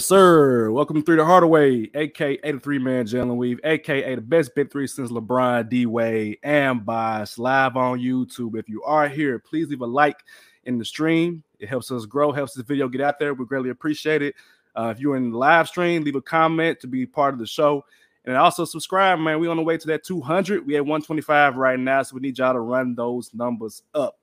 Yes, 0.00 0.06
sir. 0.06 0.70
Welcome 0.70 1.02
through 1.02 1.16
the 1.16 1.26
Hardaway, 1.26 1.90
aka 1.94 2.38
the 2.42 2.58
three 2.58 2.78
man 2.78 3.04
Jalen 3.04 3.36
Weave, 3.36 3.60
aka 3.62 4.14
the 4.14 4.22
best 4.22 4.54
big 4.54 4.72
three 4.72 4.86
since 4.86 5.10
LeBron, 5.10 5.68
D 5.68 5.84
Wade, 5.84 6.38
and 6.42 6.86
Boss 6.86 7.36
live 7.36 7.76
on 7.76 7.98
YouTube. 7.98 8.58
If 8.58 8.66
you 8.66 8.82
are 8.84 9.08
here, 9.08 9.38
please 9.38 9.68
leave 9.68 9.82
a 9.82 9.86
like 9.86 10.16
in 10.64 10.78
the 10.78 10.86
stream. 10.86 11.42
It 11.58 11.68
helps 11.68 11.90
us 11.90 12.06
grow, 12.06 12.32
helps 12.32 12.54
this 12.54 12.64
video 12.64 12.88
get 12.88 13.02
out 13.02 13.18
there. 13.18 13.34
We 13.34 13.44
greatly 13.44 13.68
appreciate 13.68 14.22
it. 14.22 14.36
Uh, 14.74 14.90
if 14.96 15.00
you're 15.00 15.16
in 15.16 15.32
the 15.32 15.36
live 15.36 15.68
stream, 15.68 16.02
leave 16.02 16.16
a 16.16 16.22
comment 16.22 16.80
to 16.80 16.86
be 16.86 17.04
part 17.04 17.34
of 17.34 17.38
the 17.38 17.46
show. 17.46 17.84
And 18.24 18.38
also 18.38 18.64
subscribe, 18.64 19.18
man. 19.18 19.38
We 19.38 19.48
on 19.48 19.58
the 19.58 19.62
way 19.62 19.76
to 19.76 19.86
that 19.88 20.02
200. 20.02 20.66
We 20.66 20.76
at 20.76 20.82
125 20.82 21.58
right 21.58 21.78
now, 21.78 22.02
so 22.04 22.14
we 22.14 22.22
need 22.22 22.38
y'all 22.38 22.54
to 22.54 22.60
run 22.60 22.94
those 22.94 23.34
numbers 23.34 23.82
up. 23.92 24.18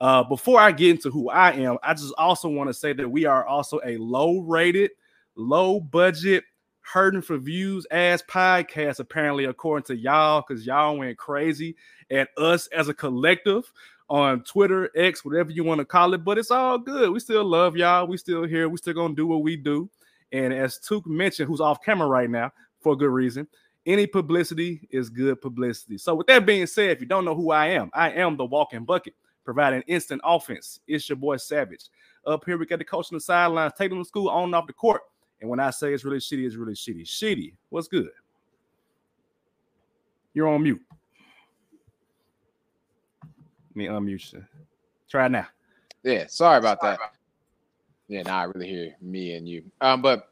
Uh, 0.00 0.22
before 0.22 0.58
I 0.58 0.72
get 0.72 0.88
into 0.88 1.10
who 1.10 1.28
I 1.28 1.52
am, 1.52 1.76
I 1.82 1.92
just 1.92 2.14
also 2.16 2.48
want 2.48 2.70
to 2.70 2.74
say 2.74 2.94
that 2.94 3.10
we 3.10 3.26
are 3.26 3.44
also 3.44 3.78
a 3.84 3.98
low 3.98 4.40
rated 4.40 4.92
low 5.38 5.80
budget, 5.80 6.44
hurting 6.80 7.22
for 7.22 7.38
views 7.38 7.86
ass 7.90 8.22
podcast, 8.28 8.98
apparently, 8.98 9.44
according 9.44 9.84
to 9.84 9.96
y'all, 9.96 10.44
because 10.46 10.66
y'all 10.66 10.98
went 10.98 11.16
crazy 11.16 11.76
at 12.10 12.28
us 12.36 12.66
as 12.68 12.88
a 12.88 12.94
collective 12.94 13.70
on 14.10 14.42
Twitter, 14.42 14.90
X, 14.96 15.24
whatever 15.24 15.50
you 15.50 15.64
want 15.64 15.78
to 15.78 15.84
call 15.84 16.14
it. 16.14 16.24
But 16.24 16.38
it's 16.38 16.50
all 16.50 16.78
good. 16.78 17.10
We 17.10 17.20
still 17.20 17.44
love 17.44 17.76
y'all. 17.76 18.06
We 18.06 18.16
still 18.16 18.44
here. 18.44 18.68
We 18.68 18.78
still 18.78 18.94
gonna 18.94 19.14
do 19.14 19.26
what 19.26 19.42
we 19.42 19.56
do. 19.56 19.88
And 20.32 20.52
as 20.52 20.78
Took 20.78 21.06
mentioned, 21.06 21.48
who's 21.48 21.60
off 21.60 21.82
camera 21.82 22.06
right 22.06 22.28
now 22.28 22.52
for 22.80 22.96
good 22.96 23.10
reason, 23.10 23.46
any 23.86 24.06
publicity 24.06 24.86
is 24.90 25.08
good 25.08 25.40
publicity. 25.40 25.98
So, 25.98 26.14
with 26.14 26.26
that 26.26 26.44
being 26.46 26.66
said, 26.66 26.90
if 26.90 27.00
you 27.00 27.06
don't 27.06 27.24
know 27.24 27.34
who 27.34 27.50
I 27.50 27.68
am, 27.68 27.90
I 27.94 28.10
am 28.12 28.36
the 28.36 28.44
walking 28.44 28.84
bucket, 28.84 29.14
providing 29.44 29.82
instant 29.86 30.20
offense. 30.24 30.80
It's 30.86 31.08
your 31.08 31.16
boy 31.16 31.36
Savage. 31.36 31.88
Up 32.26 32.44
here, 32.44 32.58
we 32.58 32.66
got 32.66 32.78
the 32.78 32.84
coach 32.84 33.06
on 33.10 33.16
the 33.16 33.20
sidelines, 33.20 33.72
taking 33.76 33.96
them 33.96 34.04
school 34.04 34.28
on 34.28 34.44
and 34.44 34.54
off 34.54 34.66
the 34.66 34.72
court. 34.72 35.00
And 35.40 35.48
when 35.48 35.60
I 35.60 35.70
say 35.70 35.92
it's 35.92 36.04
really 36.04 36.18
shitty, 36.18 36.44
it's 36.44 36.56
really 36.56 36.74
shitty. 36.74 37.02
Shitty, 37.02 37.54
what's 37.68 37.88
good? 37.88 38.10
You're 40.34 40.48
on 40.48 40.62
mute. 40.62 40.82
Let 43.22 43.76
me 43.76 43.86
unmute 43.86 44.32
you. 44.32 44.44
Try 45.08 45.26
it 45.26 45.30
now. 45.30 45.46
Yeah, 46.02 46.26
sorry 46.28 46.58
about 46.58 46.80
that. 46.82 46.98
Yeah, 48.08 48.22
now 48.22 48.38
I 48.38 48.44
really 48.44 48.68
hear 48.68 48.96
me 49.00 49.34
and 49.34 49.48
you. 49.48 49.64
Um, 49.80 50.02
but 50.02 50.30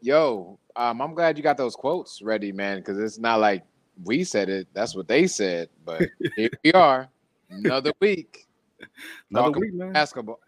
yo, 0.00 0.58
um, 0.76 1.00
I'm 1.00 1.14
glad 1.14 1.36
you 1.36 1.42
got 1.42 1.56
those 1.56 1.76
quotes 1.76 2.22
ready, 2.22 2.52
man, 2.52 2.78
because 2.78 2.98
it's 2.98 3.18
not 3.18 3.40
like 3.40 3.64
we 4.04 4.24
said 4.24 4.48
it. 4.48 4.68
That's 4.72 4.94
what 4.94 5.08
they 5.08 5.26
said. 5.26 5.68
But 5.84 6.08
here 6.36 6.50
we 6.64 6.72
are, 6.72 7.08
another 7.50 7.92
week. 8.00 8.46
Another 9.30 9.58
week, 9.58 9.74
man. 9.74 9.92
Basketball. 9.92 10.40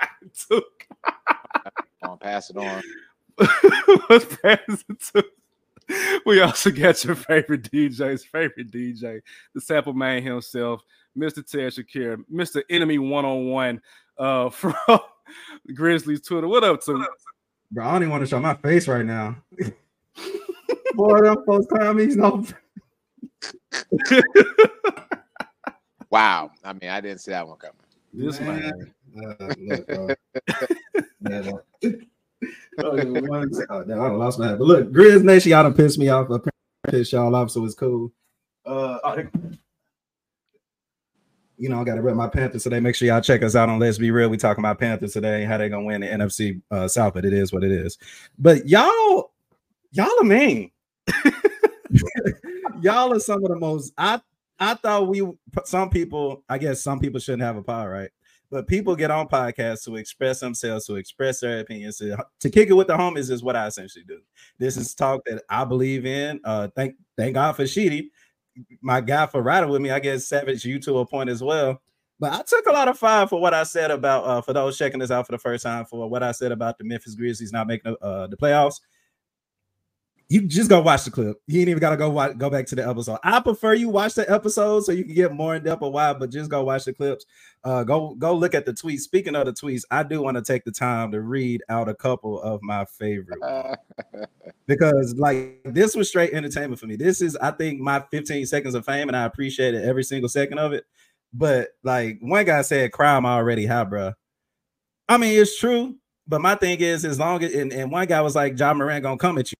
Took. 0.48 0.86
I'll 2.02 2.16
pass 2.16 2.50
it 2.50 2.56
on. 2.56 2.82
Let's 4.08 4.36
pass 4.36 4.84
it 4.88 5.00
to. 5.14 5.24
We 6.24 6.40
also 6.40 6.70
got 6.70 7.02
your 7.04 7.14
favorite 7.14 7.62
DJ's 7.62 8.24
favorite 8.24 8.70
DJ, 8.70 9.20
the 9.54 9.60
sample 9.60 9.92
man 9.92 10.22
himself, 10.22 10.82
Mr. 11.18 11.44
Ted 11.44 11.72
Shakir, 11.72 12.22
Mr. 12.32 12.62
Enemy 12.70 12.98
One 12.98 13.24
on 13.24 13.48
One, 13.48 13.80
uh, 14.18 14.50
from 14.50 14.74
Grizzlies 15.74 16.20
Twitter. 16.20 16.48
What 16.48 16.64
up, 16.64 16.82
to? 16.84 17.04
Bro, 17.72 17.86
I 17.86 17.92
don't 17.92 18.02
even 18.02 18.10
want 18.10 18.22
to 18.22 18.26
show 18.26 18.40
my 18.40 18.54
face 18.54 18.88
right 18.88 19.04
now. 19.04 19.36
Boy, 20.94 21.20
them 21.20 21.36
folks 21.46 21.66
call 21.66 21.94
no. 21.94 22.44
wow. 26.10 26.50
I 26.64 26.72
mean, 26.72 26.90
I 26.90 27.00
didn't 27.00 27.20
see 27.20 27.30
that 27.30 27.46
one 27.46 27.58
coming. 27.58 27.76
This 28.12 28.40
man. 28.40 28.92
man. 29.14 29.36
Uh, 29.40 29.54
look, 29.58 29.92
uh, 29.92 30.14
yeah, 31.20 31.40
no. 31.40 31.62
Oh, 32.78 32.96
damn, 32.96 34.00
I 34.00 34.08
lost 34.08 34.38
my 34.38 34.48
head. 34.48 34.58
But 34.58 34.66
look, 34.66 34.92
Grizz 34.92 35.22
Nation, 35.22 35.50
y'all 35.50 35.62
done 35.62 35.74
pissed 35.74 35.98
me 35.98 36.08
off. 36.08 36.28
I 36.30 36.90
pissed 36.90 37.12
y'all 37.12 37.34
off, 37.34 37.50
so 37.50 37.64
it's 37.64 37.74
cool. 37.74 38.12
Uh, 38.64 38.98
oh, 39.04 39.24
you 41.60 41.68
know, 41.68 41.78
I 41.78 41.84
got 41.84 41.96
to 41.96 42.02
rep 42.02 42.16
my 42.16 42.26
Panthers 42.26 42.62
today. 42.62 42.80
Make 42.80 42.94
sure 42.94 43.06
y'all 43.06 43.20
check 43.20 43.42
us 43.42 43.54
out 43.54 43.68
on 43.68 43.78
Let's 43.78 43.98
Be 43.98 44.10
Real. 44.10 44.30
We 44.30 44.38
talking 44.38 44.62
about 44.62 44.78
Panthers 44.78 45.12
today, 45.12 45.44
how 45.44 45.58
they 45.58 45.68
gonna 45.68 45.84
win 45.84 46.00
the 46.00 46.06
NFC 46.06 46.62
uh, 46.70 46.88
South, 46.88 47.12
but 47.12 47.26
it 47.26 47.34
is 47.34 47.52
what 47.52 47.62
it 47.62 47.70
is. 47.70 47.98
But 48.38 48.66
y'all, 48.66 49.32
y'all 49.92 50.08
are 50.20 50.24
mean. 50.24 50.70
y'all 52.80 53.12
are 53.12 53.20
some 53.20 53.44
of 53.44 53.50
the 53.50 53.58
most. 53.58 53.92
I 53.98 54.22
I 54.58 54.74
thought 54.74 55.08
we 55.08 55.22
some 55.64 55.90
people. 55.90 56.42
I 56.48 56.56
guess 56.56 56.82
some 56.82 56.98
people 56.98 57.20
shouldn't 57.20 57.42
have 57.42 57.58
a 57.58 57.62
power, 57.62 57.90
right? 57.90 58.10
But 58.50 58.66
people 58.66 58.96
get 58.96 59.12
on 59.12 59.28
podcasts 59.28 59.84
to 59.84 59.96
express 59.96 60.40
themselves, 60.40 60.86
to 60.86 60.96
express 60.96 61.40
their 61.40 61.60
opinions, 61.60 61.98
to, 61.98 62.16
to 62.40 62.50
kick 62.50 62.68
it 62.68 62.74
with 62.74 62.88
the 62.88 62.96
homies 62.96 63.30
is 63.30 63.42
what 63.44 63.54
I 63.54 63.68
essentially 63.68 64.04
do. 64.04 64.20
This 64.58 64.76
is 64.76 64.94
talk 64.94 65.22
that 65.26 65.42
I 65.48 65.64
believe 65.64 66.04
in. 66.04 66.40
Uh, 66.44 66.68
thank 66.74 66.96
thank 67.16 67.34
God 67.34 67.52
for 67.52 67.66
Sheedy, 67.66 68.10
my 68.80 69.00
guy 69.00 69.26
for 69.26 69.40
riding 69.40 69.70
with 69.70 69.80
me. 69.80 69.90
I 69.90 70.00
guess 70.00 70.26
Savage, 70.26 70.64
you 70.64 70.80
to 70.80 70.98
a 70.98 71.06
point 71.06 71.30
as 71.30 71.42
well. 71.42 71.80
But 72.18 72.32
I 72.32 72.42
took 72.42 72.66
a 72.66 72.72
lot 72.72 72.88
of 72.88 72.98
fire 72.98 73.26
for 73.26 73.40
what 73.40 73.54
I 73.54 73.62
said 73.62 73.90
about 73.90 74.24
uh, 74.24 74.40
for 74.42 74.52
those 74.52 74.76
checking 74.76 75.00
this 75.00 75.10
out 75.10 75.26
for 75.26 75.32
the 75.32 75.38
first 75.38 75.62
time 75.62 75.86
for 75.86 76.08
what 76.10 76.22
I 76.22 76.32
said 76.32 76.52
about 76.52 76.76
the 76.76 76.84
Memphis 76.84 77.14
Grizzlies 77.14 77.52
not 77.52 77.66
making 77.66 77.94
uh, 78.02 78.26
the 78.26 78.36
playoffs 78.36 78.80
you 80.30 80.42
just 80.42 80.70
go 80.70 80.80
watch 80.80 81.04
the 81.04 81.10
clip. 81.10 81.42
You 81.48 81.58
ain't 81.58 81.70
even 81.70 81.80
gotta 81.80 81.96
go 81.96 82.08
watch, 82.08 82.38
go 82.38 82.48
back 82.48 82.64
to 82.66 82.76
the 82.76 82.88
episode. 82.88 83.18
I 83.24 83.40
prefer 83.40 83.74
you 83.74 83.88
watch 83.88 84.14
the 84.14 84.30
episode 84.30 84.84
so 84.84 84.92
you 84.92 85.04
can 85.04 85.12
get 85.12 85.32
more 85.32 85.56
in 85.56 85.64
depth 85.64 85.82
of 85.82 85.92
why, 85.92 86.12
but 86.12 86.30
just 86.30 86.48
go 86.48 86.62
watch 86.62 86.84
the 86.84 86.92
clips. 86.92 87.26
Uh, 87.64 87.82
go 87.82 88.14
go 88.14 88.32
look 88.32 88.54
at 88.54 88.64
the 88.64 88.72
tweets. 88.72 89.00
Speaking 89.00 89.34
of 89.34 89.46
the 89.46 89.52
tweets, 89.52 89.82
I 89.90 90.04
do 90.04 90.22
want 90.22 90.36
to 90.36 90.42
take 90.42 90.62
the 90.64 90.70
time 90.70 91.10
to 91.10 91.20
read 91.20 91.64
out 91.68 91.88
a 91.88 91.94
couple 91.96 92.40
of 92.42 92.62
my 92.62 92.84
favorite 92.84 93.40
because 94.68 95.16
like 95.16 95.62
this 95.64 95.96
was 95.96 96.08
straight 96.08 96.32
entertainment 96.32 96.78
for 96.78 96.86
me. 96.86 96.94
This 96.94 97.22
is 97.22 97.36
I 97.36 97.50
think 97.50 97.80
my 97.80 97.98
15 98.12 98.46
seconds 98.46 98.76
of 98.76 98.86
fame, 98.86 99.08
and 99.08 99.16
I 99.16 99.24
appreciated 99.24 99.82
every 99.82 100.04
single 100.04 100.28
second 100.28 100.60
of 100.60 100.72
it. 100.72 100.84
But 101.32 101.70
like 101.82 102.18
one 102.20 102.44
guy 102.44 102.62
said, 102.62 102.92
crime 102.92 103.26
already 103.26 103.66
high, 103.66 103.82
bro. 103.82 104.12
I 105.08 105.16
mean, 105.16 105.40
it's 105.40 105.58
true, 105.58 105.96
but 106.28 106.40
my 106.40 106.54
thing 106.54 106.78
is, 106.78 107.04
as 107.04 107.18
long 107.18 107.42
as 107.42 107.52
and, 107.52 107.72
and 107.72 107.90
one 107.90 108.06
guy 108.06 108.20
was 108.20 108.36
like, 108.36 108.56
Ja 108.56 108.72
Morant 108.72 109.02
gonna 109.02 109.18
come 109.18 109.36
at 109.36 109.50
you 109.50 109.56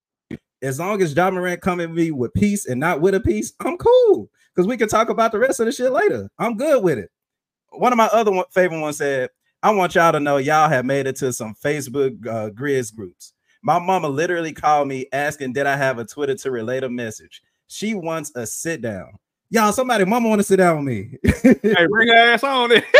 as 0.61 0.79
long 0.79 1.01
as 1.01 1.15
Ja 1.15 1.31
Morant 1.31 1.61
come 1.61 1.79
at 1.79 1.91
me 1.91 2.11
with 2.11 2.33
peace 2.33 2.65
and 2.67 2.79
not 2.79 3.01
with 3.01 3.15
a 3.15 3.19
piece, 3.19 3.53
I'm 3.59 3.77
cool 3.77 4.29
because 4.53 4.67
we 4.67 4.77
can 4.77 4.89
talk 4.89 5.09
about 5.09 5.31
the 5.31 5.39
rest 5.39 5.59
of 5.59 5.65
the 5.65 5.71
shit 5.71 5.91
later. 5.91 6.29
I'm 6.37 6.57
good 6.57 6.83
with 6.83 6.97
it. 6.97 7.09
One 7.71 7.93
of 7.93 7.97
my 7.97 8.07
other 8.07 8.31
one, 8.31 8.45
favorite 8.51 8.81
ones 8.81 8.97
said, 8.97 9.29
I 9.63 9.71
want 9.71 9.95
y'all 9.95 10.11
to 10.11 10.19
know 10.19 10.37
y'all 10.37 10.69
have 10.69 10.85
made 10.85 11.07
it 11.07 11.15
to 11.17 11.31
some 11.31 11.55
Facebook 11.55 12.25
uh, 12.27 12.49
Grizz 12.49 12.93
groups. 12.95 13.33
My 13.63 13.79
mama 13.79 14.09
literally 14.09 14.53
called 14.53 14.87
me 14.87 15.05
asking, 15.13 15.53
Did 15.53 15.67
I 15.67 15.75
have 15.77 15.99
a 15.99 16.05
Twitter 16.05 16.35
to 16.35 16.51
relate 16.51 16.83
a 16.83 16.89
message? 16.89 17.41
She 17.67 17.93
wants 17.93 18.31
a 18.35 18.45
sit 18.45 18.81
down. 18.81 19.13
Y'all, 19.53 19.73
somebody, 19.73 20.05
mama 20.05 20.29
want 20.29 20.39
to 20.39 20.45
sit 20.45 20.55
down 20.55 20.77
with 20.77 20.85
me. 20.85 21.17
hey, 21.61 21.85
bring 21.87 22.07
her 22.07 22.15
ass 22.15 22.41
on 22.41 22.71
it. 22.71 22.85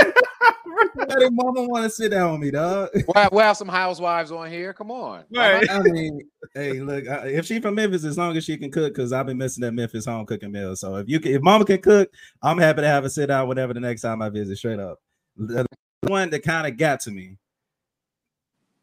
Somebody 0.98 1.30
mama 1.32 1.64
want 1.64 1.86
to 1.86 1.90
sit 1.90 2.12
down 2.12 2.34
with 2.34 2.42
me, 2.42 2.52
dog. 2.52 2.90
Well, 3.16 3.30
we 3.32 3.42
have 3.42 3.56
some 3.56 3.70
housewives 3.70 4.34
on 4.34 4.50
here. 4.50 4.74
Come 4.74 4.92
on. 4.92 5.24
Right. 5.34 5.70
I 5.70 5.80
mean, 5.82 6.20
hey, 6.54 6.82
look, 6.82 7.06
if 7.08 7.46
she 7.46 7.62
from 7.62 7.76
Memphis, 7.76 8.04
as 8.04 8.18
long 8.18 8.36
as 8.36 8.44
she 8.44 8.58
can 8.58 8.70
cook, 8.70 8.94
because 8.94 9.14
I've 9.14 9.28
been 9.28 9.38
missing 9.38 9.62
that 9.62 9.72
Memphis 9.72 10.06
home 10.06 10.26
cooking 10.26 10.52
meal. 10.52 10.76
So 10.76 10.98
if 10.98 11.08
you 11.08 11.22
can, 11.22 11.32
if 11.32 11.42
mama 11.42 11.64
can 11.64 11.82
cook, 11.82 12.10
I'm 12.44 12.58
happy 12.58 12.82
to 12.82 12.88
have 12.88 13.06
a 13.06 13.10
sit 13.10 13.28
down 13.28 13.48
whenever 13.48 13.74
the 13.74 13.80
next 13.80 14.02
time 14.02 14.22
I 14.22 14.28
visit. 14.28 14.58
Straight 14.58 14.80
up, 14.80 15.00
the 15.38 15.66
one 16.02 16.32
that 16.32 16.44
kind 16.44 16.68
of 16.68 16.76
got 16.76 17.00
to 17.02 17.12
me, 17.12 17.38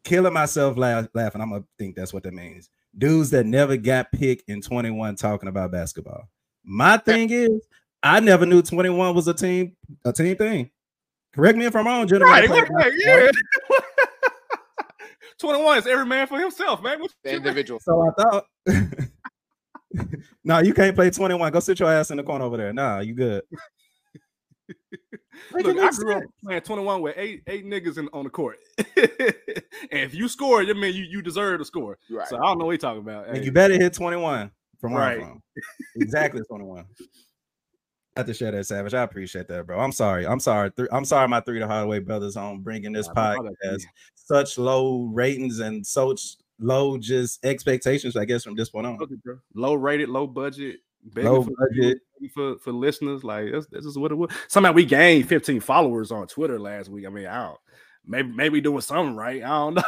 killing 0.03 0.33
myself 0.33 0.75
laugh, 0.75 1.07
laughing. 1.13 1.41
I'm 1.41 1.51
gonna 1.51 1.65
think 1.77 1.95
that's 1.95 2.13
what 2.15 2.23
that 2.23 2.33
means. 2.33 2.69
Dudes 2.97 3.29
that 3.29 3.45
never 3.45 3.77
got 3.77 4.11
picked 4.11 4.49
in 4.49 4.61
21 4.61 5.17
talking 5.17 5.49
about 5.49 5.71
basketball. 5.71 6.27
My 6.63 6.97
thing 6.97 7.29
is, 7.29 7.61
I 8.01 8.19
never 8.19 8.45
knew 8.45 8.61
21 8.61 9.15
was 9.15 9.27
a 9.27 9.33
team, 9.33 9.75
a 10.05 10.13
team 10.13 10.35
thing. 10.35 10.69
Correct 11.33 11.57
me 11.57 11.65
if 11.65 11.75
I'm 11.75 11.85
wrong, 11.85 12.07
gentlemen. 12.07 12.49
Right, 12.49 12.69
right, 12.69 12.91
yeah. 12.97 13.29
21 15.39 15.77
is 15.77 15.87
every 15.87 16.05
man 16.05 16.27
for 16.27 16.39
himself, 16.39 16.81
man. 16.81 16.99
What's 16.99 17.15
the 17.23 17.35
individual. 17.35 17.79
So 17.79 18.01
I 18.01 18.21
thought 18.21 18.45
no, 19.93 20.05
nah, 20.43 20.59
you 20.59 20.73
can't 20.73 20.95
play 20.95 21.09
21. 21.09 21.51
Go 21.51 21.59
sit 21.59 21.79
your 21.79 21.91
ass 21.91 22.11
in 22.11 22.17
the 22.17 22.23
corner 22.23 22.45
over 22.45 22.57
there. 22.57 22.73
Nah, 22.73 22.99
you 22.99 23.13
good. 23.13 23.43
Look, 25.51 25.77
I 25.77 25.89
grew 25.91 26.17
up 26.17 26.23
playing 26.43 26.61
21 26.61 27.01
with 27.01 27.15
eight 27.17 27.43
eight 27.47 27.65
niggas 27.65 27.97
in, 27.97 28.09
on 28.13 28.25
the 28.25 28.29
court. 28.29 28.57
and 28.77 28.87
if 29.91 30.13
you 30.13 30.27
score, 30.27 30.61
you 30.61 30.75
mean 30.75 30.93
you, 30.93 31.03
you 31.03 31.21
deserve 31.21 31.59
to 31.59 31.65
score. 31.65 31.97
Right. 32.09 32.27
So 32.27 32.37
I 32.37 32.41
don't 32.41 32.59
know 32.59 32.65
what 32.65 32.71
you're 32.71 32.77
talking 32.77 33.01
about. 33.01 33.27
And 33.27 33.37
hey. 33.37 33.45
you 33.45 33.51
better 33.51 33.75
hit 33.75 33.93
21 33.93 34.51
from 34.79 34.93
right. 34.93 35.25
exactly 35.95 36.41
21 36.47 36.85
have 38.19 38.27
to 38.27 38.33
share 38.33 38.51
that, 38.51 38.65
Savage. 38.65 38.93
I 38.93 39.03
appreciate 39.03 39.47
that, 39.47 39.65
bro. 39.65 39.79
I'm 39.79 39.91
sorry. 39.91 40.27
I'm 40.27 40.39
sorry. 40.39 40.71
I'm 40.91 41.05
sorry. 41.05 41.27
My 41.27 41.41
three 41.41 41.59
to 41.59 41.67
Hardaway 41.67 41.99
brothers 41.99 42.37
on 42.37 42.59
bringing 42.59 42.93
this 42.93 43.07
podcast 43.09 43.83
such 44.15 44.57
low 44.57 45.09
ratings 45.13 45.59
and 45.59 45.85
such 45.85 46.37
low 46.59 46.97
just 46.97 47.43
expectations. 47.43 48.15
I 48.15 48.25
guess 48.25 48.43
from 48.43 48.55
this 48.55 48.69
point 48.69 48.87
on. 48.87 48.97
Okay, 49.01 49.15
low 49.55 49.73
rated, 49.73 50.09
low 50.09 50.27
budget, 50.27 50.77
low 51.15 51.43
for, 51.43 51.51
budget 51.57 51.99
for, 52.33 52.57
for 52.59 52.71
listeners. 52.71 53.23
Like 53.23 53.51
this, 53.51 53.65
this 53.67 53.85
is 53.85 53.97
what 53.97 54.11
it 54.11 54.15
was. 54.15 54.31
Somehow 54.47 54.73
we 54.73 54.85
gained 54.85 55.27
15 55.27 55.61
followers 55.61 56.11
on 56.11 56.27
Twitter 56.27 56.59
last 56.59 56.89
week. 56.89 57.05
I 57.05 57.09
mean, 57.09 57.25
I 57.25 57.45
don't. 57.45 57.59
Maybe 58.05 58.31
maybe 58.31 58.61
doing 58.61 58.81
something 58.81 59.15
right. 59.15 59.43
I 59.43 59.47
don't 59.47 59.75
know. 59.75 59.83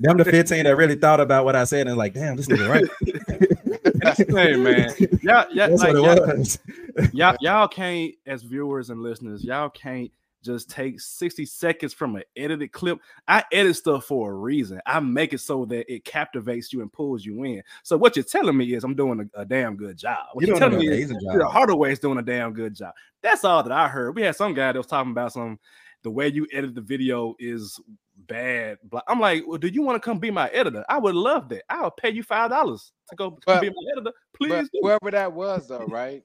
them 0.00 0.18
the 0.18 0.24
15 0.24 0.64
that 0.64 0.76
really 0.76 0.94
thought 1.00 1.20
about 1.20 1.44
what 1.44 1.56
I 1.56 1.64
said 1.64 1.86
and 1.86 1.96
like, 1.96 2.14
damn, 2.14 2.36
this 2.36 2.46
nigga 2.46 2.68
right. 2.68 3.48
That's 3.94 4.18
the 4.18 4.24
thing, 4.24 4.62
man. 4.62 4.90
Y'all, 5.22 5.46
y'all, 5.52 5.76
like, 5.76 5.94
y'all, 5.94 7.06
y'all, 7.12 7.36
y'all 7.40 7.68
can't, 7.68 8.14
as 8.26 8.42
viewers 8.42 8.90
and 8.90 9.02
listeners, 9.02 9.44
y'all 9.44 9.70
can't 9.70 10.10
just 10.42 10.68
take 10.68 11.00
60 11.00 11.46
seconds 11.46 11.94
from 11.94 12.16
an 12.16 12.22
edited 12.36 12.72
clip. 12.72 12.98
I 13.28 13.44
edit 13.52 13.76
stuff 13.76 14.04
for 14.04 14.32
a 14.32 14.34
reason. 14.34 14.80
I 14.86 15.00
make 15.00 15.32
it 15.32 15.38
so 15.38 15.64
that 15.66 15.92
it 15.92 16.04
captivates 16.04 16.72
you 16.72 16.82
and 16.82 16.92
pulls 16.92 17.24
you 17.24 17.44
in. 17.44 17.62
So 17.82 17.96
what 17.96 18.16
you're 18.16 18.24
telling 18.24 18.56
me 18.56 18.74
is 18.74 18.84
I'm 18.84 18.94
doing 18.94 19.30
a, 19.34 19.40
a 19.40 19.44
damn 19.44 19.76
good 19.76 19.96
job. 19.96 20.18
What 20.32 20.46
You're 20.46 20.56
you're 20.56 20.68
telling 20.68 20.78
me 20.78 20.88
is 20.88 21.10
job. 21.10 21.50
Hardaway's 21.50 22.00
doing 22.00 22.18
a 22.18 22.22
damn 22.22 22.52
good 22.52 22.74
job. 22.74 22.92
That's 23.22 23.44
all 23.44 23.62
that 23.62 23.72
I 23.72 23.88
heard. 23.88 24.16
We 24.16 24.22
had 24.22 24.36
some 24.36 24.54
guy 24.54 24.72
that 24.72 24.78
was 24.78 24.86
talking 24.86 25.12
about 25.12 25.32
some 25.32 25.58
the 26.02 26.10
way 26.10 26.28
you 26.28 26.46
edit 26.52 26.74
the 26.74 26.80
video 26.80 27.34
is 27.38 27.78
bad. 28.26 28.78
Blah. 28.84 29.02
I'm 29.08 29.20
like, 29.20 29.44
well, 29.46 29.58
do 29.58 29.68
you 29.68 29.82
want 29.82 30.00
to 30.02 30.04
come 30.04 30.18
be 30.18 30.30
my 30.30 30.48
editor? 30.48 30.84
I 30.88 30.98
would 30.98 31.14
love 31.14 31.48
that. 31.50 31.62
I'll 31.70 31.90
pay 31.90 32.10
you 32.10 32.22
five 32.22 32.50
dollars 32.50 32.92
to 33.10 33.16
go 33.16 33.38
But- 33.46 33.60
be 33.60 33.68
my 33.70 33.74
editor. 33.92 34.12
But 34.38 34.48
Please 34.48 34.68
do. 34.70 34.80
whoever 34.82 35.10
that 35.10 35.32
was, 35.32 35.68
though, 35.68 35.86
right? 35.86 36.24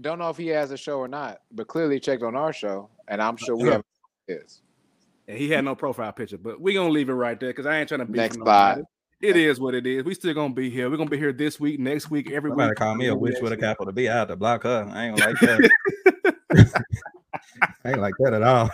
Don't 0.00 0.18
know 0.20 0.30
if 0.30 0.36
he 0.36 0.46
has 0.48 0.70
a 0.70 0.76
show 0.76 0.98
or 0.98 1.08
not, 1.08 1.40
but 1.50 1.66
clearly 1.66 1.98
checked 1.98 2.22
on 2.22 2.36
our 2.36 2.52
show, 2.52 2.88
and 3.08 3.20
I'm 3.20 3.36
sure 3.36 3.56
we 3.56 3.64
Yeah. 3.64 3.72
have 3.72 3.84
his. 4.28 4.62
And 5.26 5.36
he 5.36 5.50
had 5.50 5.64
no 5.64 5.74
profile 5.74 6.12
picture, 6.12 6.38
but 6.38 6.60
we're 6.60 6.74
gonna 6.74 6.90
leave 6.90 7.08
it 7.08 7.14
right 7.14 7.38
there 7.40 7.50
because 7.50 7.66
I 7.66 7.78
ain't 7.78 7.88
trying 7.88 8.00
to 8.00 8.06
be 8.06 8.16
Next 8.18 8.36
slide. 8.36 8.82
It 9.20 9.36
is 9.36 9.58
what 9.58 9.74
it 9.74 9.84
is. 9.86 10.04
We 10.04 10.14
still 10.14 10.32
gonna 10.34 10.54
be 10.54 10.70
here. 10.70 10.88
We're 10.88 10.96
gonna 10.96 11.10
be 11.10 11.18
here 11.18 11.32
this 11.32 11.58
week, 11.58 11.80
next 11.80 12.08
week, 12.10 12.30
every 12.30 12.50
Somebody 12.52 12.70
week. 12.70 12.76
call 12.78 12.94
me 12.94 13.08
a 13.08 13.14
witch 13.16 13.34
with 13.42 13.52
a 13.52 13.56
capital 13.56 13.92
B. 13.92 14.08
I 14.08 14.16
had 14.18 14.28
to 14.28 14.36
block 14.36 14.62
her. 14.62 14.88
I 14.92 15.06
ain't 15.06 15.18
gonna 15.18 15.32
like 15.32 15.40
that. 15.40 16.84
I 17.84 17.90
ain't 17.90 18.00
like 18.00 18.14
that 18.18 18.34
at 18.34 18.42
all. 18.42 18.70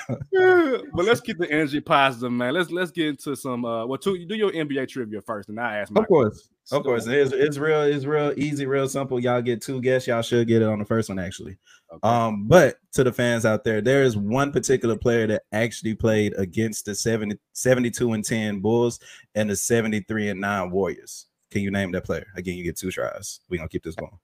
but 0.92 1.04
let's 1.04 1.20
keep 1.20 1.38
the 1.38 1.50
energy 1.50 1.80
positive, 1.80 2.32
man. 2.32 2.54
Let's 2.54 2.70
let's 2.70 2.90
get 2.90 3.08
into 3.08 3.36
some 3.36 3.64
uh 3.64 3.86
well 3.86 3.98
two 3.98 4.24
do 4.26 4.34
your 4.34 4.50
NBA 4.50 4.88
trivia 4.88 5.20
first, 5.20 5.48
and 5.48 5.60
I 5.60 5.78
ask 5.78 5.92
my 5.92 6.00
Of 6.00 6.08
course. 6.08 6.48
Of 6.72 6.82
course. 6.82 7.06
It's, 7.06 7.32
it's 7.32 7.58
real, 7.58 7.82
it's 7.82 8.06
real 8.06 8.32
easy, 8.36 8.64
real 8.64 8.88
simple. 8.88 9.20
Y'all 9.20 9.42
get 9.42 9.60
two 9.60 9.82
guests. 9.82 10.08
Y'all 10.08 10.22
should 10.22 10.48
get 10.48 10.62
it 10.62 10.68
on 10.68 10.78
the 10.78 10.84
first 10.84 11.10
one, 11.10 11.18
actually. 11.18 11.58
Okay. 11.92 12.08
Um, 12.08 12.48
but 12.48 12.76
to 12.92 13.04
the 13.04 13.12
fans 13.12 13.44
out 13.44 13.64
there, 13.64 13.82
there 13.82 14.02
is 14.02 14.16
one 14.16 14.50
particular 14.50 14.96
player 14.96 15.26
that 15.26 15.42
actually 15.52 15.94
played 15.94 16.32
against 16.38 16.86
the 16.86 16.94
70, 16.94 17.36
72 17.52 18.12
and 18.12 18.24
10 18.24 18.60
Bulls 18.60 18.98
and 19.34 19.50
the 19.50 19.56
73 19.56 20.30
and 20.30 20.40
9 20.40 20.70
Warriors. 20.70 21.26
Can 21.50 21.60
you 21.60 21.70
name 21.70 21.92
that 21.92 22.04
player? 22.04 22.26
Again, 22.34 22.56
you 22.56 22.64
get 22.64 22.78
two 22.78 22.90
tries. 22.90 23.40
We're 23.48 23.58
gonna 23.58 23.68
keep 23.68 23.84
this 23.84 23.94
going. 23.94 24.18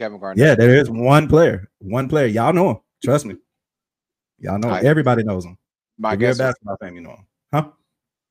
Kevin 0.00 0.18
Garnett. 0.18 0.38
Yeah, 0.38 0.54
there 0.54 0.74
is 0.74 0.90
one 0.90 1.28
player. 1.28 1.70
One 1.78 2.08
player. 2.08 2.26
Y'all 2.26 2.52
know 2.52 2.70
him. 2.70 2.76
Trust 3.04 3.26
me. 3.26 3.36
Y'all 4.42 4.58
know. 4.58 4.68
I- 4.68 4.80
everybody 4.80 5.22
knows 5.22 5.44
him. 5.44 5.56
My 5.98 6.14
if 6.14 6.20
you're 6.20 6.28
a 6.28 6.32
guess 6.32 6.38
was, 6.38 6.46
basketball 6.48 6.76
fan, 6.80 6.94
you 6.94 7.00
know 7.00 7.10
him. 7.10 7.26
Huh? 7.52 7.70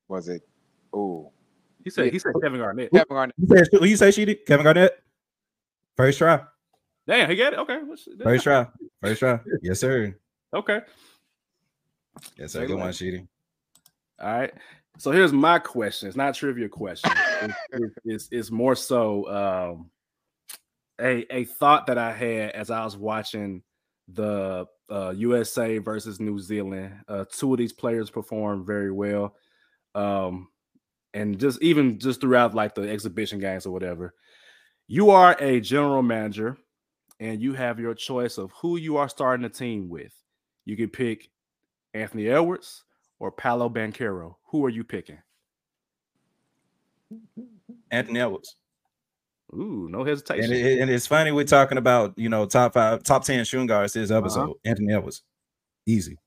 was 0.08 0.28
it? 0.28 0.42
Oh, 0.94 1.32
he 1.84 1.90
said 1.90 2.12
he 2.12 2.20
said 2.20 2.34
Kevin 2.44 2.60
Garnett. 2.60 2.92
Kevin 2.92 3.08
Garnett. 3.10 3.36
You 3.38 3.48
said 3.48 3.68
who 3.72 3.86
you 3.86 3.96
say 3.96 4.12
she 4.12 4.26
did? 4.26 4.46
Kevin 4.46 4.66
Garnett? 4.66 5.02
First 5.96 6.18
try. 6.18 6.42
Damn, 7.08 7.30
he 7.30 7.36
got 7.36 7.54
it. 7.54 7.60
Okay. 7.60 7.80
First 8.24 8.44
try. 8.44 8.68
First 9.02 9.20
try. 9.20 9.40
Yes, 9.62 9.80
sir. 9.80 10.16
Okay. 10.54 10.82
Yes, 12.38 12.52
sir. 12.52 12.68
Good 12.68 12.78
one, 12.78 12.92
Sheedy. 12.92 13.26
All 14.20 14.32
right. 14.32 14.54
So 14.98 15.12
here's 15.12 15.34
my 15.34 15.58
question. 15.60 16.08
It's 16.10 16.18
not 16.18 16.36
a 16.36 16.40
trivia 16.40 16.70
question. 16.70 17.12
It's, 17.42 17.56
it's, 17.72 17.96
it's, 18.04 18.30
it's 18.32 18.52
more 18.52 18.76
so 18.76 19.28
um, 19.30 19.90
a 21.00 21.26
a 21.36 21.46
thought 21.46 21.88
that 21.88 21.98
I 21.98 22.12
had 22.12 22.52
as 22.52 22.70
I 22.70 22.84
was 22.84 22.98
watching 22.98 23.64
the 24.08 24.66
uh, 24.90 25.14
USA 25.16 25.78
versus 25.78 26.20
New 26.20 26.40
Zealand. 26.40 26.94
Uh, 27.08 27.26
two 27.32 27.54
of 27.54 27.58
these 27.58 27.74
players 27.74 28.10
performed 28.10 28.66
very 28.66 28.92
well, 28.92 29.36
um, 29.96 30.50
and 31.14 31.40
just 31.40 31.62
even 31.62 32.00
just 32.00 32.22
throughout 32.22 32.54
like 32.54 32.76
the 32.76 32.90
exhibition 32.90 33.40
games 33.40 33.66
or 33.66 33.72
whatever. 33.72 34.14
You 34.88 35.12
are 35.12 35.38
a 35.40 35.62
general 35.62 36.04
manager, 36.04 36.58
and 37.20 37.42
you 37.42 37.54
have 37.54 37.80
your 37.80 37.94
choice 37.94 38.38
of 38.38 38.52
who 38.62 38.78
you 38.78 38.98
are 38.98 39.08
starting 39.08 39.46
a 39.46 39.50
team 39.50 39.88
with. 39.88 40.14
You 40.66 40.76
can 40.76 40.90
pick 40.90 41.30
Anthony 41.94 42.28
Edwards 42.28 42.84
or 43.20 43.32
Paolo 43.32 43.70
Banchero. 43.70 44.36
Who 44.48 44.66
are 44.66 44.70
you 44.70 44.84
picking? 44.84 45.20
Anthony 47.92 48.20
Edwards. 48.20 48.56
Ooh, 49.54 49.88
no 49.90 50.00
And, 50.00 50.10
hesitation. 50.10 50.52
it, 50.54 50.80
and 50.80 50.90
it's 50.90 51.08
funny 51.08 51.32
we're 51.32 51.44
talking 51.44 51.78
about 51.78 52.18
you 52.18 52.30
know 52.30 52.46
top 52.46 52.74
five, 52.74 53.04
top 53.04 53.24
ten 53.26 53.44
shooting 53.46 53.68
guards 53.68 53.94
this 53.94 54.12
episode. 54.12 54.44
Uh-huh. 54.44 54.54
Anthony 54.66 54.94
Edwards, 54.94 55.24
easy. 55.86 56.18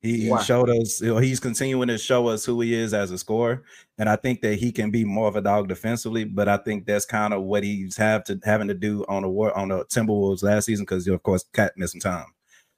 He, 0.00 0.28
Why? 0.30 0.40
showed 0.44 0.70
us. 0.70 1.00
you 1.00 1.08
know, 1.08 1.18
He's 1.18 1.40
continuing 1.40 1.88
to 1.88 1.98
show 1.98 2.28
us 2.28 2.44
who 2.44 2.60
he 2.60 2.72
is 2.72 2.94
as 2.94 3.10
a 3.10 3.18
scorer, 3.18 3.64
and 3.98 4.08
I 4.08 4.14
think 4.14 4.42
that 4.42 4.54
he 4.54 4.70
can 4.70 4.92
be 4.92 5.04
more 5.04 5.26
of 5.26 5.34
a 5.34 5.40
dog 5.40 5.66
defensively. 5.68 6.24
But 6.24 6.48
I 6.48 6.56
think 6.58 6.86
that's 6.86 7.04
kind 7.04 7.34
of 7.34 7.42
what 7.42 7.64
he's 7.64 7.96
have 7.96 8.22
to 8.24 8.38
having 8.44 8.68
to 8.68 8.74
do 8.74 9.04
on 9.08 9.22
the 9.22 9.28
war 9.28 9.56
on 9.58 9.68
the 9.68 9.84
Timberwolves 9.86 10.42
last 10.44 10.66
season 10.66 10.84
because 10.84 11.06
of 11.08 11.22
course 11.24 11.44
KAT 11.52 11.76
missed 11.76 11.92
some 11.94 12.00
time. 12.00 12.26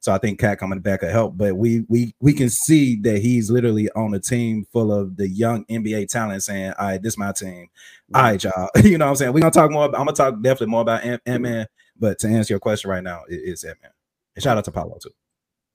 So 0.01 0.13
I 0.13 0.19
think 0.19 0.39
KAT 0.39 0.59
coming 0.59 0.81
back 0.81 1.03
will 1.03 1.11
help. 1.11 1.37
But 1.37 1.57
we 1.57 1.85
we 1.89 2.15
we 2.21 2.33
can 2.33 2.49
see 2.49 2.97
that 3.03 3.19
he's 3.19 3.51
literally 3.51 3.91
on 3.91 4.15
a 4.15 4.19
team 4.19 4.67
full 4.73 4.93
of 4.93 5.17
the 5.17 5.29
young 5.29 5.65
NBA 5.67 6.09
talent 6.09 6.43
saying, 6.43 6.73
"All 6.79 6.89
right, 6.89 7.03
this 7.03 7.15
is 7.15 7.19
my 7.19 7.33
team." 7.33 7.69
All 8.15 8.23
right, 8.23 8.43
y'all. 8.43 8.71
you 8.83 8.97
know 8.97 9.05
what 9.05 9.11
I'm 9.11 9.17
saying? 9.17 9.33
We're 9.35 9.41
gonna 9.41 9.53
talk 9.53 9.71
more. 9.71 9.85
About, 9.85 10.01
I'm 10.01 10.07
gonna 10.07 10.17
talk 10.17 10.35
definitely 10.41 10.69
more 10.69 10.81
about 10.81 11.05
Ant 11.05 11.43
Man. 11.43 11.67
But 11.99 12.19
to 12.21 12.29
answer 12.29 12.55
your 12.55 12.61
question 12.61 12.91
right 12.91 13.05
now, 13.05 13.25
it 13.29 13.37
is 13.37 13.63
Ant 13.63 13.77
Man. 13.83 13.93
And 14.35 14.43
shout 14.43 14.57
out 14.57 14.65
to 14.65 14.73
Paolo 14.73 14.97
too. 15.03 15.11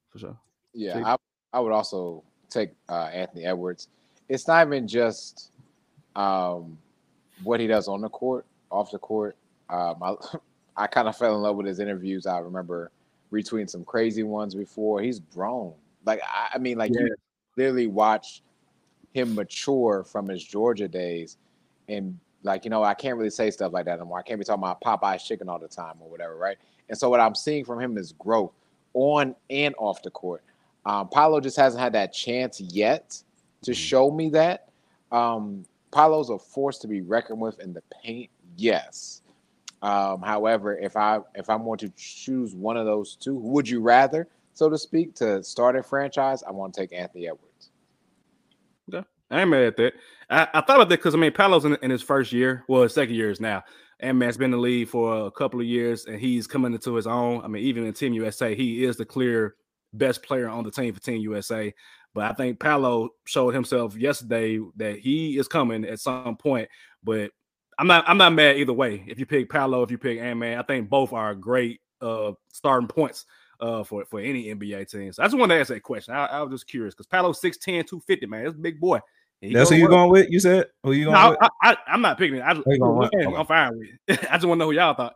For 0.09 0.19
sure. 0.19 0.37
Yeah, 0.73 1.01
I, 1.05 1.17
I 1.53 1.59
would 1.59 1.71
also 1.71 2.23
take 2.49 2.71
uh, 2.89 3.05
Anthony 3.13 3.45
Edwards. 3.45 3.89
It's 4.27 4.47
not 4.47 4.65
even 4.65 4.87
just 4.87 5.51
um, 6.15 6.79
what 7.43 7.59
he 7.59 7.67
does 7.67 7.87
on 7.87 8.01
the 8.01 8.09
court, 8.09 8.45
off 8.71 8.91
the 8.91 8.97
court. 8.97 9.37
Um, 9.69 9.95
I, 10.01 10.15
I 10.83 10.87
kind 10.87 11.07
of 11.07 11.15
fell 11.15 11.35
in 11.35 11.41
love 11.41 11.55
with 11.57 11.67
his 11.67 11.79
interviews. 11.79 12.25
I 12.25 12.39
remember 12.39 12.91
retweeting 13.31 13.69
some 13.69 13.83
crazy 13.83 14.23
ones 14.23 14.55
before. 14.55 15.01
He's 15.01 15.19
grown. 15.19 15.73
Like 16.05 16.21
I, 16.23 16.55
I 16.55 16.57
mean, 16.57 16.77
like 16.77 16.91
you 16.93 17.15
literally 17.57 17.87
watch 17.87 18.41
him 19.13 19.35
mature 19.35 20.03
from 20.03 20.27
his 20.27 20.43
Georgia 20.43 20.87
days, 20.87 21.37
and 21.87 22.17
like 22.43 22.63
you 22.63 22.69
know, 22.69 22.83
I 22.83 22.93
can't 22.93 23.17
really 23.17 23.29
say 23.29 23.51
stuff 23.51 23.73
like 23.73 23.85
that 23.85 23.99
anymore. 23.99 24.19
I 24.19 24.23
can't 24.23 24.39
be 24.39 24.45
talking 24.45 24.63
about 24.63 24.81
Popeye's 24.81 25.23
chicken 25.23 25.49
all 25.49 25.59
the 25.59 25.67
time 25.67 25.95
or 25.99 26.09
whatever, 26.09 26.35
right? 26.35 26.57
And 26.89 26.97
so 26.97 27.09
what 27.09 27.19
I'm 27.19 27.35
seeing 27.35 27.65
from 27.65 27.81
him 27.81 27.97
is 27.97 28.13
growth 28.13 28.53
on 28.93 29.35
and 29.49 29.75
off 29.77 30.01
the 30.03 30.11
court. 30.11 30.43
Um, 30.85 31.09
Paolo 31.09 31.39
just 31.39 31.57
hasn't 31.57 31.81
had 31.81 31.93
that 31.93 32.13
chance 32.13 32.61
yet 32.61 33.21
to 33.63 33.73
show 33.73 34.11
me 34.11 34.29
that. 34.29 34.69
Um, 35.11 35.65
Paolo's 35.91 36.29
a 36.29 36.37
force 36.37 36.77
to 36.79 36.87
be 36.87 37.01
reckoned 37.01 37.39
with 37.39 37.59
in 37.59 37.73
the 37.73 37.81
paint, 38.03 38.29
yes. 38.57 39.21
Um, 39.81 40.21
however, 40.21 40.77
if 40.77 40.95
I 40.95 41.19
if 41.35 41.49
I'm 41.49 41.63
going 41.63 41.77
to 41.79 41.89
choose 41.95 42.55
one 42.55 42.77
of 42.77 42.85
those 42.85 43.15
two, 43.15 43.35
would 43.35 43.67
you 43.67 43.81
rather, 43.81 44.27
so 44.53 44.69
to 44.69 44.77
speak, 44.77 45.15
to 45.15 45.43
start 45.43 45.75
a 45.75 45.83
franchise? 45.83 46.43
I 46.43 46.51
want 46.51 46.73
to 46.73 46.81
take 46.81 46.93
Anthony 46.93 47.27
Edwards. 47.27 47.69
Okay. 48.91 49.05
I 49.31 49.41
ain't 49.41 49.49
mad 49.49 49.63
at 49.63 49.77
that. 49.77 49.93
I, 50.29 50.47
I 50.53 50.61
thought 50.61 50.77
about 50.77 50.89
that 50.89 50.97
because 50.97 51.15
I 51.15 51.17
mean 51.17 51.31
Paolo's 51.31 51.65
in, 51.65 51.77
in 51.81 51.91
his 51.91 52.01
first 52.01 52.31
year, 52.31 52.63
well, 52.67 52.83
his 52.83 52.93
second 52.93 53.15
year 53.15 53.29
is 53.29 53.39
now. 53.39 53.63
And 53.99 54.19
man's 54.19 54.37
been 54.37 54.45
in 54.45 54.51
the 54.51 54.57
league 54.57 54.89
for 54.89 55.27
a 55.27 55.31
couple 55.31 55.59
of 55.59 55.65
years, 55.65 56.05
and 56.05 56.19
he's 56.19 56.47
coming 56.47 56.73
into 56.73 56.95
his 56.95 57.07
own. 57.07 57.41
I 57.43 57.47
mean, 57.47 57.63
even 57.63 57.85
in 57.85 57.93
Team 57.93 58.13
USA, 58.13 58.53
he 58.53 58.83
is 58.83 58.97
the 58.97 59.05
clear 59.05 59.55
best 59.93 60.21
player 60.21 60.49
on 60.49 60.63
the 60.65 60.71
team 60.71 60.93
for 60.93 60.99
Team 60.99 61.21
USA. 61.21 61.73
But 62.13 62.31
I 62.31 62.33
think 62.33 62.59
Paolo 62.59 63.09
showed 63.25 63.53
himself 63.53 63.95
yesterday 63.95 64.59
that 64.77 64.99
he 64.99 65.37
is 65.37 65.47
coming 65.47 65.85
at 65.85 65.99
some 65.99 66.35
point. 66.37 66.69
But 67.03 67.31
I'm 67.77 67.87
not 67.87 68.03
I'm 68.07 68.17
not 68.17 68.33
mad 68.33 68.57
either 68.57 68.73
way. 68.73 69.03
If 69.07 69.19
you 69.19 69.25
pick 69.25 69.49
Paolo, 69.49 69.83
if 69.83 69.91
you 69.91 69.97
pick 69.97 70.19
Ant 70.19 70.39
Man, 70.39 70.57
I 70.57 70.61
think 70.63 70.89
both 70.89 71.13
are 71.13 71.35
great 71.35 71.81
uh 72.01 72.33
starting 72.51 72.87
points 72.87 73.25
uh 73.59 73.83
for, 73.83 74.05
for 74.05 74.19
any 74.19 74.45
NBA 74.45 74.89
team. 74.89 75.11
So 75.13 75.23
I 75.23 75.25
just 75.25 75.37
wanted 75.37 75.55
to 75.55 75.61
ask 75.61 75.69
that 75.69 75.83
question. 75.83 76.13
I, 76.13 76.25
I 76.25 76.41
was 76.41 76.51
just 76.51 76.67
curious 76.67 76.93
because 76.93 77.07
Paolo's 77.07 77.41
6'10, 77.41 77.59
250, 77.87 78.25
man. 78.27 78.43
That's 78.43 78.55
a 78.55 78.59
big 78.59 78.79
boy. 78.79 78.99
He 79.41 79.53
That's 79.53 79.69
who 79.69 79.75
you 79.75 79.83
work. 79.83 79.91
going 79.91 80.11
with? 80.11 80.29
You 80.29 80.39
said 80.39 80.67
who 80.83 80.93
you 80.93 81.05
going 81.05 81.15
No, 81.15 81.31
with? 81.31 81.39
I, 81.41 81.49
I, 81.71 81.77
I'm 81.87 82.01
not 82.01 82.17
picking 82.17 82.37
it. 82.37 82.41
I, 82.41 82.53
you 82.53 82.79
going 82.79 82.97
with? 82.97 83.11
I'm 83.37 83.45
fine 83.45 83.77
with 83.77 83.87
it. 84.07 84.19
I 84.31 84.37
just 84.37 84.45
want 84.45 84.57
to 84.57 84.59
know 84.59 84.65
who 84.65 84.71
y'all 84.71 84.93
thought. 84.93 85.15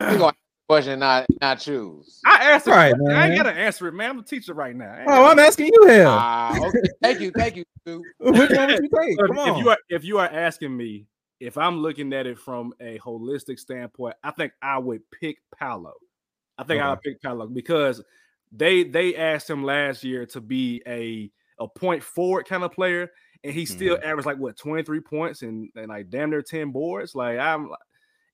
We're 0.00 0.18
going 0.18 0.32
to 0.32 0.38
question, 0.68 0.98
not 1.00 1.26
not 1.40 1.58
choose. 1.58 2.20
I 2.24 2.50
asked 2.52 2.68
it. 2.68 2.70
Right, 2.70 2.94
I 3.10 3.28
ain't 3.28 3.36
got 3.36 3.44
to 3.44 3.52
answer 3.52 3.88
it, 3.88 3.92
man. 3.92 4.10
I'm 4.10 4.18
a 4.18 4.22
teacher 4.22 4.54
right 4.54 4.76
now. 4.76 5.04
Oh, 5.06 5.26
I'm 5.26 5.38
asking 5.38 5.70
you 5.72 5.86
hell. 5.86 6.16
Ah, 6.18 6.58
okay. 6.66 6.78
Thank 7.02 7.20
you, 7.20 7.30
thank 7.36 7.56
you. 7.56 7.64
Which 8.18 8.50
one 8.50 8.68
would 8.68 8.80
you 8.82 8.88
take? 9.00 9.18
Come 9.18 9.30
if, 9.32 9.38
on. 9.38 9.48
if 9.48 9.58
you 9.58 9.70
are 9.70 9.78
if 9.88 10.04
you 10.04 10.18
are 10.18 10.28
asking 10.28 10.76
me 10.76 11.06
if 11.40 11.56
I'm 11.58 11.78
looking 11.78 12.12
at 12.12 12.26
it 12.26 12.38
from 12.38 12.72
a 12.80 12.98
holistic 12.98 13.58
standpoint, 13.58 14.16
I 14.22 14.30
think 14.32 14.52
I 14.62 14.78
would 14.78 15.02
pick 15.10 15.38
Paolo. 15.56 15.92
I 16.56 16.64
think 16.64 16.82
I 16.82 16.90
would 16.90 17.00
pick 17.00 17.22
Paolo 17.22 17.46
because 17.46 18.02
they 18.52 18.84
they 18.84 19.16
asked 19.16 19.48
him 19.48 19.62
last 19.64 20.04
year 20.04 20.26
to 20.26 20.40
be 20.40 20.82
a 20.86 21.30
a 21.62 21.68
point 21.68 22.02
forward 22.02 22.46
kind 22.46 22.64
of 22.64 22.72
player, 22.72 23.10
and 23.44 23.52
he 23.52 23.66
still 23.66 23.96
Mm-hmm. 23.96 24.08
averaged 24.08 24.26
like 24.26 24.38
what 24.38 24.56
23 24.56 25.00
points 25.00 25.42
and, 25.42 25.70
and 25.76 25.88
like 25.88 26.10
damn 26.10 26.30
near 26.30 26.42
10 26.42 26.70
boards. 26.72 27.14
Like 27.14 27.38
I'm 27.38 27.68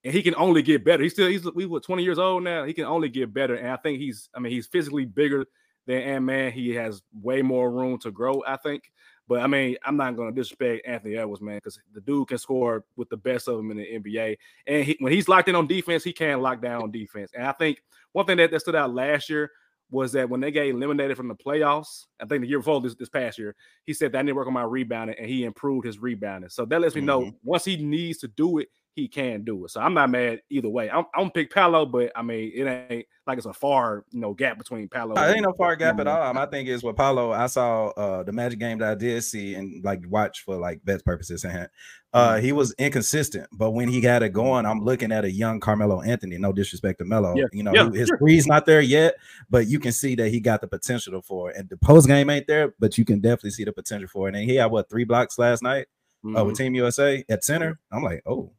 and 0.04 0.12
he 0.12 0.22
can 0.22 0.34
only 0.36 0.62
get 0.62 0.84
better. 0.84 1.02
He's 1.02 1.12
still 1.12 1.28
he's 1.28 1.44
we 1.54 1.66
what 1.66 1.82
20 1.84 2.02
years 2.02 2.18
old 2.18 2.42
now. 2.44 2.64
He 2.64 2.74
can 2.74 2.84
only 2.84 3.08
get 3.08 3.32
better. 3.32 3.54
And 3.54 3.68
I 3.70 3.76
think 3.76 3.98
he's 3.98 4.28
I 4.34 4.40
mean 4.40 4.52
he's 4.52 4.66
physically 4.66 5.04
bigger 5.06 5.46
than 5.86 6.02
Ant 6.02 6.24
Man. 6.24 6.52
He 6.52 6.70
has 6.74 7.02
way 7.12 7.42
more 7.42 7.70
room 7.70 7.98
to 8.00 8.10
grow, 8.10 8.42
I 8.46 8.56
think. 8.56 8.84
But 9.26 9.40
I 9.40 9.46
mean, 9.46 9.76
I'm 9.84 9.96
not 9.96 10.16
going 10.16 10.34
to 10.34 10.40
disrespect 10.40 10.86
Anthony 10.86 11.16
Edwards, 11.16 11.40
man, 11.40 11.56
because 11.56 11.78
the 11.92 12.00
dude 12.00 12.28
can 12.28 12.38
score 12.38 12.84
with 12.96 13.08
the 13.08 13.16
best 13.16 13.48
of 13.48 13.56
them 13.56 13.70
in 13.70 13.78
the 13.78 13.98
NBA. 13.98 14.36
And 14.66 14.84
he, 14.84 14.96
when 15.00 15.12
he's 15.12 15.28
locked 15.28 15.48
in 15.48 15.54
on 15.54 15.66
defense, 15.66 16.04
he 16.04 16.12
can 16.12 16.40
lock 16.40 16.60
down 16.60 16.82
on 16.82 16.90
defense. 16.90 17.30
And 17.34 17.46
I 17.46 17.52
think 17.52 17.82
one 18.12 18.26
thing 18.26 18.36
that, 18.36 18.50
that 18.50 18.60
stood 18.60 18.74
out 18.74 18.92
last 18.92 19.30
year 19.30 19.50
was 19.90 20.12
that 20.12 20.28
when 20.28 20.40
they 20.40 20.50
got 20.50 20.66
eliminated 20.66 21.16
from 21.16 21.28
the 21.28 21.34
playoffs, 21.34 22.06
I 22.20 22.26
think 22.26 22.42
the 22.42 22.48
year 22.48 22.58
before 22.58 22.80
this, 22.80 22.94
this 22.94 23.08
past 23.08 23.38
year, 23.38 23.54
he 23.84 23.94
said 23.94 24.12
that 24.12 24.18
I 24.18 24.22
need 24.22 24.32
to 24.32 24.34
work 24.34 24.46
on 24.46 24.52
my 24.52 24.62
rebounding 24.62 25.16
and 25.18 25.28
he 25.28 25.44
improved 25.44 25.86
his 25.86 25.98
rebounding. 25.98 26.50
So 26.50 26.64
that 26.66 26.80
lets 26.80 26.94
me 26.94 27.00
know 27.00 27.20
mm-hmm. 27.22 27.36
once 27.44 27.64
he 27.64 27.76
needs 27.76 28.18
to 28.18 28.28
do 28.28 28.58
it, 28.58 28.68
he 28.94 29.08
can 29.08 29.42
do 29.42 29.64
it. 29.64 29.70
So 29.70 29.80
I'm 29.80 29.92
not 29.92 30.08
mad 30.08 30.40
either 30.50 30.68
way. 30.68 30.88
I'm, 30.88 31.04
I'm 31.14 31.30
pick 31.30 31.52
Paolo, 31.52 31.84
but 31.84 32.12
I 32.14 32.22
mean 32.22 32.52
it 32.54 32.64
ain't 32.64 33.06
like 33.26 33.38
it's 33.38 33.46
a 33.46 33.52
far 33.52 34.04
you 34.12 34.20
know 34.20 34.34
gap 34.34 34.56
between 34.56 34.88
Paolo. 34.88 35.14
It 35.20 35.34
ain't 35.34 35.42
no 35.42 35.52
far 35.54 35.74
gap 35.74 35.98
at 35.98 36.06
all. 36.06 36.32
My 36.32 36.46
thing 36.46 36.66
is 36.66 36.84
with 36.84 36.94
Paolo, 36.94 37.32
I 37.32 37.46
saw 37.46 37.88
uh 37.88 38.22
the 38.22 38.32
Magic 38.32 38.60
game 38.60 38.78
that 38.78 38.92
I 38.92 38.94
did 38.94 39.24
see 39.24 39.54
and 39.54 39.84
like 39.84 40.00
watch 40.08 40.44
for 40.44 40.56
like 40.56 40.84
best 40.84 41.04
purposes. 41.04 41.44
And 41.44 41.68
uh 42.12 42.34
mm-hmm. 42.34 42.44
he 42.44 42.52
was 42.52 42.72
inconsistent, 42.78 43.48
but 43.52 43.72
when 43.72 43.88
he 43.88 44.00
got 44.00 44.22
it 44.22 44.30
going, 44.30 44.64
I'm 44.64 44.84
looking 44.84 45.10
at 45.10 45.24
a 45.24 45.30
young 45.30 45.58
Carmelo 45.58 46.00
Anthony. 46.00 46.38
No 46.38 46.52
disrespect 46.52 47.00
to 47.00 47.04
Melo, 47.04 47.34
yeah. 47.34 47.46
you 47.52 47.64
know 47.64 47.72
yeah. 47.74 47.90
his 47.90 48.12
three's 48.18 48.46
not 48.46 48.64
there 48.64 48.80
yet, 48.80 49.16
but 49.50 49.66
you 49.66 49.80
can 49.80 49.92
see 49.92 50.14
that 50.14 50.28
he 50.28 50.38
got 50.38 50.60
the 50.60 50.68
potential 50.68 51.20
for 51.20 51.50
it. 51.50 51.56
And 51.56 51.68
the 51.68 51.76
post 51.78 52.06
game 52.06 52.30
ain't 52.30 52.46
there, 52.46 52.74
but 52.78 52.96
you 52.96 53.04
can 53.04 53.20
definitely 53.20 53.50
see 53.50 53.64
the 53.64 53.72
potential 53.72 54.08
for 54.08 54.28
it. 54.28 54.36
And 54.36 54.48
he 54.48 54.54
had 54.56 54.66
what 54.66 54.88
three 54.88 55.04
blocks 55.04 55.36
last 55.36 55.64
night 55.64 55.86
mm-hmm. 56.24 56.36
uh, 56.36 56.44
with 56.44 56.54
mm-hmm. 56.54 56.64
Team 56.64 56.74
USA 56.76 57.24
at 57.28 57.42
center. 57.42 57.80
I'm 57.90 58.04
like, 58.04 58.22
oh 58.24 58.52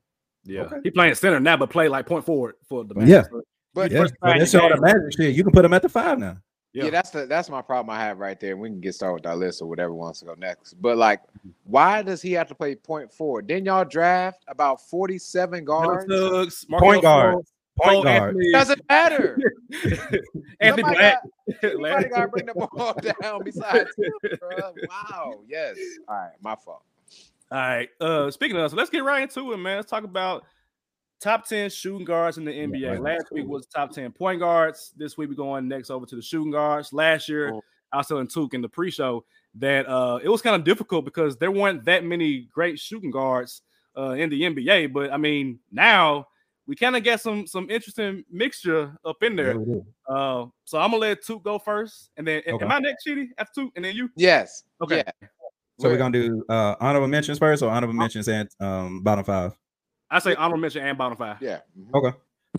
yeah, 0.46 0.62
okay. 0.62 0.78
he 0.84 0.92
playing 0.92 1.16
center 1.16 1.40
now, 1.40 1.58
but 1.58 1.70
play 1.70 1.90
like 1.90 2.06
point 2.06 2.25
forward 2.25 2.56
for 2.68 2.84
the 2.84 2.96
Yeah, 3.06 3.24
but, 3.74 3.92
yeah. 3.92 4.06
but 4.22 4.38
that's 4.38 4.56
all 4.56 4.70
the 4.70 4.80
magic 4.80 5.18
shit. 5.18 5.36
You 5.36 5.44
can 5.44 5.52
put 5.52 5.66
him 5.66 5.74
at 5.74 5.82
the 5.82 5.90
five 5.90 6.20
now. 6.20 6.38
Yeah. 6.74 6.86
yeah. 6.86 6.90
that's 6.90 7.10
the 7.10 7.25
that's 7.25 7.50
my 7.50 7.62
problem 7.62 7.96
I 7.96 8.00
have 8.00 8.20
right 8.20 8.40
there. 8.40 8.58
We 8.58 8.70
can 8.70 8.82
get 8.82 8.96
started 8.96 9.14
with 9.14 9.25
our 9.25 9.36
list 9.36 9.62
or 9.62 9.68
whatever 9.68 9.94
wants 9.94 10.20
to 10.20 10.25
go 10.25 10.34
next. 10.34 10.74
But 10.74 10.98
like, 10.98 11.22
mm-hmm. 11.24 11.50
why 11.64 12.02
does 12.02 12.22
he 12.22 12.34
have 12.34 12.48
to 12.50 12.56
play 12.56 12.75
point 12.75 13.14
forward? 13.14 13.48
Didn't 13.48 13.66
y'all 13.66 13.86
draft 13.86 14.44
about 14.48 14.82
forty 14.90 15.18
seven 15.18 15.66
guards? 15.66 16.06
Tugs, 16.06 16.66
point 16.66 17.02
guard. 17.02 17.46
Point 17.78 18.06
guard 18.06 18.38
doesn't 18.54 18.82
matter. 18.88 19.38
Anthony 20.62 20.84
Black. 20.84 21.20
Got, 21.62 22.10
got 22.10 22.22
to 22.22 22.28
bring 22.30 22.46
the 22.46 22.54
ball 22.54 22.94
down. 23.22 23.44
Besides, 23.44 23.90
him, 23.98 24.12
wow. 24.90 25.42
Yes. 25.48 25.78
All 26.08 26.16
right. 26.16 26.32
My 26.42 26.56
fault. 26.56 26.84
All 27.52 27.58
right. 27.58 27.90
Uh, 28.02 28.32
speaking 28.32 28.58
of, 28.58 28.72
so 28.72 28.78
let's 28.78 28.90
get 28.90 29.04
right 29.04 29.24
into 29.24 29.54
it, 29.54 29.58
man. 29.58 29.78
Let's 29.78 29.90
talk 29.90 30.04
about 30.04 30.46
top 31.22 31.48
10 31.48 31.70
shooting 31.70 32.06
guards 32.06 32.38
in 32.38 32.46
the 32.46 32.52
NBA. 32.52 32.80
Yeah, 32.80 33.00
Last 33.00 33.32
week 33.32 33.48
was 33.48 33.68
top 33.68 33.92
10 33.92 34.12
point 34.12 34.40
guards. 34.40 34.94
This 34.98 35.18
week 35.18 35.30
we're 35.30 35.36
going 35.36 35.68
next 35.68 35.90
over 35.90 36.06
to 36.06 36.16
the 36.16 36.22
shooting 36.22 36.52
guards. 36.52 36.92
Last 36.94 37.30
year, 37.30 37.54
oh. 37.54 37.62
I 37.92 37.98
was 37.98 38.08
telling 38.08 38.28
Took 38.28 38.54
in 38.54 38.62
the 38.62 38.70
pre-show 38.70 39.25
that 39.56 39.88
uh, 39.88 40.20
it 40.22 40.30
was 40.30 40.42
kind 40.42 40.56
of 40.56 40.64
difficult 40.64 41.06
because 41.06 41.38
there 41.38 41.52
weren't 41.52 41.86
that 41.86 42.04
many 42.04 42.48
great 42.54 42.80
shooting 42.80 43.12
guards 43.12 43.62
uh, 43.98 44.12
in 44.12 44.30
the 44.30 44.42
NBA. 44.42 44.92
But 44.92 45.14
I 45.14 45.18
mean, 45.18 45.60
now 45.72 46.28
we 46.68 46.75
kind 46.75 46.96
of 46.96 47.04
get 47.04 47.22
some 47.22 47.48
some 47.48 47.70
interesting 47.70 48.24
mixture 48.30 48.98
up 49.06 49.22
in 49.24 49.36
there. 49.36 49.56
Yeah, 49.60 49.82
uh, 50.08 50.46
so 50.66 50.80
I'm 50.80 50.92
gonna 50.92 50.98
let 50.98 51.24
Took 51.24 51.44
go 51.44 51.60
first, 51.60 52.10
and 52.18 52.28
then 52.28 52.42
okay. 52.48 52.66
am 52.66 52.72
I 52.72 52.80
next, 52.80 53.06
Chidi, 53.06 53.28
after 53.38 53.62
Took, 53.62 53.74
and 53.75 53.86
then 53.86 53.96
you? 53.96 54.10
Yes. 54.16 54.64
Okay. 54.82 55.04
Yeah. 55.06 55.28
So 55.79 55.89
we're 55.89 55.98
gonna 55.98 56.17
do 56.17 56.44
uh 56.50 56.75
honorable 56.79 57.08
mentions 57.08 57.39
first, 57.39 57.62
or 57.62 57.70
honorable 57.70 57.94
mentions 57.94 58.27
and 58.27 58.50
um 58.60 59.01
bottom 59.01 59.25
five. 59.25 59.53
I 60.10 60.20
say 60.20 60.36
honorable 60.36 60.62
mention 60.62 60.84
and 60.84 60.98
bottom 60.98 61.17
five. 61.17 61.41
Yeah. 61.41 61.60
Mm-hmm. 61.77 61.96
Okay. 61.96 62.17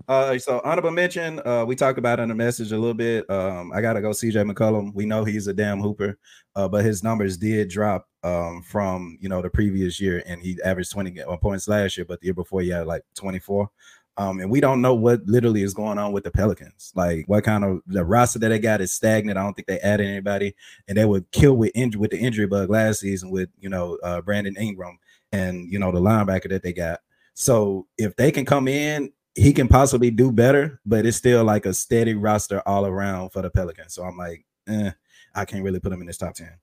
Uh, 0.09 0.39
so 0.39 0.61
honorable 0.63 0.91
mention, 0.91 1.41
uh, 1.47 1.65
we 1.67 1.75
talked 1.75 1.99
about 1.99 2.21
in 2.21 2.29
the 2.29 2.35
message 2.35 2.71
a 2.71 2.79
little 2.79 2.95
bit. 2.95 3.29
Um, 3.31 3.73
I 3.73 3.81
gotta 3.81 4.03
go 4.03 4.11
CJ 4.11 4.51
McCollum. 4.51 4.93
We 4.95 5.07
know 5.07 5.25
he's 5.25 5.47
a 5.47 5.55
damn 5.55 5.81
hooper, 5.81 6.19
uh, 6.55 6.69
but 6.69 6.85
his 6.85 7.03
numbers 7.03 7.37
did 7.37 7.69
drop 7.69 8.07
um 8.23 8.63
from 8.63 9.19
you 9.21 9.29
know 9.29 9.41
the 9.41 9.51
previous 9.51 10.01
year, 10.01 10.23
and 10.27 10.43
he 10.43 10.59
averaged 10.65 10.93
20 10.93 11.23
points 11.41 11.69
last 11.69 11.97
year, 11.97 12.05
but 12.05 12.21
the 12.21 12.27
year 12.27 12.35
before 12.35 12.61
he 12.61 12.69
had 12.69 12.87
like 12.87 13.03
24. 13.15 13.71
Um, 14.19 14.41
and 14.41 14.51
we 14.51 14.61
don't 14.61 14.81
know 14.81 14.95
what 14.95 15.27
literally 15.27 15.63
is 15.63 15.75
going 15.75 15.99
on 15.99 16.13
with 16.13 16.25
the 16.25 16.31
Pelicans. 16.31 16.93
Like 16.95 17.25
what 17.27 17.45
kind 17.45 17.65
of 17.65 17.81
the 17.87 18.05
roster 18.05 18.39
that 18.39 18.49
they 18.49 18.59
got 18.59 18.81
is 18.81 18.93
stagnant. 18.93 19.37
I 19.37 19.43
don't 19.43 19.55
think 19.55 19.69
they 19.69 19.79
added 19.81 20.07
anybody, 20.07 20.55
and 20.89 20.97
they 20.97 21.05
would 21.05 21.31
kill 21.33 21.55
with 21.55 21.73
injury 21.75 22.01
with 22.01 22.13
the 22.13 22.19
injury 22.19 22.47
bug 22.47 22.71
last 22.71 23.01
season 23.01 23.31
with 23.31 23.51
you 23.59 23.69
know 23.69 23.99
uh, 24.03 24.23
Brandon 24.23 24.57
Ingram 24.57 24.99
and 25.33 25.71
you 25.71 25.79
know 25.79 25.93
the 25.93 26.01
linebacker 26.01 26.49
that 26.49 26.63
they 26.63 26.73
got. 26.73 27.01
So 27.35 27.87
if 27.99 28.17
they 28.17 28.31
can 28.33 28.47
come 28.47 28.67
in, 28.69 29.13
he 29.35 29.53
can 29.53 29.69
possibly 29.69 30.11
do 30.11 30.33
better, 30.33 30.81
but 30.87 31.05
it's 31.05 31.19
still 31.19 31.45
like 31.45 31.67
a 31.67 31.75
steady 31.75 32.15
roster 32.15 32.63
all 32.67 32.87
around 32.87 33.31
for 33.31 33.43
the 33.43 33.51
Pelicans. 33.51 33.93
So 33.93 34.03
I'm 34.03 34.17
like, 34.17 34.47
eh, 34.67 34.93
I 35.35 35.45
can't 35.45 35.63
really 35.63 35.81
put 35.81 35.93
him 35.93 36.01
in 36.01 36.07
this 36.07 36.17
top 36.17 36.35
ten. 36.35 36.55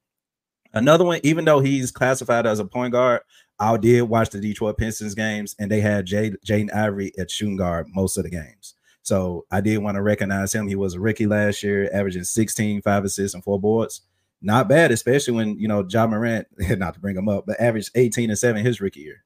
Another 0.73 1.05
one, 1.05 1.19
even 1.23 1.45
though 1.45 1.59
he's 1.59 1.91
classified 1.91 2.47
as 2.47 2.59
a 2.59 2.65
point 2.65 2.93
guard, 2.93 3.21
I 3.59 3.77
did 3.77 4.03
watch 4.03 4.29
the 4.29 4.39
Detroit 4.39 4.77
Pistons 4.77 5.13
games, 5.15 5.55
and 5.59 5.69
they 5.69 5.81
had 5.81 6.05
Jay, 6.05 6.31
Jaden 6.45 6.73
Ivey 6.73 7.13
at 7.19 7.29
shooting 7.29 7.57
guard 7.57 7.87
most 7.93 8.17
of 8.17 8.23
the 8.23 8.29
games. 8.29 8.73
So 9.03 9.45
I 9.51 9.61
did 9.61 9.77
want 9.79 9.95
to 9.95 10.01
recognize 10.01 10.53
him. 10.53 10.67
He 10.67 10.75
was 10.75 10.95
a 10.95 10.99
rookie 10.99 11.27
last 11.27 11.61
year, 11.61 11.89
averaging 11.93 12.23
16, 12.23 12.81
five 12.81 13.03
assists, 13.03 13.35
and 13.35 13.43
four 13.43 13.59
boards. 13.59 14.01
Not 14.41 14.67
bad, 14.67 14.91
especially 14.91 15.35
when 15.35 15.59
you 15.59 15.67
know 15.67 15.85
Ja 15.87 16.07
Morant, 16.07 16.47
not 16.59 16.95
to 16.95 16.99
bring 16.99 17.15
him 17.15 17.29
up, 17.29 17.45
but 17.45 17.59
averaged 17.59 17.91
18 17.95 18.29
and 18.29 18.39
7 18.39 18.65
his 18.65 18.81
rookie 18.81 19.01
year. 19.01 19.23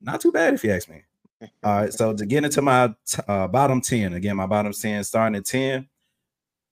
Not 0.00 0.20
too 0.20 0.30
bad 0.30 0.54
if 0.54 0.62
you 0.62 0.72
ask 0.72 0.88
me. 0.88 1.02
All 1.64 1.80
right, 1.80 1.92
so 1.92 2.14
to 2.14 2.24
get 2.24 2.44
into 2.44 2.62
my 2.62 2.94
uh, 3.26 3.48
bottom 3.48 3.80
10, 3.80 4.14
again, 4.14 4.36
my 4.36 4.46
bottom 4.46 4.72
10 4.72 5.04
starting 5.04 5.36
at 5.36 5.44
10, 5.44 5.88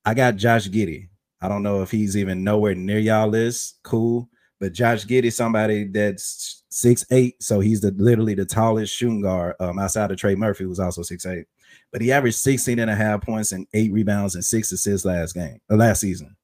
I 0.04 0.14
got 0.14 0.36
Josh 0.36 0.68
Giddey. 0.68 1.08
I 1.42 1.48
don't 1.48 1.62
know 1.62 1.82
if 1.82 1.90
he's 1.90 2.16
even 2.16 2.44
nowhere 2.44 2.74
near 2.74 2.98
y'all 2.98 3.28
list. 3.28 3.80
Cool. 3.82 4.28
But 4.60 4.72
Josh 4.72 5.04
Giddey, 5.04 5.32
somebody 5.32 5.84
that's 5.84 6.62
six 6.68 7.04
eight, 7.10 7.42
so 7.42 7.58
he's 7.58 7.80
the 7.80 7.90
literally 7.98 8.34
the 8.34 8.44
tallest 8.44 8.94
shooting 8.94 9.22
guard 9.22 9.56
um, 9.58 9.80
outside 9.80 10.12
of 10.12 10.18
Trey 10.18 10.36
Murphy, 10.36 10.64
who's 10.64 10.78
also 10.78 11.02
six 11.02 11.26
eight. 11.26 11.46
But 11.90 12.00
he 12.00 12.12
averaged 12.12 12.36
16 12.36 12.78
and 12.78 12.90
a 12.90 12.94
half 12.94 13.22
points 13.22 13.52
and 13.52 13.66
eight 13.74 13.92
rebounds 13.92 14.34
and 14.34 14.44
six 14.44 14.72
assists 14.72 15.04
last 15.04 15.34
game, 15.34 15.58
uh, 15.70 15.76
last 15.76 16.00
season. 16.00 16.36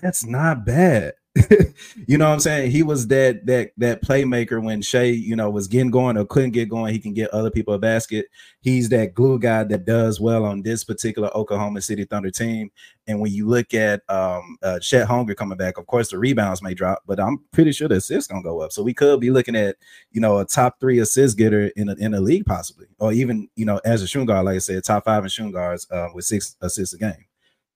That's 0.00 0.24
not 0.24 0.64
bad. 0.64 1.12
you 2.06 2.18
know 2.18 2.26
what 2.28 2.34
I'm 2.34 2.40
saying? 2.40 2.70
He 2.70 2.82
was 2.82 3.06
that 3.08 3.46
that 3.46 3.72
that 3.76 4.02
playmaker 4.02 4.62
when 4.62 4.82
Shai, 4.82 5.04
you 5.04 5.36
know, 5.36 5.50
was 5.50 5.68
getting 5.68 5.90
going 5.90 6.16
or 6.16 6.24
couldn't 6.24 6.50
get 6.50 6.68
going. 6.68 6.92
He 6.92 6.98
can 6.98 7.14
get 7.14 7.30
other 7.30 7.50
people 7.50 7.74
a 7.74 7.78
basket. 7.78 8.26
He's 8.60 8.88
that 8.90 9.14
glue 9.14 9.38
guy 9.38 9.64
that 9.64 9.84
does 9.84 10.20
well 10.20 10.44
on 10.44 10.62
this 10.62 10.84
particular 10.84 11.28
Oklahoma 11.34 11.80
City 11.80 12.04
Thunder 12.04 12.30
team. 12.30 12.70
And 13.06 13.20
when 13.20 13.32
you 13.32 13.48
look 13.48 13.74
at 13.74 14.02
um 14.08 14.56
uh, 14.62 14.78
Chet 14.80 15.08
Holmgren 15.08 15.36
coming 15.36 15.58
back, 15.58 15.78
of 15.78 15.86
course 15.86 16.10
the 16.10 16.18
rebounds 16.18 16.62
may 16.62 16.74
drop, 16.74 17.02
but 17.06 17.18
I'm 17.20 17.38
pretty 17.52 17.72
sure 17.72 17.88
the 17.88 17.96
assists 17.96 18.30
gonna 18.30 18.42
go 18.42 18.60
up. 18.60 18.72
So 18.72 18.82
we 18.82 18.94
could 18.94 19.20
be 19.20 19.30
looking 19.30 19.56
at 19.56 19.76
you 20.10 20.20
know 20.20 20.38
a 20.38 20.44
top 20.44 20.80
three 20.80 20.98
assist 20.98 21.38
getter 21.38 21.70
in 21.76 21.88
a, 21.88 21.94
in 21.94 22.12
the 22.12 22.20
league 22.20 22.46
possibly, 22.46 22.86
or 22.98 23.12
even 23.12 23.48
you 23.56 23.64
know 23.64 23.80
as 23.84 24.02
a 24.02 24.06
shooting 24.06 24.26
guard, 24.26 24.46
like 24.46 24.56
I 24.56 24.58
said, 24.58 24.84
top 24.84 25.04
five 25.04 25.22
in 25.24 25.30
shooting 25.30 25.52
guards 25.52 25.86
uh, 25.90 26.08
with 26.14 26.24
six 26.24 26.56
assists 26.60 26.94
a 26.94 26.98
game. 26.98 27.26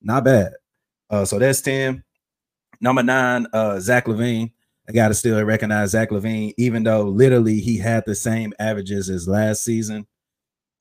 Not 0.02 0.24
bad. 0.24 0.52
Uh, 1.08 1.24
so 1.24 1.38
that's 1.38 1.60
10. 1.60 2.02
Number 2.80 3.02
nine, 3.02 3.46
uh, 3.52 3.80
Zach 3.80 4.06
LaVine. 4.06 4.52
I 4.88 4.92
got 4.92 5.08
to 5.08 5.14
still 5.14 5.42
recognize 5.42 5.90
Zach 5.90 6.10
LaVine, 6.10 6.54
even 6.56 6.84
though 6.84 7.02
literally 7.02 7.60
he 7.60 7.76
had 7.76 8.04
the 8.06 8.14
same 8.14 8.52
averages 8.58 9.10
as 9.10 9.26
last 9.26 9.64
season. 9.64 10.06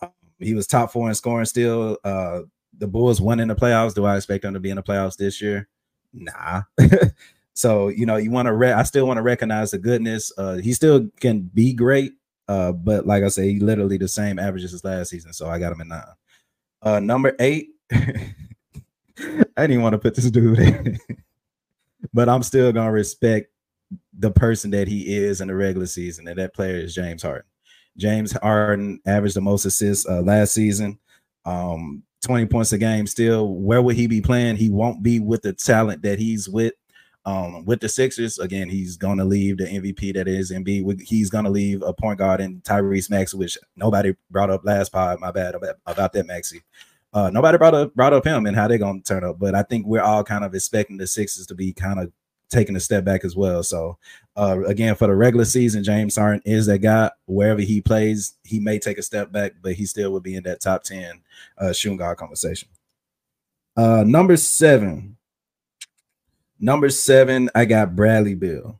Um, 0.02 0.12
he 0.40 0.54
was 0.54 0.68
top 0.68 0.92
four 0.92 1.10
in 1.10 1.16
scoring 1.16 1.46
still. 1.46 1.98
Uh, 2.04 2.42
the 2.78 2.88
Bulls 2.88 3.20
won 3.20 3.40
in 3.40 3.48
the 3.48 3.56
playoffs. 3.56 3.96
Do 3.96 4.06
I 4.06 4.16
expect 4.16 4.46
him 4.46 4.54
to 4.54 4.60
be 4.60 4.70
in 4.70 4.75
the 4.75 4.84
playoffs 4.84 5.18
this 5.18 5.42
year? 5.42 5.68
Nah. 6.14 6.64
so 7.54 7.88
you 7.88 8.06
know, 8.06 8.18
you 8.18 8.32
want 8.32 8.48
to. 8.48 8.54
Re- 8.54 8.74
I 8.74 8.84
still 8.84 9.08
want 9.08 9.18
to 9.18 9.24
recognize 9.24 9.72
the 9.72 9.80
goodness. 9.80 10.32
Uh, 10.38 10.56
he 10.56 10.74
still 10.74 11.08
can 11.20 11.42
be 11.42 11.74
great. 11.74 12.14
Uh, 12.48 12.72
but 12.72 13.08
like 13.08 13.24
I 13.24 13.30
say, 13.30 13.54
he 13.54 13.60
literally 13.60 13.98
the 13.98 14.08
same 14.08 14.38
averages 14.38 14.74
as 14.74 14.84
last 14.84 15.10
season. 15.10 15.34
So 15.34 15.48
I 15.50 15.58
got 15.58 15.72
him 15.72 15.82
at 15.82 15.88
nine. 15.88 16.04
Uh, 16.82 17.00
number 17.00 17.36
eight. 17.40 17.70
I 17.92 19.68
didn't 19.68 19.82
want 19.82 19.94
to 19.94 20.00
put 20.00 20.16
this 20.16 20.30
dude 20.30 20.60
in 20.60 21.00
but 22.14 22.30
I'm 22.30 22.44
still 22.44 22.72
gonna 22.72 22.92
respect 22.92 23.50
the 24.18 24.32
person 24.32 24.72
that 24.72 24.88
he 24.88 25.16
is 25.16 25.42
in 25.42 25.48
the 25.48 25.56
regular 25.56 25.88
season, 25.88 26.28
and 26.28 26.38
that 26.38 26.54
player 26.54 26.76
is 26.76 26.96
James 26.96 27.24
Harden. 27.24 27.46
James 27.98 28.34
Harden 28.34 29.00
averaged 29.06 29.36
the 29.36 29.42
most 29.42 29.66
assists 29.66 30.08
uh, 30.08 30.22
last 30.22 30.54
season, 30.54 31.00
um, 31.46 32.04
20 32.26 32.48
points 32.48 32.74
a 32.74 32.78
game. 32.78 33.08
Still, 33.08 33.54
where 33.56 33.82
would 33.82 33.96
he 33.96 34.08
be 34.08 34.22
playing? 34.22 34.58
He 34.58 34.70
won't 34.70 35.04
be 35.04 35.20
with 35.20 35.42
the 35.44 35.54
talent 35.54 36.02
that 36.02 36.20
he's 36.20 36.50
with. 36.50 36.74
Um, 37.28 37.66
with 37.66 37.80
the 37.80 37.90
Sixers, 37.90 38.38
again, 38.38 38.70
he's 38.70 38.98
going 38.98 39.18
to 39.18 39.26
leave 39.26 39.58
the 39.58 39.66
MVP 39.66 40.14
that 40.14 40.28
is 40.28 40.52
Embiid. 40.52 41.02
He's 41.02 41.32
going 41.32 41.46
to 41.46 41.50
leave 41.50 41.82
a 41.82 41.92
point 41.92 42.20
guard 42.20 42.40
in 42.40 42.62
Tyrese 42.62 43.10
Maxey, 43.10 43.36
which 43.36 43.58
nobody 43.76 44.16
brought 44.30 44.52
up 44.52 44.64
last 44.64 44.92
pod. 44.92 45.20
My 45.20 45.32
bad 45.32 45.56
about, 45.56 45.76
about 45.88 46.14
that, 46.14 46.28
Maxey. 46.28 46.62
Uh, 47.15 47.29
nobody 47.29 47.57
brought 47.57 47.74
up 47.74 47.95
brought 47.95 48.12
up 48.12 48.25
him 48.25 48.45
and 48.45 48.57
how 48.57 48.67
they're 48.67 48.77
gonna 48.77 49.00
turn 49.00 49.24
up, 49.24 49.39
but 49.39 49.55
I 49.55 49.63
think 49.63 49.88
we're 49.88 50.01
all 50.01 50.22
kind 50.22 50.43
of 50.43 50.53
expecting 50.53 50.98
the 50.98 51.07
Sixers 51.07 51.48
to 51.48 51.55
be 51.55 51.72
kind 51.72 51.98
of 51.98 52.12
taking 52.50 52.75
a 52.75 52.79
step 52.79 53.05
back 53.05 53.24
as 53.24 53.38
well. 53.38 53.63
So 53.63 53.98
uh, 54.36 54.65
again, 54.65 54.95
for 54.95 55.07
the 55.07 55.15
regular 55.15 55.45
season, 55.45 55.81
James 55.81 56.17
Harden 56.17 56.41
is 56.43 56.65
that 56.65 56.79
guy. 56.79 57.10
Wherever 57.25 57.62
he 57.62 57.79
plays, 57.79 58.34
he 58.43 58.60
may 58.60 58.79
take 58.79 58.98
a 58.98 59.01
step 59.01 59.31
back, 59.31 59.53
but 59.62 59.75
he 59.75 59.86
still 59.86 60.12
would 60.12 60.24
be 60.24 60.36
in 60.36 60.43
that 60.43 60.60
top 60.60 60.84
ten 60.84 61.22
uh, 61.57 61.72
shooting 61.72 61.98
guard 61.98 62.17
conversation. 62.17 62.67
Uh, 63.77 64.03
number 64.05 64.36
seven. 64.36 65.15
Number 66.60 66.89
seven, 66.89 67.50
I 67.55 67.63
got 67.63 67.95
Bradley 67.95 68.36
Beal. 68.36 68.79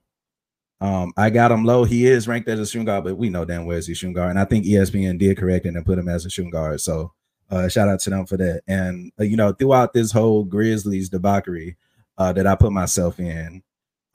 Um, 0.82 1.14
I 1.16 1.30
got 1.30 1.52
him 1.52 1.64
low. 1.64 1.86
He 1.86 2.06
is 2.06 2.28
ranked 2.28 2.50
as 2.50 2.60
a 2.60 2.66
shooting 2.66 2.86
guard, 2.86 3.06
but 3.06 3.16
we 3.16 3.30
know 3.30 3.46
damn 3.46 3.66
well 3.66 3.78
he's 3.78 3.98
shooting 3.98 4.14
guard. 4.14 4.32
And 4.32 4.40
I 4.40 4.46
think 4.46 4.66
ESPN 4.66 5.18
did 5.18 5.38
correct 5.38 5.66
it 5.66 5.76
and 5.76 5.86
put 5.86 5.98
him 5.98 6.10
as 6.10 6.26
a 6.26 6.30
shooting 6.30 6.52
guard. 6.52 6.82
So 6.82 7.14
uh, 7.50 7.68
shout 7.68 7.88
out 7.88 8.00
to 8.02 8.10
them 8.10 8.26
for 8.26 8.38
that. 8.38 8.62
And 8.68 9.12
uh, 9.20 9.24
you 9.24 9.38
know, 9.38 9.52
throughout 9.52 9.94
this 9.94 10.12
whole 10.12 10.44
Grizzlies 10.44 11.10
debauchery 11.10 11.78
uh, 12.18 12.34
that 12.34 12.48
I 12.48 12.56
put 12.56 12.72
myself 12.72 13.20
in, 13.20 13.64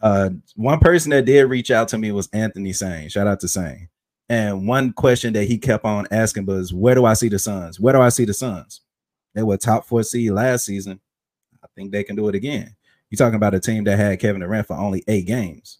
uh, 0.00 0.30
one 0.56 0.80
person 0.80 1.10
that 1.10 1.26
did 1.26 1.44
reach 1.44 1.70
out 1.70 1.88
to 1.88 1.98
me 1.98 2.12
was 2.12 2.28
Anthony 2.32 2.72
Sane. 2.72 3.08
Shout 3.08 3.26
out 3.26 3.40
to 3.40 3.48
Sane. 3.48 3.88
And 4.28 4.66
one 4.66 4.92
question 4.92 5.32
that 5.34 5.44
he 5.44 5.58
kept 5.58 5.84
on 5.84 6.06
asking 6.10 6.46
was, 6.46 6.72
"Where 6.72 6.94
do 6.94 7.04
I 7.04 7.14
see 7.14 7.28
the 7.28 7.38
Suns? 7.38 7.80
Where 7.80 7.92
do 7.92 8.00
I 8.00 8.08
see 8.10 8.24
the 8.24 8.34
Suns? 8.34 8.80
They 9.34 9.42
were 9.42 9.56
top 9.56 9.84
four 9.84 10.02
seed 10.02 10.32
last 10.32 10.64
season. 10.64 11.00
I 11.62 11.66
think 11.74 11.92
they 11.92 12.04
can 12.04 12.16
do 12.16 12.28
it 12.28 12.34
again. 12.34 12.74
You're 13.10 13.16
talking 13.16 13.36
about 13.36 13.54
a 13.54 13.60
team 13.60 13.84
that 13.84 13.98
had 13.98 14.20
Kevin 14.20 14.40
Durant 14.40 14.66
for 14.66 14.76
only 14.76 15.02
eight 15.08 15.26
games. 15.26 15.78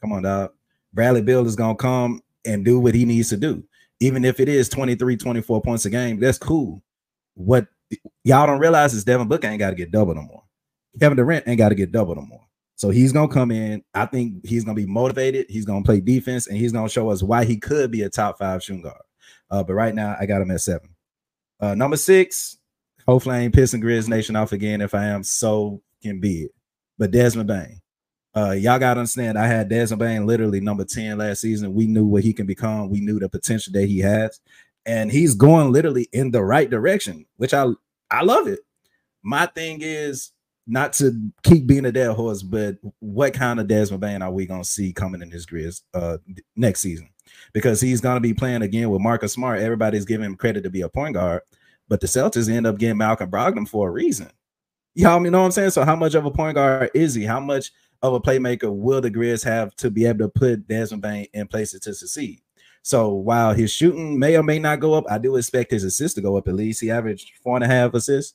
Come 0.00 0.12
on, 0.12 0.22
dog. 0.22 0.52
Bradley 0.92 1.22
Beal 1.22 1.46
is 1.46 1.56
gonna 1.56 1.76
come 1.76 2.20
and 2.44 2.64
do 2.64 2.80
what 2.80 2.94
he 2.94 3.04
needs 3.04 3.28
to 3.28 3.36
do. 3.36 3.62
Even 4.00 4.24
if 4.24 4.40
it 4.40 4.48
is 4.48 4.68
23, 4.68 5.16
24 5.16 5.62
points 5.62 5.84
a 5.84 5.90
game, 5.90 6.18
that's 6.18 6.38
cool. 6.38 6.82
What 7.34 7.66
y'all 8.24 8.46
don't 8.46 8.58
realize 8.58 8.94
is 8.94 9.04
Devin 9.04 9.28
Booker 9.28 9.46
ain't 9.46 9.58
got 9.58 9.70
to 9.70 9.76
get 9.76 9.90
double 9.90 10.14
no 10.14 10.22
more. 10.22 10.42
Kevin 10.98 11.16
Durant 11.16 11.46
ain't 11.46 11.58
got 11.58 11.68
to 11.68 11.74
get 11.74 11.92
double 11.92 12.14
no 12.14 12.22
more. 12.22 12.46
So 12.80 12.88
he's 12.88 13.12
gonna 13.12 13.28
come 13.28 13.50
in. 13.50 13.84
I 13.92 14.06
think 14.06 14.46
he's 14.46 14.64
gonna 14.64 14.74
be 14.74 14.86
motivated. 14.86 15.44
He's 15.50 15.66
gonna 15.66 15.84
play 15.84 16.00
defense, 16.00 16.46
and 16.46 16.56
he's 16.56 16.72
gonna 16.72 16.88
show 16.88 17.10
us 17.10 17.22
why 17.22 17.44
he 17.44 17.58
could 17.58 17.90
be 17.90 18.00
a 18.02 18.08
top 18.08 18.38
five 18.38 18.62
shooting 18.62 18.80
guard. 18.80 19.02
Uh, 19.50 19.62
but 19.62 19.74
right 19.74 19.94
now, 19.94 20.16
I 20.18 20.24
got 20.24 20.40
him 20.40 20.50
at 20.50 20.62
seven. 20.62 20.88
Uh, 21.60 21.74
number 21.74 21.98
six. 21.98 22.56
Hopefully, 23.06 23.36
I 23.36 23.40
ain't 23.40 23.54
pissing 23.54 23.82
Grizz 23.82 24.08
Nation 24.08 24.34
off 24.34 24.52
again. 24.52 24.80
If 24.80 24.94
I 24.94 25.04
am, 25.04 25.22
so 25.22 25.82
can 26.02 26.20
be 26.20 26.44
it. 26.44 26.52
But 26.96 27.10
Desmond 27.10 27.48
Bane. 27.48 27.82
Uh, 28.34 28.52
y'all 28.52 28.78
gotta 28.78 29.00
understand. 29.00 29.38
I 29.38 29.46
had 29.46 29.68
Desmond 29.68 29.98
Bane 29.98 30.26
literally 30.26 30.60
number 30.60 30.84
10 30.84 31.18
last 31.18 31.40
season. 31.40 31.74
We 31.74 31.86
knew 31.86 32.04
what 32.04 32.22
he 32.22 32.32
can 32.32 32.46
become, 32.46 32.88
we 32.88 33.00
knew 33.00 33.18
the 33.18 33.28
potential 33.28 33.72
that 33.72 33.86
he 33.86 33.98
has, 34.00 34.40
and 34.86 35.10
he's 35.10 35.34
going 35.34 35.72
literally 35.72 36.08
in 36.12 36.30
the 36.30 36.42
right 36.42 36.70
direction, 36.70 37.26
which 37.36 37.52
I 37.52 37.66
I 38.10 38.22
love 38.22 38.46
it. 38.46 38.60
My 39.22 39.46
thing 39.46 39.78
is 39.82 40.32
not 40.66 40.92
to 40.94 41.12
keep 41.42 41.66
being 41.66 41.84
a 41.86 41.92
dead 41.92 42.12
horse, 42.12 42.42
but 42.42 42.76
what 43.00 43.34
kind 43.34 43.58
of 43.58 43.66
Desmond 43.66 44.00
Bane 44.00 44.22
are 44.22 44.30
we 44.30 44.46
gonna 44.46 44.64
see 44.64 44.92
coming 44.92 45.22
in 45.22 45.30
this 45.30 45.46
Grizz 45.46 45.82
uh 45.94 46.18
next 46.54 46.80
season? 46.80 47.10
Because 47.52 47.80
he's 47.80 48.00
gonna 48.00 48.20
be 48.20 48.34
playing 48.34 48.62
again 48.62 48.90
with 48.90 49.02
Marcus 49.02 49.32
Smart. 49.32 49.60
Everybody's 49.60 50.04
giving 50.04 50.26
him 50.26 50.36
credit 50.36 50.62
to 50.62 50.70
be 50.70 50.82
a 50.82 50.88
point 50.88 51.14
guard, 51.14 51.42
but 51.88 52.00
the 52.00 52.06
Celtics 52.06 52.48
end 52.48 52.66
up 52.66 52.78
getting 52.78 52.98
Malcolm 52.98 53.28
Brogdon 53.28 53.68
for 53.68 53.88
a 53.88 53.90
reason. 53.90 54.30
Y'all 54.94 55.22
you 55.24 55.30
know 55.30 55.40
what 55.40 55.46
I'm 55.46 55.50
saying? 55.50 55.70
So 55.70 55.84
how 55.84 55.96
much 55.96 56.14
of 56.14 56.24
a 56.24 56.30
point 56.30 56.54
guard 56.54 56.90
is 56.94 57.14
he? 57.14 57.24
How 57.24 57.40
much 57.40 57.72
of 58.02 58.14
a 58.14 58.20
playmaker 58.20 58.72
will 58.74 59.00
the 59.00 59.10
Grizz 59.10 59.44
have 59.44 59.74
to 59.76 59.90
be 59.90 60.06
able 60.06 60.20
to 60.20 60.28
put 60.28 60.66
Desmond 60.66 61.02
Bane 61.02 61.26
in 61.32 61.46
places 61.46 61.80
to 61.80 61.94
succeed? 61.94 62.40
So 62.82 63.10
while 63.10 63.52
his 63.52 63.70
shooting 63.70 64.18
may 64.18 64.36
or 64.36 64.42
may 64.42 64.58
not 64.58 64.80
go 64.80 64.94
up, 64.94 65.04
I 65.10 65.18
do 65.18 65.36
expect 65.36 65.70
his 65.70 65.84
assists 65.84 66.14
to 66.14 66.22
go 66.22 66.36
up 66.36 66.48
at 66.48 66.54
least. 66.54 66.80
He 66.80 66.90
averaged 66.90 67.32
four 67.42 67.56
and 67.56 67.64
a 67.64 67.68
half 67.68 67.94
assists. 67.94 68.34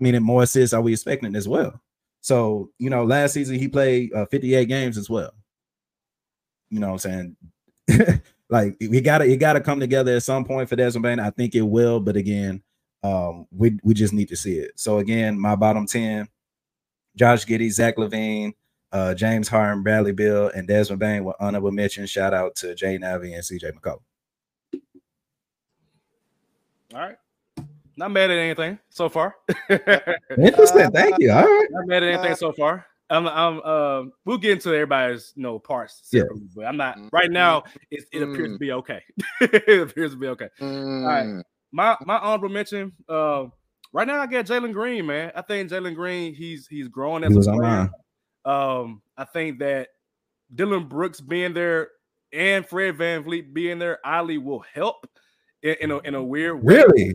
Meaning 0.00 0.22
more 0.22 0.44
assists 0.44 0.74
are 0.74 0.80
we 0.80 0.92
expecting 0.92 1.34
as 1.34 1.48
well? 1.48 1.80
So 2.20 2.70
you 2.78 2.90
know, 2.90 3.04
last 3.04 3.32
season 3.32 3.58
he 3.58 3.68
played 3.68 4.12
uh, 4.12 4.26
58 4.26 4.66
games 4.66 4.98
as 4.98 5.08
well. 5.08 5.32
You 6.70 6.80
know 6.80 6.92
what 6.92 7.04
I'm 7.06 7.36
saying? 7.88 8.22
like 8.50 8.76
we 8.80 9.00
gotta 9.00 9.24
it 9.24 9.38
gotta 9.38 9.60
come 9.60 9.80
together 9.80 10.16
at 10.16 10.22
some 10.22 10.44
point 10.44 10.68
for 10.68 10.76
Desmond 10.76 11.02
Bane. 11.02 11.20
I 11.20 11.30
think 11.30 11.54
it 11.54 11.62
will, 11.62 12.00
but 12.00 12.16
again, 12.16 12.62
um, 13.02 13.46
we 13.50 13.78
we 13.82 13.94
just 13.94 14.12
need 14.12 14.28
to 14.28 14.36
see 14.36 14.58
it. 14.58 14.72
So 14.76 14.98
again, 14.98 15.38
my 15.38 15.56
bottom 15.56 15.86
10, 15.86 16.28
Josh 17.18 17.44
Giddey, 17.44 17.70
Zach 17.70 17.96
LaVine, 17.96 18.52
uh, 18.92 19.14
James 19.14 19.48
Harden, 19.48 19.82
Bradley 19.82 20.12
Beal, 20.12 20.48
and 20.48 20.68
Desmond 20.68 21.00
Bane 21.00 21.24
with 21.24 21.36
honorable 21.40 21.72
mention. 21.72 22.06
Shout 22.06 22.32
out 22.32 22.54
to 22.56 22.74
Jay 22.74 22.96
Navi 22.96 23.34
and 23.34 23.42
CJ 23.42 23.72
McCollum. 23.72 24.00
All 26.94 27.00
right. 27.00 27.16
Not 27.96 28.12
mad 28.12 28.30
at 28.30 28.38
anything 28.38 28.78
so 28.88 29.08
far. 29.08 29.34
Interesting. 30.38 30.90
Thank 30.92 31.16
you. 31.18 31.32
All 31.32 31.42
right. 31.42 31.68
Not 31.70 31.86
mad 31.86 32.02
at 32.04 32.14
anything 32.14 32.36
so 32.36 32.52
far. 32.52 32.86
I'm, 33.10 33.26
I'm 33.26 33.60
uh, 33.64 34.04
we'll 34.24 34.38
get 34.38 34.52
into 34.52 34.68
everybody's 34.68 35.32
you 35.34 35.42
know 35.42 35.58
parts 35.58 36.00
separately, 36.04 36.42
yeah. 36.42 36.52
but 36.54 36.64
I'm 36.66 36.76
not 36.76 36.98
right 37.10 37.30
now. 37.30 37.64
It, 37.90 38.04
it 38.12 38.22
appears 38.22 38.52
to 38.52 38.58
be 38.58 38.72
okay. 38.72 39.02
it 39.40 39.80
appears 39.80 40.12
to 40.12 40.18
be 40.18 40.28
okay. 40.28 40.48
Mm. 40.60 41.02
All 41.02 41.08
right 41.08 41.44
my 41.72 41.96
my 42.04 42.18
honorable 42.18 42.48
mention. 42.48 42.92
Uh, 43.08 43.46
right 43.92 44.06
now 44.06 44.20
I 44.20 44.26
got 44.26 44.46
Jalen 44.46 44.72
Green, 44.72 45.06
man. 45.06 45.32
I 45.34 45.42
think 45.42 45.70
Jalen 45.70 45.94
Green 45.94 46.34
he's 46.34 46.66
he's 46.66 46.88
growing 46.88 47.24
as 47.24 47.32
he 47.32 47.38
a 47.38 47.54
player. 47.54 47.90
Um, 48.44 49.02
I 49.16 49.24
think 49.24 49.58
that 49.58 49.88
Dillon 50.54 50.88
Brooks 50.88 51.20
being 51.20 51.52
there 51.52 51.88
and 52.32 52.66
Fred 52.66 52.96
VanVleet 52.96 53.52
being 53.52 53.78
there, 53.78 53.98
Ali 54.04 54.38
will 54.38 54.64
help 54.72 55.06
in, 55.62 55.76
in, 55.80 55.90
a 55.90 55.98
in 55.98 56.14
a 56.14 56.22
weird 56.22 56.62
way. 56.62 56.76
Really? 56.76 57.14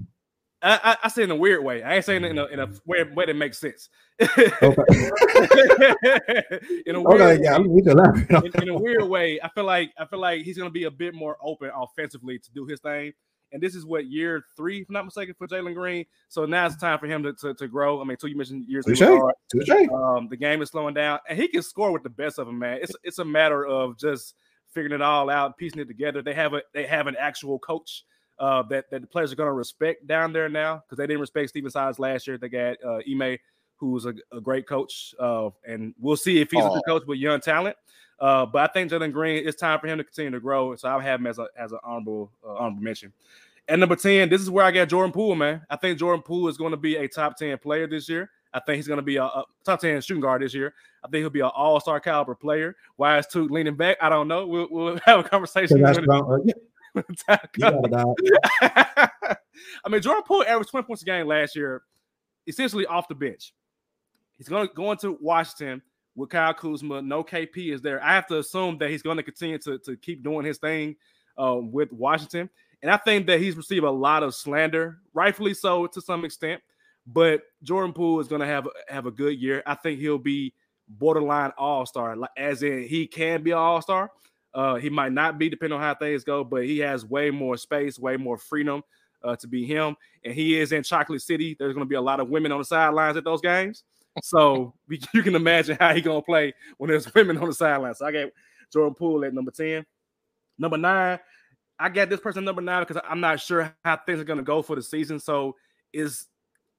I, 0.61 0.79
I, 0.83 0.97
I 1.03 1.07
say 1.09 1.23
in 1.23 1.31
a 1.31 1.35
weird 1.35 1.61
way. 1.63 1.83
I 1.83 1.95
ain't 1.95 2.05
saying 2.05 2.23
in 2.23 2.37
a 2.37 2.45
in 2.45 2.59
a 2.59 2.67
way, 2.85 3.03
way 3.03 3.25
that 3.25 3.35
makes 3.35 3.59
sense. 3.59 3.89
Okay. 4.21 4.39
in 6.85 6.95
a 6.95 7.01
weird 7.01 7.21
okay, 7.21 7.43
yeah, 7.43 7.57
way, 7.57 7.65
in, 7.65 8.61
in, 8.61 8.69
a 8.69 8.77
weird 8.77 9.03
way, 9.03 9.39
I 9.43 9.49
feel 9.49 9.65
like 9.65 9.91
I 9.97 10.05
feel 10.05 10.19
like 10.19 10.43
he's 10.43 10.57
gonna 10.57 10.69
be 10.69 10.85
a 10.85 10.91
bit 10.91 11.13
more 11.13 11.37
open 11.41 11.69
offensively 11.75 12.39
to 12.39 12.51
do 12.53 12.65
his 12.65 12.79
thing 12.79 13.11
and 13.53 13.61
this 13.61 13.75
is 13.75 13.85
what 13.85 14.07
year 14.07 14.45
three, 14.57 14.81
if 14.81 14.89
I'm 14.89 14.93
not 14.93 15.05
mistaken, 15.05 15.35
for 15.37 15.47
Jalen 15.47 15.75
Green. 15.75 16.05
So 16.27 16.45
now 16.45 16.65
it's 16.65 16.75
time 16.75 16.99
for 16.99 17.07
him 17.07 17.23
to, 17.23 17.33
to, 17.33 17.53
to 17.53 17.67
grow. 17.67 18.01
I 18.01 18.03
mean, 18.03 18.17
so 18.19 18.27
you 18.27 18.35
mentioned 18.35 18.65
years 18.67 18.85
ago. 18.85 19.31
Um, 19.89 20.27
the 20.27 20.35
game 20.35 20.61
is 20.61 20.69
slowing 20.69 20.93
down, 20.93 21.19
and 21.29 21.39
he 21.39 21.47
can 21.47 21.61
score 21.61 21.91
with 21.91 22.03
the 22.03 22.09
best 22.09 22.39
of 22.39 22.47
them, 22.47 22.59
man. 22.59 22.79
It's 22.81 22.93
it's 23.03 23.19
a 23.19 23.25
matter 23.25 23.65
of 23.65 23.97
just 23.97 24.35
figuring 24.73 24.93
it 24.93 25.01
all 25.01 25.29
out, 25.29 25.57
piecing 25.57 25.79
it 25.79 25.87
together. 25.87 26.21
They 26.21 26.33
have 26.33 26.53
a 26.53 26.61
they 26.73 26.85
have 26.87 27.07
an 27.07 27.15
actual 27.19 27.59
coach 27.59 28.03
uh, 28.39 28.63
that 28.63 28.89
that 28.89 29.01
the 29.01 29.07
players 29.07 29.31
are 29.31 29.35
going 29.35 29.47
to 29.47 29.53
respect 29.53 30.07
down 30.07 30.33
there 30.33 30.49
now 30.49 30.77
because 30.77 30.97
they 30.97 31.07
didn't 31.07 31.21
respect 31.21 31.49
Stephen 31.49 31.69
Silas 31.69 31.99
last 31.99 32.27
year. 32.27 32.37
They 32.37 32.49
got 32.49 32.77
uh, 32.83 32.99
Ime, 33.09 33.37
who's 33.91 34.05
a, 34.05 34.13
a 34.31 34.41
great 34.41 34.67
coach, 34.67 35.13
uh, 35.19 35.49
and 35.67 35.93
we'll 35.99 36.17
see 36.17 36.41
if 36.41 36.51
he's 36.51 36.63
oh. 36.63 36.71
a 36.71 36.73
good 36.75 36.85
coach 36.85 37.03
with 37.07 37.19
young 37.19 37.39
talent. 37.39 37.75
Uh, 38.19 38.45
but 38.45 38.69
I 38.69 38.73
think 38.73 38.91
Jalen 38.91 39.11
Green, 39.11 39.45
it's 39.45 39.59
time 39.59 39.79
for 39.79 39.87
him 39.87 39.97
to 39.97 40.03
continue 40.03 40.31
to 40.31 40.39
grow. 40.39 40.75
So 40.75 40.87
I'll 40.87 40.99
have 40.99 41.19
him 41.19 41.27
as 41.27 41.39
a 41.39 41.47
as 41.57 41.71
an 41.71 41.79
honorable 41.83 42.31
uh, 42.45 42.53
honorable 42.53 42.81
mention. 42.81 43.11
And 43.67 43.79
number 43.79 43.95
10, 43.95 44.29
this 44.29 44.41
is 44.41 44.49
where 44.49 44.65
I 44.65 44.71
got 44.71 44.89
Jordan 44.89 45.13
Poole, 45.13 45.35
man. 45.35 45.61
I 45.69 45.77
think 45.77 45.97
Jordan 45.97 46.21
Poole 46.21 46.49
is 46.49 46.57
going 46.57 46.71
to 46.71 46.77
be 46.77 46.97
a 46.97 47.07
top 47.07 47.37
10 47.37 47.57
player 47.59 47.87
this 47.87 48.09
year. 48.09 48.29
I 48.53 48.59
think 48.59 48.75
he's 48.75 48.87
going 48.87 48.97
to 48.97 49.03
be 49.03 49.15
a, 49.15 49.23
a, 49.23 49.45
top 49.63 49.79
10 49.79 50.01
shooting 50.01 50.21
guard 50.21 50.41
this 50.41 50.53
year. 50.53 50.73
I 51.03 51.07
think 51.07 51.21
he'll 51.21 51.29
be 51.29 51.39
an 51.39 51.51
all 51.55 51.79
star 51.79 51.99
caliber 51.99 52.35
player. 52.35 52.75
Why 52.97 53.17
is 53.17 53.27
Toot 53.27 53.51
leaning 53.51 53.75
back? 53.75 53.97
I 54.01 54.09
don't 54.09 54.27
know. 54.27 54.45
We'll, 54.45 54.67
we'll 54.69 54.99
have 55.05 55.21
a 55.21 55.23
conversation. 55.23 55.81
That's 55.81 55.97
I 58.61 59.89
mean, 59.89 60.01
Jordan 60.01 60.23
Poole 60.25 60.43
averaged 60.47 60.71
20 60.71 60.85
points 60.85 61.01
a 61.01 61.05
game 61.05 61.27
last 61.27 61.55
year, 61.55 61.83
essentially 62.47 62.85
off 62.85 63.07
the 63.07 63.15
bench. 63.15 63.53
He's 64.37 64.49
going 64.49 64.67
to 64.67 64.73
go 64.73 64.91
into 64.91 65.17
Washington 65.21 65.81
with 66.15 66.29
Kyle 66.29 66.53
Kuzma. 66.53 67.01
No 67.01 67.23
KP 67.23 67.73
is 67.73 67.81
there. 67.81 68.03
I 68.03 68.13
have 68.13 68.27
to 68.27 68.39
assume 68.39 68.77
that 68.79 68.89
he's 68.89 69.01
going 69.01 69.17
to 69.17 69.23
continue 69.23 69.57
to, 69.59 69.77
to 69.79 69.95
keep 69.97 70.23
doing 70.23 70.45
his 70.45 70.57
thing 70.57 70.95
uh, 71.37 71.57
with 71.59 71.91
Washington. 71.91 72.49
And 72.81 72.91
I 72.91 72.97
think 72.97 73.27
that 73.27 73.39
he's 73.39 73.55
received 73.55 73.85
a 73.85 73.91
lot 73.91 74.23
of 74.23 74.35
slander, 74.35 74.99
rightfully 75.13 75.53
so 75.53 75.87
to 75.87 76.01
some 76.01 76.25
extent. 76.25 76.61
But 77.05 77.41
Jordan 77.63 77.93
Poole 77.93 78.19
is 78.19 78.27
going 78.27 78.41
to 78.41 78.47
have 78.47 78.67
have 78.87 79.05
a 79.05 79.11
good 79.11 79.37
year. 79.39 79.63
I 79.65 79.75
think 79.75 79.99
he'll 79.99 80.17
be 80.17 80.53
borderline 80.87 81.51
all 81.57 81.85
star, 81.85 82.15
as 82.37 82.63
in 82.63 82.83
he 82.83 83.07
can 83.07 83.43
be 83.43 83.53
all 83.53 83.81
star. 83.81 84.11
Uh, 84.53 84.75
he 84.75 84.89
might 84.89 85.11
not 85.11 85.39
be, 85.39 85.49
depending 85.49 85.77
on 85.77 85.81
how 85.81 85.95
things 85.95 86.23
go, 86.23 86.43
but 86.43 86.65
he 86.65 86.79
has 86.79 87.05
way 87.05 87.31
more 87.31 87.57
space, 87.57 87.97
way 87.97 88.17
more 88.17 88.37
freedom 88.37 88.83
uh, 89.23 89.35
to 89.37 89.47
be 89.47 89.65
him. 89.65 89.95
And 90.23 90.33
he 90.33 90.59
is 90.59 90.71
in 90.71 90.83
Chocolate 90.83 91.21
City. 91.21 91.55
There's 91.57 91.73
going 91.73 91.85
to 91.85 91.89
be 91.89 91.95
a 91.95 92.01
lot 92.01 92.19
of 92.19 92.29
women 92.29 92.51
on 92.51 92.59
the 92.59 92.65
sidelines 92.65 93.17
at 93.17 93.23
those 93.23 93.41
games. 93.41 93.83
So 94.21 94.73
you 94.89 95.23
can 95.23 95.35
imagine 95.35 95.77
how 95.79 95.93
he's 95.93 96.03
going 96.03 96.21
to 96.21 96.25
play 96.25 96.53
when 96.77 96.89
there's 96.89 97.13
women 97.13 97.37
on 97.37 97.47
the 97.47 97.53
sidelines. 97.53 97.99
So 97.99 98.05
I 98.05 98.11
got 98.11 98.29
Jordan 98.71 98.95
Poole 98.95 99.25
at 99.25 99.33
number 99.33 99.51
10. 99.51 99.85
Number 100.57 100.77
nine, 100.77 101.19
I 101.79 101.89
got 101.89 102.09
this 102.09 102.19
person 102.19 102.45
number 102.45 102.61
nine 102.61 102.83
because 102.85 103.01
I'm 103.07 103.19
not 103.19 103.39
sure 103.39 103.75
how 103.83 103.97
things 103.97 104.19
are 104.19 104.25
to 104.25 104.41
go 104.41 104.61
for 104.61 104.75
the 104.75 104.83
season. 104.83 105.19
So 105.19 105.55
is 105.91 106.27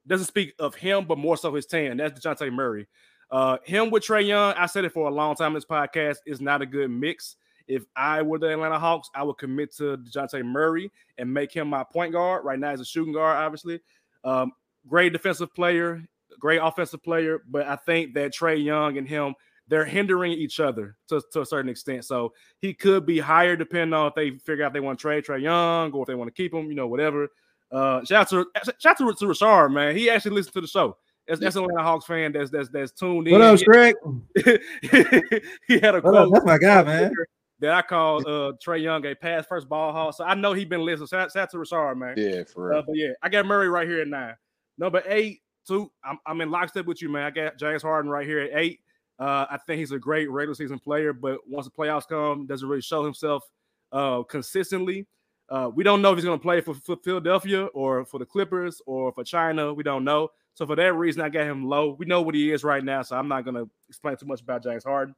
doesn't 0.07 0.27
speak 0.27 0.55
of 0.59 0.75
him, 0.75 1.07
but 1.07 1.19
more 1.19 1.37
so 1.37 1.55
his 1.55 1.67
team. 1.67 1.97
That's 1.97 2.21
Dejounte 2.21 2.53
Murray. 2.53 2.87
Uh, 3.31 3.57
him 3.65 3.91
with 3.91 4.05
Trae 4.05 4.27
Young, 4.27 4.55
I 4.55 4.67
said 4.67 4.85
it 4.85 4.93
for 4.93 5.09
a 5.09 5.13
long 5.13 5.35
time 5.35 5.49
in 5.49 5.55
this 5.55 5.65
podcast, 5.65 6.19
is 6.27 6.41
not 6.41 6.63
a 6.63 6.67
good 6.67 6.91
mix. 6.91 7.37
If 7.67 7.85
I 7.97 8.21
were 8.21 8.39
the 8.39 8.53
Atlanta 8.53 8.79
Hawks, 8.79 9.09
I 9.15 9.23
would 9.23 9.39
commit 9.39 9.75
to 9.77 9.97
Dejounte 9.97 10.45
Murray 10.45 10.93
and 11.17 11.33
make 11.33 11.51
him 11.51 11.69
my 11.69 11.83
point 11.85 12.13
guard. 12.13 12.45
Right 12.45 12.59
now, 12.59 12.71
he's 12.71 12.81
a 12.81 12.85
shooting 12.85 13.15
guard, 13.15 13.39
obviously. 13.39 13.81
Um, 14.23 14.53
great 14.87 15.13
defensive 15.13 15.55
player, 15.55 16.07
great 16.39 16.59
offensive 16.59 17.03
player, 17.03 17.41
but 17.49 17.67
I 17.67 17.77
think 17.77 18.15
that 18.15 18.33
Trae 18.33 18.63
Young 18.63 18.99
and 18.99 19.09
him 19.09 19.35
they're 19.69 19.85
hindering 19.85 20.33
each 20.33 20.61
other 20.61 20.97
to, 21.09 21.23
to 21.33 21.41
a 21.41 21.47
certain 21.47 21.71
extent. 21.71 22.05
So 22.05 22.33
he 22.59 22.75
could 22.75 23.07
be 23.07 23.19
higher 23.19 23.57
depending 23.57 23.95
on 23.95 24.09
if 24.09 24.15
they 24.15 24.33
figure 24.39 24.65
out 24.65 24.73
they 24.73 24.81
want 24.81 24.99
to 24.99 25.03
trade 25.03 25.25
Trae 25.25 25.41
Young 25.41 25.93
or 25.93 26.03
if 26.03 26.07
they 26.07 26.15
want 26.15 26.29
to 26.29 26.43
keep 26.43 26.53
him, 26.53 26.67
you 26.67 26.75
know, 26.75 26.87
whatever. 26.87 27.29
Uh, 27.73 28.05
shout 28.05 28.21
out 28.21 28.29
to 28.29 28.47
shout 28.79 28.87
out 28.87 28.99
to, 28.99 29.15
to 29.15 29.27
Rashard, 29.27 29.73
man. 29.73 29.97
He 29.97 30.11
actually 30.11 30.33
listened 30.33 30.55
to 30.55 30.61
the 30.61 30.67
show. 30.67 30.97
That's, 31.27 31.41
that's 31.41 31.57
Atlanta 31.57 31.83
Hawks 31.83 32.05
fan 32.05 32.33
that's 32.33 32.51
that's 32.51 32.69
that's 32.69 32.93
tuned 32.93 33.27
in. 33.27 33.33
What 33.33 33.41
up, 33.41 33.59
Shrek? 33.59 33.95
he 35.67 35.79
had 35.79 35.95
a 35.95 36.01
What 36.01 36.15
up? 36.15 36.29
That's 36.31 36.45
my 36.45 36.59
guy, 36.59 36.83
man. 36.83 37.13
that 37.61 37.73
I 37.73 37.83
call 37.83 38.19
uh 38.21 38.53
Trae 38.65 38.83
Young 38.83 39.05
a 39.07 39.15
pass 39.15 39.47
first 39.47 39.69
ball 39.69 39.93
hawk. 39.93 40.15
So 40.15 40.25
I 40.25 40.35
know 40.35 40.53
he 40.53 40.67
been 40.67 40.85
listening. 40.85 41.09
Shout, 41.09 41.33
shout 41.33 41.45
out 41.45 41.51
to 41.53 41.57
Rashard, 41.57 41.97
man. 41.97 42.15
Yeah, 42.19 42.45
for 42.45 42.69
real. 42.69 42.79
Uh, 42.79 42.83
but 42.83 42.97
yeah, 42.97 43.13
I 43.23 43.31
got 43.31 43.47
Murray 43.47 43.69
right 43.69 43.89
here 43.89 44.03
at 44.03 44.09
nine. 44.09 44.35
Number 44.77 45.03
eight, 45.07 45.41
two. 45.67 45.91
I'm, 46.05 46.19
I'm 46.27 46.41
in 46.41 46.51
lockstep 46.51 46.87
with 46.87 47.03
you, 47.03 47.09
man. 47.09 47.25
I 47.25 47.31
got 47.31 47.59
James 47.59 47.83
Harden 47.83 48.11
right 48.11 48.27
here 48.27 48.41
at 48.41 48.51
eight. 48.55 48.81
Uh, 49.19 49.47
I 49.51 49.59
think 49.67 49.79
he's 49.79 49.93
a 49.93 49.99
great 49.99 50.31
regular 50.31 50.55
season 50.55 50.79
player, 50.79 51.13
but 51.13 51.39
once 51.49 51.67
the 51.67 51.73
playoffs 51.73 52.09
come, 52.09 52.47
doesn't 52.47 52.69
really 52.69 52.83
show 52.83 53.05
himself 53.05 53.45
uh, 53.93 54.23
consistently. 54.25 55.07
Uh, 55.49 55.71
we 55.73 55.85
don't 55.85 56.03
know 56.03 56.11
if 56.11 56.17
he's 56.17 56.25
going 56.25 56.39
to 56.39 56.43
play 56.43 56.61
for, 56.61 56.75
for 56.75 56.97
Philadelphia 56.97 57.67
or 57.67 58.05
for 58.05 58.19
the 58.19 58.25
Clippers 58.25 58.81
or 58.87 59.13
for 59.13 59.23
China. 59.23 59.73
We 59.73 59.83
don't 59.83 60.03
know. 60.03 60.31
So 60.55 60.67
for 60.67 60.77
that 60.77 60.95
reason, 60.95 61.21
I 61.21 61.29
got 61.29 61.47
him 61.47 61.69
low. 61.69 61.97
We 61.99 62.07
know 62.07 62.23
what 62.23 62.35
he 62.35 62.51
is 62.51 62.65
right 62.65 62.83
now, 62.83 63.03
so 63.03 63.17
I'm 63.17 63.29
not 63.29 63.45
going 63.45 63.57
to 63.57 63.69
explain 63.89 64.17
too 64.17 64.27
much 64.27 64.41
about 64.41 64.63
James 64.63 64.85
Harden. 64.85 65.15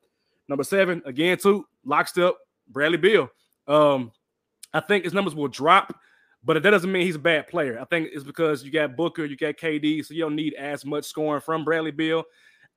Number 0.48 0.64
seven, 0.64 1.02
again, 1.04 1.38
two, 1.38 1.66
lockstep, 1.85 2.35
Bradley 2.68 2.98
Beal. 2.98 3.30
Um, 3.68 4.12
I 4.72 4.80
think 4.80 5.04
his 5.04 5.12
numbers 5.12 5.35
will 5.35 5.48
drop, 5.48 5.94
but 6.46 6.62
that 6.62 6.70
doesn't 6.70 6.92
mean 6.92 7.04
he's 7.04 7.16
a 7.16 7.18
bad 7.18 7.48
player. 7.48 7.76
I 7.80 7.85
think 7.87 8.11
it's 8.12 8.22
because 8.22 8.62
you 8.62 8.70
got 8.70 8.96
Booker, 8.96 9.24
you 9.24 9.37
got 9.37 9.56
KD, 9.56 10.04
so 10.04 10.14
you 10.14 10.20
don't 10.20 10.37
need 10.37 10.54
as 10.54 10.85
much 10.85 11.04
scoring 11.04 11.40
from 11.40 11.64
Bradley 11.64 11.90
Beal. 11.90 12.22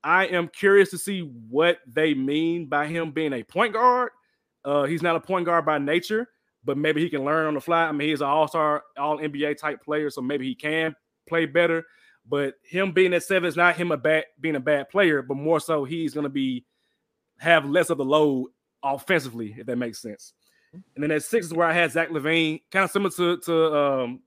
I 0.04 0.26
am 0.26 0.48
curious 0.48 0.90
to 0.90 0.98
see 0.98 1.22
what 1.22 1.78
they 1.86 2.16
mean 2.16 2.66
by 2.66 2.88
him 2.88 3.12
being 3.12 3.32
a 3.32 3.44
point 3.44 3.74
guard. 3.74 4.10
Uh, 4.66 4.86
he's 4.86 5.04
not 5.04 5.16
a 5.16 5.20
point 5.20 5.46
guard 5.46 5.68
by 5.68 5.78
nature, 5.78 6.28
but 6.66 6.80
maybe 6.80 7.00
he 7.00 7.12
can 7.12 7.24
learn 7.24 7.46
on 7.46 7.54
the 7.54 7.62
fly. 7.62 7.84
I 7.84 7.92
mean, 7.92 8.10
he's 8.10 8.22
an 8.22 8.28
all-star, 8.28 8.84
all 8.98 9.20
NBA 9.20 9.60
type 9.60 9.84
player, 9.84 10.10
so 10.10 10.22
maybe 10.22 10.48
he 10.48 10.56
can 10.56 10.96
play 11.28 11.46
better. 11.46 11.86
But 12.28 12.56
him 12.64 12.92
being 12.92 13.14
at 13.14 13.24
seven 13.24 13.48
is 13.48 13.56
not 13.56 13.76
him 13.76 13.92
a 13.92 13.98
bad 13.98 14.26
being 14.40 14.56
a 14.56 14.60
bad 14.60 14.90
player, 14.90 15.22
but 15.22 15.38
more 15.38 15.60
so 15.60 15.84
he's 15.84 16.16
gonna 16.16 16.30
be 16.30 16.66
have 17.38 17.66
less 17.66 17.92
of 17.92 18.00
the 18.00 18.06
load 18.06 18.48
offensively, 18.82 19.56
if 19.58 19.68
that 19.68 19.78
makes 19.78 20.02
sense. 20.02 20.34
And 20.74 21.04
then 21.04 21.12
at 21.12 21.24
six 21.24 21.48
is 21.48 21.54
where 21.54 21.68
I 21.68 21.74
had 21.74 21.92
Zach 21.92 22.10
LaVine, 22.10 22.62
kind 22.72 22.86
of 22.86 22.92
similar 22.92 23.12
to 23.12 23.38
to 23.38 23.76
um 23.76 24.22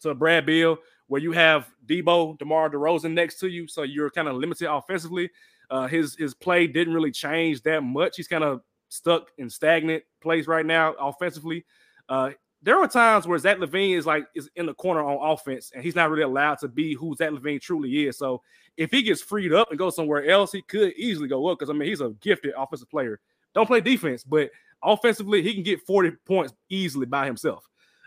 to 0.00 0.14
Brad 0.14 0.46
Beal, 0.46 0.78
where 1.08 1.20
you 1.20 1.32
have 1.32 1.70
Debo, 1.86 2.38
DeMar 2.38 2.70
DeRozan 2.70 3.12
next 3.12 3.40
to 3.40 3.48
you, 3.48 3.66
so 3.66 3.82
you're 3.82 4.10
kind 4.10 4.28
of 4.28 4.36
limited 4.36 4.70
offensively. 4.70 5.30
Uh, 5.70 5.86
his 5.86 6.16
his 6.16 6.34
play 6.34 6.66
didn't 6.66 6.94
really 6.94 7.10
change 7.10 7.62
that 7.62 7.82
much. 7.82 8.16
He's 8.16 8.28
kind 8.28 8.44
of 8.44 8.62
stuck 8.88 9.30
in 9.38 9.50
stagnant 9.50 10.02
place 10.20 10.46
right 10.46 10.64
now 10.64 10.94
offensively. 10.94 11.64
Uh, 12.08 12.30
there 12.62 12.76
are 12.76 12.88
times 12.88 13.26
where 13.26 13.38
Zach 13.38 13.58
LaVine 13.58 13.96
is 13.96 14.06
like 14.06 14.26
is 14.34 14.50
in 14.56 14.66
the 14.66 14.74
corner 14.74 15.02
on 15.02 15.32
offense, 15.32 15.70
and 15.74 15.82
he's 15.82 15.94
not 15.94 16.10
really 16.10 16.22
allowed 16.22 16.58
to 16.58 16.68
be 16.68 16.94
who 16.94 17.14
Zach 17.14 17.30
Levine 17.30 17.60
truly 17.60 18.06
is. 18.06 18.18
So 18.18 18.42
if 18.76 18.90
he 18.90 19.02
gets 19.02 19.22
freed 19.22 19.52
up 19.52 19.70
and 19.70 19.78
goes 19.78 19.96
somewhere 19.96 20.26
else, 20.28 20.52
he 20.52 20.62
could 20.62 20.92
easily 20.94 21.28
go 21.28 21.46
up 21.48 21.58
because 21.58 21.70
I 21.70 21.72
mean 21.72 21.88
he's 21.88 22.00
a 22.00 22.10
gifted 22.20 22.54
offensive 22.56 22.90
player. 22.90 23.20
Don't 23.54 23.66
play 23.66 23.80
defense, 23.80 24.24
but 24.24 24.50
offensively 24.82 25.42
he 25.42 25.54
can 25.54 25.62
get 25.62 25.86
40 25.86 26.12
points 26.26 26.54
easily 26.68 27.06
by 27.06 27.26
himself. 27.26 27.64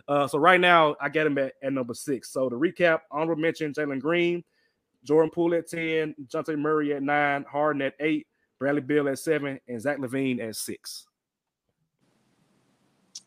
Uh, 0.07 0.27
so 0.27 0.37
right 0.39 0.59
now 0.59 0.95
I 0.99 1.09
got 1.09 1.27
him 1.27 1.37
at, 1.37 1.53
at 1.61 1.73
number 1.73 1.93
six. 1.93 2.31
So 2.31 2.49
to 2.49 2.55
recap, 2.55 3.01
honorable 3.11 3.41
mention 3.41 3.73
Jalen 3.73 3.99
Green, 3.99 4.43
Jordan 5.03 5.31
Poole 5.31 5.55
at 5.55 5.67
10, 5.67 6.15
Jonte 6.27 6.57
Murray 6.57 6.93
at 6.93 7.03
nine, 7.03 7.45
Harden 7.49 7.81
at 7.81 7.93
eight, 7.99 8.27
Bradley 8.59 8.81
Beal 8.81 9.09
at 9.09 9.19
seven, 9.19 9.59
and 9.67 9.81
Zach 9.81 9.97
LaVine 9.97 10.39
at 10.41 10.55
six. 10.55 11.07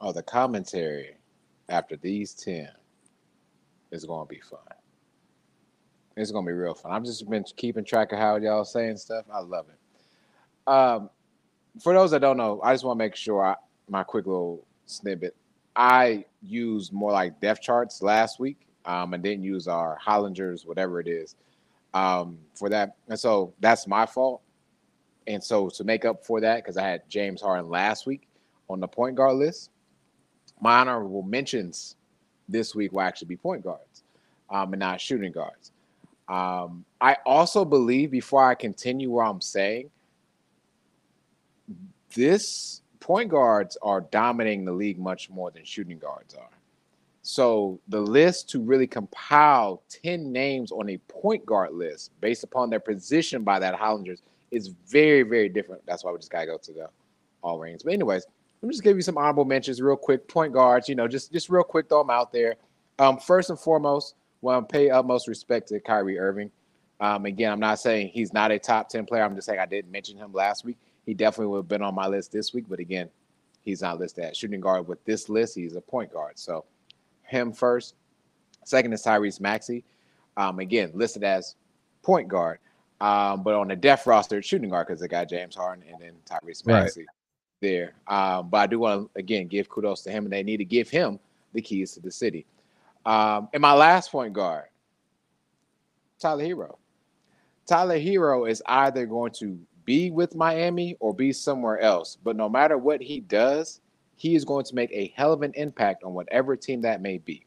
Oh, 0.01 0.13
the 0.13 0.23
commentary 0.23 1.17
after 1.69 1.97
these 1.97 2.35
10 2.35 2.69
is 3.91 4.05
going 4.05 4.27
to 4.27 4.29
be 4.29 4.41
fun. 4.41 4.61
It's 6.17 6.31
going 6.31 6.45
to 6.45 6.49
be 6.49 6.57
real 6.57 6.75
fun. 6.75 6.93
I've 6.93 7.05
just 7.05 7.29
been 7.29 7.45
keeping 7.57 7.85
track 7.85 8.13
of 8.13 8.19
how 8.19 8.37
y'all 8.37 8.65
saying 8.65 8.99
stuff. 8.99 9.25
I 9.33 9.41
love 9.41 9.67
it. 9.69 10.71
Um, 10.71 11.11
for 11.81 11.93
those 11.93 12.11
that 12.13 12.21
don't 12.21 12.37
know, 12.37 12.61
I 12.63 12.73
just 12.73 12.85
want 12.85 12.99
to 12.99 13.05
make 13.05 13.17
sure 13.17 13.45
I, 13.45 13.57
my 13.89 14.03
quick 14.03 14.27
little 14.27 14.65
snippet. 14.87 15.35
I 15.77 16.25
used 16.43 16.93
more 16.93 17.13
like 17.13 17.41
depth 17.41 17.63
charts 17.63 18.03
last 18.03 18.39
week 18.39 18.67
um, 18.85 19.15
and 19.15 19.23
didn't 19.23 19.45
use 19.45 19.67
our 19.67 19.99
Hollingers, 20.05 20.67
whatever 20.67 21.01
it 21.01 21.09
is, 21.09 21.35
um, 21.95 22.39
for 22.55 22.69
that. 22.69 22.97
And 23.09 23.19
so 23.19 23.53
that's 23.61 23.87
my 23.87 24.07
fault. 24.07 24.41
And 25.27 25.43
so 25.43 25.69
to 25.71 25.85
make 25.85 26.05
up 26.05 26.25
for 26.25 26.41
that, 26.41 26.57
because 26.57 26.77
I 26.77 26.87
had 26.87 27.09
James 27.09 27.41
Harden 27.41 27.69
last 27.69 28.07
week 28.07 28.29
on 28.69 28.79
the 28.79 28.87
point 28.87 29.17
guard 29.17 29.37
list, 29.37 29.71
my 30.61 30.79
honorable 30.79 31.23
mentions 31.23 31.97
this 32.49 32.75
week 32.75 32.93
will 32.93 33.01
actually 33.01 33.29
be 33.29 33.37
point 33.37 33.65
guards 33.65 34.05
um, 34.51 34.73
and 34.73 34.81
not 34.81 35.01
shooting 35.01 35.33
guards. 35.33 35.73
Um, 36.29 36.85
I 37.01 37.17
also 37.27 37.65
believe, 37.65 38.11
before 38.11 38.49
I 38.49 38.55
continue 38.55 39.11
where 39.11 39.25
I'm 39.25 39.41
saying, 39.41 39.91
this 42.15 42.83
point 43.01 43.29
guards 43.29 43.77
are 43.83 44.01
dominating 44.01 44.65
the 44.65 44.73
league 44.73 44.99
much 44.99 45.29
more 45.29 45.51
than 45.51 45.65
shooting 45.65 45.99
guards 45.99 46.35
are. 46.35 46.49
So 47.23 47.81
the 47.89 48.01
list 48.01 48.51
to 48.51 48.61
really 48.61 48.87
compile 48.87 49.83
10 49.89 50.31
names 50.31 50.71
on 50.71 50.91
a 50.91 50.99
point 51.09 51.45
guard 51.47 51.73
list 51.73 52.13
based 52.21 52.45
upon 52.45 52.71
their 52.71 52.81
position 52.81 53.43
by 53.43 53.59
that 53.59 53.75
Hollanders 53.75 54.23
is 54.51 54.69
very, 54.87 55.23
very 55.23 55.49
different. 55.49 55.85
That's 55.87 56.05
why 56.05 56.13
we 56.13 56.19
just 56.19 56.31
gotta 56.31 56.47
go 56.47 56.59
to 56.59 56.73
the 56.73 56.89
all 57.43 57.59
rings. 57.59 57.83
But 57.83 57.93
anyways, 57.93 58.27
let 58.61 58.69
me 58.69 58.73
just 58.73 58.85
give 58.85 58.97
you 58.97 59.03
some 59.03 59.19
honorable 59.19 59.45
mentions 59.45 59.81
real 59.81 59.97
quick. 59.97 60.27
Point 60.29 60.53
guards, 60.53 60.89
you 60.89 60.95
know, 60.95 61.09
just 61.09 61.33
just 61.33 61.49
real 61.49 61.65
quick, 61.65 61.89
throw 61.89 62.03
them 62.03 62.11
out 62.11 62.33
there. 62.33 62.57
Um, 62.99 63.19
first 63.19 63.51
and 63.51 63.59
foremost, 63.59 64.15
to 64.43 64.63
pay 64.63 64.91
utmost 64.91 65.29
respect 65.29 65.69
to 65.69 65.81
Kyrie 65.81 66.19
Irving. 66.19 66.51
Um, 67.01 67.27
again, 67.27 67.53
I'm 67.53 67.61
not 67.61 67.81
saying 67.81 68.09
he's 68.09 68.33
not 68.33 68.53
a 68.53 68.59
top 68.59 68.89
10 68.89 69.07
player. 69.07 69.25
I'm 69.25 69.35
just 69.35 69.47
saying 69.47 69.59
I 69.59 69.67
didn't 69.67 69.91
mention 69.91 70.17
him 70.17 70.33
last 70.33 70.65
week. 70.65 70.79
He 71.07 71.15
definitely 71.15 71.49
would 71.49 71.59
have 71.59 71.69
been 71.69 71.83
on 71.83 71.95
my 71.95 72.07
list 72.07 72.33
this 72.33 72.55
week, 72.55 72.65
but 72.69 72.79
again, 72.79 73.09
he's 73.63 73.83
not 73.83 73.99
listed 73.99 74.25
as 74.25 74.37
shooting 74.37 74.61
guard 74.61 74.89
with 74.89 75.05
this 75.05 75.29
list. 75.29 75.55
He's 75.55 75.77
a 75.77 75.81
point 75.81 76.13
guard. 76.13 76.39
So 76.39 76.65
him 77.23 77.53
first. 77.53 77.95
Second 78.65 78.93
is 78.93 79.03
Tyrese 79.03 79.41
Maxey. 79.41 79.85
Um, 80.37 80.59
again, 80.59 80.91
listed 80.95 81.25
as 81.25 81.57
point 82.03 82.29
guard. 82.29 82.59
Um, 83.01 83.43
but 83.43 83.55
on 83.55 83.69
the 83.69 83.77
depth 83.77 84.07
roster, 84.07 84.41
shooting 84.41 84.71
guard 84.71 84.87
because 84.87 85.01
they 85.01 85.09
got 85.09 85.29
James 85.29 85.57
Harden 85.57 85.85
and 85.91 86.01
then 86.01 86.13
Tyrese 86.27 86.67
Right. 86.67 86.83
Maxey 86.85 87.07
there. 87.61 87.95
Um, 88.07 88.49
but 88.49 88.59
I 88.59 88.67
do 88.67 88.79
want 88.79 89.13
to 89.15 89.19
again 89.19 89.47
give 89.49 89.69
kudos 89.69 90.03
to 90.03 90.11
him, 90.11 90.25
and 90.25 90.33
they 90.33 90.43
need 90.43 90.59
to 90.59 90.65
give 90.65 90.89
him 90.89 91.19
the 91.53 91.61
keys 91.61 91.93
to 91.93 92.01
the 92.01 92.11
city. 92.11 92.47
Um, 93.05 93.49
and 93.53 93.61
my 93.61 93.75
last 93.75 94.11
point 94.11 94.33
guard, 94.33 94.65
Tyler 96.19 96.45
Herro. 96.45 96.77
Tyler 97.67 97.99
Herro 97.99 98.49
is 98.49 98.63
either 98.67 99.07
going 99.07 99.33
to 99.33 99.59
be 99.85 100.11
with 100.11 100.35
Miami 100.35 100.97
or 101.01 101.15
be 101.15 101.33
somewhere 101.33 101.79
else. 101.81 102.17
But 102.23 102.37
no 102.37 102.49
matter 102.49 102.79
what 102.79 103.01
he 103.01 103.21
does, 103.21 103.81
he 104.17 104.35
is 104.35 104.45
going 104.45 104.65
to 104.67 104.75
make 104.75 104.91
a 104.93 105.13
hell 105.17 105.33
of 105.33 105.43
an 105.43 105.53
impact 105.55 106.05
on 106.05 106.15
whatever 106.15 106.57
team 106.57 106.83
that 106.83 107.01
may 107.01 107.19
be. 107.19 107.45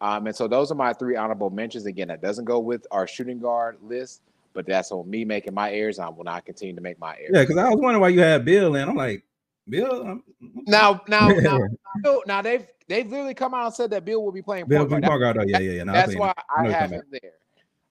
Um, 0.00 0.26
and 0.26 0.36
so 0.36 0.46
those 0.46 0.70
are 0.70 0.76
my 0.76 0.92
three 0.92 1.16
honorable 1.16 1.50
mentions. 1.50 1.86
Again, 1.86 2.08
that 2.08 2.22
doesn't 2.22 2.44
go 2.44 2.60
with 2.60 2.86
our 2.90 3.06
shooting 3.06 3.40
guard 3.40 3.78
list, 3.82 4.22
but 4.54 4.64
that's 4.64 4.92
on 4.92 5.10
me 5.10 5.24
making 5.24 5.54
my 5.54 5.72
errors. 5.72 5.98
I 5.98 6.08
will 6.08 6.24
not 6.24 6.44
continue 6.44 6.74
to 6.74 6.80
make 6.80 6.98
my 7.00 7.16
errors. 7.16 7.30
Yeah, 7.34 7.42
because 7.42 7.56
I 7.56 7.68
was 7.68 7.80
wondering 7.80 8.00
why 8.00 8.08
you 8.10 8.20
had 8.20 8.44
Bill, 8.44 8.76
and 8.76 8.90
I'm 8.90 8.96
like, 8.96 9.24
Bill. 9.68 10.06
I'm, 10.06 10.22
Now, 10.66 11.00
now, 11.08 11.28
now, 11.30 11.60
Bill- 12.02 12.22
now 12.26 12.42
they've 12.42 12.66
they've 12.86 13.08
literally 13.08 13.34
come 13.34 13.54
out 13.54 13.66
and 13.66 13.74
said 13.74 13.90
that 13.90 14.04
Bill 14.04 14.22
will 14.22 14.32
be 14.32 14.42
playing 14.42 14.66
Bill 14.66 14.86
point 14.86 15.04
guard. 15.04 15.36
Oh, 15.38 15.42
yeah, 15.46 15.58
yeah, 15.58 15.72
yeah. 15.72 15.82
No, 15.84 15.92
That's 15.92 16.14
why 16.14 16.30
it. 16.30 16.36
I 16.56 16.70
have 16.70 16.92
him 16.92 17.02
there. 17.10 17.32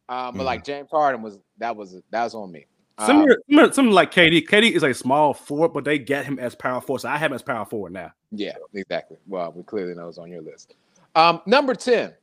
Um, 0.09 0.37
but 0.37 0.43
Mhm. 0.43 0.45
like 0.45 0.63
James 0.63 0.89
Harden 0.89 1.21
was 1.21 1.39
that 1.57 1.75
was 1.75 2.01
that 2.11 2.23
was 2.23 2.35
on 2.35 2.51
me. 2.51 2.65
Um, 2.99 3.05
Similar, 3.05 3.37
similar, 3.49 3.73
similar 3.73 3.93
like 3.93 4.11
KD. 4.11 4.47
KD 4.47 4.71
is 4.71 4.83
a 4.83 4.93
small 4.93 5.33
forward, 5.33 5.69
but 5.73 5.83
they 5.83 5.99
get 5.99 6.25
him 6.25 6.39
as 6.39 6.55
power 6.55 6.81
forward. 6.81 7.01
So 7.01 7.09
I 7.09 7.17
have 7.17 7.31
him 7.31 7.35
as 7.35 7.43
power 7.43 7.65
forward 7.65 7.93
now. 7.93 8.11
Yeah, 8.31 8.55
exactly. 8.73 9.17
Well, 9.27 9.51
we 9.55 9.63
clearly 9.63 9.93
know 9.93 10.07
it's 10.07 10.17
on 10.17 10.31
your 10.31 10.41
list. 10.41 10.75
Um, 11.13 11.41
number 11.45 11.75
10. 11.75 12.13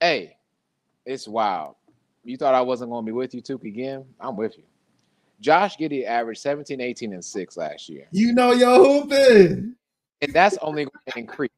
Hey, 0.00 0.36
it's 1.06 1.28
wild. 1.28 1.76
You 2.24 2.36
thought 2.36 2.54
I 2.54 2.60
wasn't 2.60 2.90
going 2.90 3.04
to 3.04 3.06
be 3.06 3.12
with 3.12 3.34
you, 3.34 3.40
Took 3.40 3.64
again? 3.64 4.04
I'm 4.20 4.36
with 4.36 4.58
you. 4.58 4.64
Josh 5.40 5.76
Giddey 5.76 6.04
averaged 6.04 6.40
17, 6.40 6.80
18, 6.80 7.12
and 7.12 7.24
6 7.24 7.56
last 7.56 7.88
year. 7.88 8.08
You 8.10 8.32
know 8.32 8.52
your 8.52 8.76
hooping. 8.76 9.74
And 10.20 10.32
that's 10.32 10.58
only 10.60 10.84
going 10.84 11.04
to 11.08 11.18
increase 11.18 11.50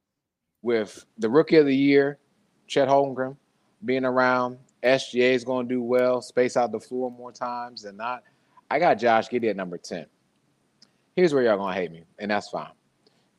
with 0.63 1.07
the 1.19 1.31
rookie 1.31 1.57
of 1.57 1.65
the 1.65 1.75
year, 1.75 2.19
Chet 2.67 2.89
Holmgren, 2.89 3.37
being 3.85 4.05
around. 4.05 4.59
SGA 4.83 5.33
is 5.33 5.45
going 5.45 5.69
to 5.69 5.75
do 5.75 5.83
well, 5.83 6.23
space 6.23 6.57
out 6.57 6.73
the 6.73 6.81
floor 6.81 7.11
more 7.11 7.33
times 7.33 7.83
than 7.83 7.97
not. 7.97 8.23
I 8.71 8.79
got 8.79 8.95
Josh 8.95 9.29
Giddey 9.29 9.51
at 9.51 9.57
number 9.57 9.79
10. 9.79 10.07
Here's 11.17 11.35
where 11.35 11.43
y'all 11.43 11.57
going 11.57 11.75
to 11.75 11.81
hate 11.81 11.91
me, 11.91 12.05
and 12.19 12.31
that's 12.31 12.49
fine. 12.49 12.71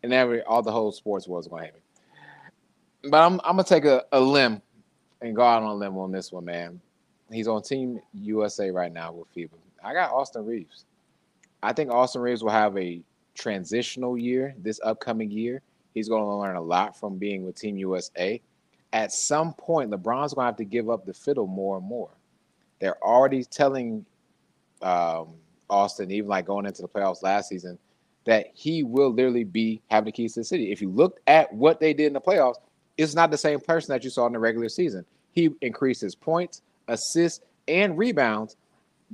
And 0.03 0.13
every 0.13 0.43
all 0.43 0.61
the 0.61 0.71
whole 0.71 0.91
sports 0.91 1.27
world's 1.27 1.47
going 1.47 1.61
to 1.61 1.65
hate 1.67 1.75
me. 1.75 3.09
But 3.09 3.25
I'm, 3.25 3.39
I'm 3.43 3.55
going 3.55 3.65
to 3.65 3.69
take 3.69 3.85
a, 3.85 4.03
a 4.11 4.19
limb 4.19 4.61
and 5.21 5.35
go 5.35 5.43
out 5.43 5.63
on 5.63 5.69
a 5.69 5.73
limb 5.73 5.97
on 5.97 6.11
this 6.11 6.31
one, 6.31 6.45
man. 6.45 6.79
He's 7.31 7.47
on 7.47 7.63
Team 7.63 7.99
USA 8.13 8.69
right 8.71 8.91
now 8.91 9.13
with 9.13 9.33
FIBA. 9.33 9.51
I 9.83 9.93
got 9.93 10.11
Austin 10.11 10.45
Reaves. 10.45 10.85
I 11.63 11.73
think 11.73 11.91
Austin 11.91 12.21
Reaves 12.21 12.43
will 12.43 12.51
have 12.51 12.77
a 12.77 13.01
transitional 13.35 14.17
year 14.17 14.53
this 14.57 14.79
upcoming 14.83 15.31
year. 15.31 15.61
He's 15.93 16.09
going 16.09 16.23
to 16.23 16.35
learn 16.35 16.55
a 16.55 16.61
lot 16.61 16.99
from 16.99 17.17
being 17.17 17.45
with 17.45 17.55
Team 17.55 17.77
USA. 17.77 18.41
At 18.93 19.11
some 19.11 19.53
point, 19.53 19.89
LeBron's 19.91 20.33
to 20.33 20.41
have 20.41 20.57
to 20.57 20.65
give 20.65 20.89
up 20.89 21.05
the 21.05 21.13
fiddle 21.13 21.47
more 21.47 21.77
and 21.77 21.85
more. 21.85 22.09
they're 22.79 23.01
already 23.03 23.43
telling 23.43 24.05
um, 24.81 25.29
Austin, 25.69 26.11
even 26.11 26.29
like 26.29 26.45
going 26.45 26.65
into 26.65 26.81
the 26.81 26.87
playoffs 26.87 27.23
last 27.23 27.49
season, 27.49 27.77
that 28.25 28.47
he 28.53 28.83
will 28.83 29.13
literally 29.13 29.43
be 29.43 29.81
having 29.89 30.05
the 30.05 30.11
keys 30.11 30.33
to 30.33 30.41
the 30.41 30.43
city. 30.43 30.71
If 30.71 30.81
you 30.81 30.89
looked 30.89 31.21
at 31.27 31.51
what 31.53 31.79
they 31.79 31.93
did 31.93 32.07
in 32.07 32.13
the 32.13 32.21
playoffs, 32.21 32.57
it's 32.97 33.15
not 33.15 33.31
the 33.31 33.37
same 33.37 33.59
person 33.59 33.93
that 33.93 34.03
you 34.03 34.09
saw 34.09 34.25
in 34.27 34.33
the 34.33 34.39
regular 34.39 34.69
season. 34.69 35.05
He 35.31 35.49
increased 35.61 36.01
his 36.01 36.13
points, 36.13 36.61
assists, 36.87 37.43
and 37.67 37.97
rebounds 37.97 38.57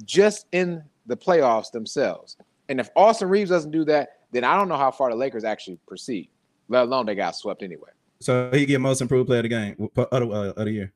just 0.03 0.47
in 0.51 0.83
the 1.05 1.15
playoffs 1.15 1.71
themselves. 1.71 2.37
And 2.69 2.79
if 2.79 2.89
Austin 2.95 3.29
Reaves 3.29 3.49
doesn't 3.49 3.71
do 3.71 3.85
that, 3.85 4.09
then 4.31 4.43
I 4.43 4.57
don't 4.57 4.67
know 4.67 4.77
how 4.77 4.91
far 4.91 5.09
the 5.09 5.15
Lakers 5.15 5.43
actually 5.43 5.77
proceed, 5.87 6.29
let 6.67 6.83
alone 6.83 7.05
they 7.05 7.15
got 7.15 7.35
swept 7.35 7.63
anyway. 7.63 7.89
So 8.19 8.49
he 8.51 8.65
get 8.65 8.81
most 8.81 9.01
improved 9.01 9.27
player 9.27 9.39
of 9.39 9.43
the 9.43 9.49
game 9.49 9.75
of 9.79 10.09
the, 10.09 10.27
uh, 10.27 10.53
of 10.55 10.65
the 10.65 10.71
year. 10.71 10.93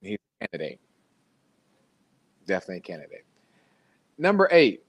He's 0.00 0.18
a 0.40 0.46
candidate. 0.46 0.80
Definitely 2.46 2.78
a 2.78 2.80
candidate. 2.80 3.24
Number 4.16 4.48
eight. 4.50 4.84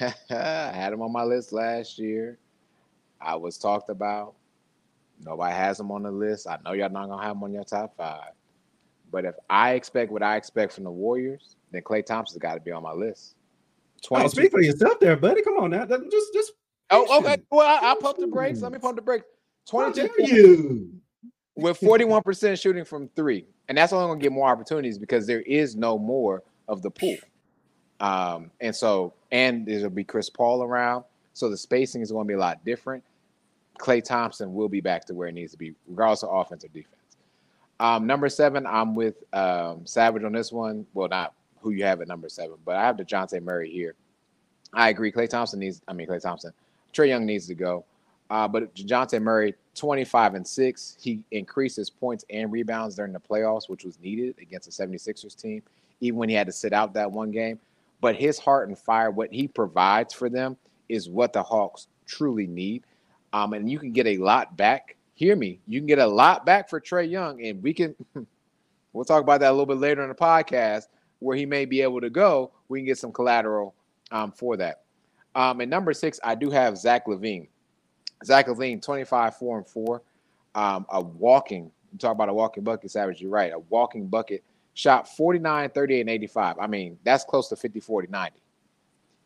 I 0.00 0.14
had 0.28 0.92
him 0.92 1.02
on 1.02 1.12
my 1.12 1.24
list 1.24 1.52
last 1.52 1.98
year. 1.98 2.38
I 3.20 3.36
was 3.36 3.58
talked 3.58 3.90
about. 3.90 4.34
Nobody 5.24 5.54
has 5.54 5.80
him 5.80 5.90
on 5.90 6.02
the 6.02 6.10
list. 6.10 6.46
I 6.46 6.58
know 6.64 6.72
y'all 6.72 6.90
not 6.90 7.08
gonna 7.08 7.22
have 7.22 7.36
him 7.36 7.44
on 7.44 7.52
your 7.52 7.64
top 7.64 7.96
five. 7.96 8.32
But 9.10 9.24
if 9.24 9.34
I 9.50 9.72
expect 9.72 10.10
what 10.10 10.22
I 10.22 10.36
expect 10.36 10.72
from 10.72 10.84
the 10.84 10.90
Warriors, 10.90 11.56
then 11.70 11.82
Klay 11.82 12.04
Thompson's 12.04 12.38
got 12.38 12.54
to 12.54 12.60
be 12.60 12.72
on 12.72 12.82
my 12.82 12.92
list. 12.92 13.36
Oh, 14.10 14.26
speak 14.26 14.50
for 14.50 14.62
yourself 14.62 14.98
there, 15.00 15.16
buddy. 15.16 15.42
Come 15.42 15.58
on 15.58 15.70
now. 15.70 15.84
Just 15.84 16.32
just 16.32 16.52
Oh, 16.92 17.18
okay. 17.20 17.38
Well, 17.50 17.66
I, 17.66 17.94
will 17.94 18.00
pump 18.00 18.18
the 18.18 18.26
brakes. 18.26 18.60
Let 18.60 18.70
me 18.70 18.78
pump 18.78 18.96
the 18.96 19.02
brakes. 19.02 19.24
22 19.66 20.10
you. 20.18 20.90
with 21.56 21.80
41% 21.80 22.60
shooting 22.60 22.84
from 22.84 23.08
three. 23.14 23.46
And 23.68 23.78
that's 23.78 23.92
only 23.92 24.06
going 24.06 24.18
to 24.18 24.22
get 24.22 24.32
more 24.32 24.48
opportunities 24.48 24.98
because 24.98 25.26
there 25.26 25.42
is 25.42 25.76
no 25.76 25.98
more 25.98 26.42
of 26.68 26.82
the 26.82 26.90
Poole. 26.90 27.16
Um, 28.00 28.50
and 28.60 28.74
so, 28.74 29.14
and 29.30 29.66
there'll 29.66 29.90
be 29.90 30.04
Chris 30.04 30.28
Paul 30.28 30.62
around. 30.62 31.04
So 31.32 31.48
the 31.48 31.56
spacing 31.56 32.02
is 32.02 32.12
going 32.12 32.26
to 32.26 32.28
be 32.28 32.34
a 32.34 32.38
lot 32.38 32.64
different. 32.64 33.04
Klay 33.78 34.02
Thompson 34.02 34.54
will 34.54 34.68
be 34.68 34.80
back 34.80 35.04
to 35.06 35.14
where 35.14 35.28
it 35.28 35.32
needs 35.32 35.52
to 35.52 35.58
be, 35.58 35.74
regardless 35.88 36.22
of 36.22 36.30
offense 36.32 36.64
or 36.64 36.68
defense. 36.68 36.96
Um, 37.80 38.06
number 38.06 38.28
seven, 38.28 38.66
I'm 38.66 38.94
with 38.94 39.24
um, 39.32 39.86
Savage 39.86 40.24
on 40.24 40.32
this 40.32 40.52
one. 40.52 40.86
Well, 40.94 41.08
not 41.08 41.34
who 41.60 41.70
you 41.70 41.84
have 41.84 42.00
at 42.00 42.08
number 42.08 42.28
seven, 42.28 42.56
but 42.64 42.76
I 42.76 42.82
have 42.82 42.96
Dejounte 42.96 43.42
Murray 43.42 43.70
here. 43.70 43.94
I 44.72 44.90
agree. 44.90 45.10
Klay 45.12 45.28
Thompson 45.28 45.60
needs, 45.60 45.80
I 45.88 45.92
mean, 45.92 46.06
Klay 46.06 46.20
Thompson. 46.20 46.52
Trae 46.92 47.08
Young 47.08 47.24
needs 47.24 47.46
to 47.46 47.54
go. 47.54 47.84
Uh, 48.32 48.48
but 48.48 48.74
Dejounte 48.74 49.20
Murray, 49.20 49.54
25 49.74 50.36
and 50.36 50.48
6. 50.48 50.96
He 50.98 51.22
increased 51.32 51.76
his 51.76 51.90
points 51.90 52.24
and 52.30 52.50
rebounds 52.50 52.94
during 52.94 53.12
the 53.12 53.20
playoffs, 53.20 53.68
which 53.68 53.84
was 53.84 54.00
needed 54.00 54.34
against 54.40 54.74
the 54.74 54.86
76ers 54.86 55.36
team, 55.36 55.62
even 56.00 56.18
when 56.18 56.30
he 56.30 56.34
had 56.34 56.46
to 56.46 56.52
sit 56.52 56.72
out 56.72 56.94
that 56.94 57.12
one 57.12 57.30
game. 57.30 57.60
But 58.00 58.16
his 58.16 58.38
heart 58.38 58.68
and 58.68 58.78
fire, 58.78 59.10
what 59.10 59.30
he 59.30 59.48
provides 59.48 60.14
for 60.14 60.30
them, 60.30 60.56
is 60.88 61.10
what 61.10 61.34
the 61.34 61.42
Hawks 61.42 61.88
truly 62.06 62.46
need. 62.46 62.84
Um, 63.34 63.52
and 63.52 63.70
you 63.70 63.78
can 63.78 63.92
get 63.92 64.06
a 64.06 64.16
lot 64.16 64.56
back. 64.56 64.96
Hear 65.12 65.36
me, 65.36 65.60
you 65.68 65.78
can 65.80 65.86
get 65.86 65.98
a 65.98 66.06
lot 66.06 66.46
back 66.46 66.70
for 66.70 66.80
Trae 66.80 67.10
Young, 67.10 67.44
and 67.44 67.62
we 67.62 67.74
can. 67.74 67.94
we'll 68.94 69.04
talk 69.04 69.22
about 69.22 69.40
that 69.40 69.50
a 69.50 69.52
little 69.52 69.66
bit 69.66 69.76
later 69.76 70.02
in 70.02 70.08
the 70.08 70.14
podcast, 70.14 70.84
where 71.18 71.36
he 71.36 71.44
may 71.44 71.66
be 71.66 71.82
able 71.82 72.00
to 72.00 72.08
go. 72.08 72.50
We 72.70 72.78
can 72.78 72.86
get 72.86 72.96
some 72.96 73.12
collateral 73.12 73.74
um, 74.10 74.32
for 74.32 74.56
that. 74.56 74.84
Um, 75.34 75.60
and 75.60 75.70
number 75.70 75.92
six, 75.92 76.18
I 76.24 76.34
do 76.34 76.48
have 76.48 76.78
Zach 76.78 77.06
LaVine. 77.06 77.48
Zach 78.24 78.46
LaVine, 78.46 78.82
25, 78.82 79.36
4 79.36 79.58
and 79.58 79.66
4. 79.66 80.02
Um, 80.54 80.86
a 80.90 81.00
walking, 81.00 81.70
you 81.92 81.98
talk 81.98 82.12
about 82.12 82.28
a 82.28 82.34
walking 82.34 82.62
bucket, 82.62 82.90
Savage, 82.90 83.20
you're 83.20 83.30
right. 83.30 83.52
A 83.52 83.58
walking 83.58 84.06
bucket 84.06 84.44
shot 84.74 85.08
49, 85.08 85.70
38, 85.70 86.00
and 86.00 86.10
85. 86.10 86.58
I 86.58 86.66
mean, 86.66 86.98
that's 87.04 87.24
close 87.24 87.48
to 87.48 87.56
50, 87.56 87.80
40, 87.80 88.08
90. 88.08 88.36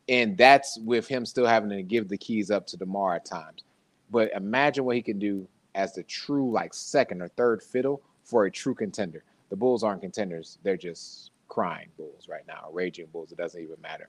And 0.09 0.37
that's 0.37 0.79
with 0.79 1.09
him 1.09 1.27
still 1.27 1.47
having 1.47 1.71
to 1.71 1.83
give 1.83 2.09
the 2.09 2.17
keys 2.17 2.51
up 2.51 2.67
to 2.69 2.77
DeMar 2.77 3.17
at 3.17 3.25
times. 3.25 3.63
But 4.11 4.31
imagine 4.33 4.85
what 4.85 4.97
he 4.97 5.03
can 5.03 5.19
do 5.19 5.49
as 5.75 5.95
the 5.95 6.05
true, 6.05 6.51
like, 6.51 6.73
second 6.73 7.23
or 7.23 7.29
third 7.29 7.63
fiddle 7.63 8.01
for 8.23 8.47
a 8.47 8.51
true 8.51 8.75
contender. 8.75 9.25
The 9.51 9.57
Bulls 9.57 9.83
aren't 9.83 10.03
contenders. 10.03 10.59
They're 10.63 10.77
just 10.77 11.33
crying 11.49 11.89
Bulls 11.97 12.29
right 12.29 12.47
now, 12.47 12.69
raging 12.73 13.07
Bulls. 13.13 13.33
It 13.33 13.39
doesn't 13.39 13.61
even 13.61 13.81
matter. 13.81 14.09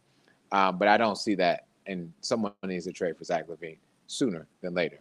Um, 0.52 0.78
but 0.78 0.88
I 0.88 0.98
don't 0.98 1.18
see 1.18 1.36
that. 1.36 1.66
And 1.88 2.12
someone 2.22 2.54
needs 2.64 2.86
to 2.86 2.92
trade 2.92 3.18
for 3.18 3.24
Zach 3.24 3.48
LaVine 3.48 3.78
sooner 4.08 4.48
than 4.62 4.74
later. 4.74 5.00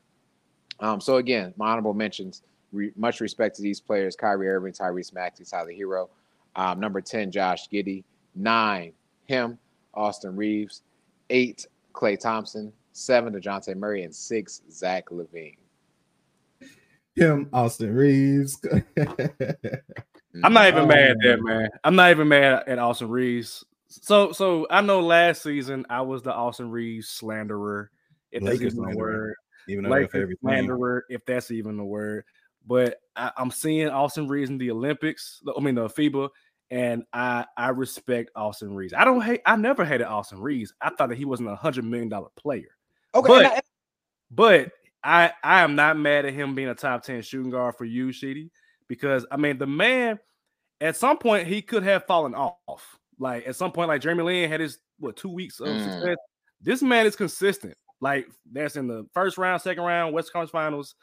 Um, 0.81 1.01
so 1.01 1.16
again, 1.16 1.55
my 1.57 1.71
honorable 1.71 1.95
mentions. 1.95 2.42
Re- 2.73 2.92
much 2.97 3.21
respect 3.21 3.57
to 3.57 3.62
these 3.62 3.81
players: 3.81 4.16
Kyrie 4.16 4.49
Irving, 4.49 4.73
Tyrese 4.73 5.14
Maxey, 5.14 5.45
Tyler 5.45 5.73
Herro. 5.73 6.09
Um, 6.57 6.81
number 6.81 7.01
ten, 7.01 7.31
Josh 7.31 7.69
Giddey. 7.69 8.05
Nine, 8.35 8.92
him, 9.27 9.59
Austin 9.95 10.37
Reaves. 10.37 10.83
Eight, 11.31 11.66
Klay 11.95 12.19
Thompson. 12.19 12.73
Seven, 12.92 13.35
Dejounte 13.35 13.77
Murray, 13.77 14.05
and 14.05 14.14
six, 14.14 14.62
Zach 14.71 15.11
LaVine. 15.11 15.59
Him, 17.14 17.49
Austin 17.53 17.95
Reaves. 17.95 18.59
I'm 20.42 20.53
not 20.53 20.69
even 20.69 20.85
oh, 20.85 20.87
mad 20.87 21.11
at 21.11 21.16
that, 21.23 21.38
man. 21.42 21.69
I'm 21.85 21.95
not 21.95 22.11
even 22.11 22.29
mad 22.29 22.64
at 22.66 22.79
Austin 22.79 23.11
Reaves. 23.11 23.64
So, 23.88 24.33
so 24.33 24.66
I 24.71 24.81
know 24.81 25.01
last 25.01 25.42
season 25.42 25.85
I 25.90 26.03
was 26.03 26.23
the 26.23 26.33
Austin 26.33 26.71
Reaves 26.71 27.09
slanderer 27.09 27.90
if 28.37 28.42
Lakers 28.42 28.75
that's 28.75 28.75
even 28.75 28.94
a 28.94 28.96
word. 28.96 29.35
Even 29.68 29.85
though 29.85 29.90
Lakers 29.90 30.35
slanderer, 30.40 31.05
if 31.09 31.25
that's 31.27 31.51
even 31.51 31.79
a 31.79 31.85
word. 31.85 32.25
But 32.66 32.99
I, 33.14 33.33
am 33.38 33.51
seeing 33.51 33.88
Austin 33.88 34.29
Reaves 34.29 34.51
in 34.51 34.59
the 34.59 34.70
Olympics. 34.70 35.40
I 35.57 35.61
mean 35.61 35.77
the 35.77 35.88
FIBA, 35.88 36.29
and 36.70 37.05
I 37.12 37.46
I 37.57 37.70
respect 37.70 38.31
Austin 38.35 38.75
Reaves. 38.75 38.92
I 38.92 39.05
don't 39.05 39.20
hate. 39.20 39.40
I 39.46 39.57
never 39.57 39.85
hated 39.85 40.07
Austin 40.07 40.40
Reaves. 40.40 40.72
I 40.81 40.90
thought 40.90 41.09
that 41.09 41.18
he 41.18 41.25
wasn't 41.25 41.49
a 41.49 41.57
hundred 41.57 41.85
million 41.85 42.09
dollar 42.09 42.29
player. 42.37 42.68
Okay, 43.14 43.29
but, 43.29 43.46
I, 43.46 43.61
but 44.31 44.70
I 45.03 45.33
I 45.42 45.62
am 45.62 45.77
not 45.77 45.96
mad 45.96 46.27
at 46.27 46.35
him 46.35 46.55
being 46.55 46.68
a 46.68 46.75
top 46.75 47.03
ten 47.03 47.22
shooting 47.22 47.51
guard 47.51 47.77
for 47.77 47.85
you, 47.85 48.12
Sheedy, 48.12 48.51
because 48.88 49.25
I 49.31 49.37
mean 49.37 49.59
the 49.59 49.66
man 49.66 50.18
at 50.81 50.96
some 50.96 51.18
point 51.18 51.46
he 51.46 51.62
could 51.62 51.85
have 51.85 52.07
fallen 52.07 52.35
off. 52.35 52.99
Like 53.18 53.46
at 53.46 53.57
some 53.57 53.72
point, 53.72 53.88
like 53.88 54.03
Jeremy 54.03 54.25
Lin 54.25 54.51
had 54.51 54.61
his 54.61 54.79
what 54.99 55.16
two 55.16 55.31
weeks 55.31 55.61
of 55.61 55.68
mm. 55.68 55.85
success. 55.85 56.16
This 56.61 56.83
man 56.83 57.07
is 57.07 57.16
consistent. 57.16 57.77
Like 58.00 58.26
that's 58.50 58.76
in 58.76 58.87
the 58.87 59.06
first 59.12 59.38
round, 59.38 59.62
second 59.62 59.85
round, 59.85 60.14
West 60.14 60.32
Conference 60.32 60.50
Finals, 60.50 60.94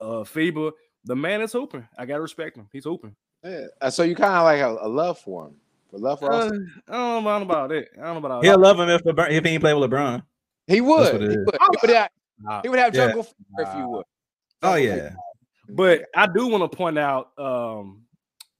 uh, 0.00 0.24
FIBA. 0.24 0.72
The 1.04 1.16
man 1.16 1.42
is 1.42 1.52
hooping. 1.52 1.86
I 1.98 2.06
gotta 2.06 2.22
respect 2.22 2.56
him. 2.56 2.68
He's 2.72 2.84
hooping. 2.84 3.14
Yeah. 3.44 3.88
So 3.90 4.02
you 4.02 4.14
kind 4.14 4.34
of 4.34 4.44
like 4.44 4.60
a, 4.60 4.86
a, 4.86 4.88
love 4.88 5.18
for 5.18 5.48
him, 5.48 5.56
for 5.90 5.98
love 5.98 6.18
for 6.18 6.32
uh, 6.32 6.50
I 6.88 6.92
don't 6.92 7.24
know 7.24 7.42
about 7.42 7.72
it. 7.72 7.88
I 7.96 8.04
don't 8.04 8.14
know 8.14 8.26
about. 8.26 8.44
He'll 8.44 8.58
love 8.58 8.80
him 8.80 8.88
if 8.88 9.02
LeBron, 9.04 9.30
if 9.30 9.44
he 9.44 9.50
ain't 9.50 9.62
play 9.62 9.74
with 9.74 9.90
LeBron. 9.90 10.22
He 10.66 10.80
would. 10.80 11.20
He 11.20 11.28
would. 11.28 11.56
He 11.60 11.78
would 11.82 11.90
have, 11.90 12.10
he 12.62 12.68
would 12.68 12.78
have 12.78 12.92
jungle 12.92 13.26
yeah. 13.58 13.68
if 13.68 13.76
you 13.76 13.88
would. 13.88 14.04
Oh 14.62 14.74
yeah. 14.74 15.10
But 15.68 16.06
I 16.14 16.26
do 16.26 16.46
want 16.46 16.70
to 16.70 16.76
point 16.76 16.98
out 16.98 17.30
um, 17.38 18.02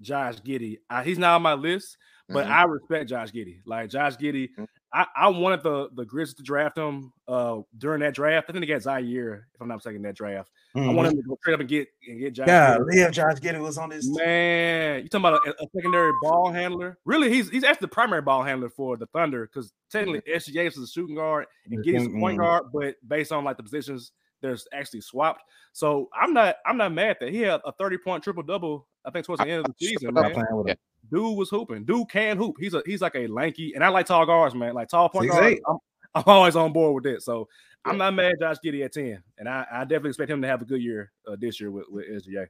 Josh 0.00 0.36
Giddey. 0.36 0.78
I, 0.88 1.02
he's 1.02 1.18
not 1.18 1.34
on 1.34 1.42
my 1.42 1.54
list, 1.54 1.96
but 2.28 2.44
mm-hmm. 2.44 2.52
I 2.52 2.64
respect 2.64 3.08
Josh 3.08 3.30
Giddey. 3.30 3.60
Like 3.66 3.90
Josh 3.90 4.16
Giddey, 4.16 4.50
mm-hmm. 4.50 4.64
I, 4.94 5.06
I 5.16 5.28
wanted 5.28 5.64
the 5.64 5.88
the 5.92 6.04
Grizzlies 6.04 6.34
to 6.34 6.44
draft 6.44 6.78
him 6.78 7.12
uh 7.26 7.58
during 7.76 8.00
that 8.00 8.14
draft. 8.14 8.48
I 8.48 8.52
think 8.52 8.62
they 8.62 8.72
got 8.72 8.82
Ziaire, 8.82 9.42
if 9.52 9.60
I'm 9.60 9.66
not 9.66 9.76
mistaken, 9.76 10.02
that 10.02 10.14
draft. 10.14 10.50
Mm-hmm. 10.76 10.88
I 10.88 10.92
wanted 10.92 11.12
him 11.12 11.22
to 11.22 11.28
go 11.28 11.36
straight 11.40 11.54
up 11.54 11.60
and 11.60 11.68
get 11.68 11.88
and 12.06 12.20
get 12.20 12.32
Josh. 12.34 12.46
Yeah, 12.46 12.78
Liam 12.78 13.10
Josh 13.10 13.38
Giddey 13.40 13.60
was 13.60 13.76
on 13.76 13.88
this. 13.88 14.06
Man, 14.08 15.02
you 15.02 15.08
talking 15.08 15.26
about 15.26 15.46
a, 15.46 15.50
a, 15.50 15.66
secondary 15.74 16.12
ball 16.22 16.52
handler? 16.52 16.96
Really, 17.04 17.28
he's 17.28 17.50
he's 17.50 17.64
actually 17.64 17.86
the 17.86 17.94
primary 17.94 18.22
ball 18.22 18.44
handler 18.44 18.68
for 18.68 18.96
the 18.96 19.06
Thunder 19.06 19.50
because 19.52 19.72
technically 19.90 20.20
mm-hmm. 20.20 20.36
SGA 20.36 20.68
is 20.68 20.78
a 20.78 20.86
shooting 20.86 21.16
guard 21.16 21.46
and 21.68 21.84
Giddey's 21.84 22.06
a 22.06 22.10
point 22.10 22.38
guard, 22.38 22.66
but 22.72 22.94
based 23.06 23.32
on 23.32 23.42
like 23.42 23.56
the 23.56 23.64
positions, 23.64 24.12
there's 24.42 24.68
actually 24.72 25.00
swapped. 25.00 25.42
So 25.72 26.08
I'm 26.14 26.32
not 26.32 26.56
I'm 26.64 26.76
not 26.76 26.92
mad 26.92 27.16
that 27.18 27.32
he 27.32 27.40
had 27.40 27.60
a 27.64 27.72
30 27.72 27.98
point 27.98 28.22
triple 28.22 28.44
double. 28.44 28.86
I 29.04 29.10
think 29.10 29.26
towards 29.26 29.42
the 29.42 29.48
end 29.48 29.66
of 29.66 29.74
the 29.76 29.86
season. 29.86 30.14
Man. 30.14 30.32
Yeah 30.66 30.74
dude 31.10 31.36
was 31.36 31.50
hooping. 31.50 31.84
Dude 31.84 32.08
can 32.08 32.36
hoop. 32.36 32.56
He's 32.58 32.74
a 32.74 32.82
he's 32.86 33.00
like 33.00 33.14
a 33.14 33.26
lanky, 33.26 33.74
and 33.74 33.84
I 33.84 33.88
like 33.88 34.06
tall 34.06 34.26
guards, 34.26 34.54
man. 34.54 34.74
Like 34.74 34.88
tall 34.88 35.08
point 35.08 35.30
guards. 35.30 35.60
I'm, 35.68 35.78
I'm, 36.14 36.24
always 36.26 36.56
on 36.56 36.72
board 36.72 36.94
with 36.94 37.12
that. 37.12 37.22
So 37.22 37.48
yeah. 37.84 37.92
I'm 37.92 37.98
not 37.98 38.14
mad 38.14 38.34
Josh 38.38 38.56
Giddey 38.64 38.84
at 38.84 38.92
10. 38.92 39.22
And 39.38 39.48
I, 39.48 39.66
I 39.70 39.80
definitely 39.80 40.10
expect 40.10 40.30
him 40.30 40.42
to 40.42 40.48
have 40.48 40.62
a 40.62 40.64
good 40.64 40.80
year 40.80 41.10
uh, 41.26 41.36
this 41.38 41.60
year 41.60 41.70
with, 41.70 41.86
with 41.90 42.06
SGA. 42.08 42.46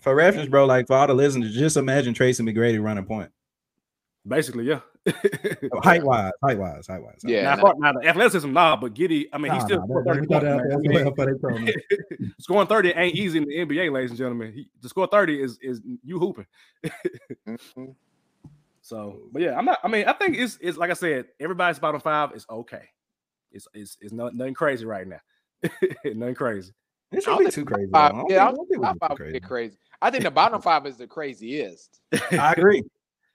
For 0.00 0.14
reference, 0.14 0.50
bro, 0.50 0.66
like 0.66 0.86
for 0.86 0.96
all 0.96 1.06
the 1.06 1.14
listeners, 1.14 1.54
just 1.54 1.76
imagine 1.76 2.12
Tracy 2.12 2.42
McGrady 2.42 2.82
running 2.82 3.04
point. 3.04 3.30
Basically, 4.26 4.64
yeah. 4.64 4.80
Oh, 5.06 5.80
height 5.80 6.02
wise, 6.02 6.32
height 6.42 6.58
wise, 6.58 6.86
height 6.86 7.02
wise. 7.02 7.20
Yeah. 7.24 7.54
Now, 7.54 7.72
now, 7.78 7.92
the 7.92 8.08
athleticism, 8.08 8.50
nah, 8.52 8.76
but 8.76 8.94
Giddey, 8.94 9.26
I 9.32 9.38
mean, 9.38 9.48
nah, 9.48 9.54
he's 9.54 9.64
still 9.64 9.86
nah, 9.86 10.02
30 10.02 11.38
points, 11.38 11.72
scoring 12.40 12.66
30 12.66 12.90
ain't 12.90 13.14
easy 13.14 13.38
in 13.38 13.44
the 13.44 13.54
NBA, 13.54 13.92
ladies 13.92 14.10
and 14.10 14.18
gentlemen. 14.18 14.52
He, 14.52 14.68
to 14.82 14.88
score 14.88 15.06
30 15.06 15.42
is 15.42 15.58
is 15.60 15.80
you 16.02 16.18
hooping. 16.18 16.46
mm-hmm. 17.46 17.84
So, 18.80 19.22
but 19.32 19.40
yeah, 19.40 19.56
I'm 19.56 19.64
not. 19.64 19.78
I 19.82 19.88
mean, 19.88 20.06
I 20.06 20.12
think 20.12 20.36
it's 20.36 20.58
it's 20.60 20.76
like 20.76 20.90
I 20.90 20.94
said, 20.94 21.26
everybody's 21.40 21.78
bottom 21.78 22.00
five 22.00 22.32
is 22.34 22.44
okay. 22.50 22.84
It's 23.50 23.66
it's 23.72 23.96
it's 24.00 24.12
not, 24.12 24.34
nothing 24.34 24.54
crazy 24.54 24.84
right 24.84 25.06
now. 25.06 25.20
nothing 26.04 26.34
crazy. 26.34 26.72
It 27.10 27.22
should 27.22 27.38
be 27.38 27.50
too 27.50 27.64
crazy. 27.64 27.90
Five, 27.90 28.12
yeah, 28.28 28.46
I 28.46 28.52
don't 28.52 28.68
think 28.68 29.16
crazy. 29.16 29.40
crazy. 29.40 29.78
I 30.02 30.10
think 30.10 30.24
the 30.24 30.30
bottom 30.30 30.60
five 30.60 30.84
is 30.86 30.98
the 30.98 31.06
craziest. 31.06 32.00
I 32.32 32.52
agree. 32.52 32.82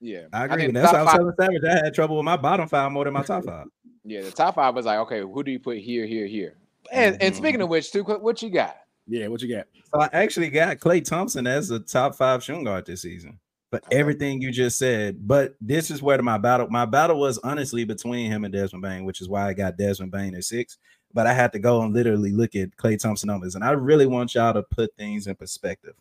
Yeah, 0.01 0.21
I 0.31 0.47
think 0.47 0.51
agree. 0.51 0.67
the 0.67 0.73
That's 0.73 0.91
top 0.91 1.05
why 1.05 1.13
I 1.13 1.19
was 1.23 1.33
telling 1.37 1.59
Savage. 1.61 1.81
I 1.81 1.85
had 1.85 1.93
trouble 1.93 2.17
with 2.17 2.25
my 2.25 2.37
bottom 2.37 2.67
five 2.67 2.91
more 2.91 3.03
than 3.03 3.13
my 3.13 3.23
top 3.23 3.45
five. 3.45 3.67
Yeah, 4.05 4.21
the 4.21 4.31
top 4.31 4.55
five 4.55 4.73
was 4.73 4.85
like, 4.85 4.97
okay, 4.99 5.19
who 5.19 5.43
do 5.43 5.51
you 5.51 5.59
put 5.59 5.77
here, 5.77 6.05
here, 6.05 6.25
here? 6.25 6.55
And 6.91 7.17
and 7.21 7.33
Mhm. 7.33 7.37
speaking 7.37 7.61
of 7.61 7.69
which, 7.69 7.91
too, 7.91 8.03
what 8.03 8.21
what 8.23 8.41
you 8.41 8.49
got? 8.49 8.77
Yeah, 9.07 9.27
what 9.27 9.41
you 9.41 9.53
got? 9.53 9.67
So 9.93 10.01
I 10.01 10.09
actually 10.13 10.49
got 10.49 10.77
Klay 10.79 11.03
Thompson 11.03 11.45
as 11.45 11.69
a 11.69 11.79
top 11.79 12.15
five 12.15 12.43
shooting 12.43 12.63
guard 12.63 12.85
this 12.85 13.01
season. 13.01 13.39
But 13.71 13.83
Okay. 13.85 13.97
everything 13.97 14.41
you 14.41 14.51
just 14.51 14.79
said, 14.79 15.27
but 15.27 15.55
this 15.61 15.91
is 15.91 16.01
where 16.01 16.19
my 16.23 16.37
battle, 16.39 16.67
my 16.69 16.85
battle 16.85 17.19
was 17.19 17.37
honestly 17.39 17.83
between 17.83 18.31
him 18.31 18.45
and 18.45 18.53
Desmond 18.53 18.81
Bane, 18.81 19.03
which 19.05 19.21
is 19.21 19.29
why 19.29 19.47
I 19.47 19.53
got 19.53 19.77
Desmond 19.77 20.11
Bane 20.11 20.33
at 20.33 20.43
six. 20.45 20.77
But 21.13 21.27
I 21.27 21.33
had 21.33 21.51
to 21.53 21.59
go 21.59 21.81
and 21.83 21.93
literally 21.93 22.31
look 22.31 22.55
at 22.55 22.75
Klay 22.77 22.97
Thompson 22.97 23.27
numbers, 23.27 23.53
and 23.55 23.63
I 23.63 23.71
really 23.71 24.07
want 24.07 24.33
y'all 24.33 24.53
to 24.53 24.63
put 24.63 24.95
things 24.95 25.27
in 25.27 25.35
perspective. 25.35 25.93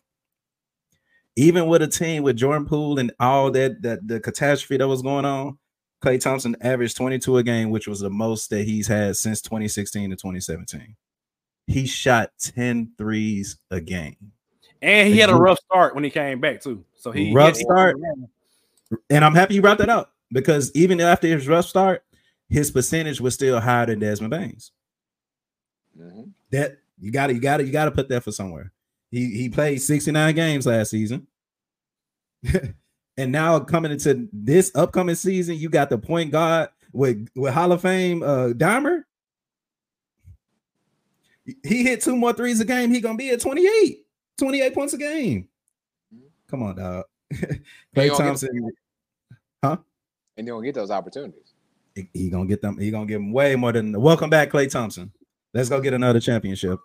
Even 1.39 1.67
with 1.67 1.81
a 1.81 1.87
team 1.87 2.23
with 2.23 2.35
Jordan 2.35 2.65
Poole 2.65 2.99
and 2.99 3.13
all 3.19 3.49
that, 3.51 3.81
that 3.81 4.05
the 4.05 4.19
catastrophe 4.19 4.75
that 4.77 4.87
was 4.87 5.01
going 5.01 5.23
on, 5.23 5.57
Klay 6.03 6.19
Thompson 6.19 6.55
averaged 6.61 6.97
22 6.97 7.37
a 7.37 7.43
game, 7.43 7.69
which 7.69 7.87
was 7.87 8.01
the 8.01 8.09
most 8.09 8.49
that 8.49 8.63
he's 8.65 8.87
had 8.87 9.15
since 9.15 9.41
2016 9.41 10.09
to 10.09 10.15
2017. 10.17 10.95
He 11.67 11.85
shot 11.87 12.31
10 12.39 12.91
threes 12.97 13.55
a 13.71 13.79
game. 13.79 14.17
And 14.81 15.07
he 15.07 15.13
Like, 15.15 15.29
had 15.29 15.29
a 15.29 15.35
rough 15.39 15.59
start 15.59 15.95
when 15.95 16.03
he 16.03 16.09
came 16.09 16.41
back 16.41 16.59
too. 16.61 16.83
So 16.95 17.11
he 17.11 17.33
Rough 17.33 17.55
he- 17.57 17.63
start. 17.63 17.95
And 19.09 19.23
I'm 19.23 19.35
happy 19.35 19.53
you 19.55 19.61
brought 19.61 19.77
that 19.77 19.89
up 19.89 20.13
because 20.31 20.71
even 20.73 20.99
after 20.99 21.27
his 21.27 21.47
rough 21.47 21.67
start, 21.67 22.03
his 22.49 22.69
percentage 22.71 23.21
was 23.21 23.33
still 23.33 23.59
higher 23.61 23.85
than 23.85 23.99
Desmond 23.99 24.31
Bane's. 24.31 24.71
Mhm. 25.97 26.31
That 26.51 26.79
you 26.99 27.11
got 27.11 27.27
to 27.27 27.33
you 27.33 27.39
got 27.39 27.57
to 27.57 27.65
you 27.65 27.71
got 27.71 27.85
to 27.85 27.91
put 27.91 28.09
that 28.09 28.23
for 28.23 28.31
somewhere. 28.31 28.71
He 29.11 29.29
he 29.31 29.49
played 29.49 29.81
69 29.81 30.35
games 30.35 30.65
last 30.65 30.91
season. 30.91 31.27
and 33.17 33.31
now 33.31 33.59
coming 33.59 33.91
into 33.91 34.27
this 34.31 34.71
upcoming 34.75 35.15
season, 35.15 35.55
you 35.55 35.69
got 35.69 35.89
the 35.89 35.97
point 35.97 36.31
guard 36.31 36.69
with 36.93 37.27
with 37.35 37.53
Hall 37.53 37.71
of 37.71 37.81
Fame 37.81 38.23
uh 38.23 38.49
Dimer. 38.49 39.03
He 41.63 41.83
hit 41.83 42.01
two 42.01 42.15
more 42.15 42.33
threes 42.33 42.59
a 42.59 42.65
game. 42.65 42.91
He 42.91 43.01
gonna 43.01 43.17
be 43.17 43.31
at 43.31 43.41
28, 43.41 44.05
28 44.37 44.73
points 44.73 44.93
a 44.93 44.97
game. 44.97 45.47
Come 46.47 46.63
on, 46.63 46.75
dog. 46.75 47.05
Klay 47.95 48.15
Thompson, 48.15 48.49
gonna 48.59 48.71
Thompson, 49.63 49.85
And 50.37 50.47
you 50.47 50.53
don't 50.53 50.63
get 50.63 50.75
those 50.75 50.91
opportunities. 50.91 51.53
he, 51.95 52.07
he 52.13 52.29
gonna 52.29 52.45
get 52.45 52.61
them. 52.61 52.77
He 52.77 52.91
gonna 52.91 53.07
give 53.07 53.19
them 53.19 53.31
way 53.31 53.55
more 53.55 53.71
than. 53.71 53.99
Welcome 53.99 54.29
back, 54.29 54.51
Klay 54.51 54.69
Thompson. 54.69 55.11
Let's 55.53 55.69
go 55.69 55.81
get 55.81 55.93
another 55.93 56.19
championship. 56.19 56.79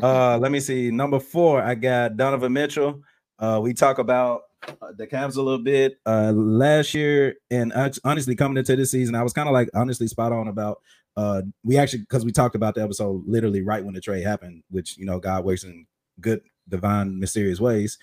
Uh, 0.00 0.38
let 0.38 0.52
me 0.52 0.60
see. 0.60 0.90
Number 0.90 1.20
four, 1.20 1.62
I 1.62 1.74
got 1.74 2.16
Donovan 2.16 2.52
Mitchell. 2.52 3.02
Uh, 3.38 3.60
we 3.62 3.74
talk 3.74 3.98
about 3.98 4.42
uh, 4.80 4.92
the 4.96 5.06
Cavs 5.06 5.36
a 5.36 5.42
little 5.42 5.62
bit. 5.62 5.98
Uh, 6.06 6.32
last 6.32 6.94
year, 6.94 7.34
and 7.50 7.72
uh, 7.72 7.90
honestly, 8.04 8.34
coming 8.34 8.56
into 8.56 8.76
this 8.76 8.90
season, 8.90 9.14
I 9.14 9.22
was 9.22 9.32
kind 9.32 9.48
of 9.48 9.52
like 9.52 9.68
honestly 9.74 10.06
spot 10.06 10.32
on 10.32 10.48
about. 10.48 10.80
Uh, 11.14 11.42
we 11.62 11.76
actually 11.76 12.00
because 12.00 12.24
we 12.24 12.32
talked 12.32 12.54
about 12.54 12.74
the 12.74 12.82
episode 12.82 13.22
literally 13.26 13.60
right 13.60 13.84
when 13.84 13.94
the 13.94 14.00
trade 14.00 14.24
happened, 14.24 14.62
which 14.70 14.96
you 14.96 15.04
know 15.04 15.18
God 15.18 15.44
works 15.44 15.64
in 15.64 15.86
good, 16.20 16.40
divine, 16.68 17.18
mysterious 17.18 17.60
ways. 17.60 17.98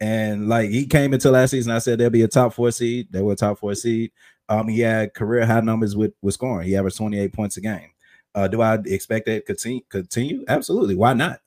And 0.00 0.48
like 0.48 0.70
he 0.70 0.86
came 0.86 1.14
into 1.14 1.30
last 1.30 1.50
season, 1.50 1.72
I 1.72 1.78
said 1.78 1.98
there'll 1.98 2.10
be 2.10 2.22
a 2.22 2.28
top 2.28 2.52
four 2.52 2.70
seed. 2.70 3.08
They 3.10 3.22
were 3.22 3.32
a 3.32 3.36
top 3.36 3.58
four 3.58 3.74
seed. 3.74 4.12
Um, 4.48 4.68
he 4.68 4.80
had 4.80 5.14
career 5.14 5.46
high 5.46 5.60
numbers 5.60 5.96
with 5.96 6.12
with 6.20 6.34
scoring. 6.34 6.66
He 6.68 6.76
averaged 6.76 6.96
28 6.98 7.32
points 7.32 7.56
a 7.56 7.60
game. 7.62 7.90
Uh, 8.34 8.48
do 8.48 8.62
I 8.62 8.78
expect 8.86 9.26
that 9.26 9.46
continue? 9.46 9.82
Continue? 9.88 10.44
Absolutely. 10.48 10.94
Why 10.94 11.14
not? 11.14 11.40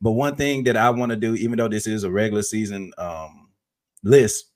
But 0.00 0.12
one 0.12 0.36
thing 0.36 0.64
that 0.64 0.76
I 0.76 0.90
want 0.90 1.10
to 1.10 1.16
do, 1.16 1.34
even 1.34 1.58
though 1.58 1.68
this 1.68 1.86
is 1.86 2.04
a 2.04 2.10
regular 2.10 2.42
season 2.42 2.92
um, 2.96 3.50
list, 4.02 4.46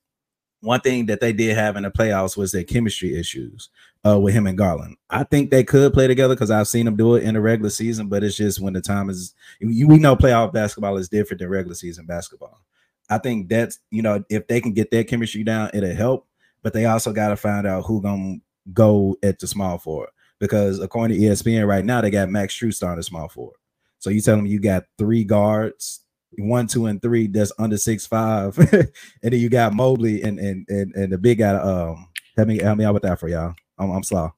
one 0.60 0.80
thing 0.80 1.06
that 1.06 1.20
they 1.20 1.32
did 1.32 1.54
have 1.56 1.76
in 1.76 1.82
the 1.82 1.90
playoffs 1.90 2.36
was 2.36 2.52
their 2.52 2.64
chemistry 2.64 3.18
issues 3.18 3.68
uh, 4.06 4.18
with 4.18 4.32
him 4.32 4.46
and 4.46 4.56
Garland. 4.56 4.96
I 5.10 5.24
think 5.24 5.50
they 5.50 5.62
could 5.62 5.92
play 5.92 6.06
together 6.06 6.34
because 6.34 6.50
I've 6.50 6.68
seen 6.68 6.86
them 6.86 6.96
do 6.96 7.16
it 7.16 7.24
in 7.24 7.34
the 7.34 7.40
regular 7.42 7.68
season, 7.68 8.08
but 8.08 8.24
it's 8.24 8.36
just 8.36 8.60
when 8.60 8.72
the 8.72 8.80
time 8.80 9.10
is. 9.10 9.34
We 9.60 9.98
know 9.98 10.16
playoff 10.16 10.54
basketball 10.54 10.96
is 10.96 11.10
different 11.10 11.40
than 11.40 11.50
regular 11.50 11.74
season 11.74 12.06
basketball. 12.06 12.60
I 13.10 13.18
think 13.18 13.50
that's 13.50 13.80
you 13.90 14.00
know 14.00 14.24
if 14.30 14.46
they 14.46 14.62
can 14.62 14.72
get 14.72 14.90
their 14.90 15.04
chemistry 15.04 15.44
down, 15.44 15.70
it'll 15.74 15.94
help. 15.94 16.26
But 16.62 16.72
they 16.72 16.86
also 16.86 17.12
got 17.12 17.28
to 17.28 17.36
find 17.36 17.66
out 17.66 17.84
who 17.84 18.00
gonna 18.00 18.36
go 18.72 19.18
at 19.22 19.38
the 19.38 19.46
small 19.46 19.76
forward 19.76 20.08
because 20.44 20.78
according 20.80 21.18
to 21.18 21.26
ESPN 21.26 21.66
right 21.66 21.84
now 21.84 22.00
they 22.00 22.10
got 22.10 22.28
Max 22.28 22.54
Strus 22.54 22.74
starting 22.74 22.98
at 22.98 23.04
small 23.04 23.28
forward. 23.28 23.56
So 23.98 24.10
you 24.10 24.20
tell 24.20 24.36
them 24.36 24.44
you 24.44 24.60
got 24.60 24.84
three 24.98 25.24
guards, 25.24 26.00
one, 26.36 26.66
two, 26.66 26.86
and 26.86 27.00
three 27.00 27.26
that's 27.26 27.52
under 27.58 27.78
six 27.78 28.06
five, 28.06 28.58
and 28.58 28.88
then 29.22 29.40
you 29.40 29.48
got 29.48 29.72
Mobley 29.72 30.22
and 30.22 30.38
and 30.38 30.66
and, 30.68 30.94
and 30.94 31.12
the 31.12 31.18
big 31.18 31.38
guy. 31.38 31.54
Um, 31.54 32.08
help 32.36 32.48
me 32.48 32.58
help 32.58 32.76
me 32.76 32.84
out 32.84 32.94
with 32.94 33.04
that 33.04 33.18
for 33.18 33.28
y'all. 33.28 33.54
I'm, 33.78 33.90
I'm 33.90 34.02
slow. 34.02 34.30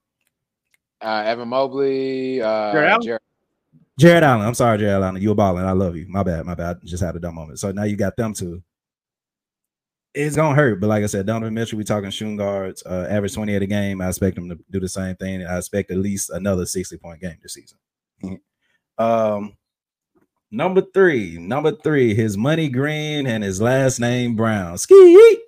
Uh, 1.00 1.22
Evan 1.26 1.48
Mobley, 1.48 2.40
uh, 2.40 2.72
Jarrett 2.72 2.90
Allen? 2.90 3.02
Jarrett- 3.02 3.22
Jarrett 3.98 4.22
Allen. 4.22 4.46
I'm 4.46 4.54
sorry, 4.54 4.78
Jarrett 4.78 5.02
Allen. 5.02 5.20
You 5.20 5.32
a 5.32 5.34
balling. 5.34 5.64
I 5.64 5.72
love 5.72 5.96
you. 5.96 6.06
My 6.08 6.22
bad. 6.22 6.46
My 6.46 6.54
bad. 6.54 6.78
Just 6.84 7.02
had 7.02 7.16
a 7.16 7.18
dumb 7.18 7.34
moment. 7.34 7.58
So 7.58 7.72
now 7.72 7.84
you 7.84 7.96
got 7.96 8.16
them 8.16 8.34
two. 8.34 8.62
It's 10.16 10.34
gonna 10.34 10.54
hurt, 10.54 10.80
but 10.80 10.86
like 10.86 11.04
I 11.04 11.06
said, 11.08 11.26
Donovan 11.26 11.52
Mitchell, 11.52 11.76
we 11.76 11.84
talking 11.84 12.08
shooting 12.08 12.36
guards, 12.38 12.82
uh, 12.86 13.06
average 13.10 13.34
28 13.34 13.60
a 13.60 13.66
game. 13.66 14.00
I 14.00 14.08
expect 14.08 14.38
him 14.38 14.48
to 14.48 14.58
do 14.70 14.80
the 14.80 14.88
same 14.88 15.14
thing. 15.16 15.44
I 15.44 15.58
expect 15.58 15.90
at 15.90 15.98
least 15.98 16.30
another 16.30 16.64
60 16.64 16.96
point 16.96 17.20
game 17.20 17.36
this 17.42 17.52
season. 17.52 17.78
um, 18.96 19.58
number 20.50 20.80
three, 20.94 21.36
number 21.36 21.72
three, 21.72 22.14
his 22.14 22.38
money 22.38 22.70
green 22.70 23.26
and 23.26 23.44
his 23.44 23.60
last 23.60 24.00
name 24.00 24.36
Brown. 24.36 24.78
Ski. 24.78 25.38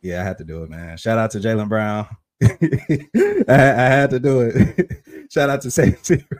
Yeah, 0.00 0.22
I 0.22 0.24
had 0.24 0.38
to 0.38 0.44
do 0.44 0.62
it, 0.62 0.70
man. 0.70 0.96
Shout 0.96 1.18
out 1.18 1.30
to 1.32 1.40
Jaylen 1.40 1.68
Brown. 1.68 2.06
I, 2.42 3.48
I 3.48 3.86
had 3.86 4.10
to 4.10 4.18
do 4.18 4.40
it. 4.50 5.02
Shout 5.30 5.50
out 5.50 5.60
to 5.62 5.70
safety. 5.70 6.24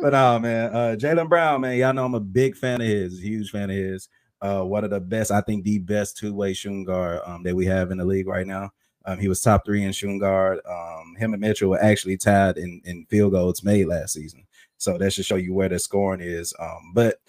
But 0.00 0.14
oh 0.14 0.38
man, 0.38 0.74
uh 0.74 0.96
Jaylen 0.98 1.28
Brown, 1.28 1.60
man, 1.60 1.76
y'all 1.76 1.92
know 1.92 2.06
I'm 2.06 2.14
a 2.14 2.20
big 2.20 2.56
fan 2.56 2.80
of 2.80 2.86
his, 2.86 3.20
huge 3.20 3.50
fan 3.50 3.68
of 3.68 3.76
his. 3.76 4.08
Uh, 4.42 4.62
one 4.62 4.84
of 4.84 4.90
the 4.90 5.00
best, 5.00 5.30
I 5.30 5.40
think 5.40 5.64
the 5.64 5.78
best 5.78 6.18
two-way 6.18 6.52
shooting 6.52 6.84
guard 6.84 7.20
um 7.24 7.42
that 7.44 7.54
we 7.54 7.64
have 7.66 7.90
in 7.90 7.98
the 7.98 8.04
league 8.04 8.26
right 8.26 8.46
now. 8.46 8.70
Um, 9.04 9.18
he 9.18 9.28
was 9.28 9.40
top 9.40 9.64
three 9.64 9.84
in 9.84 9.92
shooting 9.92 10.18
guard. 10.18 10.60
Um, 10.68 11.16
him 11.18 11.32
and 11.32 11.40
Mitchell 11.40 11.70
were 11.70 11.82
actually 11.82 12.16
tied 12.16 12.56
in, 12.56 12.80
in 12.84 13.06
field 13.06 13.32
goals 13.32 13.64
made 13.64 13.86
last 13.86 14.12
season. 14.12 14.46
So 14.78 14.98
that 14.98 15.12
should 15.12 15.24
show 15.24 15.36
you 15.36 15.54
where 15.54 15.68
the 15.68 15.78
scoring 15.78 16.20
is. 16.20 16.52
Um, 16.58 16.92
but 16.94 17.20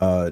uh 0.00 0.30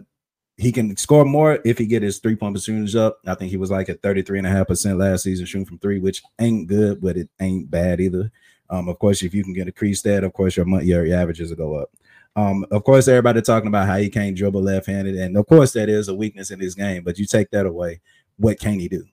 he 0.58 0.72
can 0.72 0.96
score 0.96 1.24
more 1.24 1.60
if 1.64 1.78
he 1.78 1.86
get 1.86 2.02
his 2.02 2.18
three-point 2.18 2.54
percentage 2.54 2.96
up. 2.96 3.20
I 3.26 3.34
think 3.36 3.50
he 3.50 3.56
was 3.56 3.70
like 3.70 3.88
at 3.88 4.02
33.5% 4.02 4.98
last 4.98 5.22
season 5.22 5.46
shooting 5.46 5.64
from 5.64 5.78
three, 5.78 6.00
which 6.00 6.20
ain't 6.40 6.66
good, 6.66 7.00
but 7.00 7.16
it 7.16 7.28
ain't 7.40 7.70
bad 7.70 8.00
either. 8.00 8.32
Um, 8.68 8.88
of 8.88 8.98
course, 8.98 9.22
if 9.22 9.32
you 9.32 9.44
can 9.44 9.52
get 9.52 9.68
increase 9.68 10.02
that, 10.02 10.24
of 10.24 10.32
course, 10.32 10.56
your, 10.56 10.66
your 10.82 11.16
averages 11.16 11.50
will 11.50 11.56
go 11.56 11.74
up. 11.74 11.90
Um, 12.38 12.64
of 12.70 12.84
course, 12.84 13.08
everybody 13.08 13.42
talking 13.42 13.66
about 13.66 13.88
how 13.88 13.96
he 13.96 14.08
can't 14.08 14.36
dribble 14.36 14.62
left-handed, 14.62 15.16
and 15.16 15.36
of 15.36 15.44
course, 15.46 15.72
that 15.72 15.88
is 15.88 16.06
a 16.06 16.14
weakness 16.14 16.52
in 16.52 16.60
his 16.60 16.76
game. 16.76 17.02
But 17.02 17.18
you 17.18 17.26
take 17.26 17.50
that 17.50 17.66
away, 17.66 18.00
what 18.36 18.60
can 18.60 18.78
he 18.78 18.88
do? 18.88 19.04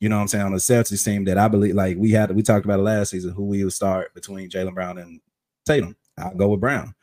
You 0.00 0.08
know 0.08 0.16
what 0.16 0.22
I'm 0.22 0.28
saying? 0.28 0.44
On 0.44 0.52
the 0.52 0.58
Celtics 0.58 1.04
team 1.04 1.24
that 1.26 1.38
I 1.38 1.46
believe, 1.46 1.76
like 1.76 1.96
we 1.96 2.10
had, 2.10 2.34
we 2.34 2.42
talked 2.42 2.64
about 2.64 2.80
it 2.80 2.82
last 2.82 3.10
season, 3.10 3.32
who 3.32 3.44
we 3.44 3.62
would 3.62 3.72
start 3.72 4.12
between 4.12 4.50
Jaylen 4.50 4.74
Brown 4.74 4.98
and 4.98 5.20
Tatum. 5.66 5.94
I'll 6.18 6.34
go 6.34 6.48
with 6.48 6.60
Brown. 6.60 6.96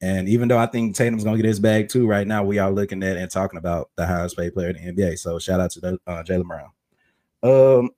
And 0.00 0.28
even 0.28 0.46
though 0.46 0.58
I 0.58 0.66
think 0.66 0.94
Tatum's 0.94 1.24
gonna 1.24 1.38
get 1.38 1.44
his 1.44 1.58
bag 1.58 1.88
too, 1.88 2.06
right 2.06 2.26
now 2.26 2.44
we 2.44 2.58
are 2.58 2.70
looking 2.70 3.02
at 3.02 3.16
and 3.16 3.28
talking 3.28 3.58
about 3.58 3.90
the 3.96 4.06
highest 4.06 4.36
paid 4.36 4.54
player 4.54 4.70
in 4.70 4.76
the 4.76 4.92
NBA. 4.92 5.18
So 5.18 5.40
shout 5.40 5.58
out 5.58 5.72
to 5.72 5.98
uh, 6.06 6.22
Jaylen 6.22 6.46
Brown. 6.46 6.70
Um, 7.42 7.90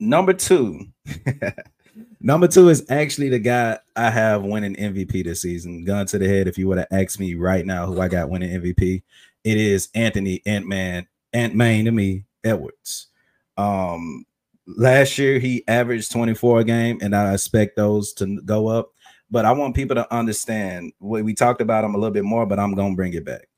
number 0.00 0.32
two, 0.32 0.80
number 2.20 2.48
two 2.48 2.68
is 2.68 2.84
actually 2.88 3.28
the 3.28 3.38
guy 3.38 3.78
I 3.94 4.10
have 4.10 4.42
winning 4.42 4.74
MVP 4.76 5.24
this 5.24 5.42
season. 5.42 5.84
Gun 5.84 6.06
to 6.06 6.18
the 6.18 6.28
head. 6.28 6.48
If 6.48 6.58
you 6.58 6.68
would 6.68 6.78
have 6.78 6.88
asked 6.90 7.20
me 7.20 7.34
right 7.34 7.64
now 7.64 7.86
who 7.86 8.00
I 8.00 8.08
got 8.08 8.30
winning 8.30 8.60
MVP, 8.60 9.02
it 9.44 9.56
is 9.56 9.88
Anthony 9.94 10.42
Ant 10.46 10.66
Man 10.66 11.06
Ant 11.32 11.54
Man 11.54 11.84
to 11.84 11.92
me 11.92 12.24
Edwards. 12.44 13.08
Um, 13.56 14.24
last 14.66 15.18
year 15.18 15.38
he 15.38 15.64
averaged 15.68 16.10
24 16.12 16.60
a 16.60 16.64
game, 16.64 16.98
and 17.02 17.14
I 17.14 17.32
expect 17.32 17.76
those 17.76 18.12
to 18.14 18.40
go 18.42 18.68
up. 18.68 18.90
But 19.30 19.44
I 19.44 19.52
want 19.52 19.74
people 19.74 19.96
to 19.96 20.14
understand 20.14 20.92
we, 21.00 21.22
we 21.22 21.34
talked 21.34 21.60
about 21.60 21.84
him 21.84 21.94
a 21.94 21.98
little 21.98 22.12
bit 22.12 22.24
more, 22.24 22.46
but 22.46 22.58
I'm 22.58 22.74
gonna 22.74 22.94
bring 22.94 23.14
it 23.14 23.24
back. 23.24 23.48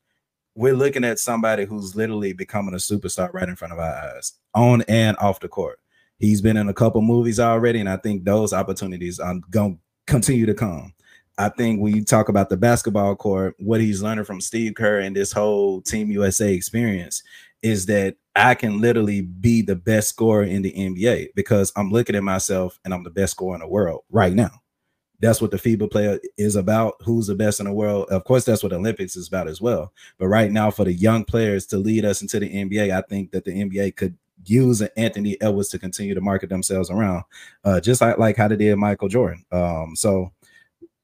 We're 0.55 0.75
looking 0.75 1.05
at 1.05 1.19
somebody 1.19 1.65
who's 1.65 1.95
literally 1.95 2.33
becoming 2.33 2.75
a 2.75 2.79
superstar 2.79 3.33
right 3.33 3.49
in 3.49 3.55
front 3.55 3.73
of 3.73 3.79
our 3.79 4.17
eyes, 4.17 4.33
on 4.55 4.83
and 4.83 5.17
off 5.19 5.41
the 5.41 5.49
court. 5.49 5.79
He's 6.19 6.41
been 6.41 6.57
in 6.57 6.69
a 6.69 6.75
couple 6.75 7.01
movies 7.01 7.39
already, 7.41 7.81
and 7.81 7.89
I 7.89 7.97
think 7.97 8.25
those 8.25 8.53
opportunities 8.53 9.21
are 9.21 9.35
gonna 9.51 9.77
continue 10.07 10.47
to 10.47 10.55
come. 10.55 10.93
I 11.39 11.49
think 11.49 11.81
when 11.81 11.95
you 11.95 12.05
talk 12.05 12.29
about 12.29 12.49
the 12.49 12.57
basketball 12.57 13.15
court, 13.15 13.55
what 13.59 13.81
he's 13.81 14.03
learning 14.03 14.25
from 14.25 14.41
Steve 14.41 14.75
Kerr 14.75 14.99
and 14.99 15.15
this 15.15 15.31
whole 15.31 15.81
Team 15.81 16.11
USA 16.11 16.53
experience 16.53 17.23
is 17.63 17.87
that 17.87 18.17
I 18.35 18.55
can 18.55 18.81
literally 18.81 19.21
be 19.23 19.63
the 19.63 19.77
best 19.77 20.09
scorer 20.09 20.43
in 20.43 20.63
the 20.63 20.73
NBA 20.73 21.29
because 21.37 21.73
I'm 21.77 21.91
looking 21.91 22.17
at 22.17 22.25
myself 22.25 22.79
and 22.85 22.93
I'm 22.93 23.05
the 23.05 23.11
best 23.11 23.33
scorer 23.33 23.55
in 23.55 23.61
the 23.61 23.69
world 23.69 24.03
right 24.11 24.33
now. 24.35 24.51
that's 25.21 25.41
what 25.41 25.51
the 25.51 25.57
FIBA 25.57 25.91
player 25.91 26.19
is 26.37 26.57
about. 26.57 26.95
Who's 27.05 27.27
the 27.27 27.35
best 27.35 27.61
in 27.61 27.67
the 27.67 27.73
world? 27.73 28.09
Of 28.11 28.25
course, 28.25 28.45
that's 28.45 28.63
what 28.63 28.73
Olympics 28.73 29.17
is 29.17 29.29
about 29.29 29.49
as 29.49 29.61
well. 29.61 29.93
But 30.19 30.29
right 30.29 30.51
now, 30.51 30.71
for 30.71 30.85
the 30.85 30.93
young 30.93 31.25
players 31.25 31.67
to 31.67 31.79
lead 31.79 32.05
us 32.05 32.23
into 32.23 32.39
the 32.39 32.49
NBA, 32.49 32.97
I 32.97 33.03
think 33.03 33.33
that 33.33 33.45
the 33.45 33.51
NBA 33.53 33.97
could 33.97 34.17
use 34.49 34.81
Anthony 34.97 35.41
Edwards 35.41 35.69
to 35.71 35.79
continue 35.79 36.15
to 36.15 36.21
market 36.21 36.49
themselves 36.51 36.91
around, 36.91 37.25
uh, 37.65 37.81
just 37.81 38.01
like, 38.01 38.19
like 38.19 38.37
how 38.37 38.49
they 38.49 38.57
did 38.57 38.77
Michael 38.77 39.09
Jordan. 39.09 39.45
Um, 39.53 39.95
so 39.97 40.33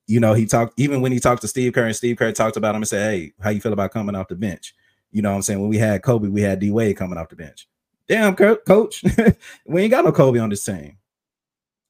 you 0.06 0.20
know, 0.20 0.34
he 0.34 0.46
talked 0.46 0.78
even 0.78 1.00
when 1.00 1.12
he 1.12 1.20
talked 1.20 1.42
to 1.42 1.48
Steve 1.48 1.72
Kerr, 1.72 1.86
and 1.86 1.96
Steve 1.96 2.16
Kerr 2.16 2.32
talked 2.32 2.56
about 2.56 2.74
him 2.74 2.82
and 2.82 2.88
said, 2.88 3.10
Hey, 3.10 3.32
how 3.40 3.50
you 3.50 3.60
feel 3.60 3.72
about 3.72 3.92
coming 3.92 4.14
off 4.14 4.28
the 4.28 4.34
bench? 4.34 4.74
You 5.12 5.22
know 5.22 5.30
what 5.30 5.36
I'm 5.36 5.42
saying? 5.42 5.60
When 5.60 5.70
we 5.70 5.78
had 5.78 6.02
Kobe, 6.02 6.28
we 6.28 6.42
had 6.42 6.58
D 6.58 6.70
Wade 6.70 6.96
coming 6.96 7.18
off 7.18 7.28
the 7.28 7.36
bench. 7.36 7.68
Damn, 8.06 8.36
coach, 8.36 9.02
we 9.66 9.82
ain't 9.82 9.90
got 9.90 10.04
no 10.04 10.12
Kobe 10.12 10.38
on 10.38 10.50
this 10.50 10.64
team. 10.64 10.98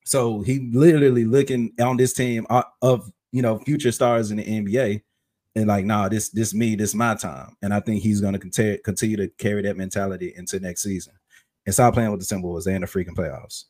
So 0.05 0.43
he 0.43 0.71
literally 0.73 1.25
looking 1.25 1.73
on 1.81 1.97
this 1.97 2.13
team 2.13 2.47
uh, 2.51 2.63
of 2.83 3.11
you 3.33 3.43
know 3.43 3.59
future 3.59 3.91
stars 3.91 4.31
in 4.31 4.37
the 4.37 4.45
NBA, 4.45 5.03
and 5.57 5.67
like, 5.67 5.85
nah, 5.85 6.09
this 6.09 6.29
this 6.29 6.55
me, 6.55 6.77
this 6.77 6.95
my 6.95 7.17
time, 7.17 7.57
and 7.63 7.75
I 7.75 7.81
think 7.81 8.03
he's 8.03 8.21
gonna 8.21 8.39
continue 8.39 8.79
continue 8.79 9.17
to 9.17 9.29
carry 9.39 9.63
that 9.63 9.77
mentality 9.77 10.35
into 10.37 10.61
next 10.61 10.83
season 10.83 11.15
and 11.67 11.75
stop 11.75 11.95
playing 11.95 12.11
with 12.11 12.27
the 12.27 12.35
Timberwolves. 12.35 12.65
They 12.65 12.75
in 12.75 12.81
the 12.83 12.87
freaking 12.87 13.17
playoffs. 13.17 13.65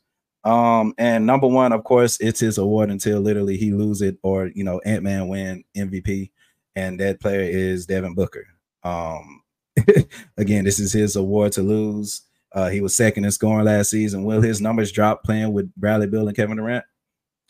Um, 0.44 0.94
and 0.98 1.24
number 1.24 1.46
one, 1.46 1.72
of 1.72 1.84
course, 1.84 2.18
it's 2.20 2.40
his 2.40 2.58
award 2.58 2.90
until 2.90 3.20
literally 3.20 3.56
he 3.56 3.72
lose 3.72 4.02
it 4.02 4.18
or 4.22 4.50
you 4.54 4.62
know 4.62 4.80
Ant 4.84 5.02
Man 5.02 5.28
win 5.28 5.64
MVP, 5.76 6.30
and 6.76 7.00
that 7.00 7.20
player 7.20 7.40
is 7.40 7.86
Devin 7.86 8.14
Booker. 8.14 8.46
Um, 8.82 9.42
again, 10.36 10.64
this 10.64 10.78
is 10.78 10.92
his 10.92 11.16
award 11.16 11.52
to 11.52 11.62
lose. 11.62 12.22
Uh, 12.52 12.68
he 12.68 12.80
was 12.80 12.94
second 12.94 13.24
in 13.24 13.32
scoring 13.32 13.64
last 13.64 13.90
season. 13.90 14.24
Will 14.24 14.40
his 14.40 14.60
numbers 14.60 14.92
drop 14.92 15.24
playing 15.24 15.52
with 15.52 15.74
Bradley 15.74 16.06
Beal 16.06 16.28
and 16.28 16.36
Kevin 16.36 16.56
Durant? 16.56 16.84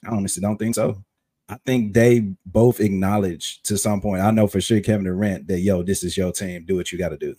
I 0.06 0.14
honestly 0.14 0.40
don't 0.40 0.56
think 0.56 0.76
so. 0.76 1.04
I 1.48 1.58
think 1.66 1.92
they 1.92 2.20
both 2.46 2.80
acknowledge 2.80 3.60
to 3.64 3.76
some 3.76 4.00
point. 4.00 4.22
I 4.22 4.30
know 4.30 4.46
for 4.46 4.62
sure 4.62 4.80
Kevin 4.80 5.04
Durant 5.04 5.46
that 5.48 5.60
yo, 5.60 5.82
this 5.82 6.02
is 6.02 6.16
your 6.16 6.32
team. 6.32 6.64
Do 6.64 6.76
what 6.76 6.90
you 6.90 6.98
got 6.98 7.10
to 7.10 7.18
do, 7.18 7.34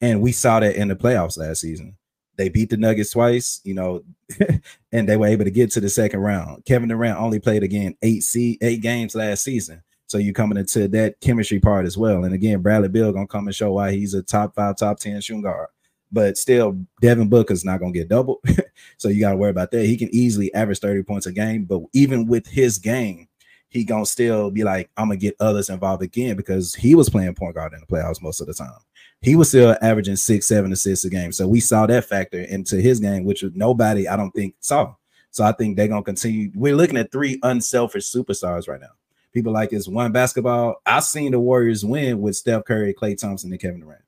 and 0.00 0.22
we 0.22 0.32
saw 0.32 0.60
that 0.60 0.76
in 0.76 0.88
the 0.88 0.96
playoffs 0.96 1.36
last 1.36 1.60
season. 1.60 1.96
They 2.42 2.48
beat 2.48 2.70
the 2.70 2.76
Nuggets 2.76 3.12
twice, 3.12 3.60
you 3.62 3.72
know, 3.72 4.02
and 4.92 5.08
they 5.08 5.16
were 5.16 5.28
able 5.28 5.44
to 5.44 5.50
get 5.52 5.70
to 5.72 5.80
the 5.80 5.88
second 5.88 6.18
round. 6.18 6.64
Kevin 6.64 6.88
Durant 6.88 7.20
only 7.20 7.38
played 7.38 7.62
again 7.62 7.94
eight 8.02 8.24
C 8.24 8.58
eight 8.60 8.82
games 8.82 9.14
last 9.14 9.44
season. 9.44 9.80
So 10.08 10.18
you're 10.18 10.34
coming 10.34 10.58
into 10.58 10.88
that 10.88 11.20
chemistry 11.20 11.60
part 11.60 11.86
as 11.86 11.96
well. 11.96 12.24
And 12.24 12.34
again, 12.34 12.60
Bradley 12.60 12.88
Beal 12.88 13.12
gonna 13.12 13.28
come 13.28 13.46
and 13.46 13.54
show 13.54 13.74
why 13.74 13.92
he's 13.92 14.14
a 14.14 14.24
top 14.24 14.56
five, 14.56 14.76
top 14.76 14.98
10 14.98 15.20
shooting 15.20 15.42
guard. 15.42 15.68
But 16.10 16.36
still, 16.36 16.84
Devin 17.00 17.28
Booker's 17.28 17.64
not 17.64 17.78
gonna 17.78 17.92
get 17.92 18.08
double. 18.08 18.42
so 18.96 19.06
you 19.08 19.20
gotta 19.20 19.36
worry 19.36 19.50
about 19.50 19.70
that. 19.70 19.86
He 19.86 19.96
can 19.96 20.12
easily 20.12 20.52
average 20.52 20.80
30 20.80 21.04
points 21.04 21.26
a 21.26 21.32
game, 21.32 21.64
but 21.64 21.82
even 21.92 22.26
with 22.26 22.48
his 22.48 22.76
game, 22.76 23.28
he 23.68 23.84
gonna 23.84 24.04
still 24.04 24.50
be 24.50 24.64
like, 24.64 24.90
I'm 24.96 25.06
gonna 25.06 25.16
get 25.16 25.36
others 25.38 25.70
involved 25.70 26.02
again 26.02 26.34
because 26.34 26.74
he 26.74 26.96
was 26.96 27.08
playing 27.08 27.36
point 27.36 27.54
guard 27.54 27.72
in 27.72 27.78
the 27.78 27.86
playoffs 27.86 28.20
most 28.20 28.40
of 28.40 28.48
the 28.48 28.54
time 28.54 28.80
he 29.22 29.36
was 29.36 29.48
still 29.48 29.76
averaging 29.80 30.16
six, 30.16 30.46
seven 30.46 30.72
assists 30.72 31.04
a 31.04 31.10
game. 31.10 31.32
So 31.32 31.46
we 31.46 31.60
saw 31.60 31.86
that 31.86 32.04
factor 32.04 32.40
into 32.40 32.76
his 32.76 33.00
game, 33.00 33.24
which 33.24 33.44
nobody 33.54 34.08
I 34.08 34.16
don't 34.16 34.32
think 34.32 34.56
saw. 34.60 34.94
So 35.30 35.44
I 35.44 35.52
think 35.52 35.76
they're 35.76 35.88
gonna 35.88 36.02
continue. 36.02 36.50
We're 36.54 36.76
looking 36.76 36.98
at 36.98 37.12
three 37.12 37.38
unselfish 37.42 38.12
superstars 38.12 38.68
right 38.68 38.80
now. 38.80 38.90
People 39.32 39.52
like 39.52 39.72
it's 39.72 39.88
one 39.88 40.12
basketball. 40.12 40.76
I've 40.84 41.04
seen 41.04 41.32
the 41.32 41.40
Warriors 41.40 41.84
win 41.84 42.20
with 42.20 42.36
Steph 42.36 42.64
Curry, 42.64 42.92
Klay 42.92 43.16
Thompson, 43.16 43.50
and 43.50 43.60
Kevin 43.60 43.80
Durant. 43.80 44.02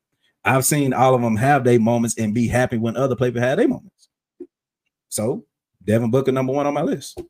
I've 0.44 0.66
seen 0.66 0.92
all 0.92 1.14
of 1.14 1.22
them 1.22 1.36
have 1.36 1.64
their 1.64 1.80
moments 1.80 2.18
and 2.18 2.34
be 2.34 2.48
happy 2.48 2.76
when 2.76 2.96
other 2.96 3.16
people 3.16 3.40
had 3.40 3.58
their 3.58 3.68
moments. 3.68 4.08
So 5.08 5.46
Devin 5.82 6.10
Booker, 6.10 6.32
number 6.32 6.52
one 6.52 6.66
on 6.66 6.74
my 6.74 6.82
list. 6.82 7.22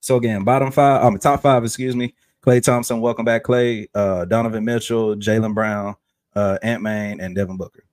So 0.00 0.16
again, 0.16 0.42
bottom 0.42 0.72
five, 0.72 1.04
um, 1.04 1.18
top 1.18 1.42
five, 1.42 1.62
excuse 1.64 1.94
me. 1.94 2.14
Klay 2.44 2.62
Thompson, 2.62 3.00
welcome 3.00 3.24
back, 3.24 3.44
Klay. 3.44 3.88
Uh, 3.94 4.24
Donovan 4.24 4.64
Mitchell, 4.64 5.14
Jaylen 5.14 5.54
Brown, 5.54 5.94
uh, 6.34 6.58
Ant 6.62 6.82
Man, 6.82 7.20
and 7.20 7.34
Devin 7.34 7.56
Booker. 7.56 7.84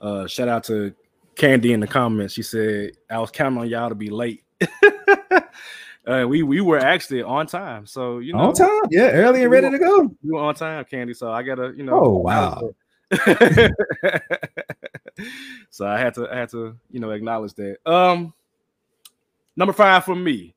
Uh, 0.00 0.26
shout 0.26 0.48
out 0.48 0.64
to 0.64 0.94
Candy 1.36 1.72
in 1.72 1.80
the 1.80 1.86
comments. 1.86 2.34
She 2.34 2.42
said, 2.42 2.92
"I 3.10 3.18
was 3.18 3.30
counting 3.30 3.58
on 3.58 3.68
y'all 3.68 3.88
to 3.88 3.94
be 3.94 4.10
late." 4.10 4.44
uh, 6.06 6.26
we 6.28 6.42
we 6.42 6.60
were 6.60 6.78
actually 6.78 7.22
on 7.22 7.46
time, 7.46 7.86
so 7.86 8.18
you 8.18 8.32
know, 8.32 8.40
on 8.40 8.54
time, 8.54 8.82
yeah, 8.90 9.10
early 9.10 9.42
and 9.42 9.50
ready 9.50 9.70
to 9.70 9.78
go. 9.78 10.10
We 10.22 10.32
were 10.32 10.40
on 10.40 10.54
time, 10.54 10.84
Candy. 10.84 11.14
So 11.14 11.30
I 11.30 11.42
gotta, 11.42 11.72
you 11.76 11.84
know. 11.84 12.00
Oh 12.04 12.18
wow. 12.18 12.70
so 15.70 15.86
I 15.86 15.98
had 15.98 16.14
to, 16.14 16.28
I 16.30 16.36
had 16.36 16.50
to, 16.50 16.76
you 16.90 17.00
know, 17.00 17.10
acknowledge 17.10 17.54
that. 17.54 17.78
Um, 17.86 18.34
number 19.56 19.72
five 19.72 20.04
for 20.04 20.16
me, 20.16 20.54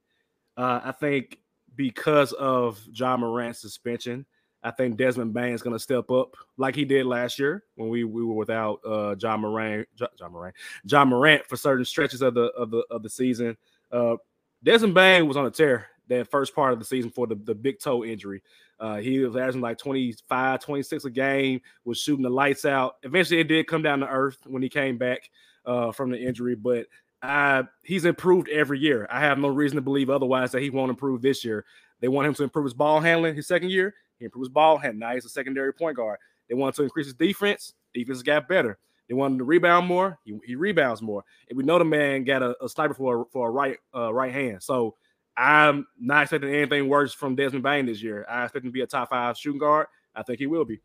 uh, 0.57 0.81
I 0.83 0.91
think 0.91 1.37
because 1.75 2.33
of 2.33 2.81
Ja 2.91 3.15
Morant's 3.17 3.59
suspension, 3.59 4.25
I 4.63 4.71
think 4.71 4.97
Desmond 4.97 5.33
Bane 5.33 5.53
is 5.53 5.61
going 5.61 5.75
to 5.75 5.79
step 5.79 6.11
up 6.11 6.35
like 6.57 6.75
he 6.75 6.83
did 6.83 7.05
last 7.05 7.39
year 7.39 7.63
when 7.75 7.89
we, 7.89 8.03
we 8.03 8.23
were 8.23 8.33
without 8.33 8.79
uh, 8.85 9.15
Ja 9.19 9.37
Morant, 9.37 9.87
Ja 9.97 10.29
Morant, 10.29 10.55
Ja 10.85 11.05
Morant 11.05 11.45
for 11.45 11.55
certain 11.55 11.85
stretches 11.85 12.21
of 12.21 12.33
the 12.33 12.45
of 12.51 12.71
the 12.71 12.83
of 12.91 13.01
the 13.03 13.09
season. 13.09 13.55
Uh, 13.91 14.17
Desmond 14.63 14.93
Bane 14.93 15.27
was 15.27 15.37
on 15.37 15.45
a 15.45 15.51
tear 15.51 15.87
that 16.09 16.29
first 16.29 16.53
part 16.53 16.73
of 16.73 16.79
the 16.79 16.85
season 16.85 17.09
for 17.09 17.27
the, 17.27 17.35
the 17.35 17.55
big 17.55 17.79
toe 17.79 18.03
injury. 18.03 18.41
Uh, 18.79 18.97
he 18.97 19.19
was 19.19 19.35
averaging 19.35 19.61
like 19.61 19.77
25, 19.77 20.59
26 20.59 21.05
a 21.05 21.09
game, 21.09 21.61
was 21.85 21.99
shooting 21.99 22.23
the 22.23 22.29
lights 22.29 22.65
out. 22.65 22.95
Eventually, 23.03 23.39
it 23.39 23.47
did 23.47 23.67
come 23.67 23.81
down 23.81 23.99
to 23.99 24.07
earth 24.07 24.37
when 24.45 24.61
he 24.61 24.69
came 24.69 24.97
back 24.97 25.29
uh, 25.65 25.91
from 25.91 26.09
the 26.09 26.19
injury, 26.19 26.55
but 26.55 26.87
I, 27.21 27.63
he's 27.83 28.05
improved 28.05 28.49
every 28.49 28.79
year. 28.79 29.07
I 29.09 29.19
have 29.21 29.37
no 29.37 29.49
reason 29.49 29.75
to 29.75 29.81
believe 29.81 30.09
otherwise 30.09 30.51
that 30.51 30.61
he 30.61 30.69
won't 30.69 30.89
improve 30.89 31.21
this 31.21 31.43
year. 31.43 31.65
They 31.99 32.07
want 32.07 32.27
him 32.27 32.33
to 32.35 32.43
improve 32.43 32.65
his 32.65 32.73
ball 32.73 32.99
handling 33.01 33.35
his 33.35 33.47
second 33.47 33.71
year. 33.71 33.93
He 34.19 34.25
improved 34.25 34.47
his 34.47 34.53
ball 34.53 34.77
hand. 34.77 34.99
Now 34.99 35.13
he's 35.13 35.25
a 35.25 35.29
secondary 35.29 35.73
point 35.73 35.97
guard. 35.97 36.19
They 36.47 36.55
wanted 36.55 36.75
to 36.75 36.83
increase 36.83 37.07
his 37.07 37.15
defense. 37.15 37.73
Defense 37.93 38.21
got 38.21 38.47
better. 38.47 38.77
They 39.07 39.15
wanted 39.15 39.39
to 39.39 39.43
rebound 39.43 39.87
more. 39.87 40.19
He, 40.23 40.37
he 40.45 40.55
rebounds 40.55 41.01
more. 41.01 41.23
And 41.49 41.57
we 41.57 41.63
know 41.63 41.79
the 41.79 41.85
man 41.85 42.23
got 42.23 42.43
a, 42.43 42.55
a 42.63 42.69
sniper 42.69 42.93
for 42.93 43.21
a, 43.21 43.25
for 43.31 43.47
a 43.47 43.51
right 43.51 43.77
uh, 43.95 44.13
right 44.13 44.31
hand. 44.31 44.61
So 44.61 44.95
I'm 45.35 45.87
not 45.99 46.23
expecting 46.23 46.53
anything 46.53 46.89
worse 46.89 47.13
from 47.13 47.35
Desmond 47.35 47.63
Bane 47.63 47.85
this 47.85 48.03
year. 48.03 48.25
I 48.29 48.43
expect 48.43 48.65
him 48.65 48.71
to 48.71 48.73
be 48.73 48.81
a 48.81 48.87
top 48.87 49.09
five 49.09 49.37
shooting 49.37 49.59
guard. 49.59 49.87
I 50.15 50.21
think 50.21 50.37
he 50.37 50.47
will 50.47 50.65
be. 50.65 50.79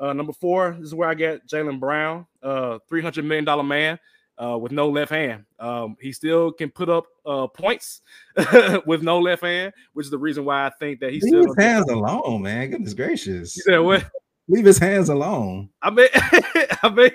Uh, 0.00 0.12
number 0.12 0.32
four, 0.32 0.76
this 0.78 0.88
is 0.88 0.94
where 0.94 1.08
I 1.08 1.14
get 1.14 1.46
Jaylen 1.46 1.80
Brown, 1.80 2.26
uh, 2.42 2.78
$300 2.90 3.24
million 3.24 3.66
man 3.66 3.98
uh, 4.42 4.56
with 4.56 4.72
no 4.72 4.88
left 4.88 5.10
hand. 5.10 5.44
Um, 5.58 5.96
he 6.00 6.12
still 6.12 6.52
can 6.52 6.70
put 6.70 6.88
up 6.88 7.06
uh, 7.26 7.46
points 7.48 8.02
with 8.86 9.02
no 9.02 9.18
left 9.18 9.42
hand, 9.42 9.72
which 9.92 10.06
is 10.06 10.10
the 10.10 10.18
reason 10.18 10.44
why 10.44 10.66
I 10.66 10.70
think 10.78 11.00
that 11.00 11.12
he 11.12 11.20
Leave 11.20 11.28
still 11.28 11.44
his 11.44 11.56
hands 11.58 11.90
alone, 11.90 12.42
man. 12.42 12.70
Goodness 12.70 12.94
gracious. 12.94 13.56
You 13.56 13.62
said 13.66 13.78
what? 13.78 14.08
Leave 14.50 14.64
his 14.64 14.78
hands 14.78 15.10
alone. 15.10 15.68
I 15.82 15.90
mean, 15.90 16.08
I 16.14 16.90
mean, 16.90 17.10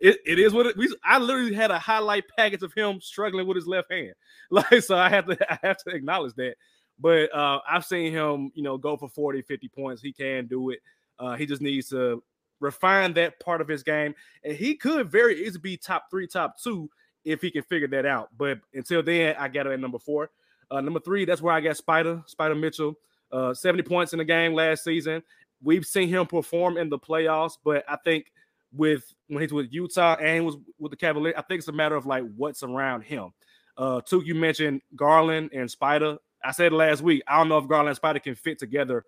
it, 0.00 0.18
it 0.24 0.38
is 0.38 0.54
what 0.54 0.66
it. 0.66 0.76
We, 0.76 0.94
I 1.04 1.18
literally 1.18 1.52
had 1.52 1.70
a 1.70 1.78
highlight 1.78 2.24
package 2.36 2.62
of 2.62 2.72
him 2.72 3.00
struggling 3.00 3.46
with 3.46 3.56
his 3.56 3.66
left 3.66 3.92
hand, 3.92 4.14
like 4.50 4.82
so. 4.82 4.96
I 4.96 5.10
have 5.10 5.26
to, 5.26 5.52
I 5.52 5.58
have 5.62 5.76
to 5.78 5.90
acknowledge 5.90 6.34
that. 6.36 6.54
But 6.98 7.32
uh, 7.34 7.60
I've 7.68 7.84
seen 7.84 8.12
him, 8.12 8.50
you 8.54 8.62
know, 8.62 8.76
go 8.76 8.96
for 8.96 9.08
40, 9.08 9.42
50 9.42 9.68
points. 9.68 10.02
He 10.02 10.12
can 10.12 10.46
do 10.46 10.70
it. 10.70 10.80
Uh, 11.18 11.36
he 11.36 11.46
just 11.46 11.62
needs 11.62 11.88
to 11.90 12.22
refine 12.60 13.12
that 13.14 13.40
part 13.40 13.60
of 13.60 13.68
his 13.68 13.82
game, 13.82 14.14
and 14.44 14.56
he 14.56 14.74
could 14.74 15.10
very 15.10 15.44
easily 15.44 15.60
be 15.60 15.76
top 15.76 16.10
three, 16.10 16.26
top 16.26 16.60
two 16.62 16.90
if 17.24 17.40
he 17.40 17.50
can 17.50 17.62
figure 17.62 17.88
that 17.88 18.06
out. 18.06 18.30
But 18.36 18.58
until 18.74 19.02
then, 19.02 19.36
I 19.38 19.48
got 19.48 19.66
him 19.66 19.72
at 19.72 19.80
number 19.80 19.98
four. 19.98 20.30
Uh, 20.70 20.80
number 20.80 21.00
three, 21.00 21.24
that's 21.24 21.42
where 21.42 21.54
I 21.54 21.60
got 21.60 21.76
Spider, 21.76 22.22
Spider 22.26 22.54
Mitchell, 22.54 22.94
uh, 23.32 23.54
70 23.54 23.82
points 23.84 24.12
in 24.12 24.18
the 24.18 24.24
game 24.24 24.54
last 24.54 24.84
season. 24.84 25.22
We've 25.62 25.86
seen 25.86 26.08
him 26.08 26.26
perform 26.26 26.76
in 26.76 26.88
the 26.88 26.98
playoffs, 26.98 27.58
but 27.64 27.84
I 27.88 27.96
think 28.04 28.32
with 28.72 29.12
when 29.28 29.40
he's 29.42 29.52
with 29.52 29.68
Utah 29.70 30.16
and 30.16 30.44
was 30.44 30.56
with 30.78 30.90
the 30.90 30.96
Cavaliers, 30.96 31.34
I 31.36 31.42
think 31.42 31.58
it's 31.60 31.68
a 31.68 31.72
matter 31.72 31.96
of 31.96 32.06
like 32.06 32.24
what's 32.36 32.62
around 32.62 33.02
him. 33.02 33.30
Uh, 33.76 34.00
Took, 34.00 34.26
you 34.26 34.34
mentioned 34.34 34.82
Garland 34.94 35.50
and 35.52 35.70
Spider. 35.70 36.18
I 36.44 36.52
said 36.52 36.72
last 36.72 37.02
week, 37.02 37.22
I 37.26 37.38
don't 37.38 37.48
know 37.48 37.58
if 37.58 37.68
Garland 37.68 37.88
and 37.88 37.96
Spider 37.96 38.20
can 38.20 38.34
fit 38.34 38.58
together 38.58 39.04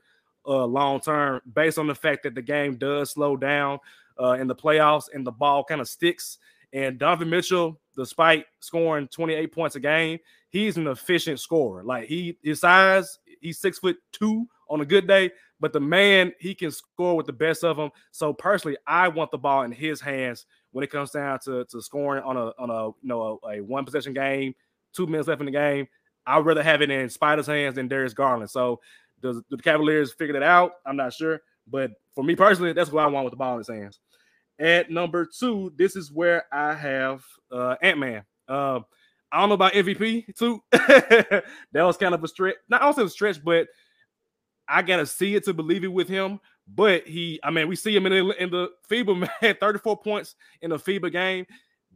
uh, 0.50 0.66
long 0.66 1.00
term 1.00 1.40
based 1.54 1.78
on 1.78 1.86
the 1.86 1.94
fact 1.94 2.24
that 2.24 2.34
the 2.34 2.42
game 2.42 2.76
does 2.76 3.12
slow 3.12 3.36
down 3.36 3.78
uh, 4.20 4.32
in 4.32 4.48
the 4.48 4.54
playoffs 4.54 5.04
and 5.14 5.26
the 5.26 5.32
ball 5.32 5.64
kind 5.64 5.80
of 5.80 5.88
sticks. 5.88 6.38
And 6.72 6.98
Donovan 6.98 7.30
Mitchell, 7.30 7.80
despite 7.96 8.46
scoring 8.60 9.08
28 9.08 9.52
points 9.52 9.76
a 9.76 9.80
game, 9.80 10.18
he's 10.50 10.76
an 10.76 10.88
efficient 10.88 11.40
scorer. 11.40 11.82
Like 11.84 12.06
he 12.06 12.36
his 12.42 12.60
size, 12.60 13.18
he's 13.40 13.58
six 13.58 13.78
foot 13.78 13.96
two 14.12 14.46
on 14.68 14.80
a 14.80 14.84
good 14.84 15.06
day, 15.06 15.30
but 15.58 15.72
the 15.72 15.80
man 15.80 16.32
he 16.38 16.54
can 16.54 16.70
score 16.70 17.16
with 17.16 17.26
the 17.26 17.32
best 17.32 17.64
of 17.64 17.76
them. 17.76 17.90
So 18.10 18.32
personally, 18.32 18.76
I 18.86 19.08
want 19.08 19.30
the 19.30 19.38
ball 19.38 19.62
in 19.62 19.72
his 19.72 20.00
hands 20.00 20.46
when 20.72 20.84
it 20.84 20.90
comes 20.90 21.10
down 21.10 21.38
to, 21.44 21.64
to 21.64 21.80
scoring 21.80 22.22
on 22.22 22.36
a 22.36 22.52
on 22.58 22.70
a 22.70 22.88
you 22.88 23.08
know 23.08 23.40
a, 23.44 23.48
a 23.48 23.60
one 23.60 23.84
possession 23.84 24.12
game, 24.12 24.54
two 24.92 25.06
minutes 25.06 25.28
left 25.28 25.40
in 25.40 25.46
the 25.46 25.52
game. 25.52 25.88
I'd 26.26 26.44
rather 26.44 26.62
have 26.62 26.82
it 26.82 26.90
in 26.90 27.08
Spider's 27.08 27.46
hands 27.46 27.74
than 27.74 27.88
Darius 27.88 28.14
Garland. 28.14 28.50
So 28.50 28.80
does 29.22 29.42
the 29.50 29.56
Cavaliers 29.58 30.12
figure 30.12 30.34
that 30.34 30.42
out? 30.42 30.72
I'm 30.86 30.96
not 30.96 31.12
sure. 31.12 31.40
But 31.66 31.92
for 32.14 32.24
me 32.24 32.34
personally, 32.34 32.72
that's 32.72 32.90
what 32.90 33.04
I 33.04 33.08
want 33.08 33.24
with 33.24 33.32
the 33.32 33.36
ball 33.36 33.52
in 33.54 33.58
his 33.58 33.68
hands. 33.68 34.00
At 34.58 34.90
number 34.90 35.26
two, 35.26 35.72
this 35.76 35.96
is 35.96 36.12
where 36.12 36.44
I 36.52 36.74
have 36.74 37.24
uh, 37.50 37.76
Ant 37.82 37.98
Man. 37.98 38.24
Uh, 38.48 38.80
I 39.32 39.40
don't 39.40 39.48
know 39.48 39.54
about 39.54 39.72
MVP 39.72 40.36
too. 40.36 40.60
that 40.72 41.44
was 41.74 41.96
kind 41.96 42.14
of 42.14 42.22
a 42.22 42.28
stretch. 42.28 42.56
Not 42.68 42.82
also 42.82 43.06
a 43.06 43.10
stretch, 43.10 43.42
but 43.42 43.68
I 44.68 44.82
gotta 44.82 45.06
see 45.06 45.34
it 45.34 45.44
to 45.44 45.54
believe 45.54 45.84
it 45.84 45.92
with 45.92 46.08
him. 46.08 46.40
But 46.72 47.06
he, 47.06 47.40
I 47.42 47.50
mean, 47.50 47.68
we 47.68 47.76
see 47.76 47.94
him 47.94 48.06
in 48.06 48.12
the, 48.12 48.42
in 48.42 48.50
the 48.50 48.68
FIBA 48.88 49.28
man, 49.42 49.56
34 49.58 49.96
points 49.98 50.34
in 50.60 50.72
a 50.72 50.78
FIBA 50.78 51.10
game. 51.10 51.46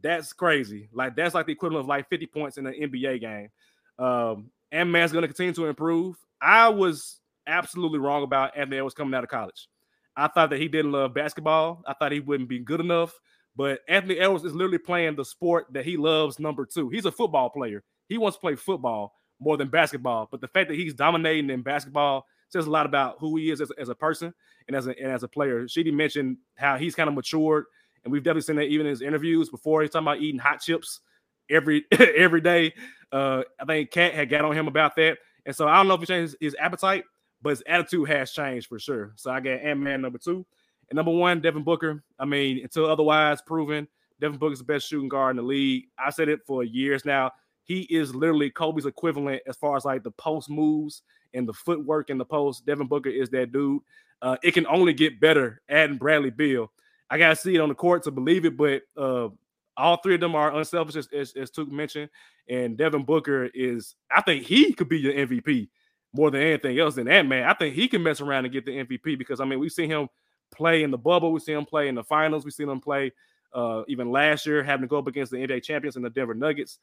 That's 0.01 0.33
crazy. 0.33 0.89
Like 0.91 1.15
that's 1.15 1.35
like 1.35 1.45
the 1.45 1.53
equivalent 1.53 1.83
of 1.83 1.87
like 1.87 2.09
50 2.09 2.25
points 2.27 2.57
in 2.57 2.67
an 2.67 2.73
NBA 2.73 3.21
game. 3.21 3.49
Um, 3.97 4.51
and 4.71 4.91
man's 4.91 5.11
gonna 5.11 5.27
continue 5.27 5.53
to 5.53 5.65
improve. 5.65 6.15
I 6.41 6.69
was 6.69 7.19
absolutely 7.47 7.99
wrong 7.99 8.23
about 8.23 8.57
Anthony 8.57 8.77
Edwards 8.77 8.95
coming 8.95 9.13
out 9.13 9.23
of 9.23 9.29
college. 9.29 9.67
I 10.15 10.27
thought 10.27 10.49
that 10.51 10.59
he 10.59 10.67
didn't 10.67 10.91
love 10.91 11.13
basketball. 11.13 11.83
I 11.85 11.93
thought 11.93 12.11
he 12.11 12.19
wouldn't 12.19 12.49
be 12.49 12.59
good 12.59 12.79
enough. 12.79 13.13
But 13.55 13.79
Anthony 13.87 14.19
Edwards 14.19 14.43
is 14.43 14.53
literally 14.53 14.77
playing 14.77 15.15
the 15.15 15.25
sport 15.25 15.67
that 15.71 15.85
he 15.85 15.97
loves, 15.97 16.39
number 16.39 16.65
two. 16.65 16.89
He's 16.89 17.05
a 17.05 17.11
football 17.11 17.49
player. 17.49 17.83
He 18.07 18.17
wants 18.17 18.37
to 18.37 18.41
play 18.41 18.55
football 18.55 19.13
more 19.39 19.57
than 19.57 19.69
basketball. 19.69 20.27
But 20.29 20.41
the 20.41 20.47
fact 20.47 20.69
that 20.69 20.75
he's 20.75 20.93
dominating 20.93 21.49
in 21.49 21.61
basketball 21.61 22.25
says 22.49 22.67
a 22.67 22.69
lot 22.69 22.85
about 22.85 23.17
who 23.19 23.35
he 23.37 23.51
is 23.51 23.61
as, 23.61 23.71
as 23.77 23.89
a 23.89 23.95
person 23.95 24.33
and 24.67 24.75
as 24.75 24.87
a 24.87 24.97
and 24.99 25.11
as 25.11 25.23
a 25.23 25.27
player. 25.27 25.67
Sheedy 25.67 25.91
mentioned 25.91 26.37
how 26.55 26.77
he's 26.77 26.95
kind 26.95 27.09
of 27.09 27.15
matured, 27.15 27.65
and 28.03 28.11
we've 28.11 28.23
definitely 28.23 28.41
seen 28.41 28.55
that 28.57 28.63
even 28.63 28.85
in 28.85 28.91
his 28.91 29.01
interviews 29.01 29.49
before. 29.49 29.81
He's 29.81 29.91
talking 29.91 30.07
about 30.07 30.21
eating 30.21 30.39
hot 30.39 30.61
chips 30.61 31.01
every 31.49 31.85
every 31.91 32.41
day. 32.41 32.73
Uh, 33.11 33.43
I 33.59 33.65
think 33.65 33.91
KAT 33.91 34.13
had 34.13 34.29
got 34.29 34.45
on 34.45 34.53
him 34.53 34.67
about 34.67 34.95
that, 34.97 35.17
and 35.45 35.55
so 35.55 35.67
I 35.67 35.77
don't 35.77 35.87
know 35.87 35.93
if 35.93 36.01
he 36.01 36.05
changed 36.05 36.35
his 36.39 36.55
appetite, 36.59 37.03
but 37.41 37.51
his 37.51 37.63
attitude 37.67 38.09
has 38.09 38.31
changed 38.31 38.67
for 38.67 38.79
sure. 38.79 39.13
So 39.15 39.31
I 39.31 39.39
got 39.39 39.61
Ant 39.61 39.79
Man 39.79 40.01
number 40.01 40.17
two, 40.17 40.45
and 40.89 40.97
number 40.97 41.11
one 41.11 41.41
Devin 41.41 41.63
Booker. 41.63 42.03
I 42.19 42.25
mean, 42.25 42.61
until 42.63 42.87
otherwise 42.87 43.41
proven, 43.41 43.87
Devin 44.19 44.39
Booker's 44.39 44.59
the 44.59 44.65
best 44.65 44.87
shooting 44.87 45.09
guard 45.09 45.31
in 45.31 45.37
the 45.37 45.43
league. 45.43 45.85
I 45.97 46.09
said 46.09 46.29
it 46.29 46.41
for 46.45 46.63
years 46.63 47.05
now. 47.05 47.31
He 47.63 47.81
is 47.81 48.13
literally 48.13 48.51
Kobe's 48.51 48.85
equivalent 48.85 49.41
as 49.47 49.57
far 49.57 49.75
as 49.75 49.85
like 49.85 50.03
the 50.03 50.11
post 50.11 50.49
moves 50.49 51.01
and 51.33 51.47
the 51.47 51.53
footwork 51.53 52.09
in 52.09 52.17
the 52.17 52.25
post. 52.25 52.65
Devin 52.65 52.87
Booker 52.87 53.09
is 53.09 53.29
that 53.31 53.51
dude. 53.51 53.81
Uh, 54.21 54.37
it 54.43 54.53
can 54.53 54.67
only 54.67 54.93
get 54.93 55.19
better 55.19 55.61
adding 55.67 55.97
Bradley 55.97 56.29
Beal. 56.29 56.71
I 57.09 57.17
gotta 57.17 57.35
see 57.35 57.55
it 57.55 57.59
on 57.59 57.69
the 57.69 57.75
court 57.75 58.03
to 58.03 58.11
believe 58.11 58.45
it, 58.45 58.57
but 58.57 58.83
uh, 58.97 59.29
all 59.77 59.97
three 59.97 60.15
of 60.15 60.21
them 60.21 60.35
are 60.35 60.55
unselfish, 60.55 60.95
as, 60.95 61.07
as, 61.13 61.33
as 61.33 61.51
Took 61.51 61.71
mentioned. 61.71 62.09
And 62.49 62.77
Devin 62.77 63.03
Booker 63.03 63.49
is, 63.53 63.95
I 64.09 64.21
think 64.21 64.43
he 64.43 64.73
could 64.73 64.89
be 64.89 64.99
your 64.99 65.13
MVP 65.13 65.69
more 66.13 66.31
than 66.31 66.41
anything 66.41 66.79
else 66.79 66.95
than 66.95 67.07
that 67.07 67.25
man. 67.25 67.47
I 67.47 67.53
think 67.53 67.75
he 67.75 67.87
can 67.87 68.01
mess 68.01 68.21
around 68.21 68.45
and 68.45 68.53
get 68.53 68.65
the 68.65 68.71
MVP 68.71 69.17
because 69.17 69.39
I 69.39 69.45
mean 69.45 69.59
we've 69.59 69.71
seen 69.71 69.89
him 69.89 70.07
play 70.53 70.83
in 70.83 70.91
the 70.91 70.97
bubble, 70.97 71.31
we've 71.31 71.43
seen 71.43 71.57
him 71.57 71.65
play 71.65 71.87
in 71.87 71.95
the 71.95 72.03
finals, 72.03 72.45
we've 72.45 72.53
seen 72.53 72.69
him 72.69 72.79
play 72.79 73.11
uh, 73.53 73.83
even 73.87 74.11
last 74.11 74.45
year 74.45 74.63
having 74.63 74.81
to 74.81 74.87
go 74.87 74.97
up 74.97 75.07
against 75.07 75.31
the 75.31 75.37
NBA 75.37 75.63
champions 75.63 75.95
and 75.95 76.05
the 76.05 76.09
Denver 76.09 76.33
Nuggets. 76.33 76.79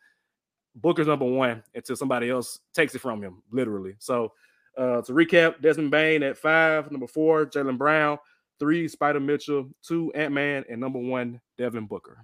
Booker's 0.74 1.06
number 1.06 1.26
one 1.26 1.62
until 1.74 1.96
somebody 1.96 2.30
else 2.30 2.60
takes 2.74 2.94
it 2.94 3.00
from 3.00 3.22
him, 3.22 3.42
literally. 3.50 3.94
So 3.98 4.32
uh, 4.76 5.02
to 5.02 5.12
recap, 5.12 5.60
Desmond 5.60 5.90
Bane 5.90 6.22
at 6.22 6.38
five, 6.38 6.90
number 6.90 7.06
four, 7.06 7.46
Jaylen 7.46 7.76
Brown, 7.76 8.18
three, 8.58 8.88
Spider 8.88 9.20
Mitchell, 9.20 9.68
two, 9.82 10.12
Ant 10.14 10.32
Man, 10.32 10.64
and 10.70 10.80
number 10.80 10.98
one, 10.98 11.40
Devin 11.58 11.86
Booker. 11.86 12.22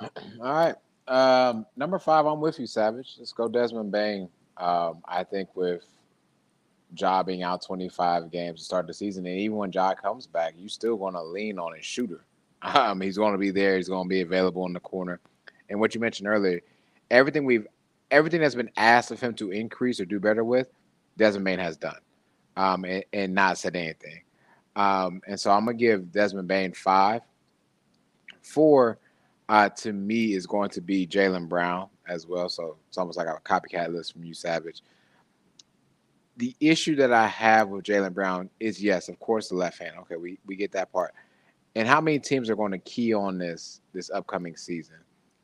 All 0.00 0.08
right. 0.40 0.74
Um, 1.08 1.66
number 1.76 1.98
five, 1.98 2.26
I'm 2.26 2.40
with 2.40 2.58
you, 2.58 2.66
Savage. 2.66 3.16
Let's 3.18 3.32
go 3.32 3.48
Desmond 3.48 3.90
Bane. 3.90 4.28
Um, 4.56 5.02
I 5.06 5.24
think 5.24 5.54
with 5.56 5.84
Ja 6.96 7.22
being 7.22 7.42
out 7.42 7.64
25 7.64 8.30
games 8.30 8.60
to 8.60 8.64
start 8.64 8.86
the 8.86 8.94
season, 8.94 9.26
and 9.26 9.38
even 9.38 9.56
when 9.56 9.72
Ja 9.72 9.94
comes 9.94 10.26
back, 10.26 10.54
you're 10.56 10.68
still 10.68 10.96
going 10.96 11.14
to 11.14 11.22
lean 11.22 11.58
on 11.58 11.76
a 11.76 11.82
shooter. 11.82 12.24
Um, 12.62 13.00
he's 13.00 13.16
going 13.16 13.32
to 13.32 13.38
be 13.38 13.50
there. 13.50 13.76
He's 13.76 13.88
going 13.88 14.04
to 14.04 14.08
be 14.10 14.20
available 14.20 14.66
in 14.66 14.74
the 14.74 14.80
corner. 14.80 15.18
And 15.70 15.80
what 15.80 15.94
you 15.94 16.00
mentioned 16.02 16.28
earlier, 16.28 16.60
everything 17.10 17.46
we've 17.46 17.66
everything 18.10 18.42
that's 18.42 18.54
been 18.54 18.70
asked 18.76 19.10
of 19.10 19.18
him 19.18 19.32
to 19.36 19.50
increase 19.50 19.98
or 19.98 20.04
do 20.04 20.20
better 20.20 20.44
with, 20.44 20.66
Desmond 21.16 21.46
Bane 21.46 21.58
has 21.58 21.78
done, 21.78 21.96
um, 22.58 22.84
and, 22.84 23.02
and, 23.14 23.34
not 23.34 23.56
said 23.56 23.76
anything. 23.76 24.20
Um, 24.76 25.22
and 25.26 25.40
so 25.40 25.50
I'm 25.50 25.64
gonna 25.64 25.78
give 25.78 26.12
Desmond 26.12 26.48
Bane 26.48 26.74
five. 26.74 27.22
Four, 28.42 28.98
uh, 29.50 29.68
to 29.68 29.92
me, 29.92 30.34
is 30.34 30.46
going 30.46 30.70
to 30.70 30.80
be 30.80 31.04
Jaylen 31.08 31.48
Brown 31.48 31.88
as 32.08 32.24
well. 32.24 32.48
So 32.48 32.76
it's 32.88 32.96
almost 32.96 33.18
like 33.18 33.26
a 33.26 33.40
copycat 33.44 33.92
list 33.92 34.12
from 34.12 34.22
you, 34.22 34.32
Savage. 34.32 34.80
The 36.36 36.54
issue 36.60 36.94
that 36.96 37.12
I 37.12 37.26
have 37.26 37.68
with 37.68 37.84
Jaylen 37.84 38.14
Brown 38.14 38.48
is 38.60 38.80
yes, 38.80 39.08
of 39.08 39.18
course, 39.18 39.48
the 39.48 39.56
left 39.56 39.80
hand. 39.80 39.96
Okay, 40.02 40.14
we 40.14 40.38
we 40.46 40.54
get 40.54 40.70
that 40.72 40.92
part. 40.92 41.14
And 41.74 41.88
how 41.88 42.00
many 42.00 42.20
teams 42.20 42.48
are 42.48 42.54
going 42.54 42.70
to 42.70 42.78
key 42.78 43.12
on 43.12 43.38
this 43.38 43.80
this 43.92 44.08
upcoming 44.10 44.56
season? 44.56 44.98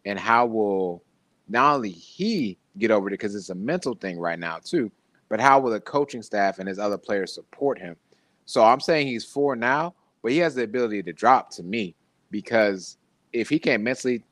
And 0.05 0.21
how 0.21 0.47
will 0.47 1.03
not 1.49 1.75
only 1.75 1.91
he 1.91 2.59
get 2.79 2.93
over 2.93 3.09
it 3.09 3.11
because 3.11 3.35
it's 3.35 3.51
a 3.51 3.57
mental 3.57 3.97
thing 3.97 4.21
right 4.21 4.39
now 4.39 4.61
too, 4.63 4.93
but 5.29 5.41
how 5.41 5.59
will 5.59 5.73
the 5.73 5.81
coaching 5.81 6.23
staff 6.23 6.61
and 6.61 6.69
his 6.69 6.79
other 6.79 6.97
players 6.97 7.35
support 7.35 7.77
him? 7.77 7.97
So 8.45 8.63
I'm 8.63 8.79
saying 8.79 9.09
he's 9.09 9.25
four 9.25 9.57
now, 9.57 9.95
but 10.23 10.31
he 10.31 10.39
has 10.39 10.55
the 10.55 10.63
ability 10.63 11.03
to 11.03 11.13
drop 11.13 11.51
to 11.55 11.65
me 11.65 11.97
because 12.31 12.99
if 13.37 13.49
he 13.49 13.59
can't 13.59 13.83
mentally 13.83 14.23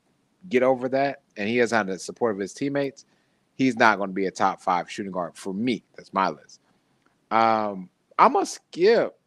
get 0.48 0.62
over 0.62 0.88
that 0.88 1.22
and 1.36 1.48
he 1.48 1.58
doesn't 1.58 1.76
have 1.76 1.86
the 1.86 1.98
support 1.98 2.34
of 2.34 2.40
his 2.40 2.52
teammates, 2.52 3.04
he's 3.54 3.76
not 3.76 3.98
going 3.98 4.10
to 4.10 4.14
be 4.14 4.26
a 4.26 4.30
top 4.30 4.60
five 4.60 4.90
shooting 4.90 5.12
guard 5.12 5.36
for 5.36 5.52
me. 5.52 5.82
That's 5.96 6.12
my 6.12 6.28
list. 6.28 6.60
Um, 7.30 7.88
I'm 8.18 8.32
gonna 8.32 8.46
skip. 8.46 9.18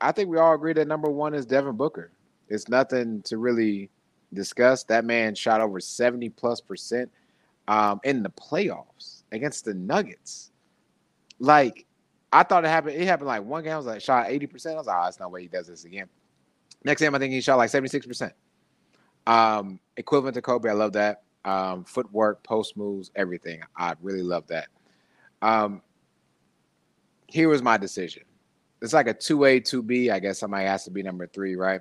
I 0.00 0.12
think 0.12 0.30
we 0.30 0.38
all 0.38 0.54
agree 0.54 0.72
that 0.72 0.88
number 0.88 1.10
one 1.10 1.34
is 1.34 1.44
Devin 1.44 1.76
Booker. 1.76 2.10
It's 2.48 2.68
nothing 2.68 3.22
to 3.22 3.36
really 3.36 3.90
discuss. 4.32 4.84
That 4.84 5.04
man 5.04 5.34
shot 5.34 5.60
over 5.60 5.78
70 5.78 6.30
plus 6.30 6.60
percent 6.60 7.10
um, 7.68 8.00
in 8.02 8.22
the 8.22 8.30
playoffs 8.30 9.24
against 9.30 9.66
the 9.66 9.74
Nuggets. 9.74 10.52
Like, 11.38 11.86
I 12.32 12.42
thought 12.42 12.64
it 12.64 12.68
happened. 12.68 12.96
It 12.96 13.06
happened 13.06 13.28
like 13.28 13.44
one 13.44 13.62
game. 13.62 13.74
I 13.74 13.76
was 13.76 13.86
like, 13.86 14.00
shot 14.00 14.28
80%. 14.28 14.72
I 14.72 14.74
was 14.74 14.86
like, 14.86 14.96
oh, 14.98 15.04
that's 15.04 15.20
no 15.20 15.28
way 15.28 15.42
he 15.42 15.48
does 15.48 15.66
this 15.66 15.84
again. 15.84 16.08
Next 16.84 17.00
game, 17.00 17.14
I 17.14 17.18
think 17.18 17.32
he 17.32 17.40
shot 17.40 17.58
like 17.58 17.70
76%. 17.70 18.32
Um, 19.26 19.80
equivalent 19.96 20.34
to 20.34 20.42
Kobe. 20.42 20.68
I 20.68 20.72
love 20.72 20.92
that. 20.94 21.22
Um, 21.44 21.84
footwork, 21.84 22.42
post 22.42 22.76
moves, 22.76 23.10
everything. 23.14 23.62
I 23.76 23.94
really 24.02 24.22
love 24.22 24.46
that. 24.48 24.68
Um, 25.42 25.82
here 27.26 27.48
was 27.48 27.62
my 27.62 27.76
decision. 27.76 28.24
It's 28.82 28.92
like 28.92 29.08
a 29.08 29.14
2A, 29.14 29.62
2B. 29.62 30.10
I 30.10 30.18
guess 30.18 30.38
somebody 30.38 30.66
has 30.66 30.84
to 30.84 30.90
be 30.90 31.02
number 31.02 31.26
three, 31.26 31.54
right? 31.54 31.80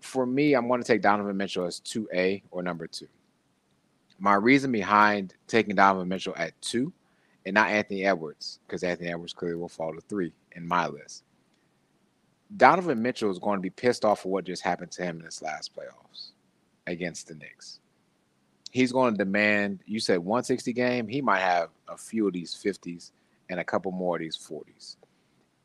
For 0.00 0.24
me, 0.24 0.54
I'm 0.54 0.68
going 0.68 0.80
to 0.80 0.86
take 0.86 1.02
Donovan 1.02 1.36
Mitchell 1.36 1.66
as 1.66 1.80
2A 1.80 2.42
or 2.50 2.62
number 2.62 2.86
two. 2.86 3.08
My 4.18 4.34
reason 4.34 4.72
behind 4.72 5.34
taking 5.46 5.74
Donovan 5.74 6.08
Mitchell 6.08 6.34
at 6.36 6.60
two 6.62 6.92
and 7.44 7.54
not 7.54 7.70
Anthony 7.70 8.04
Edwards, 8.04 8.60
because 8.66 8.82
Anthony 8.82 9.10
Edwards 9.10 9.32
clearly 9.32 9.56
will 9.56 9.68
fall 9.68 9.92
to 9.94 10.00
three 10.00 10.32
in 10.52 10.66
my 10.66 10.88
list. 10.88 11.22
Donovan 12.54 13.02
Mitchell 13.02 13.30
is 13.30 13.38
going 13.38 13.58
to 13.58 13.62
be 13.62 13.70
pissed 13.70 14.04
off 14.04 14.20
for 14.22 14.30
what 14.30 14.44
just 14.44 14.62
happened 14.62 14.92
to 14.92 15.02
him 15.02 15.18
in 15.18 15.24
this 15.24 15.42
last 15.42 15.74
playoffs 15.74 16.30
against 16.86 17.28
the 17.28 17.34
Knicks. 17.34 17.80
He's 18.70 18.92
going 18.92 19.14
to 19.14 19.18
demand, 19.18 19.80
you 19.86 20.00
said 20.00 20.18
160 20.18 20.72
game, 20.72 21.08
he 21.08 21.20
might 21.22 21.40
have 21.40 21.70
a 21.88 21.96
few 21.96 22.26
of 22.26 22.34
these 22.34 22.54
50s 22.54 23.10
and 23.48 23.58
a 23.58 23.64
couple 23.64 23.90
more 23.90 24.16
of 24.16 24.20
these 24.20 24.36
40s. 24.36 24.96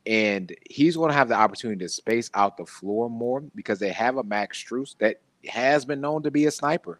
And 0.05 0.55
he's 0.69 0.95
going 0.95 1.09
to 1.09 1.15
have 1.17 1.27
the 1.27 1.35
opportunity 1.35 1.79
to 1.85 1.89
space 1.89 2.31
out 2.33 2.57
the 2.57 2.65
floor 2.65 3.09
more 3.09 3.41
because 3.53 3.79
they 3.79 3.91
have 3.91 4.17
a 4.17 4.23
Max 4.23 4.63
Strus 4.63 4.95
that 4.99 5.19
has 5.47 5.85
been 5.85 6.01
known 6.01 6.23
to 6.23 6.31
be 6.31 6.45
a 6.45 6.51
sniper. 6.51 6.99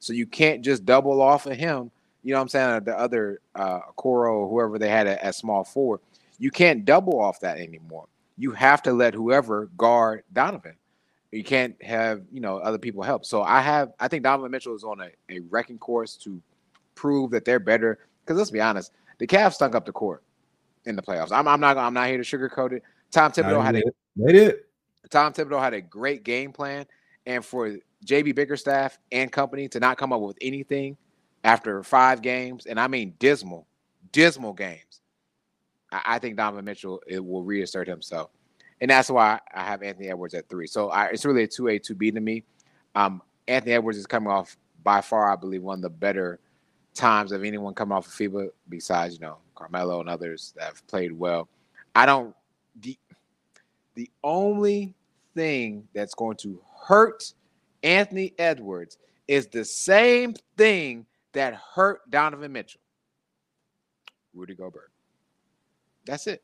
So 0.00 0.12
you 0.12 0.26
can't 0.26 0.62
just 0.62 0.84
double 0.84 1.22
off 1.22 1.46
of 1.46 1.56
him. 1.56 1.90
You 2.22 2.32
know 2.32 2.38
what 2.38 2.42
I'm 2.42 2.48
saying? 2.48 2.84
The 2.84 2.98
other 2.98 3.40
uh 3.54 3.80
Okoro, 3.96 4.48
whoever 4.50 4.78
they 4.78 4.88
had 4.88 5.06
at, 5.06 5.22
at 5.22 5.34
small 5.34 5.64
four, 5.64 6.00
you 6.38 6.50
can't 6.50 6.84
double 6.84 7.20
off 7.20 7.40
that 7.40 7.58
anymore. 7.58 8.06
You 8.36 8.52
have 8.52 8.82
to 8.82 8.92
let 8.92 9.14
whoever 9.14 9.66
guard 9.76 10.24
Donovan. 10.32 10.76
You 11.30 11.44
can't 11.44 11.80
have 11.82 12.22
you 12.30 12.40
know 12.40 12.58
other 12.58 12.78
people 12.78 13.02
help. 13.02 13.24
So 13.24 13.42
I 13.42 13.60
have 13.60 13.92
I 13.98 14.08
think 14.08 14.22
Donovan 14.22 14.50
Mitchell 14.50 14.74
is 14.74 14.84
on 14.84 15.00
a, 15.00 15.08
a 15.34 15.40
wrecking 15.50 15.78
course 15.78 16.16
to 16.16 16.40
prove 16.94 17.30
that 17.30 17.44
they're 17.44 17.60
better. 17.60 17.98
Because 18.24 18.38
let's 18.38 18.50
be 18.50 18.60
honest, 18.60 18.92
the 19.18 19.26
Cavs 19.26 19.54
stunk 19.54 19.74
up 19.74 19.86
the 19.86 19.92
court 19.92 20.22
in 20.84 20.96
the 20.96 21.02
playoffs. 21.02 21.32
I'm, 21.32 21.48
I'm 21.48 21.60
not 21.60 21.78
I'm 21.78 21.94
not 21.94 22.08
here 22.08 22.22
to 22.22 22.24
sugarcoat 22.24 22.72
it. 22.72 22.82
Tom 23.10 23.32
Thibodeau 23.32 23.62
had 23.62 23.76
a 23.76 23.82
they 24.16 24.32
did. 24.32 24.56
Tom 25.10 25.32
Thibodeau 25.32 25.60
had 25.60 25.74
a 25.74 25.80
great 25.80 26.24
game 26.24 26.52
plan, 26.52 26.86
and 27.26 27.44
for 27.44 27.76
JB 28.06 28.34
Bickerstaff 28.34 28.98
and 29.10 29.30
company 29.30 29.68
to 29.68 29.80
not 29.80 29.98
come 29.98 30.12
up 30.12 30.20
with 30.20 30.38
anything 30.40 30.96
after 31.44 31.82
five 31.82 32.22
games, 32.22 32.66
and 32.66 32.80
I 32.80 32.88
mean 32.88 33.14
dismal, 33.18 33.66
dismal 34.12 34.52
games. 34.54 35.01
I, 35.92 36.18
think 36.18 36.36
Donovan 36.36 36.64
Mitchell 36.64 37.02
it 37.06 37.24
will 37.24 37.42
reassert 37.42 37.86
himself, 37.86 38.30
and 38.80 38.90
that's 38.90 39.10
why 39.10 39.40
I 39.54 39.62
have 39.64 39.82
Anthony 39.82 40.08
Edwards 40.08 40.34
at 40.34 40.48
three. 40.48 40.66
So 40.66 40.90
I, 40.90 41.06
it's 41.06 41.24
really 41.24 41.42
a 41.42 41.48
two 41.48 41.68
A 41.68 41.78
two 41.78 41.94
B 41.94 42.10
to 42.10 42.20
me. 42.20 42.44
Um, 42.94 43.22
Anthony 43.46 43.74
Edwards 43.74 43.98
is 43.98 44.06
coming 44.06 44.30
off 44.30 44.56
by 44.82 45.00
far, 45.00 45.30
I 45.30 45.36
believe, 45.36 45.62
one 45.62 45.78
of 45.78 45.82
the 45.82 45.90
better 45.90 46.40
times 46.94 47.32
of 47.32 47.44
anyone 47.44 47.74
coming 47.74 47.96
off 47.96 48.06
of 48.06 48.12
FIBA 48.12 48.48
besides 48.68 49.14
you 49.14 49.20
know 49.20 49.38
Carmelo 49.54 50.00
and 50.00 50.08
others 50.08 50.52
that 50.56 50.64
have 50.64 50.86
played 50.86 51.12
well. 51.12 51.48
I 51.94 52.06
don't 52.06 52.34
the 52.80 52.98
the 53.94 54.10
only 54.24 54.94
thing 55.34 55.88
that's 55.94 56.14
going 56.14 56.36
to 56.38 56.60
hurt 56.86 57.32
Anthony 57.82 58.32
Edwards 58.38 58.98
is 59.28 59.46
the 59.48 59.64
same 59.64 60.34
thing 60.56 61.06
that 61.32 61.54
hurt 61.54 62.08
Donovan 62.10 62.52
Mitchell. 62.52 62.80
Rudy 64.34 64.54
Gobert. 64.54 64.91
That's 66.06 66.26
it. 66.26 66.42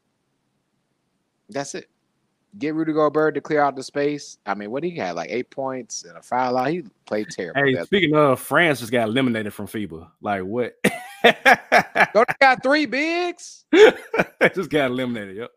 That's 1.48 1.74
it. 1.74 1.88
Get 2.58 2.74
Rudy 2.74 2.92
Gobert 2.92 3.34
to 3.34 3.40
clear 3.40 3.60
out 3.60 3.76
the 3.76 3.82
space. 3.82 4.38
I 4.46 4.54
mean, 4.54 4.70
what 4.70 4.82
he 4.82 4.96
had 4.96 5.14
like 5.14 5.30
eight 5.30 5.50
points 5.50 6.04
and 6.04 6.16
a 6.16 6.22
foul 6.22 6.56
out. 6.56 6.68
He 6.68 6.82
played 7.04 7.28
terrible. 7.30 7.62
Hey, 7.62 7.82
speaking 7.84 8.14
of, 8.14 8.40
France 8.40 8.80
just 8.80 8.90
got 8.90 9.08
eliminated 9.08 9.52
from 9.52 9.66
FIBA. 9.66 10.08
Like 10.22 10.42
what? 10.42 10.74
Don't 11.24 12.28
they 12.28 12.34
got 12.40 12.62
three 12.62 12.86
bigs? 12.86 13.66
just 14.54 14.70
got 14.70 14.90
eliminated. 14.90 15.36
Yep. 15.36 15.50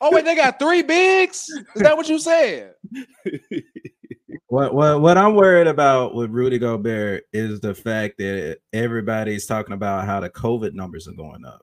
Oh 0.00 0.12
wait, 0.12 0.24
they 0.24 0.34
got 0.34 0.58
three 0.58 0.82
bigs. 0.82 1.48
Is 1.74 1.82
that 1.82 1.96
what 1.96 2.08
you 2.08 2.18
said? 2.18 2.74
what 4.46 4.74
what 4.74 5.00
what 5.00 5.18
I'm 5.18 5.34
worried 5.34 5.66
about 5.66 6.14
with 6.14 6.30
Rudy 6.30 6.58
Gobert 6.58 7.24
is 7.32 7.60
the 7.60 7.74
fact 7.74 8.18
that 8.18 8.58
everybody's 8.72 9.46
talking 9.46 9.74
about 9.74 10.04
how 10.04 10.20
the 10.20 10.30
COVID 10.30 10.74
numbers 10.74 11.08
are 11.08 11.12
going 11.12 11.44
up. 11.44 11.62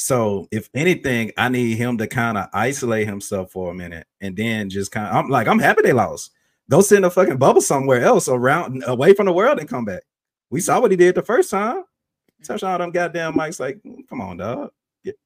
So 0.00 0.46
if 0.52 0.70
anything, 0.74 1.32
I 1.36 1.48
need 1.48 1.74
him 1.74 1.98
to 1.98 2.06
kind 2.06 2.38
of 2.38 2.46
isolate 2.52 3.08
himself 3.08 3.50
for 3.50 3.72
a 3.72 3.74
minute 3.74 4.06
and 4.20 4.36
then 4.36 4.70
just 4.70 4.92
kind 4.92 5.08
of 5.08 5.14
I'm 5.16 5.28
like, 5.28 5.48
I'm 5.48 5.58
happy 5.58 5.82
they 5.82 5.92
lost. 5.92 6.30
Go 6.70 6.80
sit 6.82 6.98
in 6.98 7.04
a 7.04 7.10
fucking 7.10 7.36
bubble 7.36 7.60
somewhere 7.60 8.02
else 8.02 8.28
around 8.28 8.84
away 8.86 9.12
from 9.12 9.26
the 9.26 9.32
world 9.32 9.58
and 9.58 9.68
come 9.68 9.84
back. 9.84 10.04
We 10.50 10.60
saw 10.60 10.80
what 10.80 10.92
he 10.92 10.96
did 10.96 11.16
the 11.16 11.22
first 11.22 11.50
time. 11.50 11.78
Mm-hmm. 11.78 12.44
Touch 12.44 12.62
all 12.62 12.78
them 12.78 12.92
goddamn 12.92 13.34
mics, 13.34 13.58
like, 13.58 13.80
mm, 13.84 14.06
come 14.08 14.20
on, 14.20 14.36
dog. 14.36 14.70
Get, 15.04 15.16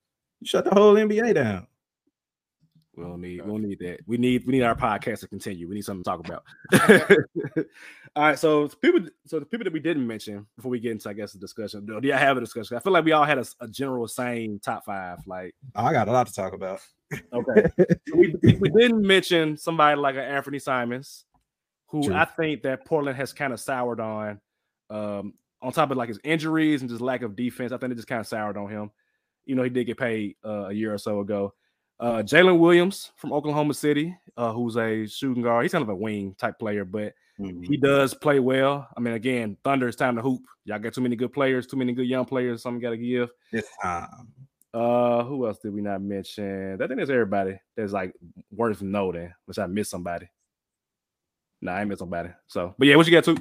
shut 0.43 0.65
the 0.65 0.71
whole 0.71 0.95
NBA 0.95 1.35
down. 1.35 1.67
We 2.97 3.05
don't 3.05 3.21
need 3.21 3.43
we 3.43 3.47
don't 3.47 3.63
need 3.63 3.79
that. 3.81 4.01
We 4.07 4.17
need 4.17 4.47
we 4.47 4.53
need 4.53 4.63
our 4.63 4.75
podcast 4.75 5.21
to 5.21 5.29
continue. 5.29 5.69
We 5.69 5.75
need 5.75 5.85
something 5.85 6.03
to 6.03 6.11
talk 6.11 6.27
about. 6.27 6.45
all 8.15 8.25
right. 8.25 8.39
So 8.39 8.69
people 8.69 9.09
so 9.27 9.39
the 9.41 9.47
people 9.47 9.65
that 9.65 9.73
we 9.73 9.81
didn't 9.81 10.07
mention 10.07 10.47
before 10.57 10.71
we 10.71 10.81
get 10.81 10.93
into 10.93 11.09
I 11.09 11.15
guess 11.15 11.33
the 11.33 11.39
discussion. 11.39 11.87
Do 11.87 11.99
you 12.03 12.13
have 12.13 12.37
a 12.37 12.41
discussion? 12.41 12.77
I 12.77 12.81
feel 12.81 12.93
like 12.93 13.05
we 13.05 13.13
all 13.13 13.25
had 13.25 13.39
a, 13.39 13.45
a 13.61 13.69
general 13.69 14.07
same 14.07 14.59
top 14.59 14.85
five. 14.85 15.19
Like 15.27 15.55
I 15.75 15.93
got 15.93 16.09
a 16.09 16.13
lot 16.13 16.27
to 16.27 16.33
talk 16.33 16.53
about. 16.53 16.81
Okay. 17.33 17.71
we, 18.15 18.35
we 18.43 18.71
didn't 18.71 19.03
mention 19.03 19.57
somebody 19.57 19.97
like 20.01 20.15
an 20.15 20.23
Anthony 20.23 20.59
Simons, 20.59 21.25
who 21.89 22.03
True. 22.03 22.15
I 22.15 22.25
think 22.25 22.63
that 22.63 22.87
Portland 22.87 23.17
has 23.17 23.33
kind 23.33 23.53
of 23.53 23.61
soured 23.61 24.01
on. 24.01 24.41
Um, 24.91 25.35
on 25.63 25.73
top 25.73 25.91
of 25.91 25.97
like 25.97 26.09
his 26.09 26.19
injuries 26.25 26.81
and 26.81 26.91
just 26.91 27.01
lack 27.01 27.23
of 27.23 27.37
defense, 27.37 27.73
I 27.73 27.79
think 27.79 27.93
it 27.93 27.97
just 27.97 28.09
kind 28.09 28.21
of 28.21 28.27
soured 28.27 28.57
on 28.57 28.69
him. 28.69 28.91
You 29.45 29.55
know, 29.55 29.63
he 29.63 29.71
did 29.71 29.85
get 29.85 29.97
paid 29.97 30.37
uh, 30.45 30.67
a 30.69 30.73
year 30.73 30.93
or 30.93 30.99
so 30.99 31.21
ago. 31.21 31.55
Uh, 32.01 32.23
Jalen 32.23 32.59
Williams 32.59 33.13
from 33.17 33.33
Oklahoma 33.33 33.75
City, 33.75 34.17
uh, 34.37 34.53
who's 34.53 34.77
a 34.77 35.07
shooting 35.07 35.43
guard. 35.43 35.65
He's 35.65 35.73
kind 35.73 35.83
of 35.83 35.89
a 35.89 35.95
wing 35.95 36.35
type 36.37 36.59
player, 36.59 36.85
but 36.85 37.15
mm-hmm. 37.43 37.63
he 37.63 37.77
does 37.77 38.15
play 38.15 38.39
well. 38.41 38.89
I 38.97 39.01
mean, 39.01 39.15
again, 39.15 39.57
Thunder, 39.65 39.89
it's 39.89 39.97
time 39.97 40.17
to 40.17 40.23
hoop. 40.23 40.43
Y'all 40.65 40.79
got 40.79 40.95
too 40.95 41.01
many 41.01 41.17
good 41.17 41.33
players, 41.33 41.67
too 41.67 41.77
many 41.77 41.93
good 41.93 42.07
young 42.07 42.25
players. 42.25 42.63
Something 42.63 42.81
got 42.81 42.91
to 42.91 42.97
give. 42.97 43.31
This 43.51 43.69
time. 43.83 44.29
Uh, 44.75 45.23
who 45.25 45.47
else 45.47 45.59
did 45.59 45.75
we 45.75 45.83
not 45.83 46.01
mention? 46.01 46.81
I 46.81 46.87
think 46.87 46.97
there's 46.97 47.11
everybody 47.11 47.59
that's 47.77 47.93
like 47.93 48.15
worth 48.51 48.81
noting. 48.81 49.33
Which 49.47 49.59
I 49.59 49.67
missed 49.67 49.91
somebody. 49.91 50.29
Nah, 51.61 51.75
I 51.75 51.85
missed 51.85 52.01
somebody. 52.01 52.31
So, 52.47 52.75
but 52.79 52.89
yeah, 52.89 52.97
what 52.97 53.07
you 53.07 53.13
got 53.13 53.25
to? 53.25 53.37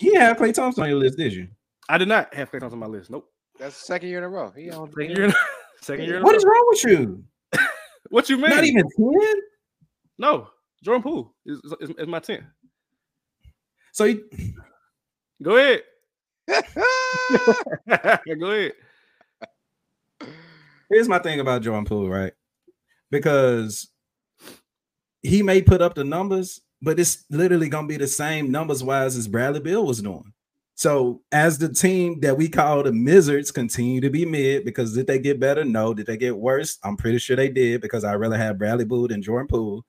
You 0.00 0.20
have 0.20 0.36
Klay 0.36 0.52
Thompson 0.52 0.84
on 0.84 0.88
your 0.88 0.98
list, 0.98 1.18
did 1.18 1.32
you? 1.32 1.48
I 1.88 1.98
did 1.98 2.08
not 2.08 2.32
have 2.34 2.50
Klay 2.50 2.60
Thompson 2.60 2.82
on 2.82 2.90
my 2.90 2.96
list. 2.96 3.10
Nope. 3.10 3.28
That's 3.58 3.78
the 3.78 3.84
second 3.84 4.08
year 4.08 4.18
in 4.18 4.24
a 4.24 4.28
row. 4.28 4.52
He 4.54 4.70
on 4.70 4.90
second 4.98 5.16
year. 5.16 5.32
Second 5.80 6.04
year. 6.04 6.22
What 6.22 6.36
is 6.36 6.44
wrong 6.44 6.64
with 6.68 6.84
you? 6.84 7.24
what 8.10 8.28
you 8.28 8.36
mean? 8.36 8.50
Not 8.50 8.64
even 8.64 8.84
ten? 8.96 9.34
No, 10.18 10.48
Jordan 10.82 11.02
Poole 11.02 11.34
is, 11.44 11.60
is, 11.80 11.90
is 11.90 12.06
my 12.06 12.20
ten. 12.20 12.46
So 13.92 14.04
you... 14.04 14.28
go 15.42 15.56
ahead. 15.56 15.82
go 18.38 18.50
ahead. 18.50 18.72
Here's 20.90 21.08
my 21.08 21.18
thing 21.18 21.40
about 21.40 21.62
Jordan 21.62 21.84
Poole, 21.84 22.08
right? 22.08 22.32
Because 23.10 23.88
he 25.22 25.42
may 25.42 25.62
put 25.62 25.82
up 25.82 25.94
the 25.94 26.04
numbers, 26.04 26.60
but 26.80 27.00
it's 27.00 27.24
literally 27.30 27.68
gonna 27.68 27.88
be 27.88 27.96
the 27.96 28.06
same 28.06 28.50
numbers 28.50 28.84
wise 28.84 29.16
as 29.16 29.28
Bradley 29.28 29.60
Beal 29.60 29.86
was 29.86 30.02
doing. 30.02 30.32
So 30.76 31.22
as 31.32 31.56
the 31.56 31.72
team 31.72 32.20
that 32.20 32.36
we 32.36 32.50
call 32.50 32.82
the 32.82 32.90
Mizzards 32.90 33.52
continue 33.52 34.02
to 34.02 34.10
be 34.10 34.26
mid, 34.26 34.66
because 34.66 34.94
did 34.94 35.06
they 35.06 35.18
get 35.18 35.40
better? 35.40 35.64
No. 35.64 35.94
Did 35.94 36.06
they 36.06 36.18
get 36.18 36.36
worse? 36.36 36.78
I'm 36.84 36.98
pretty 36.98 37.18
sure 37.18 37.34
they 37.34 37.48
did 37.48 37.80
because 37.80 38.04
I 38.04 38.12
really 38.12 38.36
have 38.36 38.58
Bradley 38.58 38.84
Beal 38.84 39.10
and 39.10 39.22
Jordan 39.22 39.48
Poole. 39.48 39.86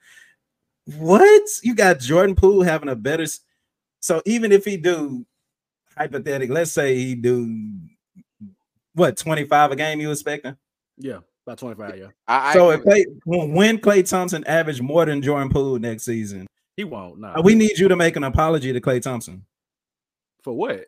What? 0.95 1.43
You 1.63 1.75
got 1.75 1.99
Jordan 1.99 2.35
Poole 2.35 2.63
having 2.63 2.89
a 2.89 2.95
better. 2.95 3.25
So 3.99 4.21
even 4.25 4.51
if 4.51 4.63
he 4.63 4.77
do 4.77 5.25
hypothetical, 5.97 6.55
let's 6.55 6.71
say 6.71 6.95
he 6.95 7.15
do 7.15 7.71
what 8.93 9.17
25 9.17 9.71
a 9.71 9.75
game 9.75 9.99
you 9.99 10.11
expecting? 10.11 10.55
Yeah, 10.97 11.19
about 11.45 11.59
25, 11.59 11.97
yeah. 11.97 12.07
I, 12.27 12.53
so 12.53 12.71
I 12.71 12.75
if 12.75 12.83
they 12.83 13.05
when 13.25 13.77
Klay 13.77 14.07
Thompson 14.07 14.43
average 14.45 14.81
more 14.81 15.05
than 15.05 15.21
Jordan 15.21 15.49
Poole 15.49 15.77
next 15.77 16.03
season, 16.03 16.47
he 16.75 16.83
won't. 16.83 17.19
No. 17.19 17.35
We 17.43 17.53
need 17.53 17.77
you 17.77 17.87
to 17.87 17.95
make 17.95 18.15
an 18.15 18.23
apology 18.23 18.73
to 18.73 18.81
Klay 18.81 19.01
Thompson. 19.01 19.45
For 20.41 20.53
what? 20.53 20.85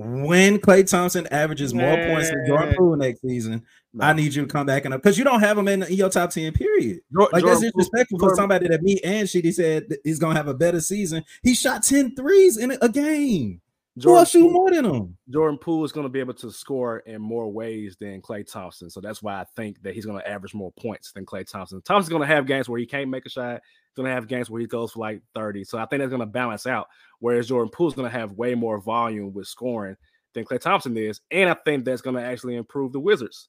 When 0.00 0.58
Klay 0.58 0.88
Thompson 0.88 1.26
averages 1.32 1.74
more 1.74 1.96
Man. 1.96 2.14
points 2.14 2.30
than 2.30 2.46
Jordan 2.46 2.72
Poole 2.76 2.96
next 2.96 3.20
season, 3.20 3.64
no. 3.92 4.06
I 4.06 4.12
need 4.12 4.32
you 4.32 4.42
to 4.42 4.48
come 4.48 4.64
back 4.64 4.84
and 4.84 4.94
up 4.94 5.02
because 5.02 5.18
you 5.18 5.24
don't 5.24 5.40
have 5.40 5.58
him 5.58 5.66
in, 5.66 5.84
your 5.90 6.08
top 6.08 6.30
10, 6.30 6.52
period. 6.52 7.00
Jordan, 7.12 7.30
like 7.32 7.44
that's 7.44 7.60
disrespectful 7.60 8.20
Jordan, 8.20 8.36
for 8.36 8.40
somebody 8.40 8.68
that 8.68 8.80
me 8.80 9.00
and 9.02 9.28
Sheedy 9.28 9.50
said 9.50 9.86
he's 10.04 10.20
gonna 10.20 10.36
have 10.36 10.46
a 10.46 10.54
better 10.54 10.80
season. 10.80 11.24
He 11.42 11.52
shot 11.52 11.82
10 11.82 12.14
threes 12.14 12.58
in 12.58 12.78
a 12.80 12.88
game. 12.88 13.60
Jordan 13.98 14.26
shoot 14.26 14.50
more 14.50 14.70
than 14.70 14.84
him? 14.84 15.16
Jordan 15.30 15.58
Poole 15.58 15.84
is 15.84 15.92
going 15.92 16.04
to 16.04 16.10
be 16.10 16.20
able 16.20 16.34
to 16.34 16.50
score 16.50 16.98
in 17.00 17.20
more 17.20 17.50
ways 17.50 17.96
than 18.00 18.22
Klay 18.22 18.50
Thompson. 18.50 18.90
So 18.90 19.00
that's 19.00 19.22
why 19.22 19.40
I 19.40 19.44
think 19.56 19.82
that 19.82 19.94
he's 19.94 20.06
going 20.06 20.18
to 20.18 20.28
average 20.28 20.54
more 20.54 20.72
points 20.72 21.12
than 21.12 21.26
Klay 21.26 21.48
Thompson. 21.48 21.82
Thompson's 21.82 22.10
going 22.10 22.26
to 22.26 22.34
have 22.34 22.46
games 22.46 22.68
where 22.68 22.78
he 22.78 22.86
can't 22.86 23.10
make 23.10 23.26
a 23.26 23.30
shot. 23.30 23.54
He's 23.54 23.96
going 23.96 24.08
to 24.08 24.14
have 24.14 24.28
games 24.28 24.48
where 24.48 24.60
he 24.60 24.66
goes 24.66 24.92
for 24.92 25.00
like 25.00 25.22
30. 25.34 25.64
So 25.64 25.78
I 25.78 25.86
think 25.86 26.00
that's 26.00 26.10
going 26.10 26.20
to 26.20 26.26
balance 26.26 26.66
out. 26.66 26.88
Whereas 27.18 27.48
Jordan 27.48 27.70
Poole's 27.70 27.94
going 27.94 28.10
to 28.10 28.16
have 28.16 28.32
way 28.32 28.54
more 28.54 28.80
volume 28.80 29.32
with 29.32 29.46
scoring 29.46 29.96
than 30.34 30.44
Klay 30.44 30.60
Thompson 30.60 30.96
is. 30.96 31.20
And 31.30 31.50
I 31.50 31.56
think 31.64 31.84
that's 31.84 32.02
going 32.02 32.16
to 32.16 32.22
actually 32.22 32.56
improve 32.56 32.92
the 32.92 33.00
Wizards. 33.00 33.48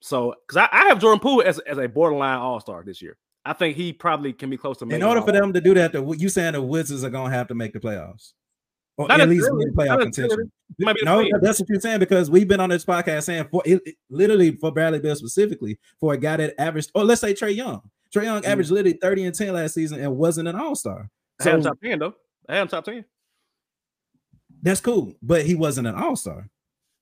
So, 0.00 0.34
because 0.46 0.68
I, 0.70 0.76
I, 0.76 0.88
have 0.88 0.98
Jordan 0.98 1.20
Poole 1.20 1.42
as, 1.42 1.58
as 1.60 1.78
a 1.78 1.88
borderline 1.88 2.38
all 2.38 2.60
star 2.60 2.82
this 2.84 3.00
year. 3.00 3.16
I 3.46 3.52
think 3.52 3.76
he 3.76 3.92
probably 3.92 4.32
can 4.32 4.50
be 4.50 4.56
close 4.56 4.78
to. 4.78 4.88
In 4.88 5.02
order 5.02 5.22
for 5.22 5.32
them 5.32 5.52
to 5.52 5.60
do 5.60 5.74
that, 5.74 5.92
the, 5.92 6.04
you 6.18 6.28
saying 6.28 6.52
the 6.52 6.62
Wizards 6.62 7.04
are 7.04 7.10
going 7.10 7.30
to 7.30 7.36
have 7.36 7.48
to 7.48 7.54
make 7.54 7.72
the 7.72 7.80
playoffs? 7.80 8.32
Or 8.96 9.10
at 9.10 9.28
least 9.28 9.48
win 9.52 9.74
playoff 9.74 10.00
contention. 10.00 10.52
No, 10.78 11.26
that's 11.40 11.58
what 11.58 11.68
you're 11.68 11.80
saying 11.80 11.98
because 11.98 12.30
we've 12.30 12.46
been 12.46 12.60
on 12.60 12.70
this 12.70 12.84
podcast 12.84 13.24
saying 13.24 13.48
for 13.50 13.62
it, 13.64 13.82
it, 13.84 13.96
literally 14.08 14.52
for 14.56 14.70
Bradley 14.70 15.00
Beal 15.00 15.16
specifically 15.16 15.78
for 15.98 16.14
a 16.14 16.16
guy 16.16 16.36
that 16.36 16.60
averaged, 16.60 16.92
or 16.94 17.04
let's 17.04 17.20
say 17.20 17.34
Trae 17.34 17.54
Young. 17.54 17.82
Trae 18.14 18.24
Young 18.24 18.42
mm-hmm. 18.42 18.50
averaged 18.50 18.70
literally 18.70 18.98
30 19.00 19.24
and 19.24 19.34
10 19.34 19.52
last 19.52 19.74
season 19.74 20.00
and 20.00 20.16
wasn't 20.16 20.46
an 20.46 20.54
all 20.54 20.76
star. 20.76 21.10
So, 21.40 21.50
I 21.50 21.54
had 21.54 21.62
top 21.64 21.80
10 21.82 21.98
though. 21.98 22.14
I 22.48 22.56
had 22.56 22.70
top 22.70 22.84
10. 22.84 23.04
That's 24.62 24.80
cool, 24.80 25.14
but 25.20 25.44
he 25.44 25.56
wasn't 25.56 25.88
an 25.88 25.96
all 25.96 26.16
star. 26.16 26.48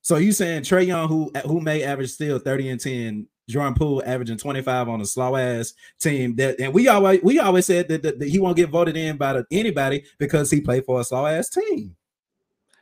So 0.00 0.16
you 0.16 0.32
saying 0.32 0.64
Trey 0.64 0.84
Young, 0.84 1.08
who 1.08 1.30
who 1.46 1.60
may 1.60 1.84
average 1.84 2.10
still 2.10 2.38
30 2.38 2.70
and 2.70 2.80
10, 2.80 3.26
Jordan 3.48 3.74
Poole 3.74 4.02
averaging 4.06 4.38
25 4.38 4.88
on 4.88 5.00
a 5.00 5.06
slow 5.06 5.36
ass 5.36 5.74
team 6.00 6.36
that 6.36 6.60
and 6.60 6.72
we 6.72 6.88
always 6.88 7.20
we 7.22 7.38
always 7.38 7.66
said 7.66 7.88
that, 7.88 8.02
that, 8.02 8.18
that 8.18 8.28
he 8.28 8.38
won't 8.38 8.56
get 8.56 8.70
voted 8.70 8.96
in 8.96 9.16
by 9.16 9.32
the, 9.34 9.44
anybody 9.50 10.04
because 10.18 10.50
he 10.50 10.60
played 10.60 10.84
for 10.84 11.00
a 11.00 11.04
slow 11.04 11.26
ass 11.26 11.48
team. 11.48 11.96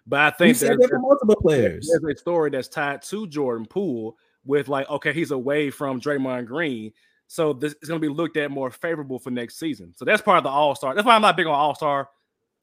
But 0.07 0.21
I 0.21 0.31
think 0.31 0.59
there's, 0.59 0.79
multiple 0.93 1.37
players. 1.37 1.89
There's 1.89 2.17
a 2.17 2.19
story 2.19 2.51
that's 2.51 2.69
tied 2.69 3.03
to 3.03 3.27
Jordan 3.29 3.67
Poole 3.67 4.17
with 4.45 4.69
like, 4.69 4.89
okay, 4.91 5.13
he's 5.13 5.31
away 5.31 5.71
from 5.71 6.01
Draymond 6.01 6.47
Green. 6.47 6.93
So 7.27 7.53
this 7.53 7.75
is 7.81 7.89
going 7.89 8.01
to 8.01 8.07
be 8.09 8.13
looked 8.13 8.37
at 8.37 8.51
more 8.51 8.71
favorable 8.71 9.21
for 9.21 9.31
next 9.31 9.59
season. 9.59 9.95
So 9.97 10.05
that's 10.05 10.21
part 10.21 10.39
of 10.39 10.45
the 10.45 10.51
All 10.51 10.75
Star. 10.75 10.95
That's 10.95 11.07
why 11.07 11.15
I'm 11.15 11.23
not 11.23 11.37
big 11.37 11.47
on 11.47 11.55
All 11.55 11.75
Star 11.75 12.09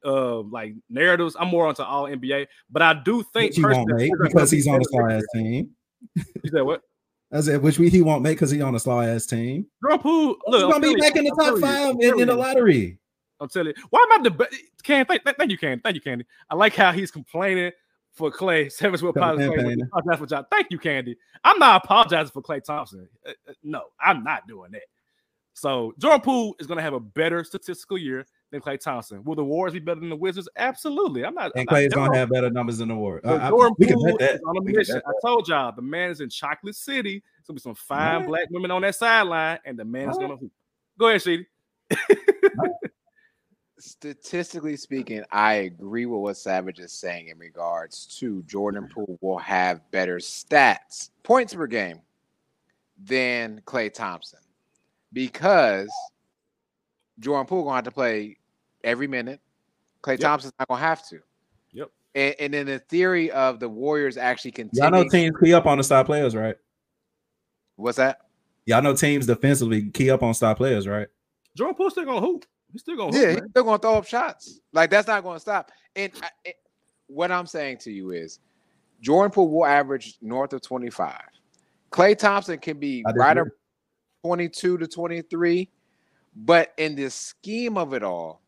uh 0.04 0.40
like 0.42 0.74
narratives. 0.88 1.36
I'm 1.38 1.48
more 1.48 1.66
onto 1.66 1.82
All 1.82 2.04
NBA, 2.04 2.46
but 2.70 2.82
I 2.82 2.94
do 2.94 3.24
think 3.32 3.54
he 3.54 3.62
won't 3.62 3.90
make 3.92 4.12
because 4.22 4.50
he's 4.50 4.68
on 4.68 4.80
a 4.80 4.84
slow 4.84 5.08
ass 5.08 5.24
team. 5.34 5.70
You 6.14 6.50
said 6.52 6.62
what? 6.62 6.82
I 7.32 7.38
it, 7.38 7.62
which 7.62 7.78
we 7.78 7.90
he 7.90 8.00
won't 8.00 8.22
make 8.22 8.36
because 8.36 8.50
he 8.50 8.62
on 8.62 8.74
a 8.74 8.80
slow 8.80 9.00
ass 9.00 9.26
team. 9.26 9.66
Jordan 9.82 10.00
Poole, 10.00 10.36
look, 10.46 10.64
he's 10.64 10.72
gonna 10.72 10.94
be 10.94 11.00
back 11.00 11.16
in 11.16 11.24
the 11.24 11.36
top 11.38 11.58
five 11.58 11.96
in, 12.00 12.20
in 12.20 12.28
the 12.28 12.34
lottery. 12.34 12.98
I'm 13.40 13.48
telling 13.48 13.74
you. 13.76 13.82
Why 13.90 14.06
am 14.10 14.20
I 14.20 14.28
the 14.28 14.48
Can 14.82 15.04
thank, 15.04 15.22
thank 15.24 15.50
you, 15.50 15.58
Can. 15.58 15.80
Thank 15.80 15.94
you, 15.94 16.00
Candy. 16.00 16.24
I 16.50 16.54
like 16.54 16.74
how 16.74 16.90
he's 16.92 17.10
complaining 17.10 17.72
for 18.12 18.30
Klay. 18.30 18.70
Seven 18.72 18.98
will 19.00 19.10
apologize 19.10 19.46
for 20.18 20.26
y'all. 20.28 20.46
Thank 20.50 20.68
you, 20.70 20.78
Candy. 20.78 21.16
I'm 21.44 21.58
not 21.58 21.84
apologizing 21.84 22.32
for 22.32 22.42
Klay 22.42 22.62
Thompson. 22.64 23.08
Uh, 23.26 23.32
uh, 23.48 23.52
no, 23.62 23.82
I'm 24.00 24.24
not 24.24 24.48
doing 24.48 24.72
that. 24.72 24.82
So 25.54 25.94
Jordan 25.98 26.20
Poole 26.20 26.56
is 26.58 26.66
going 26.66 26.78
to 26.78 26.82
have 26.82 26.94
a 26.94 27.00
better 27.00 27.44
statistical 27.44 27.98
year 27.98 28.26
than 28.50 28.60
Klay 28.60 28.80
Thompson. 28.80 29.22
Will 29.24 29.34
the 29.34 29.44
Warriors 29.44 29.74
be 29.74 29.78
better 29.80 30.00
than 30.00 30.08
the 30.08 30.16
Wizards? 30.16 30.48
Absolutely. 30.56 31.24
I'm 31.24 31.34
not. 31.34 31.52
And 31.54 31.68
Klay's 31.68 31.92
going 31.92 32.12
to 32.12 32.18
have 32.18 32.30
better 32.30 32.50
numbers 32.50 32.78
than 32.78 32.88
the 32.88 32.94
Warriors. 32.94 33.24
Uh, 33.24 33.48
Jordan 33.48 33.76
I, 33.80 33.92
Poole 33.92 34.16
is 34.18 34.40
on 34.46 34.56
a 34.56 34.62
mission. 34.62 35.02
I 35.06 35.12
told 35.24 35.48
y'all 35.48 35.72
the 35.72 35.82
man 35.82 36.10
is 36.10 36.20
in 36.20 36.30
Chocolate 36.30 36.74
City. 36.74 37.22
There's 37.36 37.46
going 37.46 37.56
to 37.56 37.60
be 37.60 37.60
some 37.60 37.74
fine 37.74 38.26
black 38.26 38.48
women 38.50 38.70
on 38.70 38.82
that 38.82 38.94
sideline, 38.94 39.58
and 39.64 39.78
the 39.78 39.84
man 39.84 40.10
is 40.10 40.16
going 40.16 40.30
to 40.30 40.36
hoop. 40.36 40.52
Go 40.98 41.08
ahead, 41.08 41.22
Sheedy. 41.22 41.46
statistically 43.78 44.76
speaking, 44.76 45.22
I 45.30 45.54
agree 45.54 46.06
with 46.06 46.20
what 46.20 46.36
Savage 46.36 46.80
is 46.80 46.92
saying 46.92 47.28
in 47.28 47.38
regards 47.38 48.06
to 48.18 48.42
Jordan 48.42 48.88
Poole 48.92 49.18
will 49.20 49.38
have 49.38 49.88
better 49.90 50.16
stats, 50.16 51.10
points 51.22 51.54
per 51.54 51.66
game, 51.66 52.00
than 53.00 53.62
Klay 53.64 53.92
Thompson 53.92 54.40
because 55.12 55.90
Jordan 57.18 57.46
Poole 57.46 57.64
gonna 57.64 57.76
have 57.76 57.84
to 57.84 57.90
play 57.90 58.36
every 58.84 59.06
minute. 59.06 59.40
Klay 60.02 60.12
Yep. 60.12 60.20
Thompson's 60.20 60.54
not 60.58 60.68
gonna 60.68 60.80
have 60.80 61.06
to. 61.08 61.20
Yep. 61.72 61.90
And, 62.14 62.34
and 62.38 62.54
then 62.54 62.66
the 62.66 62.78
theory 62.78 63.30
of 63.30 63.60
the 63.60 63.68
Warriors 63.68 64.16
actually 64.16 64.52
can, 64.52 64.70
Y'all 64.72 64.90
know 64.90 65.04
teams 65.08 65.36
key 65.42 65.52
up 65.54 65.66
on 65.66 65.78
the 65.78 65.84
star 65.84 66.04
players, 66.04 66.34
right? 66.36 66.56
What's 67.76 67.96
that? 67.98 68.20
Y'all 68.66 68.82
know 68.82 68.94
teams 68.94 69.26
defensively 69.26 69.90
key 69.90 70.10
up 70.10 70.22
on 70.22 70.34
star 70.34 70.54
players, 70.54 70.86
right? 70.86 71.08
Jordan 71.56 71.74
Poole 71.76 71.90
still 71.90 72.04
gonna 72.04 72.20
hoop. 72.20 72.44
He's 72.72 72.82
still 72.82 72.96
gonna 72.96 73.16
Yeah, 73.18 73.32
hoop. 73.32 73.40
he's 73.42 73.50
still 73.50 73.64
gonna 73.64 73.78
throw 73.78 73.96
up 73.96 74.06
shots. 74.06 74.60
Like 74.72 74.90
that's 74.90 75.08
not 75.08 75.22
gonna 75.24 75.40
stop. 75.40 75.70
And 75.96 76.12
I, 76.22 76.28
it, 76.44 76.56
what 77.06 77.32
I'm 77.32 77.46
saying 77.46 77.78
to 77.78 77.90
you 77.90 78.10
is, 78.10 78.38
Jordan 79.00 79.30
Poole 79.32 79.48
will 79.50 79.64
average 79.66 80.18
north 80.20 80.52
of 80.52 80.60
25. 80.62 81.14
Klay 81.90 82.16
Thompson 82.18 82.58
can 82.58 82.78
be 82.78 83.02
right 83.16 83.34
disagree. 83.34 83.40
up 83.40 83.48
22 84.24 84.78
to 84.78 84.86
23, 84.86 85.70
but 86.36 86.74
in 86.76 86.94
the 86.94 87.08
scheme 87.10 87.78
of 87.78 87.94
it 87.94 88.02
all, 88.02 88.42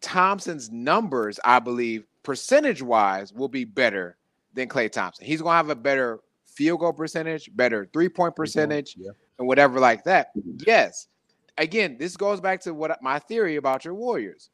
Thompson's 0.00 0.70
numbers, 0.70 1.40
I 1.44 1.58
believe, 1.58 2.04
percentage 2.22 2.82
wise, 2.82 3.32
will 3.32 3.48
be 3.48 3.64
better 3.64 4.16
than 4.54 4.68
Klay 4.68 4.90
Thompson. 4.90 5.24
He's 5.24 5.42
gonna 5.42 5.56
have 5.56 5.70
a 5.70 5.74
better 5.74 6.20
field 6.44 6.80
goal 6.80 6.92
percentage, 6.92 7.54
better 7.54 7.88
three 7.92 8.08
point 8.08 8.34
percentage, 8.36 8.96
Yeah. 8.98 9.12
and 9.38 9.46
whatever 9.46 9.78
like 9.80 10.04
that. 10.04 10.32
Yes. 10.66 11.08
Again, 11.56 11.96
this 11.98 12.16
goes 12.16 12.40
back 12.40 12.60
to 12.62 12.74
what 12.74 13.02
my 13.02 13.18
theory 13.18 13.56
about 13.56 13.84
your 13.84 13.94
Warriors. 13.94 14.50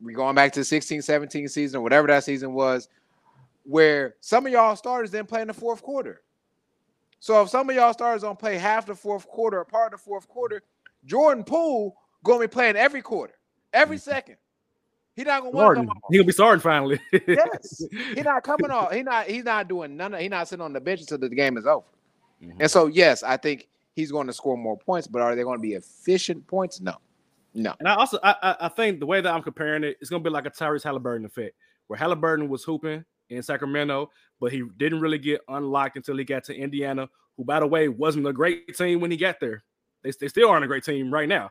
We're 0.00 0.16
going 0.16 0.34
back 0.34 0.52
to 0.52 0.64
16, 0.64 1.02
17 1.02 1.48
season, 1.48 1.78
or 1.78 1.82
whatever 1.82 2.06
that 2.08 2.24
season 2.24 2.52
was, 2.52 2.88
where 3.64 4.14
some 4.20 4.46
of 4.46 4.52
y'all 4.52 4.76
starters 4.76 5.10
didn't 5.10 5.28
play 5.28 5.42
in 5.42 5.48
the 5.48 5.54
fourth 5.54 5.82
quarter. 5.82 6.22
So 7.20 7.42
if 7.42 7.48
some 7.48 7.68
of 7.68 7.74
y'all 7.74 7.92
starters 7.92 8.22
don't 8.22 8.38
play 8.38 8.56
half 8.58 8.86
the 8.86 8.94
fourth 8.94 9.26
quarter 9.26 9.58
or 9.58 9.64
part 9.64 9.92
of 9.92 10.00
the 10.00 10.04
fourth 10.04 10.28
quarter, 10.28 10.62
Jordan 11.04 11.42
Poole 11.42 11.96
gonna 12.24 12.40
be 12.40 12.48
playing 12.48 12.76
every 12.76 13.02
quarter, 13.02 13.34
every 13.72 13.96
mm-hmm. 13.96 14.10
second. 14.10 14.36
He 15.18 15.24
not 15.24 15.42
gonna 15.42 15.50
want 15.50 15.74
to 15.74 15.80
come 15.80 15.88
off. 15.90 16.02
He 16.12 16.16
gonna 16.16 16.26
be 16.26 16.32
starting 16.32 16.60
finally. 16.60 17.00
Yes, 17.26 17.82
he 18.14 18.22
not 18.22 18.42
coming 18.44 18.70
off. 18.70 18.92
He 18.92 19.02
not. 19.02 19.26
He's 19.26 19.42
not 19.42 19.66
doing 19.66 19.96
none. 19.96 20.14
Of, 20.14 20.20
he 20.20 20.28
not 20.28 20.46
sitting 20.46 20.64
on 20.64 20.72
the 20.72 20.80
bench 20.80 21.00
until 21.00 21.18
the 21.18 21.28
game 21.28 21.56
is 21.56 21.66
over. 21.66 21.84
Mhm. 22.40 22.54
And 22.60 22.70
so, 22.70 22.86
yes, 22.86 23.24
I 23.24 23.36
think 23.36 23.66
he's 23.96 24.12
going 24.12 24.28
to 24.28 24.32
score 24.32 24.56
more 24.56 24.78
points. 24.78 25.08
But 25.08 25.22
are 25.22 25.34
they 25.34 25.42
going 25.42 25.58
to 25.58 25.62
be 25.62 25.72
efficient 25.72 26.46
points? 26.46 26.80
No, 26.80 26.94
no. 27.52 27.74
And 27.80 27.88
I 27.88 27.96
also 27.96 28.20
I, 28.22 28.36
I 28.40 28.56
I 28.60 28.68
think 28.68 29.00
the 29.00 29.06
way 29.06 29.20
that 29.20 29.34
I'm 29.34 29.42
comparing 29.42 29.82
it, 29.82 29.96
it's 30.00 30.08
gonna 30.08 30.22
be 30.22 30.30
like 30.30 30.46
a 30.46 30.52
Tyrese 30.52 30.84
Halliburton 30.84 31.26
effect, 31.26 31.56
where 31.88 31.98
Halliburton 31.98 32.48
was 32.48 32.62
hooping 32.62 33.04
in 33.28 33.42
Sacramento, 33.42 34.12
but 34.38 34.52
he 34.52 34.62
didn't 34.76 35.00
really 35.00 35.18
get 35.18 35.40
unlocked 35.48 35.96
until 35.96 36.16
he 36.16 36.22
got 36.22 36.44
to 36.44 36.54
Indiana, 36.54 37.08
who 37.36 37.42
by 37.42 37.58
the 37.58 37.66
way 37.66 37.88
wasn't 37.88 38.24
a 38.24 38.32
great 38.32 38.72
team 38.76 39.00
when 39.00 39.10
he 39.10 39.16
got 39.16 39.40
there. 39.40 39.64
They, 40.02 40.12
they 40.20 40.28
still 40.28 40.48
aren't 40.48 40.64
a 40.64 40.68
great 40.68 40.84
team 40.84 41.12
right 41.12 41.28
now, 41.28 41.50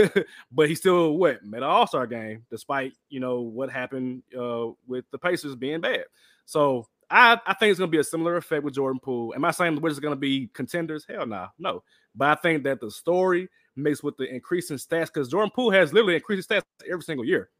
but 0.52 0.68
he 0.68 0.74
still 0.74 1.16
what 1.16 1.44
made 1.44 1.58
an 1.58 1.64
All 1.64 1.86
Star 1.86 2.06
game 2.06 2.44
despite 2.50 2.92
you 3.08 3.20
know 3.20 3.40
what 3.40 3.70
happened 3.70 4.22
uh, 4.38 4.68
with 4.86 5.04
the 5.10 5.18
Pacers 5.18 5.56
being 5.56 5.80
bad. 5.80 6.04
So 6.46 6.86
I, 7.10 7.38
I 7.46 7.54
think 7.54 7.70
it's 7.70 7.80
gonna 7.80 7.90
be 7.90 7.98
a 7.98 8.04
similar 8.04 8.36
effect 8.36 8.62
with 8.62 8.74
Jordan 8.74 9.00
Poole. 9.02 9.34
Am 9.34 9.44
I 9.44 9.50
saying 9.50 9.74
the 9.74 9.80
Wizards 9.80 9.98
are 9.98 10.02
gonna 10.02 10.16
be 10.16 10.48
contenders? 10.54 11.04
Hell 11.08 11.26
no, 11.26 11.48
no. 11.58 11.82
But 12.14 12.38
I 12.38 12.40
think 12.40 12.64
that 12.64 12.80
the 12.80 12.90
story 12.90 13.48
mixed 13.76 14.02
with 14.02 14.16
the 14.16 14.32
increasing 14.32 14.76
stats 14.76 15.06
because 15.06 15.28
Jordan 15.28 15.50
Poole 15.54 15.70
has 15.70 15.92
literally 15.92 16.14
increasing 16.14 16.56
stats 16.56 16.62
every 16.88 17.02
single 17.02 17.24
year. 17.24 17.50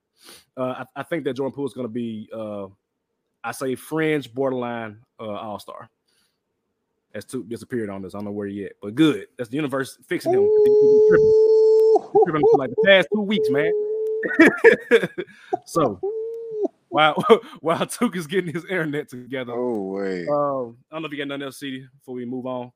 Uh, 0.56 0.84
I, 0.96 1.00
I 1.00 1.02
think 1.02 1.24
that 1.24 1.34
Jordan 1.34 1.54
Poole 1.54 1.66
is 1.66 1.72
going 1.72 1.86
to 1.86 1.92
be, 1.92 2.28
uh, 2.34 2.66
I 3.42 3.52
say, 3.52 3.74
fringe 3.74 4.32
borderline 4.32 5.00
uh, 5.18 5.28
all 5.28 5.58
star. 5.58 5.88
That's 7.12 7.24
too 7.24 7.44
disappeared 7.44 7.90
on 7.90 8.04
us. 8.04 8.14
I 8.14 8.18
don't 8.18 8.26
know 8.26 8.30
where 8.30 8.46
he 8.46 8.64
at, 8.64 8.72
but 8.80 8.94
good. 8.94 9.26
That's 9.36 9.50
the 9.50 9.56
universe 9.56 9.98
fixing 10.06 10.32
him. 10.32 10.48
Tripping, 11.08 11.32
tripping 12.24 12.42
for 12.52 12.58
like 12.58 12.70
the 12.70 12.82
past 12.86 13.08
two 13.12 13.22
weeks, 13.22 13.48
man. 13.50 13.72
so 15.64 15.98
while 16.88 17.14
while 17.60 17.86
Took 17.86 18.16
is 18.16 18.26
getting 18.26 18.52
his 18.52 18.64
internet 18.64 19.08
together, 19.08 19.52
Oh 19.54 19.82
wait. 19.92 20.28
um, 20.28 20.76
I 20.90 20.94
don't 20.94 21.02
know 21.02 21.06
if 21.06 21.12
you 21.12 21.18
got 21.18 21.28
nothing 21.28 21.42
else, 21.42 21.58
CD, 21.58 21.86
before 21.98 22.14
we 22.14 22.24
move 22.24 22.46
on. 22.46 22.70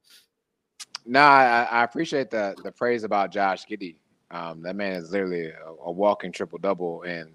No, 1.07 1.21
I, 1.21 1.69
I 1.71 1.85
appreciate 1.85 2.31
the 2.31 2.57
the 2.65 2.73
praise 2.73 3.05
about 3.05 3.31
Josh 3.31 3.67
Giddey. 3.67 3.97
Um, 4.31 4.63
that 4.63 4.75
man 4.75 4.95
is 4.95 5.13
literally 5.13 5.51
a, 5.51 5.73
a 5.85 5.93
walking 5.93 6.33
triple 6.33 6.59
double, 6.59 7.03
and 7.03 7.31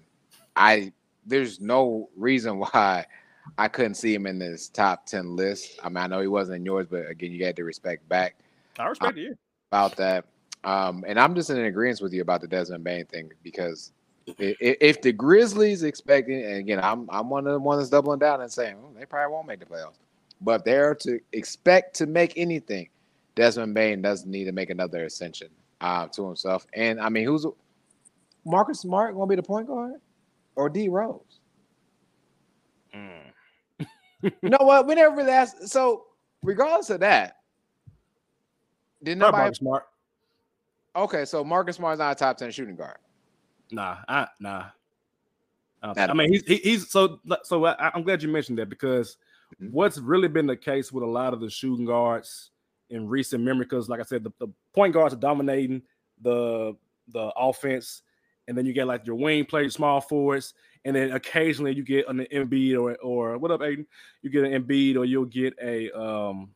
I 0.56 0.92
there's 1.24 1.60
no 1.60 2.10
reason 2.16 2.58
why 2.72 3.06
I 3.58 3.68
couldn't 3.68 3.94
see 3.94 4.14
him 4.14 4.26
in 4.26 4.38
this 4.38 4.68
top 4.68 5.06
ten 5.06 5.36
list. 5.36 5.78
I 5.82 5.88
mean, 5.88 5.98
I 5.98 6.06
know 6.06 6.20
he 6.20 6.26
wasn't 6.28 6.56
in 6.56 6.64
yours, 6.66 6.86
but 6.90 7.08
again, 7.08 7.32
you 7.32 7.44
had 7.44 7.56
to 7.56 7.64
respect 7.64 8.08
back 8.08 8.36
I 8.78 8.86
respect 8.86 9.16
you 9.18 9.36
about 9.70 9.96
that. 9.96 10.24
Um, 10.64 11.04
and 11.06 11.18
I'm 11.18 11.34
just 11.34 11.50
in 11.50 11.58
agreement 11.58 12.00
with 12.02 12.12
you 12.12 12.22
about 12.22 12.40
the 12.42 12.48
Desmond 12.48 12.84
Bane 12.84 13.06
thing 13.06 13.30
because 13.42 13.92
i- 14.28 14.32
i- 14.62 14.76
if 14.80 15.00
the 15.00 15.12
Grizzlies 15.12 15.82
expecting, 15.82 16.42
and 16.44 16.56
again, 16.56 16.80
I'm 16.82 17.08
I'm 17.10 17.28
one 17.30 17.46
of 17.46 17.52
the 17.52 17.58
ones 17.58 17.80
that's 17.80 17.90
doubling 17.90 18.18
down 18.18 18.40
and 18.42 18.52
saying 18.52 18.76
"Oh, 18.82 18.92
they 18.98 19.06
probably 19.06 19.32
won't 19.32 19.46
make 19.46 19.60
the 19.60 19.66
playoffs, 19.66 19.98
but 20.40 20.60
if 20.60 20.64
they're 20.64 20.94
to 20.96 21.18
expect 21.32 21.94
to 21.96 22.06
make 22.06 22.36
anything, 22.36 22.88
Desmond 23.36 23.74
Bane 23.74 24.02
doesn't 24.02 24.30
need 24.30 24.44
to 24.44 24.52
make 24.52 24.70
another 24.70 25.04
ascension 25.04 25.48
uh, 25.80 26.06
to 26.08 26.26
himself. 26.26 26.66
And 26.74 27.00
I 27.00 27.08
mean, 27.08 27.24
who's 27.24 27.46
Marcus 28.44 28.80
Smart 28.80 29.14
going 29.14 29.26
to 29.28 29.30
be 29.30 29.36
the 29.36 29.42
point 29.42 29.66
guard 29.66 29.94
or 30.56 30.68
D 30.68 30.88
Rose? 30.88 31.40
You 34.22 34.48
know 34.48 34.58
what? 34.60 34.86
We 34.86 34.94
never 34.94 35.14
really 35.14 35.30
asked. 35.30 35.68
So 35.68 36.06
regardless 36.42 36.90
of 36.90 37.00
that, 37.00 37.36
did 39.02 39.18
Probably 39.18 39.38
nobody? 39.38 39.42
Marcus 39.42 39.58
Smart. 39.58 39.86
Okay, 40.96 41.24
so 41.24 41.44
Marcus 41.44 41.76
Smart's 41.76 41.98
not 41.98 42.12
a 42.12 42.14
top 42.14 42.36
ten 42.36 42.50
shooting 42.50 42.76
guard. 42.76 42.98
Nah, 43.70 43.98
I, 44.08 44.26
nah. 44.40 44.64
I, 45.82 45.92
Not 45.94 46.10
I 46.10 46.12
mean, 46.12 46.32
he's 46.32 46.42
he's 46.44 46.90
so 46.90 47.20
so. 47.42 47.64
I, 47.64 47.90
I'm 47.94 48.02
glad 48.02 48.22
you 48.22 48.28
mentioned 48.28 48.58
that 48.58 48.68
because 48.68 49.16
Mhm. 49.60 49.70
what's 49.72 49.98
really 49.98 50.28
been 50.28 50.46
the 50.46 50.56
case 50.56 50.92
with 50.92 51.02
a 51.02 51.06
lot 51.06 51.32
of 51.32 51.40
the 51.40 51.50
shooting 51.50 51.84
guards 51.84 52.50
in 52.90 53.08
recent 53.08 53.42
memory, 53.42 53.64
because 53.64 53.88
like 53.88 54.00
I 54.00 54.04
said, 54.04 54.22
the, 54.22 54.30
the 54.38 54.48
point 54.74 54.94
guards 54.94 55.14
are 55.14 55.18
dominating 55.18 55.82
the 56.20 56.76
the 57.08 57.32
offense, 57.36 58.02
and 58.46 58.56
then 58.56 58.66
you 58.66 58.72
get 58.72 58.86
like 58.86 59.06
your 59.06 59.16
wing 59.16 59.44
players, 59.44 59.74
small 59.74 60.00
forwards, 60.00 60.54
and 60.84 60.96
then 60.96 61.12
occasionally 61.12 61.74
you 61.74 61.82
get 61.84 62.08
an 62.08 62.26
Embiid 62.32 62.80
or 62.80 62.96
or 62.96 63.38
what 63.38 63.50
up, 63.50 63.60
Aiden? 63.60 63.86
You 64.22 64.30
get 64.30 64.44
an 64.44 64.62
Embiid 64.62 64.96
or 64.96 65.04
you'll 65.04 65.24
get 65.26 65.54
a 65.62 65.90
um 65.98 66.50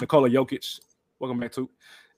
Nikola 0.00 0.28
Jokic. 0.28 0.80
Welcome 1.18 1.40
back 1.40 1.52
to 1.52 1.68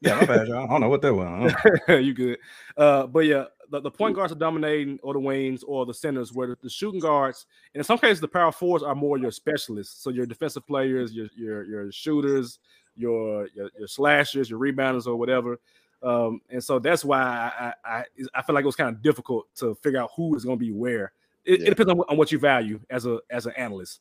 Yeah, 0.01 0.17
my 0.17 0.25
bad, 0.25 0.49
y'all. 0.49 0.65
I 0.65 0.67
don't 0.69 0.81
know 0.81 0.89
what 0.89 1.03
that 1.03 1.15
was. 1.15 1.53
you 1.89 2.15
good. 2.15 2.39
Uh, 2.77 3.07
but 3.07 3.21
yeah, 3.21 3.45
the, 3.71 3.81
the 3.81 3.91
point 3.91 4.15
guards 4.15 4.33
are 4.33 4.37
dominating, 4.37 4.99
or 5.03 5.13
the 5.13 5.21
wings, 5.21 5.63
or 5.63 5.87
the 5.87 5.95
centers, 5.95 6.33
where 6.33 6.49
the, 6.49 6.59
the 6.63 6.71
shooting 6.71 7.01
guards, 7.01 7.47
and 7.75 7.81
in 7.81 7.85
some 7.85 7.99
cases, 7.99 8.21
the 8.21 8.29
power 8.29 8.53
forwards 8.53 8.85
are 8.85 8.95
more 8.95 9.19
your 9.19 9.31
specialists. 9.31 10.03
So 10.03 10.11
your 10.11 10.27
defensive 10.27 10.67
players, 10.67 11.13
your 11.13 11.29
your 11.37 11.65
your 11.65 11.93
shooters, 11.93 12.59
your 12.97 13.49
your, 13.55 13.71
your 13.79 13.89
slashers, 13.89 14.51
your 14.51 14.61
rebounders, 14.61 15.07
or 15.07 15.17
whatever. 15.17 15.59
Um, 16.03 16.41
and 16.51 16.63
so 16.63 16.79
that's 16.79 17.05
why 17.05 17.21
I, 17.21 17.75
I 17.85 17.99
I 17.99 18.05
I 18.35 18.43
feel 18.43 18.55
like 18.55 18.63
it 18.63 18.67
was 18.67 18.77
kind 18.77 18.95
of 18.95 19.03
difficult 19.03 19.47
to 19.57 19.75
figure 19.77 20.01
out 20.01 20.11
who 20.17 20.35
is 20.37 20.45
going 20.45 20.59
to 20.59 20.65
be 20.65 20.73
where. 20.73 21.13
It, 21.47 21.61
Yeah. 21.61 21.67
it 21.67 21.71
depends 21.71 21.91
on, 21.91 21.99
what- 21.99 22.11
on 22.11 22.17
what 22.17 22.33
you 22.33 22.39
value 22.39 22.81
as 22.91 23.07
a 23.07 23.21
as 23.31 23.47
an 23.47 23.53
analyst. 23.57 24.01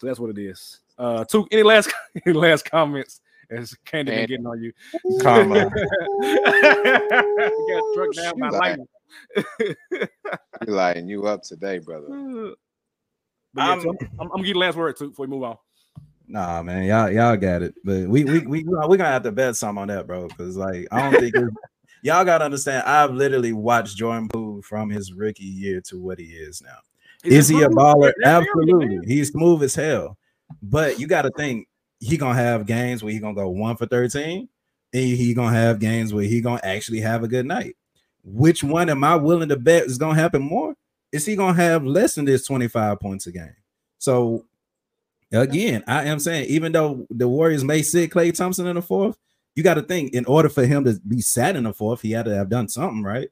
So 0.00 0.06
that's 0.06 0.18
what 0.18 0.30
it 0.30 0.38
is. 0.38 0.80
Uh, 0.98 1.24
two 1.24 1.46
any 1.50 1.62
last 1.62 1.92
any 2.26 2.34
last 2.34 2.64
comments? 2.70 3.20
As 3.48 3.74
Candy 3.84 4.10
been 4.10 4.18
And- 4.20 4.28
getting 4.28 4.46
on 4.46 4.60
you. 4.62 4.72
Karma. 5.22 5.70
got 5.70 7.82
struck 7.92 8.12
down 8.14 8.38
by 8.40 8.50
Shoot, 8.50 8.58
lightning. 8.58 8.88
You 10.66 10.72
lighting 10.72 11.08
you 11.08 11.26
up 11.26 11.42
today, 11.42 11.78
brother. 11.78 12.06
But 12.08 12.56
yeah, 13.62 13.68
I'm- 13.70 13.80
so 13.82 13.90
I'm, 13.90 13.98
I'm, 14.20 14.30
I'm 14.34 14.42
getting 14.42 14.56
last 14.60 14.76
word 14.76 14.96
too 14.96 15.10
before 15.10 15.26
we 15.26 15.30
move 15.30 15.44
on. 15.44 15.56
Nah, 16.28 16.60
man, 16.62 16.82
y'all 16.84 17.08
y'all 17.10 17.36
got 17.36 17.62
it. 17.62 17.74
But 17.84 18.08
we 18.08 18.24
we 18.24 18.40
we 18.40 18.64
we 18.64 18.96
gonna 18.96 19.04
have 19.04 19.22
to 19.22 19.30
bet 19.32 19.54
some 19.56 19.78
on 19.78 19.88
that, 19.88 20.06
bro. 20.08 20.26
Because 20.26 20.56
like 20.56 20.88
I 20.90 21.10
don't 21.10 21.20
think 21.20 21.36
it's- 21.36 21.50
y'all 22.02 22.24
gotta 22.24 22.44
understand. 22.44 22.84
I've 22.86 23.12
literally 23.12 23.52
watched 23.52 23.96
Jordan 23.96 24.28
Poole 24.28 24.62
from 24.62 24.90
his 24.90 25.12
rookie 25.12 25.44
year 25.44 25.80
to 25.82 26.00
what 26.00 26.18
he 26.18 26.26
is 26.26 26.62
now. 26.62 26.78
Is 27.24 27.48
he 27.48 27.62
a 27.62 27.68
baller? 27.68 28.12
Absolutely. 28.24 29.00
He's 29.06 29.30
smooth 29.30 29.62
as 29.62 29.74
hell. 29.74 30.16
But 30.62 31.00
you 31.00 31.06
got 31.06 31.22
to 31.22 31.30
think 31.30 31.68
he 31.98 32.16
gonna 32.16 32.34
have 32.34 32.66
games 32.66 33.02
where 33.02 33.12
he 33.12 33.18
gonna 33.18 33.34
go 33.34 33.48
one 33.48 33.76
for 33.76 33.86
13, 33.86 34.48
and 34.92 35.02
he 35.02 35.34
gonna 35.34 35.56
have 35.56 35.80
games 35.80 36.12
where 36.12 36.24
he 36.24 36.40
gonna 36.40 36.60
actually 36.62 37.00
have 37.00 37.22
a 37.22 37.28
good 37.28 37.46
night. 37.46 37.76
Which 38.24 38.62
one 38.62 38.88
am 38.88 39.04
I 39.04 39.16
willing 39.16 39.48
to 39.48 39.56
bet 39.56 39.84
is 39.84 39.98
gonna 39.98 40.14
happen 40.14 40.42
more? 40.42 40.74
Is 41.12 41.26
he 41.26 41.36
gonna 41.36 41.54
have 41.54 41.84
less 41.84 42.14
than 42.14 42.24
this 42.24 42.46
25 42.46 43.00
points 43.00 43.26
a 43.26 43.32
game? 43.32 43.54
So 43.98 44.44
again, 45.32 45.82
I 45.86 46.04
am 46.04 46.18
saying, 46.18 46.46
even 46.48 46.72
though 46.72 47.06
the 47.10 47.28
Warriors 47.28 47.64
may 47.64 47.82
sit 47.82 48.10
Klay 48.10 48.34
Thompson 48.34 48.66
in 48.66 48.76
the 48.76 48.82
fourth, 48.82 49.16
you 49.56 49.62
got 49.64 49.74
to 49.74 49.82
think 49.82 50.12
in 50.14 50.24
order 50.26 50.48
for 50.48 50.64
him 50.64 50.84
to 50.84 51.00
be 51.08 51.20
sat 51.20 51.56
in 51.56 51.64
the 51.64 51.72
fourth, 51.72 52.02
he 52.02 52.12
had 52.12 52.26
to 52.26 52.34
have 52.36 52.48
done 52.48 52.68
something, 52.68 53.02
right? 53.02 53.28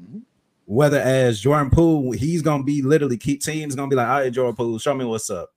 Mhm. 0.00 0.22
Whether 0.66 0.98
as 1.00 1.40
Jordan 1.40 1.70
Poole, 1.70 2.12
he's 2.12 2.42
gonna 2.42 2.62
be 2.62 2.82
literally 2.82 3.16
keep 3.16 3.42
teams 3.42 3.74
gonna 3.74 3.88
be 3.88 3.96
like, 3.96 4.06
all 4.06 4.20
right, 4.20 4.32
Jordan 4.32 4.54
Poole, 4.54 4.78
show 4.78 4.94
me 4.94 5.06
what's 5.06 5.30
up. 5.30 5.48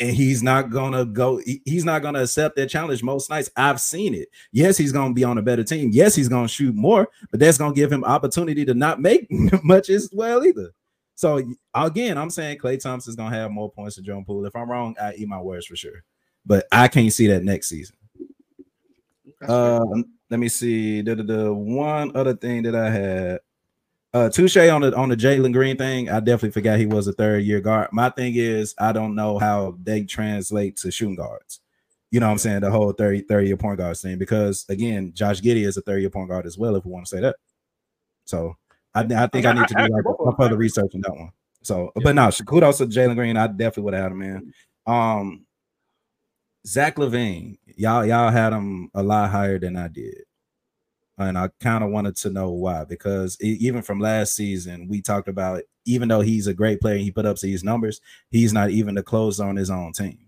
And 0.00 0.16
he's 0.16 0.42
not 0.42 0.70
gonna 0.70 1.04
go, 1.04 1.40
he's 1.66 1.84
not 1.84 2.00
gonna 2.00 2.22
accept 2.22 2.56
that 2.56 2.70
challenge 2.70 3.02
most 3.02 3.28
nights. 3.28 3.50
I've 3.56 3.78
seen 3.80 4.14
it. 4.14 4.28
Yes, 4.50 4.78
he's 4.78 4.90
gonna 4.90 5.12
be 5.12 5.22
on 5.22 5.36
a 5.36 5.42
better 5.42 5.62
team. 5.62 5.90
Yes, 5.92 6.14
he's 6.14 6.28
gonna 6.30 6.48
shoot 6.48 6.74
more, 6.74 7.08
but 7.30 7.40
that's 7.40 7.58
gonna 7.58 7.74
give 7.74 7.92
him 7.92 8.04
opportunity 8.04 8.64
to 8.64 8.72
not 8.72 9.00
make 9.02 9.26
much 9.62 9.90
as 9.90 10.08
well 10.12 10.42
either. 10.44 10.70
So 11.14 11.42
again, 11.74 12.16
I'm 12.16 12.30
saying 12.30 12.58
Klay 12.58 12.80
Thompson's 12.80 13.16
gonna 13.16 13.36
have 13.36 13.50
more 13.50 13.70
points 13.70 13.96
than 13.96 14.04
Jordan 14.06 14.24
Poole. 14.24 14.46
If 14.46 14.56
I'm 14.56 14.70
wrong, 14.70 14.96
I 15.00 15.12
eat 15.14 15.28
my 15.28 15.40
words 15.40 15.66
for 15.66 15.76
sure. 15.76 16.02
But 16.46 16.66
I 16.72 16.88
can't 16.88 17.12
see 17.12 17.26
that 17.26 17.44
next 17.44 17.68
season. 17.68 17.96
Uh, 19.48 19.84
let 20.30 20.40
me 20.40 20.48
see. 20.48 21.02
The, 21.02 21.16
the, 21.16 21.22
the 21.22 21.54
one 21.54 22.16
other 22.16 22.34
thing 22.34 22.62
that 22.64 22.74
I 22.74 22.90
had. 22.90 23.40
Uh, 24.14 24.28
Touche 24.28 24.58
on 24.58 24.82
the 24.82 24.94
on 24.94 25.08
the 25.08 25.16
Jalen 25.16 25.54
Green 25.54 25.78
thing. 25.78 26.10
I 26.10 26.20
definitely 26.20 26.50
forgot 26.50 26.78
he 26.78 26.84
was 26.84 27.06
a 27.06 27.14
third 27.14 27.44
year 27.44 27.60
guard. 27.60 27.88
My 27.92 28.10
thing 28.10 28.34
is, 28.36 28.74
I 28.78 28.92
don't 28.92 29.14
know 29.14 29.38
how 29.38 29.78
they 29.82 30.04
translate 30.04 30.76
to 30.78 30.90
shooting 30.90 31.16
guards. 31.16 31.60
You 32.10 32.20
know 32.20 32.26
what 32.26 32.32
I'm 32.32 32.38
saying? 32.38 32.60
The 32.60 32.70
whole 32.70 32.92
30, 32.92 33.22
30 33.22 33.46
year 33.46 33.56
point 33.56 33.78
guard 33.78 33.96
thing. 33.96 34.18
Because 34.18 34.66
again, 34.68 35.12
Josh 35.14 35.40
Giddey 35.40 35.66
is 35.66 35.78
a 35.78 35.80
third 35.80 36.00
year 36.00 36.10
point 36.10 36.28
guard 36.28 36.44
as 36.44 36.58
well, 36.58 36.76
if 36.76 36.84
we 36.84 36.92
want 36.92 37.06
to 37.06 37.16
say 37.16 37.22
that. 37.22 37.36
So 38.26 38.54
I, 38.94 39.00
I 39.00 39.26
think 39.28 39.46
I 39.46 39.52
need 39.52 39.68
to 39.68 39.74
do 39.74 39.80
like 39.80 40.04
a, 40.04 40.36
further 40.36 40.58
research 40.58 40.94
on 40.94 41.00
that 41.00 41.16
one. 41.16 41.30
So, 41.62 41.90
yeah. 41.96 42.02
but 42.04 42.14
no, 42.14 42.30
kudos 42.46 42.78
to 42.78 42.86
Jalen 42.86 43.14
Green. 43.14 43.36
I 43.38 43.46
definitely 43.46 43.84
would 43.84 43.94
have 43.94 44.02
had 44.02 44.12
him, 44.12 44.18
man. 44.18 44.52
Um, 44.86 45.46
Zach 46.66 46.96
LaVine, 46.96 47.58
y'all, 47.76 48.06
y'all 48.06 48.30
had 48.30 48.52
him 48.52 48.90
a 48.94 49.02
lot 49.02 49.30
higher 49.30 49.58
than 49.58 49.76
I 49.76 49.88
did. 49.88 50.22
And 51.18 51.36
I 51.38 51.50
kind 51.60 51.84
of 51.84 51.90
wanted 51.90 52.16
to 52.16 52.30
know 52.30 52.50
why, 52.50 52.84
because 52.84 53.36
it, 53.40 53.60
even 53.60 53.82
from 53.82 54.00
last 54.00 54.34
season, 54.34 54.88
we 54.88 55.02
talked 55.02 55.28
about 55.28 55.62
even 55.84 56.08
though 56.08 56.20
he's 56.20 56.46
a 56.46 56.54
great 56.54 56.80
player, 56.80 56.96
he 56.96 57.10
put 57.10 57.26
up 57.26 57.38
these 57.38 57.62
numbers, 57.62 58.00
he's 58.30 58.52
not 58.52 58.70
even 58.70 58.94
the 58.94 59.02
close 59.02 59.38
on 59.38 59.56
his 59.56 59.70
own 59.70 59.92
team. 59.92 60.18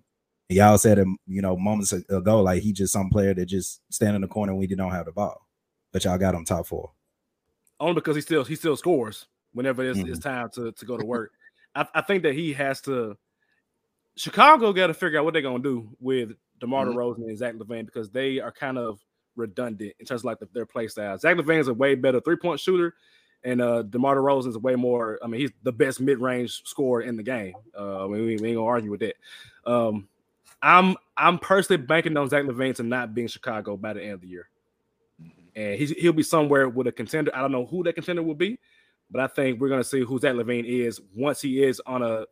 Y'all 0.49 0.79
said 0.79 0.99
him, 0.99 1.17
you 1.27 1.41
know, 1.41 1.57
moments 1.57 1.93
ago, 1.93 2.43
like 2.43 2.63
he 2.63 2.73
just 2.73 2.93
some 2.93 3.09
player 3.09 3.33
that 3.35 3.47
just 3.47 3.81
stand 3.91 4.15
in 4.15 4.23
the 4.23 4.29
corner 4.29 4.55
when 4.55 4.69
he 4.69 4.75
don't 4.75 4.93
have 4.93 5.07
the 5.07 5.13
ball. 5.13 5.41
But 5.93 6.05
y'all 6.05 6.19
got 6.19 6.35
him 6.35 6.45
top 6.45 6.67
four 6.67 6.91
only 7.81 7.95
because 7.95 8.17
he 8.17 8.23
still 8.23 8.45
he 8.45 8.57
still 8.57 8.77
scores 8.77 9.27
whenever 9.53 9.85
it's, 9.85 9.99
mm-hmm. 9.99 10.09
it's 10.09 10.19
time 10.19 10.49
to, 10.51 10.73
to 10.73 10.85
go 10.85 10.97
to 10.97 11.05
work. 11.05 11.33
I, 11.75 11.87
I, 11.95 12.01
think 12.03 12.23
that 12.23 12.35
he 12.35 12.53
has 12.53 12.81
to. 12.83 13.17
Chicago 14.17 14.73
got 14.73 14.89
to 14.89 14.95
figure 14.95 15.19
out 15.19 15.25
what 15.25 15.33
they're 15.33 15.43
gonna 15.43 15.63
do 15.63 15.89
with 16.01 16.33
DeMar 16.61 16.87
mm-hmm. 16.87 16.99
DeRozan 16.99 17.29
and 17.29 17.39
Zach 17.39 17.55
LaVine 17.55 17.87
because 17.87 18.11
they 18.11 18.41
are 18.41 18.53
kind 18.53 18.79
of 18.79 19.01
redundant 19.37 19.93
in 19.99 20.07
terms 20.07 20.21
of 20.21 20.27
like 20.27 20.39
the, 20.39 20.49
their 20.53 20.67
play 20.67 20.89
style. 20.89 21.19
Zach 21.19 21.37
LaVine 21.37 21.61
is 21.61 21.69
a 21.69 21.75
way 21.75 21.95
better 21.95 22.21
three 22.21 22.37
point 22.37 22.61
shooter, 22.61 22.95
and 23.43 23.61
uh, 23.61 23.83
DeMar 23.83 24.17
DeRozan 24.17 24.49
is 24.49 24.57
a 24.57 24.61
way 24.61 24.77
more. 24.77 25.19
I 25.23 25.27
mean, 25.27 25.41
he's 25.41 25.53
the 25.63 25.73
best 25.73 26.01
mid 26.01 26.19
range 26.19 26.63
scorer 26.65 27.03
in 27.03 27.17
the 27.17 27.23
game. 27.23 27.55
Uh, 27.77 28.05
I 28.05 28.09
mean, 28.09 28.13
we, 28.13 28.37
we, 28.37 28.49
ain't 28.49 28.57
gonna 28.57 28.65
argue 28.65 28.91
with 28.91 29.01
that. 29.01 29.17
Um, 29.67 30.09
I'm 30.63 30.97
I'm 31.17 31.39
personally 31.39 31.83
banking 31.83 32.17
on 32.17 32.29
Zach 32.29 32.45
LaVine 32.45 32.77
to 32.77 32.83
not 32.83 33.15
being 33.15 33.29
Chicago 33.29 33.77
by 33.77 33.93
the 33.93 34.03
end 34.03 34.13
of 34.13 34.21
the 34.21 34.29
year 34.29 34.49
and 35.57 35.79
he's, 35.79 35.91
he'll 35.91 36.13
be 36.13 36.23
somewhere 36.23 36.69
with 36.69 36.87
a 36.87 36.93
contender. 36.93 37.31
I 37.35 37.41
don't 37.41 37.53
know 37.53 37.67
who 37.67 37.83
that 37.85 37.95
contender 37.95 38.23
will 38.23 38.35
be, 38.35 38.59
but 39.11 39.21
I 39.21 39.27
think 39.27 39.61
we're 39.61 39.69
gonna 39.69 39.85
see 39.85 40.01
who 40.01 40.19
Zach 40.19 40.35
LaVine 40.35 40.65
is 40.67 41.01
once 41.15 41.41
he 41.41 41.63
is 41.63 41.81
on 41.87 42.03
a 42.03 42.25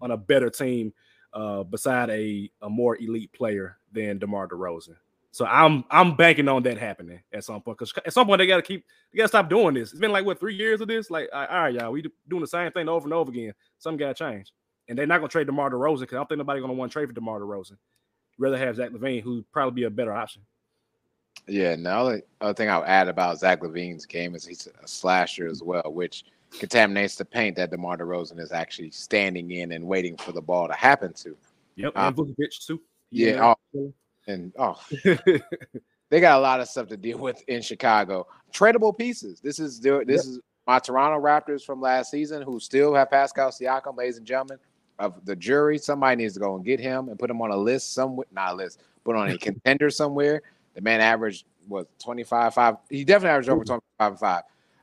on 0.00 0.10
a 0.10 0.16
better 0.16 0.50
team 0.50 0.92
uh, 1.36 1.62
beside 1.62 2.08
a, 2.08 2.50
a 2.62 2.70
more 2.70 2.96
elite 2.96 3.30
player 3.32 3.76
than 3.92 4.18
DeMar 4.18 4.48
DeRozan. 4.48 4.96
So 5.32 5.44
I'm 5.44 5.84
I'm 5.90 6.16
banking 6.16 6.48
on 6.48 6.62
that 6.62 6.78
happening 6.78 7.20
at 7.30 7.44
some 7.44 7.60
point 7.60 7.76
because 7.76 7.92
at 8.06 8.12
some 8.14 8.26
point 8.26 8.38
they 8.38 8.46
got 8.46 8.56
to 8.56 8.62
keep 8.62 8.86
they 9.12 9.18
got 9.18 9.24
to 9.24 9.28
stop 9.28 9.50
doing 9.50 9.74
this. 9.74 9.90
It's 9.90 10.00
been 10.00 10.12
like 10.12 10.24
what 10.24 10.40
three 10.40 10.54
years 10.54 10.80
of 10.80 10.88
this. 10.88 11.10
Like 11.10 11.28
all 11.30 11.46
right, 11.46 11.74
y'all, 11.74 11.92
we 11.92 12.02
doing 12.26 12.40
the 12.40 12.46
same 12.46 12.72
thing 12.72 12.88
over 12.88 13.04
and 13.06 13.12
over 13.12 13.30
again. 13.30 13.52
Something 13.76 13.98
got 13.98 14.16
to 14.16 14.24
change, 14.24 14.54
and 14.88 14.98
they're 14.98 15.06
not 15.06 15.18
gonna 15.18 15.28
trade 15.28 15.46
DeMar 15.46 15.70
DeRozan 15.70 16.00
because 16.00 16.14
I 16.14 16.18
don't 16.20 16.28
think 16.30 16.38
nobody 16.38 16.62
gonna 16.62 16.72
want 16.72 16.90
to 16.90 16.94
trade 16.94 17.08
for 17.08 17.12
DeMar 17.12 17.40
DeRozan. 17.40 17.76
Rather 18.38 18.56
have 18.56 18.76
Zach 18.76 18.92
LaVine, 18.92 19.22
who'd 19.22 19.50
probably 19.52 19.74
be 19.74 19.84
a 19.84 19.90
better 19.90 20.14
option. 20.14 20.40
Yeah, 21.46 21.76
now 21.76 22.04
the 22.04 22.22
other 22.40 22.54
thing 22.54 22.70
I'll 22.70 22.84
add 22.86 23.08
about 23.08 23.38
Zach 23.38 23.60
LaVine's 23.60 24.06
game 24.06 24.34
is 24.34 24.46
he's 24.46 24.66
a 24.82 24.88
slasher 24.88 25.46
as 25.46 25.62
well, 25.62 25.92
which 25.92 26.24
contaminates 26.50 27.16
the 27.16 27.24
paint 27.24 27.56
that 27.56 27.70
DeMar 27.70 27.98
DeRozan 27.98 28.38
is 28.38 28.52
actually 28.52 28.90
standing 28.90 29.50
in 29.50 29.72
and 29.72 29.86
waiting 29.86 30.16
for 30.16 30.32
the 30.32 30.40
ball 30.40 30.68
to 30.68 30.74
happen 30.74 31.12
to. 31.14 31.36
Yep, 31.76 31.96
um, 31.96 32.06
and 32.06 32.16
Vucevic 32.16 32.66
too. 32.66 32.80
Yeah, 33.10 33.54
oh, 33.74 33.92
and 34.26 34.52
oh, 34.58 34.80
they 36.10 36.20
got 36.20 36.38
a 36.38 36.40
lot 36.40 36.60
of 36.60 36.68
stuff 36.68 36.88
to 36.88 36.96
deal 36.96 37.18
with 37.18 37.42
in 37.48 37.62
Chicago. 37.62 38.26
Tradable 38.52 38.96
pieces. 38.96 39.40
This 39.40 39.58
is 39.58 39.80
this 39.80 40.06
yep. 40.08 40.08
is 40.08 40.40
my 40.66 40.78
Toronto 40.78 41.20
Raptors 41.20 41.64
from 41.64 41.80
last 41.80 42.10
season, 42.10 42.42
who 42.42 42.58
still 42.58 42.94
have 42.94 43.10
Pascal 43.10 43.50
Siakam, 43.50 43.96
ladies 43.96 44.18
and 44.18 44.26
gentlemen 44.26 44.58
of 44.98 45.24
the 45.24 45.36
jury. 45.36 45.78
Somebody 45.78 46.16
needs 46.16 46.34
to 46.34 46.40
go 46.40 46.56
and 46.56 46.64
get 46.64 46.80
him 46.80 47.08
and 47.08 47.18
put 47.18 47.30
him 47.30 47.42
on 47.42 47.50
a 47.50 47.56
list 47.56 47.94
somewhere, 47.94 48.26
not 48.32 48.54
a 48.54 48.56
list, 48.56 48.80
put 49.04 49.14
on 49.14 49.28
a 49.28 49.38
contender 49.38 49.90
somewhere 49.90 50.42
the 50.76 50.82
man 50.82 51.00
averaged 51.00 51.46
was 51.66 51.86
25 51.98 52.54
5. 52.54 52.76
He 52.88 53.04
definitely 53.04 53.30
averaged 53.30 53.48
over 53.48 53.64
25 53.64 54.20
5 54.20 54.42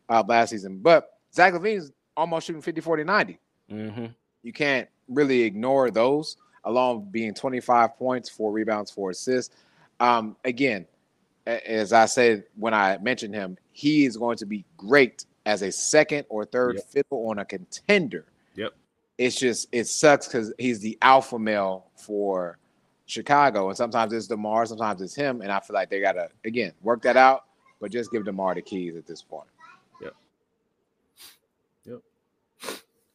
uh, 0.10 0.24
last 0.28 0.50
season. 0.50 0.80
But 0.80 1.13
Zach 1.34 1.54
LaVine's 1.54 1.92
almost 2.16 2.48
shooting 2.48 2.62
50, 2.62 2.82
40, 2.82 3.04
90. 3.04 3.40
Mm-hmm. 3.72 4.06
You 4.44 4.54
can't 4.54 4.88
really 5.08 5.42
ignore 5.42 5.92
those, 5.92 6.38
along 6.64 7.02
with 7.02 7.12
being 7.12 7.34
25 7.34 7.98
points, 7.98 8.30
four 8.30 8.52
rebounds, 8.52 8.92
four 8.92 9.12
assists. 9.12 9.56
Um, 10.00 10.36
again, 10.44 10.86
as 11.46 11.94
I 11.94 12.06
said 12.06 12.46
when 12.56 12.74
I 12.74 12.98
mentioned 13.00 13.34
him, 13.34 13.58
he 13.72 14.06
is 14.06 14.18
going 14.18 14.38
to 14.38 14.46
be 14.46 14.66
great 14.78 15.26
as 15.46 15.62
a 15.62 15.72
second 15.72 16.26
or 16.30 16.46
third 16.46 16.76
yep. 16.76 16.86
fiddle 16.86 17.30
on 17.30 17.40
a 17.40 17.46
contender. 17.46 18.26
Yep. 18.56 18.74
It's 19.18 19.36
just 19.36 19.68
it 19.72 19.88
sucks 19.88 20.28
because 20.28 20.54
he's 20.58 20.80
the 20.80 20.98
alpha 21.02 21.38
male 21.38 21.86
for 21.96 22.58
Chicago, 23.06 23.68
and 23.68 23.78
sometimes 23.78 24.14
it's 24.14 24.28
Demar, 24.28 24.66
sometimes 24.66 25.02
it's 25.02 25.16
him, 25.16 25.42
and 25.42 25.52
I 25.52 25.60
feel 25.60 25.74
like 25.74 25.90
they 25.90 26.00
gotta 26.00 26.30
again 26.46 26.72
work 26.82 27.02
that 27.04 27.18
out, 27.18 27.46
but 27.80 27.92
just 27.92 28.12
give 28.12 28.26
Demar 28.26 28.56
the 28.56 28.62
keys 28.62 28.96
at 28.96 29.06
this 29.06 29.22
point. 29.22 29.48
Yep. 30.02 30.16
Yep. 31.86 32.02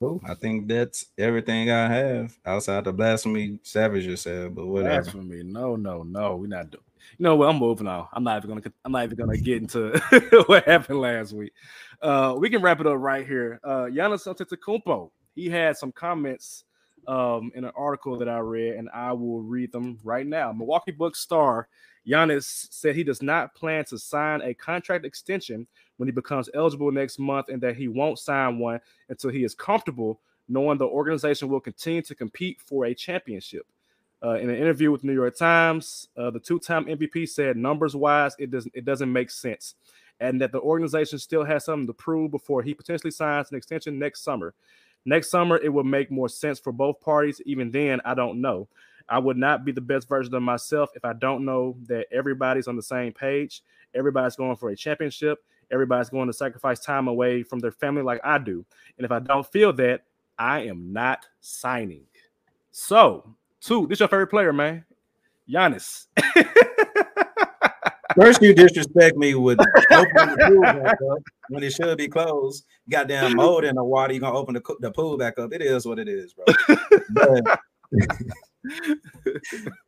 Cool. 0.00 0.20
I 0.24 0.34
think 0.34 0.68
that's 0.68 1.06
everything 1.18 1.70
I 1.70 1.88
have 1.88 2.38
outside 2.46 2.84
the 2.84 2.92
blasphemy 2.92 3.58
Savage 3.64 4.16
said, 4.18 4.54
but 4.54 4.66
whatever. 4.66 5.02
Blasphemy, 5.02 5.42
no, 5.42 5.74
no, 5.74 6.04
no, 6.04 6.36
we're 6.36 6.46
not 6.46 6.70
doing. 6.70 6.84
You 7.18 7.24
know 7.24 7.36
what? 7.36 7.48
I'm 7.48 7.56
moving 7.56 7.88
on. 7.88 8.06
I'm 8.12 8.22
not 8.22 8.44
even 8.44 8.50
gonna. 8.56 8.72
I'm 8.84 8.92
not 8.92 9.04
even 9.04 9.16
gonna 9.16 9.36
get 9.36 9.62
into 9.62 9.98
what 10.46 10.64
happened 10.64 11.00
last 11.00 11.32
week. 11.32 11.52
Uh, 12.00 12.36
we 12.38 12.48
can 12.48 12.62
wrap 12.62 12.80
it 12.80 12.86
up 12.86 12.98
right 12.98 13.26
here. 13.26 13.58
Uh, 13.64 13.86
Giannis 13.86 14.26
Antetokounmpo. 14.26 15.10
He 15.34 15.48
had 15.48 15.76
some 15.76 15.90
comments 15.90 16.64
um, 17.08 17.50
in 17.54 17.64
an 17.64 17.72
article 17.74 18.18
that 18.18 18.28
I 18.28 18.38
read, 18.38 18.76
and 18.76 18.88
I 18.94 19.12
will 19.12 19.42
read 19.42 19.72
them 19.72 19.98
right 20.04 20.26
now. 20.26 20.52
Milwaukee 20.52 20.92
Bucks 20.92 21.18
star 21.20 21.68
Giannis 22.08 22.68
said 22.72 22.94
he 22.94 23.04
does 23.04 23.22
not 23.22 23.54
plan 23.54 23.84
to 23.86 23.98
sign 23.98 24.40
a 24.42 24.54
contract 24.54 25.04
extension 25.04 25.66
when 25.98 26.08
he 26.08 26.12
becomes 26.12 26.48
eligible 26.54 26.90
next 26.90 27.18
month, 27.18 27.50
and 27.50 27.60
that 27.60 27.76
he 27.76 27.88
won't 27.88 28.18
sign 28.18 28.58
one 28.58 28.80
until 29.08 29.30
he 29.30 29.44
is 29.44 29.54
comfortable 29.54 30.20
knowing 30.48 30.78
the 30.78 30.86
organization 30.86 31.48
will 31.48 31.60
continue 31.60 32.00
to 32.00 32.14
compete 32.14 32.58
for 32.60 32.86
a 32.86 32.94
championship. 32.94 33.66
Uh, 34.24 34.34
in 34.34 34.48
an 34.48 34.56
interview 34.56 34.90
with 34.90 35.04
New 35.04 35.12
York 35.12 35.36
Times, 35.36 36.08
uh, 36.16 36.30
the 36.30 36.40
two-time 36.40 36.86
MVP 36.86 37.28
said, 37.28 37.56
"Numbers-wise, 37.56 38.34
it 38.38 38.50
doesn't 38.50 38.74
it 38.74 38.84
doesn't 38.84 39.12
make 39.12 39.30
sense." 39.30 39.74
and 40.20 40.40
that 40.40 40.52
the 40.52 40.60
organization 40.60 41.18
still 41.18 41.44
has 41.44 41.64
something 41.64 41.86
to 41.86 41.92
prove 41.92 42.30
before 42.30 42.62
he 42.62 42.74
potentially 42.74 43.10
signs 43.10 43.50
an 43.50 43.56
extension 43.56 43.98
next 43.98 44.22
summer. 44.22 44.54
Next 45.04 45.30
summer, 45.30 45.58
it 45.58 45.72
would 45.72 45.86
make 45.86 46.10
more 46.10 46.28
sense 46.28 46.58
for 46.58 46.72
both 46.72 47.00
parties. 47.00 47.40
Even 47.46 47.70
then, 47.70 48.00
I 48.04 48.14
don't 48.14 48.40
know. 48.40 48.68
I 49.08 49.18
would 49.18 49.36
not 49.36 49.64
be 49.64 49.72
the 49.72 49.80
best 49.80 50.08
version 50.08 50.34
of 50.34 50.42
myself 50.42 50.90
if 50.94 51.04
I 51.04 51.14
don't 51.14 51.44
know 51.44 51.76
that 51.86 52.06
everybody's 52.12 52.68
on 52.68 52.76
the 52.76 52.82
same 52.82 53.12
page. 53.12 53.62
Everybody's 53.94 54.36
going 54.36 54.56
for 54.56 54.70
a 54.70 54.76
championship. 54.76 55.38
Everybody's 55.70 56.10
going 56.10 56.28
to 56.28 56.32
sacrifice 56.32 56.80
time 56.80 57.08
away 57.08 57.42
from 57.42 57.58
their 57.58 57.72
family 57.72 58.02
like 58.02 58.20
I 58.24 58.38
do. 58.38 58.64
And 58.96 59.04
if 59.04 59.12
I 59.12 59.18
don't 59.18 59.46
feel 59.46 59.72
that, 59.74 60.04
I 60.38 60.60
am 60.60 60.92
not 60.92 61.26
signing. 61.40 62.04
So, 62.70 63.34
two, 63.60 63.86
this 63.86 64.00
your 64.00 64.08
favorite 64.08 64.28
player, 64.28 64.52
man. 64.52 64.84
Giannis. 65.48 66.06
First, 68.16 68.42
you 68.42 68.52
disrespect 68.52 69.16
me 69.16 69.34
with 69.34 69.58
opening 69.92 70.36
the 70.36 70.46
pool 70.48 70.62
back 70.62 70.98
up 71.12 71.18
when 71.50 71.62
it 71.62 71.72
should 71.72 71.96
be 71.98 72.08
closed. 72.08 72.64
Goddamn 72.90 73.36
mold 73.36 73.64
in 73.64 73.76
the 73.76 73.84
water. 73.84 74.12
You're 74.12 74.22
gonna 74.22 74.36
open 74.36 74.54
the, 74.54 74.76
the 74.80 74.90
pool 74.90 75.16
back 75.16 75.38
up? 75.38 75.52
It 75.52 75.62
is 75.62 75.86
what 75.86 75.98
it 75.98 76.08
is, 76.08 76.34
bro. 76.34 76.44
but, 77.10 77.60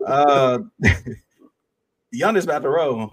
uh, 0.06 0.58
Giannis 2.14 2.44
about 2.44 2.62
to 2.62 2.68
roll. 2.68 3.10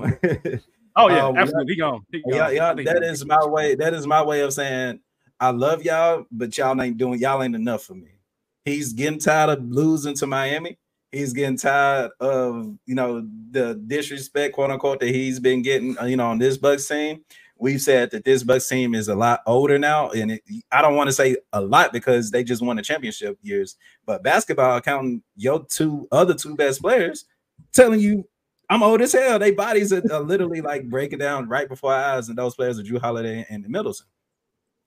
Oh 0.98 1.10
yeah, 1.10 1.26
um, 1.26 1.38
absolutely. 1.38 1.74
He 1.74 1.80
gone. 1.80 2.02
He 2.12 2.22
gone. 2.22 2.34
Yeah, 2.34 2.50
yeah. 2.50 2.74
That 2.74 3.04
is 3.04 3.26
my 3.26 3.46
way. 3.46 3.76
That 3.76 3.94
is 3.94 4.06
my 4.06 4.24
way 4.24 4.42
of 4.42 4.54
saying 4.54 5.00
I 5.40 5.52
love 5.52 5.84
y'all, 5.84 6.26
but 6.32 6.58
y'all 6.58 6.82
ain't 6.82 6.98
doing. 6.98 7.20
Y'all 7.20 7.44
ain't 7.44 7.56
enough 7.56 7.84
for 7.84 7.94
me. 7.94 8.20
He's 8.66 8.94
getting 8.94 9.20
tired 9.20 9.50
of 9.50 9.64
losing 9.64 10.16
to 10.16 10.28
Miami. 10.28 10.78
He's 11.12 11.32
getting 11.32 11.58
tired 11.58 12.12
of 12.20 12.76
you 12.86 12.96
know 12.96 13.26
the 13.52 13.76
disrespect, 13.88 14.56
quote 14.56 14.72
unquote, 14.72 15.00
that 15.00 15.10
he's 15.10 15.40
been 15.40 15.62
getting, 15.62 15.98
uh, 16.00 16.06
you 16.06 16.18
know, 16.18 16.28
on 16.28 16.40
this 16.40 16.58
Bucks 16.58 16.88
team. 16.88 17.24
we've 17.60 17.82
said 17.82 18.12
that 18.12 18.26
this 18.26 18.44
Bucks 18.44 18.68
team 18.68 18.94
is 18.94 19.08
a 19.08 19.16
lot 19.16 19.42
older 19.46 19.80
now, 19.80 20.10
and 20.10 20.32
it, 20.32 20.44
I 20.72 20.82
don't 20.82 20.96
want 20.96 21.08
to 21.08 21.14
say 21.14 21.38
a 21.54 21.62
lot 21.62 21.94
because 21.94 22.32
they 22.32 22.44
just 22.44 22.62
won 22.62 22.76
the 22.76 22.82
championship 22.82 23.38
years. 23.42 23.78
But 24.06 24.24
basketball, 24.24 24.82
counting 24.82 25.22
your 25.36 25.66
two 25.66 26.08
other 26.12 26.34
two 26.34 26.56
best 26.56 26.82
players, 26.82 27.26
telling 27.74 28.00
you 28.00 28.28
I'm 28.70 28.84
old 28.84 29.02
as 29.02 29.14
hell. 29.14 29.40
They 29.40 29.52
bodies 29.52 29.94
are, 29.94 30.04
are 30.12 30.22
literally 30.22 30.62
like 30.62 30.90
breaking 30.90 31.20
down 31.20 31.48
right 31.48 31.70
before 31.70 31.94
our 31.94 32.18
eyes, 32.18 32.30
and 32.30 32.38
those 32.38 32.56
players 32.56 32.80
are 32.80 32.84
Jrue 32.84 33.00
Holiday 33.00 33.46
and 33.50 33.68
Middleton. 33.68 34.08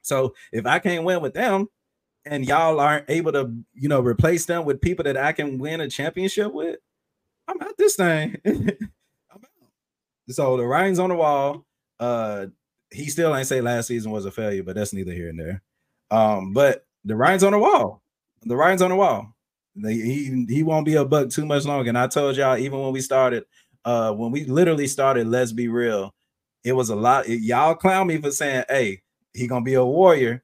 So 0.03 0.35
if 0.53 0.67
I 0.67 0.79
can't 0.79 1.05
win 1.05 1.21
with 1.21 1.35
them, 1.35 1.69
and 2.25 2.47
y'all 2.47 2.81
aren't 2.81 3.09
able 3.09 3.33
to, 3.33 3.53
you 3.75 3.89
know, 3.89 4.01
replace 4.01 4.45
them 4.45 4.65
with 4.65 4.81
people 4.81 5.05
that 5.05 5.17
I 5.17 5.33
can 5.33 5.59
win 5.59 5.81
a 5.81 5.89
championship 5.89 6.53
with, 6.53 6.79
I'm 7.49 7.61
out 7.61 7.79
this 7.79 7.97
thing. 7.97 8.37
Out. 9.33 9.45
So 10.29 10.57
the 10.57 10.67
writing's 10.67 10.99
on 10.99 11.09
the 11.09 11.17
wall. 11.17 11.65
Uh, 11.99 12.47
he 12.91 13.09
still 13.09 13.35
ain't 13.35 13.47
say 13.47 13.61
last 13.61 13.87
season 13.89 14.11
was 14.11 14.27
a 14.27 14.31
failure, 14.31 14.63
but 14.63 14.75
that's 14.75 14.93
neither 14.93 15.13
here 15.13 15.29
and 15.29 15.39
there. 15.39 15.63
Um, 16.11 16.53
but 16.53 16.85
the 17.05 17.17
writing's 17.17 17.45
on 17.45 17.53
the 17.53 17.59
wall. 17.59 18.03
The 18.43 18.57
writing's 18.57 18.83
on 18.83 18.91
the 18.91 18.97
wall. 18.97 19.35
He 19.83 20.45
he 20.49 20.63
won't 20.63 20.85
be 20.85 20.95
a 20.95 21.05
buck 21.05 21.31
too 21.31 21.47
much 21.47 21.65
longer. 21.65 21.89
And 21.89 21.99
I 21.99 22.07
told 22.09 22.37
y'all 22.37 22.57
even 22.59 22.81
when 22.81 22.93
we 22.93 23.01
started, 23.01 23.45
uh, 23.85 24.13
when 24.13 24.31
we 24.31 24.45
literally 24.45 24.87
started, 24.87 25.27
let's 25.27 25.53
be 25.53 25.69
real, 25.69 26.15
it 26.65 26.73
was 26.73 26.91
a 26.91 26.97
lot. 26.97 27.29
Y'all 27.29 27.75
clown 27.75 28.07
me 28.07 28.19
for 28.19 28.31
saying, 28.31 28.65
"Hey, 28.69 29.03
he 29.35 29.47
gonna 29.47 29.65
be 29.65 29.75
a 29.75 29.85
warrior." 29.85 30.43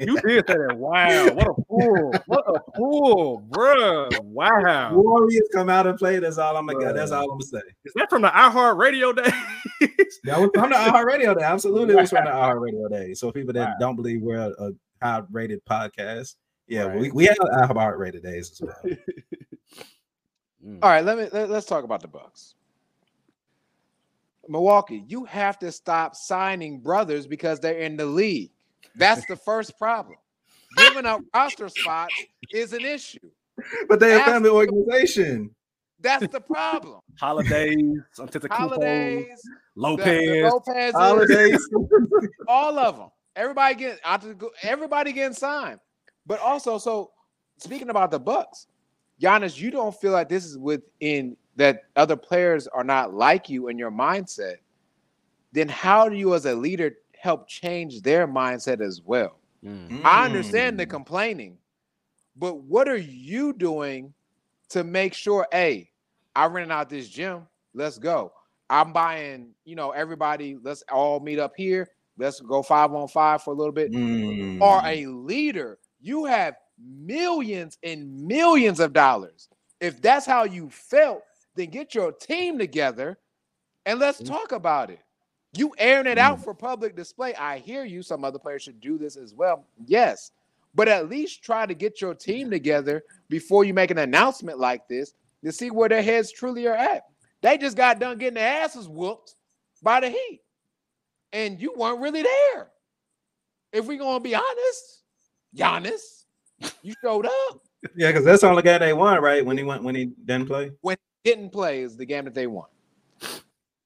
you 0.00 0.18
did 0.20 0.46
that. 0.46 0.76
Wow, 0.76 1.28
what 1.34 1.48
a 1.48 1.54
fool! 1.68 2.12
What 2.26 2.44
a 2.48 2.72
fool, 2.76 3.38
bro! 3.48 4.08
Wow. 4.38 4.94
Warriors 4.94 5.48
come 5.52 5.68
out 5.68 5.88
and 5.88 5.98
play. 5.98 6.20
That's 6.20 6.38
all 6.38 6.56
I'm 6.56 6.66
gonna. 6.66 6.92
That's 6.92 7.10
all 7.10 7.24
I'm 7.24 7.30
gonna 7.30 7.42
say. 7.42 7.62
Is 7.84 7.92
that 7.96 8.08
from 8.08 8.22
the 8.22 8.28
iHeart 8.28 8.78
Radio 8.78 9.12
days? 9.12 9.32
that 10.24 10.38
was 10.38 10.50
from 10.54 10.70
the 10.70 10.76
iHeart 10.76 11.06
Radio 11.06 11.34
day. 11.34 11.42
Absolutely, 11.42 11.94
wow. 11.94 11.98
it 11.98 12.02
was 12.02 12.10
from 12.10 12.24
the 12.24 12.30
iHeart 12.30 12.60
Radio 12.60 12.88
day. 12.88 13.14
So 13.14 13.32
people 13.32 13.52
that 13.54 13.70
wow. 13.70 13.74
don't 13.80 13.96
believe 13.96 14.22
we're 14.22 14.36
a, 14.36 14.50
a 14.50 14.70
high 15.02 15.22
rated 15.32 15.64
podcast, 15.64 16.36
yeah, 16.68 16.82
right. 16.82 17.00
we 17.00 17.10
we 17.10 17.24
have 17.24 17.36
iHeart 17.38 17.98
rated 17.98 18.22
days 18.22 18.52
as 18.52 18.60
well. 18.60 18.96
Mm. 20.64 20.78
All 20.82 20.90
right, 20.90 21.04
let 21.04 21.18
me 21.18 21.28
let, 21.32 21.50
let's 21.50 21.66
talk 21.66 21.84
about 21.84 22.02
the 22.02 22.08
Bucks. 22.08 22.54
Milwaukee, 24.48 25.04
you 25.06 25.24
have 25.26 25.58
to 25.58 25.70
stop 25.70 26.16
signing 26.16 26.80
brothers 26.80 27.26
because 27.26 27.60
they're 27.60 27.78
in 27.78 27.96
the 27.96 28.06
league. 28.06 28.50
That's 28.96 29.26
the 29.26 29.36
first 29.36 29.78
problem. 29.78 30.16
Giving 30.76 31.06
up 31.06 31.20
roster 31.34 31.68
spots 31.68 32.14
is 32.52 32.72
an 32.72 32.84
issue. 32.84 33.30
But 33.88 34.00
they're 34.00 34.20
a 34.20 34.24
family 34.24 34.50
organization. 34.50 35.50
That's 36.00 36.28
the 36.28 36.40
problem. 36.40 37.00
Holidays, 37.18 37.98
holidays, 38.48 39.26
Lopez, 39.74 40.04
the, 40.06 40.42
the 40.42 40.50
Lopez, 40.52 40.92
holidays, 40.94 41.68
all 42.48 42.78
of 42.78 42.96
them. 42.96 43.08
Everybody 43.34 43.74
get 43.74 43.98
everybody 44.62 45.12
getting 45.12 45.34
signed. 45.34 45.80
But 46.24 46.38
also, 46.38 46.78
so 46.78 47.10
speaking 47.58 47.90
about 47.90 48.12
the 48.12 48.20
Bucks, 48.20 48.68
Giannis, 49.20 49.58
you 49.58 49.70
don't 49.70 49.94
feel 49.94 50.12
like 50.12 50.28
this 50.28 50.44
is 50.44 50.56
within 50.58 51.36
that 51.56 51.82
other 51.96 52.16
players 52.16 52.66
are 52.68 52.84
not 52.84 53.14
like 53.14 53.48
you 53.48 53.68
in 53.68 53.78
your 53.78 53.90
mindset. 53.90 54.56
Then 55.52 55.68
how 55.68 56.08
do 56.08 56.16
you, 56.16 56.34
as 56.34 56.46
a 56.46 56.54
leader, 56.54 56.92
help 57.18 57.48
change 57.48 58.02
their 58.02 58.28
mindset 58.28 58.80
as 58.80 59.02
well. 59.04 59.38
Mm. 59.64 60.04
I 60.04 60.24
understand 60.24 60.78
the 60.78 60.86
complaining, 60.86 61.58
but 62.36 62.62
what 62.62 62.88
are 62.88 62.96
you 62.96 63.52
doing 63.52 64.14
to 64.68 64.84
make 64.84 65.14
sure, 65.14 65.48
hey, 65.50 65.90
I 66.36 66.46
rented 66.46 66.70
out 66.70 66.88
this 66.88 67.08
gym, 67.08 67.46
let's 67.74 67.98
go. 67.98 68.32
I'm 68.70 68.92
buying, 68.92 69.50
you 69.64 69.74
know, 69.74 69.90
everybody, 69.90 70.58
let's 70.62 70.84
all 70.92 71.18
meet 71.18 71.40
up 71.40 71.54
here. 71.56 71.88
Let's 72.18 72.40
go 72.40 72.62
five 72.62 72.92
on 72.92 73.08
five 73.08 73.42
for 73.42 73.52
a 73.52 73.56
little 73.56 73.72
bit. 73.72 73.90
Mm. 73.92 74.60
Or 74.60 74.80
a 74.84 75.06
leader, 75.06 75.78
you 76.00 76.24
have 76.26 76.54
millions 76.80 77.78
and 77.82 78.26
millions 78.26 78.80
of 78.80 78.92
dollars. 78.92 79.48
If 79.80 80.00
that's 80.00 80.26
how 80.26 80.44
you 80.44 80.70
felt, 80.70 81.22
then 81.54 81.70
get 81.70 81.94
your 81.94 82.12
team 82.12 82.58
together 82.58 83.18
and 83.86 83.98
let's 83.98 84.20
mm. 84.20 84.26
talk 84.26 84.52
about 84.52 84.90
it. 84.90 85.00
You 85.56 85.72
airing 85.78 86.06
it 86.06 86.18
out 86.18 86.38
mm. 86.38 86.44
for 86.44 86.54
public 86.54 86.94
display. 86.94 87.34
I 87.34 87.58
hear 87.58 87.84
you. 87.84 88.02
Some 88.02 88.24
other 88.24 88.38
players 88.38 88.62
should 88.62 88.80
do 88.80 88.98
this 88.98 89.16
as 89.16 89.34
well. 89.34 89.64
Yes. 89.86 90.32
But 90.74 90.88
at 90.88 91.08
least 91.08 91.42
try 91.42 91.66
to 91.66 91.74
get 91.74 92.00
your 92.00 92.14
team 92.14 92.50
together 92.50 93.02
before 93.28 93.64
you 93.64 93.72
make 93.72 93.90
an 93.90 93.98
announcement 93.98 94.58
like 94.58 94.86
this 94.88 95.14
to 95.44 95.52
see 95.52 95.70
where 95.70 95.88
their 95.88 96.02
heads 96.02 96.30
truly 96.30 96.66
are 96.66 96.76
at. 96.76 97.04
They 97.40 97.56
just 97.56 97.76
got 97.76 97.98
done 97.98 98.18
getting 98.18 98.34
their 98.34 98.62
asses 98.62 98.88
whooped 98.88 99.34
by 99.82 100.00
the 100.00 100.10
Heat. 100.10 100.42
And 101.32 101.60
you 101.60 101.74
weren't 101.76 102.00
really 102.00 102.22
there. 102.22 102.68
If 103.72 103.86
we're 103.86 103.98
gonna 103.98 104.20
be 104.20 104.34
honest, 104.34 105.02
Giannis, 105.56 106.17
you 106.82 106.94
showed 107.02 107.26
up. 107.26 107.62
Yeah, 107.94 108.08
because 108.08 108.24
that's 108.24 108.40
the 108.42 108.48
only 108.48 108.62
guy 108.62 108.78
they 108.78 108.92
won, 108.92 109.20
right? 109.22 109.44
When 109.44 109.56
he 109.56 109.64
went 109.64 109.82
when 109.82 109.94
he 109.94 110.06
didn't 110.24 110.46
play. 110.46 110.72
When 110.80 110.96
he 111.22 111.30
didn't 111.30 111.50
play 111.50 111.82
is 111.82 111.96
the 111.96 112.04
game 112.04 112.24
that 112.24 112.34
they 112.34 112.46
won. 112.46 112.66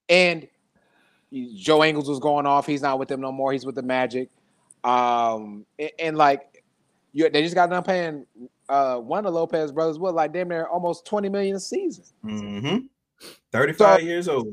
And 0.09 0.49
Joe 1.55 1.85
Ingles 1.85 2.09
was 2.09 2.19
going 2.19 2.47
off. 2.47 2.67
He's 2.67 2.83
not 2.83 2.99
with 2.99 3.09
them 3.09 3.21
no 3.21 3.33
more. 3.33 3.53
He's 3.53 3.67
with 3.67 3.75
the 3.75 3.83
Magic. 3.83 4.31
Um, 4.85 5.65
and, 5.79 5.91
and 5.99 6.17
like 6.17 6.65
you, 7.13 7.29
they 7.29 7.43
just 7.43 7.55
got 7.55 7.71
done 7.71 7.83
paying 7.83 8.27
uh, 8.69 8.97
one 8.97 9.19
of 9.19 9.25
the 9.25 9.39
Lopez 9.39 9.73
brothers 9.73 9.99
what 9.99 10.15
like 10.15 10.33
damn 10.33 10.49
near 10.49 10.67
almost 10.67 11.07
20 11.07 11.29
million 11.29 11.57
a 11.57 11.61
season. 11.61 12.05
Mm-hmm. 12.25 12.79
35 13.53 13.77
so, 13.77 14.05
years 14.05 14.29
old. 14.29 14.49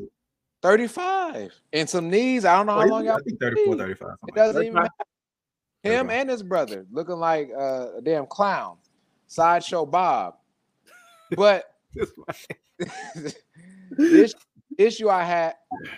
35 0.61 1.53
and 1.71 1.89
some 1.89 2.09
knees. 2.09 2.45
I 2.45 2.57
don't 2.57 2.65
know 2.65 2.73
how 2.73 2.85
long 2.85 3.07
I 3.07 3.17
think 3.19 3.39
34, 3.39 3.77
35. 3.77 4.09
It 4.27 4.35
doesn't 4.35 4.55
35. 4.55 4.63
even 4.63 4.73
matter. 4.73 4.89
Him 5.83 6.09
and 6.09 6.29
his 6.29 6.43
brother 6.43 6.85
looking 6.91 7.15
like 7.15 7.49
uh, 7.57 7.97
a 7.97 8.01
damn 8.01 8.25
clown, 8.25 8.77
sideshow 9.27 9.85
Bob. 9.85 10.35
But 11.35 11.73
this 13.97 14.35
issue 14.77 15.09
I 15.09 15.23
had, 15.23 15.55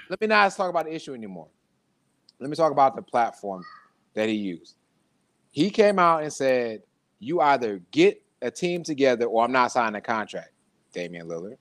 let 0.10 0.22
me 0.22 0.28
not 0.28 0.52
talk 0.56 0.70
about 0.70 0.86
the 0.86 0.94
issue 0.94 1.14
anymore. 1.14 1.48
Let 2.40 2.50
me 2.50 2.56
talk 2.56 2.72
about 2.72 2.96
the 2.96 3.02
platform 3.02 3.64
that 4.14 4.30
he 4.30 4.36
used. 4.36 4.76
He 5.52 5.70
came 5.70 6.00
out 6.00 6.24
and 6.24 6.32
said, 6.32 6.82
You 7.20 7.42
either 7.42 7.82
get 7.92 8.22
a 8.42 8.50
team 8.50 8.84
together 8.84 9.26
or 9.26 9.44
I'm 9.44 9.52
not 9.52 9.72
signing 9.72 9.96
a 9.96 10.02
contract, 10.02 10.52
Damian 10.94 11.28
Lillard. 11.28 11.58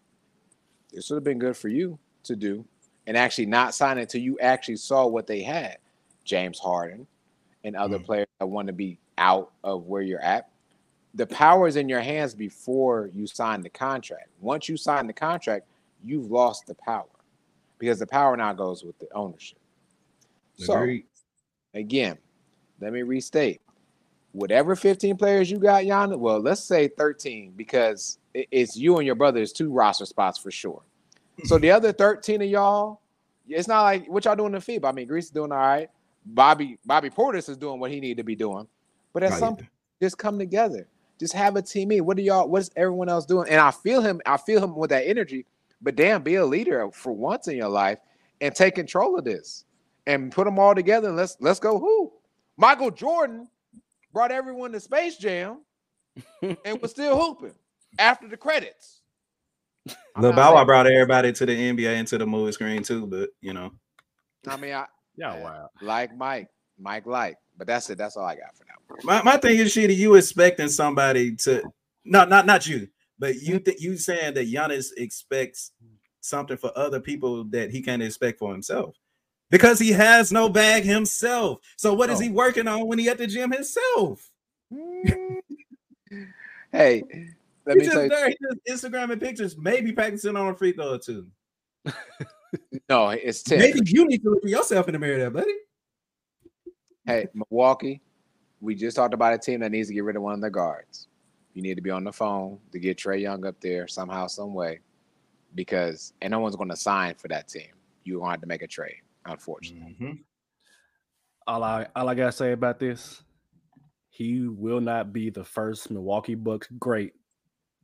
This 0.93 1.09
would 1.11 1.17
have 1.17 1.25
been 1.25 1.39
good 1.39 1.57
for 1.57 1.69
you 1.69 1.99
to 2.25 2.37
do 2.37 2.65
and 3.07 3.17
actually 3.17 3.47
not 3.47 3.75
sign 3.75 3.99
it 3.99 4.03
until 4.03 4.21
you 4.21 4.39
actually 4.41 4.77
saw 4.77 5.07
what 5.07 5.27
they 5.27 5.43
had. 5.43 5.79
James 6.25 6.59
Harden 6.59 7.07
and 7.65 7.77
other 7.77 7.99
mm. 7.99 8.05
players 8.05 8.27
that 8.39 8.47
want 8.47 8.67
to 8.67 8.73
be 8.73 8.99
out 9.19 9.53
of 9.65 9.87
where 9.87 10.03
you're 10.03 10.23
at. 10.23 10.49
The 11.15 11.27
power 11.27 11.67
is 11.67 11.77
in 11.77 11.89
your 11.89 12.01
hands 12.01 12.35
before 12.35 13.11
you 13.13 13.27
sign 13.27 13.63
the 13.63 13.71
contract. 13.71 14.29
Once 14.41 14.69
you 14.69 14.77
sign 14.77 15.07
the 15.07 15.13
contract, 15.13 15.67
you've 16.05 16.31
lost 16.31 16.67
the 16.67 16.75
power 16.75 17.09
because 17.79 17.99
the 17.99 18.07
power 18.07 18.37
now 18.37 18.53
goes 18.53 18.85
with 18.85 18.99
the 18.99 19.09
ownership. 19.13 19.59
Agreed. 20.69 21.05
So, 21.75 21.79
again, 21.79 22.19
let 22.81 22.93
me 22.93 23.03
restate 23.03 23.61
whatever 24.33 24.77
15 24.77 25.17
players 25.17 25.51
you 25.51 25.59
got, 25.59 25.85
Jan, 25.85 26.19
well, 26.19 26.41
let's 26.41 26.63
say 26.63 26.89
13 26.89 27.53
because 27.57 28.19
it's 28.35 28.77
you 28.77 28.99
and 28.99 29.07
your 29.07 29.15
brother 29.15 29.39
brother's 29.39 29.53
two 29.53 29.73
roster 29.73 30.07
spots 30.07 30.39
for 30.39 30.51
sure. 30.51 30.83
So 31.45 31.59
the 31.59 31.71
other 31.73 31.93
13 31.93 32.43
of 32.43 32.49
y'all, 32.49 33.01
it's 33.49 33.69
not 33.69 33.83
like 33.83 34.07
what 34.07 34.25
y'all 34.25 34.37
doing 34.37 34.55
in 34.55 34.61
the 34.61 34.79
FIBA. 34.81 34.89
I 34.89 34.93
mean, 34.93 35.09
Greece 35.09 35.27
is 35.27 35.31
doing 35.31 35.53
all 35.53 35.59
right. 35.59 35.89
Bobby 36.25 36.79
Bobby 36.85 37.11
Portis 37.11 37.49
is 37.49 37.57
doing 37.57 37.81
what 37.81 37.91
he 37.91 38.01
needed 38.01 38.19
to 38.19 38.25
be 38.25 38.37
doing. 38.37 38.67
But 39.13 39.23
at 39.25 39.39
some 39.39 39.57
point, 39.57 39.69
just 40.01 40.19
come 40.19 40.39
together. 40.39 40.87
Just 41.19 41.35
have 41.35 41.57
a 41.57 41.63
team 41.63 41.91
in. 41.93 42.05
What 42.05 42.19
are 42.19 42.23
y'all? 42.23 42.49
What's 42.49 42.71
everyone 42.77 43.09
else 43.09 43.27
doing? 43.27 43.49
And 43.49 43.61
I 43.61 43.71
feel 43.71 44.01
him. 44.01 44.21
I 44.25 44.37
feel 44.37 44.63
him 44.63 44.75
with 44.77 44.91
that 44.91 45.07
energy 45.07 45.47
but 45.83 45.97
damn, 45.97 46.23
be 46.23 46.35
a 46.37 46.45
leader 46.45 46.91
for 46.93 47.13
once 47.13 47.49
in 47.49 47.57
your 47.57 47.69
life 47.69 47.99
and 48.41 48.55
take 48.55 48.75
control 48.75 49.19
of 49.19 49.25
this 49.25 49.65
and 50.07 50.33
put 50.33 50.45
them 50.45 50.59
all 50.59 50.75
together 50.75 51.09
and 51.09 51.17
let's 51.17 51.37
let's 51.41 51.59
go. 51.61 51.79
Who? 51.79 52.13
Michael 52.57 52.91
Jordan 52.91 53.49
brought 54.13 54.31
everyone 54.31 54.73
to 54.73 54.81
Space 54.81 55.17
Jam 55.17 55.61
and 56.43 56.83
was 56.83 56.91
still 56.91 57.19
hooping 57.19 57.55
after 57.99 58.29
the 58.29 58.37
credits. 58.37 59.01
Lil 60.17 60.33
Bow 60.33 60.55
Wow 60.55 60.65
brought 60.65 60.87
everybody 60.87 61.33
to 61.33 61.47
the 61.47 61.53
NBA 61.53 61.95
and 61.95 62.09
to 62.09 62.19
the 62.19 62.27
movie 62.27 62.53
screen 62.53 62.83
too, 62.83 63.07
but 63.07 63.31
you 63.41 63.55
know. 63.55 63.73
I 64.47 64.57
mean, 64.57 64.75
I 64.75 64.87
yeah, 65.21 65.43
wow. 65.43 65.71
Like 65.83 66.17
Mike, 66.17 66.49
Mike 66.79 67.07
like, 67.07 67.37
but 67.59 67.67
that's 67.67 67.91
it. 67.91 67.99
That's 67.99 68.17
all 68.17 68.25
I 68.25 68.37
got 68.37 68.57
for 68.57 68.65
now. 68.65 68.97
My 69.05 69.23
my 69.23 69.37
thing 69.37 69.59
is, 69.59 69.71
Sheedy. 69.71 69.95
You 69.95 70.15
expecting 70.15 70.69
somebody 70.69 71.37
to 71.37 71.63
not 72.05 72.29
not 72.29 72.47
not 72.47 72.67
you. 72.67 72.89
But 73.19 73.37
you 73.43 73.57
mm-hmm. 73.57 73.65
th- 73.65 73.81
you 73.81 73.97
saying 73.99 74.35
that 74.35 74.49
Giannis 74.49 74.89
expects 74.97 75.73
something 76.23 76.57
for 76.57 76.73
other 76.77 77.01
people 77.01 77.45
that 77.45 77.71
he 77.71 77.83
can't 77.83 78.03
expect 78.03 78.39
for 78.39 78.51
himself 78.51 78.97
because 79.51 79.79
he 79.79 79.93
has 79.93 80.33
no 80.33 80.49
bag 80.49 80.85
himself. 80.85 81.59
So 81.77 81.93
what 81.93 82.09
oh. 82.09 82.15
is 82.15 82.21
he 82.21 82.31
working 82.31 82.67
on 82.67 82.87
when 82.87 82.99
he 82.99 83.11
at 83.11 83.19
the 83.19 83.27
gym 83.27 83.53
himself? 83.53 84.31
hey, 86.73 87.03
let 87.67 87.77
me 87.77 87.85
just 87.85 87.95
there, 87.95 88.31
he 88.31 88.37
just 88.41 88.87
Instagram 88.87 89.13
and 89.13 89.21
pictures, 89.21 89.57
maybe 89.59 89.93
practicing 89.93 90.37
on 90.37 90.49
a 90.49 90.55
free 90.55 90.73
throw 90.73 90.95
or 90.95 90.99
two. 90.99 91.27
No, 92.89 93.11
it's 93.11 93.43
ten. 93.43 93.59
Maybe 93.59 93.81
you 93.87 94.07
need 94.07 94.23
to 94.23 94.31
look 94.31 94.45
at 94.45 94.51
yourself 94.51 94.89
in 94.89 94.93
the 94.95 94.99
mirror, 94.99 95.19
there, 95.19 95.31
buddy. 95.31 95.55
Hey, 97.07 97.29
Milwaukee, 97.35 98.03
we 98.61 98.75
just 98.75 98.97
talked 98.97 99.15
about 99.15 99.33
a 99.33 99.39
team 99.39 99.61
that 99.61 99.71
needs 99.71 99.89
to 99.89 99.95
get 99.95 100.05
rid 100.05 100.17
of 100.17 100.23
one 100.23 100.35
of 100.35 100.41
their 100.41 100.51
guards. 100.51 101.09
You 101.55 101.63
need 101.63 101.77
to 101.77 101.83
be 101.83 101.91
on 101.91 102.05
the 102.05 102.13
phone 102.13 102.59
to 102.73 102.79
get 102.79 102.99
Trae 102.99 103.21
Young 103.21 103.45
up 103.47 103.61
there 103.61 103.89
somehow, 103.89 104.27
some 104.27 104.55
way, 104.55 104.81
because 105.55 106.13
and 106.23 106.31
no 106.31 106.41
one's 106.41 106.57
going 106.57 106.71
to 106.71 106.77
sign 106.77 107.15
for 107.15 107.29
that 107.29 107.49
team. 107.49 107.71
You're 108.05 108.19
going 108.19 108.29
to 108.29 108.33
have 108.33 108.41
to 108.41 108.47
make 108.47 108.63
a 108.63 108.67
trade, 108.69 109.03
unfortunately. 109.27 109.97
Mm-hmm. 110.01 110.13
all 111.47 111.65
I 111.65 111.87
all 111.97 112.09
I 112.09 112.15
gotta 112.15 112.33
say 112.33 112.53
about 112.53 112.79
this, 112.79 113.23
he 114.11 114.47
will 114.47 114.81
not 114.81 115.13
be 115.13 115.31
the 115.31 115.45
first 115.45 115.91
Milwaukee 115.91 116.35
Bucks 116.35 116.69
great 116.79 117.13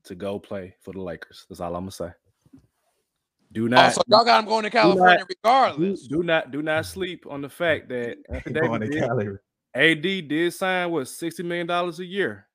to 0.04 0.14
go 0.14 0.38
play 0.38 0.74
for 0.82 0.92
the 0.92 1.00
Lakers. 1.00 1.46
That's 1.48 1.60
all 1.60 1.74
I'm 1.74 1.82
gonna 1.82 1.90
say. 1.90 2.10
Do 3.52 3.64
Oh, 3.64 3.68
not 3.68 3.94
so 3.94 4.02
y'all 4.08 4.24
got 4.24 4.42
him 4.42 4.48
going 4.48 4.64
to 4.64 4.70
California 4.70 5.18
do, 5.18 5.24
regardless. 5.28 6.06
do 6.06 6.22
not 6.22 6.50
do 6.50 6.62
not 6.62 6.84
sleep 6.86 7.26
on 7.28 7.40
the 7.40 7.48
fact 7.48 7.88
that 7.88 8.18
Going 8.52 8.80
to 8.80 8.88
Davis 8.88 9.38
did-. 9.74 10.18
AD 10.22 10.28
did 10.28 10.52
sign 10.54 10.90
what 10.90 11.08
sixty 11.08 11.42
million 11.42 11.66
dollars 11.66 12.00
a 12.00 12.04
year. 12.04 12.46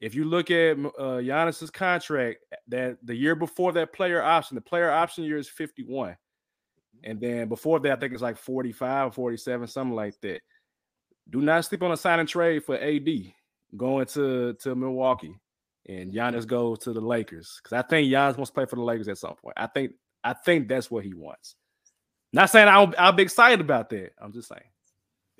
If 0.00 0.14
you 0.14 0.24
look 0.24 0.50
at 0.50 0.76
uh, 0.76 1.20
Giannis's 1.22 1.70
contract, 1.70 2.38
that 2.68 2.98
the 3.02 3.14
year 3.14 3.34
before 3.34 3.72
that 3.72 3.92
player 3.92 4.22
option, 4.22 4.54
the 4.54 4.60
player 4.60 4.90
option 4.90 5.24
year 5.24 5.38
is 5.38 5.48
fifty 5.48 5.82
one, 5.82 6.16
and 7.02 7.20
then 7.20 7.48
before 7.48 7.80
that, 7.80 7.92
I 7.92 8.00
think 8.00 8.12
it's 8.12 8.22
like 8.22 8.36
45 8.36 9.08
or 9.08 9.12
47, 9.12 9.66
something 9.68 9.94
like 9.94 10.20
that. 10.22 10.40
Do 11.30 11.40
not 11.40 11.64
sleep 11.64 11.82
on 11.82 11.92
a 11.92 11.96
sign 11.96 12.20
and 12.20 12.28
trade 12.28 12.64
for 12.64 12.76
AD 12.78 13.08
going 13.76 14.06
to 14.06 14.54
to 14.60 14.74
Milwaukee, 14.74 15.34
and 15.88 16.12
Giannis 16.12 16.46
goes 16.46 16.78
to 16.80 16.92
the 16.92 17.00
Lakers 17.00 17.60
because 17.62 17.76
I 17.76 17.86
think 17.86 18.10
Giannis 18.10 18.36
wants 18.36 18.50
to 18.50 18.54
play 18.54 18.66
for 18.66 18.76
the 18.76 18.82
Lakers 18.82 19.08
at 19.08 19.18
some 19.18 19.34
point. 19.34 19.54
I 19.56 19.66
think 19.66 19.92
I 20.22 20.32
think 20.32 20.68
that's 20.68 20.90
what 20.90 21.04
he 21.04 21.14
wants. 21.14 21.56
Not 22.32 22.50
saying 22.50 22.68
I'll, 22.68 22.92
I'll 22.98 23.12
be 23.12 23.22
excited 23.22 23.60
about 23.60 23.90
that. 23.90 24.12
I'm 24.18 24.32
just 24.32 24.48
saying. 24.48 24.62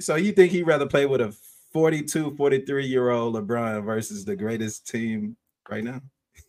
So 0.00 0.16
you 0.16 0.32
think 0.32 0.52
he'd 0.52 0.64
rather 0.64 0.86
play 0.86 1.06
with 1.06 1.20
a 1.20 1.34
42, 1.72 2.36
43 2.36 2.86
year 2.86 3.10
old 3.10 3.34
LeBron 3.34 3.84
versus 3.84 4.24
the 4.24 4.36
greatest 4.36 4.86
team 4.88 5.36
right 5.68 5.82
now? 5.82 6.00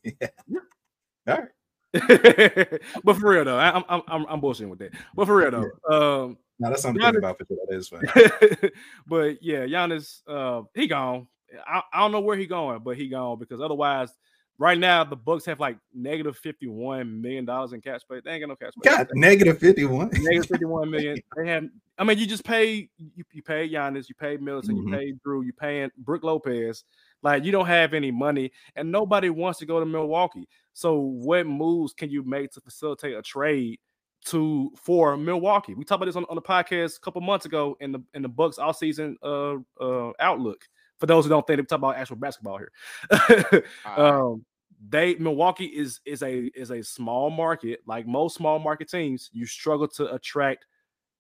yeah. 0.04 0.28
All 1.28 1.38
right. 1.38 1.50
but 3.04 3.18
for 3.18 3.30
real 3.30 3.46
though, 3.46 3.58
I, 3.58 3.78
I'm 3.78 4.02
I'm 4.08 4.26
I'm 4.28 4.42
bullshitting 4.42 4.70
with 4.70 4.80
that. 4.80 4.94
But 5.16 5.28
for 5.28 5.38
real 5.38 5.52
though, 5.52 6.24
um, 6.26 6.38
Now 6.60 6.70
that's 6.70 6.82
something 6.82 7.02
Giannis- 7.02 7.18
about 7.20 7.38
for 7.38 7.46
sure. 7.46 7.58
That 7.68 7.76
is 7.76 7.88
fine. 7.88 8.72
but 9.08 9.42
yeah, 9.42 9.66
Giannis, 9.66 10.22
uh, 10.28 10.64
he 10.74 10.88
gone. 10.88 11.28
I, 11.68 11.82
I 11.94 12.00
don't 12.00 12.12
know 12.12 12.20
where 12.22 12.38
he 12.38 12.46
going, 12.46 12.80
but 12.84 12.98
he 12.98 13.08
gone 13.08 13.40
because 13.40 13.62
otherwise, 13.62 14.10
right 14.58 14.78
now 14.78 15.04
the 15.04 15.16
Bucks 15.16 15.46
have 15.46 15.60
like 15.60 15.78
negative 15.94 16.38
fifty 16.38 16.68
one 16.68 17.22
million 17.22 17.46
dollars 17.46 17.74
in 17.74 17.82
cash 17.82 18.02
space. 18.02 18.22
They 18.24 18.32
ain't 18.32 18.42
got 18.42 18.50
no 18.50 18.56
cash 18.56 18.74
space. 18.74 18.96
God, 18.96 19.08
negative 19.14 19.60
51. 19.60 20.10
negative 20.14 20.46
51 20.52 20.90
million. 20.90 21.18
They 21.36 21.48
have, 21.50 21.66
I 21.98 22.04
mean, 22.04 22.18
you 22.18 22.26
just 22.26 22.44
pay 22.46 22.90
you, 22.98 23.24
you 23.32 23.42
pay 23.44 23.70
Giannis, 23.70 24.10
you 24.10 24.16
pay 24.16 24.38
Middleton, 24.38 24.76
Mhm. 24.78 24.90
you 24.92 24.98
pay 24.98 25.14
Jrue, 25.26 25.46
you 25.46 25.54
paying 25.54 25.90
Brook 25.98 26.24
Lopez. 26.24 26.84
Like 27.22 27.44
you 27.44 27.52
don't 27.52 27.66
have 27.68 27.94
any 27.94 28.12
money, 28.12 28.52
and 28.76 28.92
nobody 28.92 29.30
wants 29.30 29.60
to 29.60 29.66
go 29.66 29.80
to 29.80 29.86
Milwaukee. 29.86 30.48
So, 30.74 30.96
what 31.00 31.48
moves 31.48 31.94
can 31.94 32.10
you 32.10 32.24
make 32.24 32.52
to 32.52 32.62
facilitate 32.62 33.16
a 33.16 33.22
trade 33.22 33.80
to 34.26 34.72
for 34.78 35.16
Milwaukee? 35.18 35.74
We 35.74 35.86
talked 35.86 35.98
about 36.04 36.06
this 36.06 36.16
on, 36.16 36.26
on 36.30 36.36
the 36.36 36.42
podcast 36.42 36.98
a 36.98 37.00
couple 37.00 37.22
months 37.22 37.46
ago 37.46 37.78
in 37.80 37.92
the 37.92 38.00
in 38.14 38.22
the 38.22 38.30
Bucks 38.30 38.58
all 38.60 38.74
season 38.74 39.18
uh 39.24 39.56
uh 39.82 40.12
outlook. 40.20 40.66
For 41.06 41.14
those 41.14 41.26
who 41.26 41.30
don't 41.30 41.46
think 41.46 41.60
they 41.60 41.66
talk 41.66 41.78
about 41.78 41.98
actual 41.98 42.16
basketball 42.16 42.58
here. 42.58 43.64
Um 43.86 44.44
they 44.90 45.14
Milwaukee 45.16 45.66
is 45.66 46.00
is 46.04 46.24
a 46.24 46.46
is 46.56 46.72
a 46.72 46.82
small 46.84 47.30
market. 47.30 47.82
Like 47.86 48.08
most 48.08 48.36
small 48.36 48.58
market 48.58 48.90
teams 48.90 49.30
you 49.32 49.46
struggle 49.46 49.88
to 49.90 50.12
attract 50.16 50.66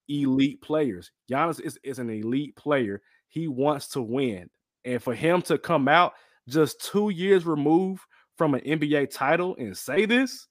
elite 0.09 0.59
players. 0.61 1.11
Giannis 1.29 1.61
is, 1.61 1.77
is 1.83 1.99
an 1.99 2.09
elite 2.09 2.55
player. 2.55 3.03
He 3.27 3.47
wants 3.47 3.89
to 3.89 4.01
win. 4.01 4.49
And 4.86 5.03
for 5.03 5.13
him 5.13 5.43
to 5.43 5.59
come 5.59 5.88
out 5.88 6.13
just 6.49 6.83
two 6.83 7.11
years 7.11 7.45
removed 7.45 8.01
from 8.38 8.55
an 8.55 8.61
NBA 8.61 9.11
title 9.11 9.55
and 9.59 9.77
say 9.77 10.07
this 10.07 10.47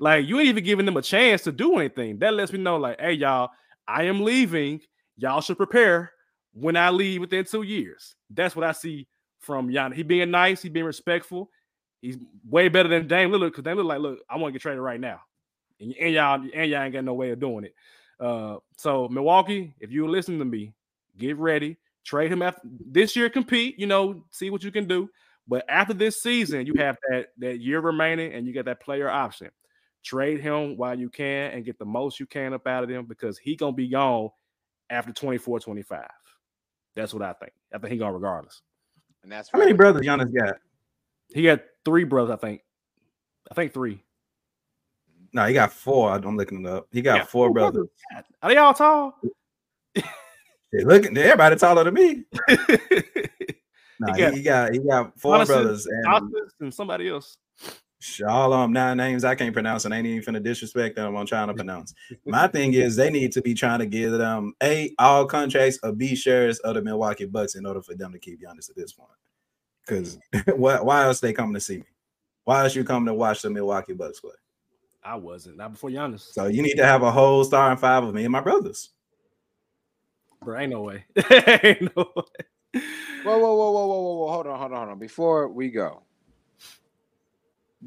like 0.00 0.26
you 0.26 0.40
ain't 0.40 0.48
even 0.48 0.64
giving 0.64 0.86
them 0.86 0.96
a 0.96 1.02
chance 1.02 1.42
to 1.42 1.52
do 1.52 1.76
anything. 1.78 2.18
That 2.18 2.34
lets 2.34 2.52
me 2.52 2.58
know 2.58 2.78
like 2.78 3.00
hey 3.00 3.12
y'all 3.12 3.50
I 3.86 4.02
am 4.02 4.24
leaving. 4.24 4.80
Y'all 5.16 5.40
should 5.40 5.56
prepare 5.56 6.10
when 6.58 6.76
I 6.76 6.90
leave 6.90 7.20
within 7.20 7.44
two 7.44 7.62
years 7.62 8.16
that's 8.30 8.56
what 8.56 8.64
I 8.64 8.72
see 8.72 9.06
from 9.38 9.68
Giannis 9.68 9.94
he 9.94 10.02
being 10.02 10.30
nice 10.30 10.62
he 10.62 10.68
being 10.68 10.86
respectful 10.86 11.50
He's 12.06 12.18
way 12.48 12.68
better 12.68 12.88
than 12.88 13.08
Dame 13.08 13.30
Lillard 13.30 13.48
because 13.48 13.64
Dame 13.64 13.78
Lillard 13.78 13.86
like, 13.86 13.98
look, 14.00 14.18
I 14.28 14.36
want 14.36 14.52
to 14.52 14.52
get 14.52 14.62
traded 14.62 14.80
right 14.80 15.00
now, 15.00 15.20
and, 15.80 15.94
and 16.00 16.14
y'all 16.14 16.40
and 16.54 16.70
y'all 16.70 16.82
ain't 16.82 16.92
got 16.92 17.04
no 17.04 17.14
way 17.14 17.30
of 17.30 17.40
doing 17.40 17.64
it. 17.64 17.74
Uh, 18.20 18.58
so 18.76 19.08
Milwaukee, 19.08 19.74
if 19.80 19.90
you 19.90 20.06
listen 20.08 20.38
to 20.38 20.44
me, 20.44 20.72
get 21.18 21.36
ready, 21.36 21.76
trade 22.04 22.30
him 22.30 22.42
after 22.42 22.60
this 22.64 23.16
year, 23.16 23.28
compete, 23.28 23.78
you 23.78 23.86
know, 23.86 24.24
see 24.30 24.50
what 24.50 24.62
you 24.62 24.70
can 24.70 24.86
do. 24.86 25.08
But 25.48 25.64
after 25.68 25.94
this 25.94 26.22
season, 26.22 26.66
you 26.66 26.74
have 26.76 26.96
that 27.08 27.28
that 27.38 27.60
year 27.60 27.80
remaining, 27.80 28.32
and 28.34 28.46
you 28.46 28.52
get 28.52 28.66
that 28.66 28.80
player 28.80 29.10
option. 29.10 29.50
Trade 30.04 30.40
him 30.40 30.76
while 30.76 30.96
you 30.96 31.10
can 31.10 31.50
and 31.50 31.64
get 31.64 31.78
the 31.78 31.84
most 31.84 32.20
you 32.20 32.26
can 32.26 32.52
up 32.52 32.66
out 32.66 32.84
of 32.84 32.90
him 32.90 33.06
because 33.06 33.38
he 33.38 33.56
gonna 33.56 33.72
be 33.72 33.88
gone 33.88 34.28
after 34.90 35.12
24, 35.12 35.58
25. 35.58 36.06
That's 36.96 37.12
what 37.14 37.22
I 37.22 37.34
think. 37.34 37.52
I 37.72 37.78
think 37.78 37.92
he 37.92 37.98
gone 37.98 38.14
regardless. 38.14 38.62
and 39.22 39.30
that's 39.30 39.48
How 39.52 39.58
many 39.58 39.72
right. 39.72 39.76
brothers 39.78 40.02
Giannis 40.04 40.34
got? 40.34 40.56
He 41.32 41.42
got 41.42 41.60
three 41.84 42.04
brothers, 42.04 42.32
I 42.32 42.36
think. 42.36 42.62
I 43.50 43.54
think 43.54 43.72
three. 43.72 44.02
No, 45.32 45.44
he 45.44 45.52
got 45.54 45.72
four. 45.72 46.12
I'm 46.12 46.36
looking 46.36 46.64
it 46.64 46.66
up. 46.70 46.88
He 46.90 47.02
got 47.02 47.16
Yeah, 47.18 47.24
four 47.24 47.52
brothers. 47.52 47.88
God, 48.12 48.24
Are 48.42 48.48
they 48.50 48.56
all 48.56 48.72
tall? 48.74 49.20
Hey, 49.94 50.82
look, 50.84 51.04
everybody 51.06 51.56
taller 51.56 51.84
than 51.84 51.94
me. 51.94 52.24
No, 53.98 54.12
He 54.12 54.18
got- 54.20 54.34
he, 54.34 54.42
got 54.42 54.72
he 54.74 54.78
got 54.80 55.18
four 55.18 55.36
Honestly, 55.36 55.54
brothers 55.54 55.86
and 55.86 56.06
Kostas 56.06 56.50
and 56.60 56.74
somebody 56.74 57.08
else. 57.08 57.38
Sh- 58.00 58.22
all 58.22 58.52
of 58.52 58.70
nine 58.70 58.96
names 58.96 59.24
I 59.24 59.34
can't 59.34 59.52
pronounce 59.52 59.84
and 59.84 59.94
ain't 59.94 60.06
even 60.06 60.34
finna 60.34 60.42
disrespect 60.42 60.96
them. 60.96 61.16
I'm 61.16 61.26
trying 61.26 61.48
to 61.48 61.54
pronounce. 61.54 61.94
My 62.24 62.46
thing 62.46 62.74
is 62.74 62.96
they 62.96 63.10
need 63.10 63.32
to 63.32 63.42
be 63.42 63.54
trying 63.54 63.78
to 63.80 63.86
give 63.86 64.12
them 64.12 64.54
a 64.62 64.92
all 64.98 65.26
contracts 65.26 65.78
or 65.82 65.92
B 65.92 66.14
shares 66.14 66.58
of 66.60 66.74
the 66.74 66.82
Milwaukee 66.82 67.26
Bucks 67.26 67.54
in 67.54 67.66
order 67.66 67.82
for 67.82 67.94
them 67.94 68.12
to 68.12 68.18
keep 68.18 68.40
Giannis 68.40 68.70
at 68.70 68.76
this 68.76 68.92
point. 68.92 69.10
Because 69.86 70.18
mm. 70.34 70.56
why, 70.56 70.80
why 70.80 71.04
else 71.04 71.20
they 71.20 71.32
coming 71.32 71.54
to 71.54 71.60
see 71.60 71.78
me? 71.78 71.84
Why 72.44 72.62
else 72.62 72.74
you 72.74 72.84
coming 72.84 73.06
to 73.06 73.14
watch 73.14 73.42
the 73.42 73.50
Milwaukee 73.50 73.92
Bucks 73.92 74.20
play? 74.20 74.32
I 75.02 75.14
wasn't. 75.14 75.56
Not 75.56 75.72
before 75.72 75.90
Giannis. 75.90 76.32
So 76.32 76.46
you 76.46 76.62
need 76.62 76.76
to 76.76 76.84
have 76.84 77.02
a 77.02 77.10
whole 77.10 77.44
starting 77.44 77.78
five 77.78 78.04
of 78.04 78.14
me 78.14 78.24
and 78.24 78.32
my 78.32 78.40
brothers. 78.40 78.90
Bro, 80.42 80.58
ain't 80.58 80.72
no 80.72 80.82
way. 80.82 81.04
ain't 81.64 81.96
no 81.96 82.10
way. 82.16 82.82
Whoa, 83.24 83.38
whoa, 83.38 83.54
whoa, 83.54 83.70
whoa, 83.70 83.86
whoa, 83.86 84.00
whoa, 84.00 84.14
whoa! 84.14 84.32
Hold 84.32 84.46
on, 84.46 84.58
hold 84.58 84.72
on, 84.72 84.78
hold 84.78 84.90
on. 84.90 84.98
Before 84.98 85.48
we 85.48 85.70
go, 85.70 86.02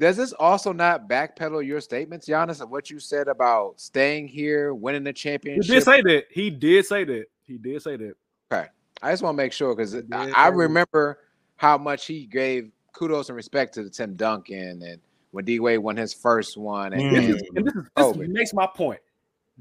does 0.00 0.16
this 0.16 0.32
also 0.32 0.72
not 0.72 1.08
backpedal 1.08 1.64
your 1.64 1.80
statements, 1.82 2.26
Giannis, 2.26 2.62
of 2.62 2.70
what 2.70 2.90
you 2.90 2.98
said 2.98 3.28
about 3.28 3.78
staying 3.78 4.28
here, 4.28 4.72
winning 4.72 5.04
the 5.04 5.12
championship? 5.12 5.66
He 5.66 5.72
did 5.74 5.84
say 5.84 6.00
that. 6.00 6.24
He 6.30 6.50
did 6.50 6.86
say 6.86 7.04
that. 7.04 7.26
He 7.46 7.58
did 7.58 7.82
say 7.82 7.96
that. 7.96 8.14
Okay. 8.50 8.66
I 9.02 9.10
just 9.12 9.22
want 9.22 9.34
to 9.34 9.42
make 9.42 9.52
sure 9.52 9.76
because 9.76 9.94
I, 10.10 10.30
I 10.34 10.48
remember 10.48 11.18
how 11.56 11.76
much 11.76 12.06
he 12.06 12.24
gave 12.24 12.72
kudos 12.94 13.28
and 13.28 13.36
respect 13.36 13.74
to 13.74 13.90
Tim 13.90 14.14
Duncan 14.16 14.82
and 14.82 15.00
when 15.32 15.44
D 15.44 15.60
Wade 15.60 15.78
won 15.80 15.96
his 15.98 16.14
first 16.14 16.56
one. 16.56 16.94
And, 16.94 17.02
Mm. 17.02 17.10
This 17.14 17.36
is, 17.36 17.42
and 17.54 17.66
this, 17.66 17.74
is, 17.76 18.16
this 18.16 18.28
makes 18.28 18.54
my 18.54 18.66
point. 18.66 19.00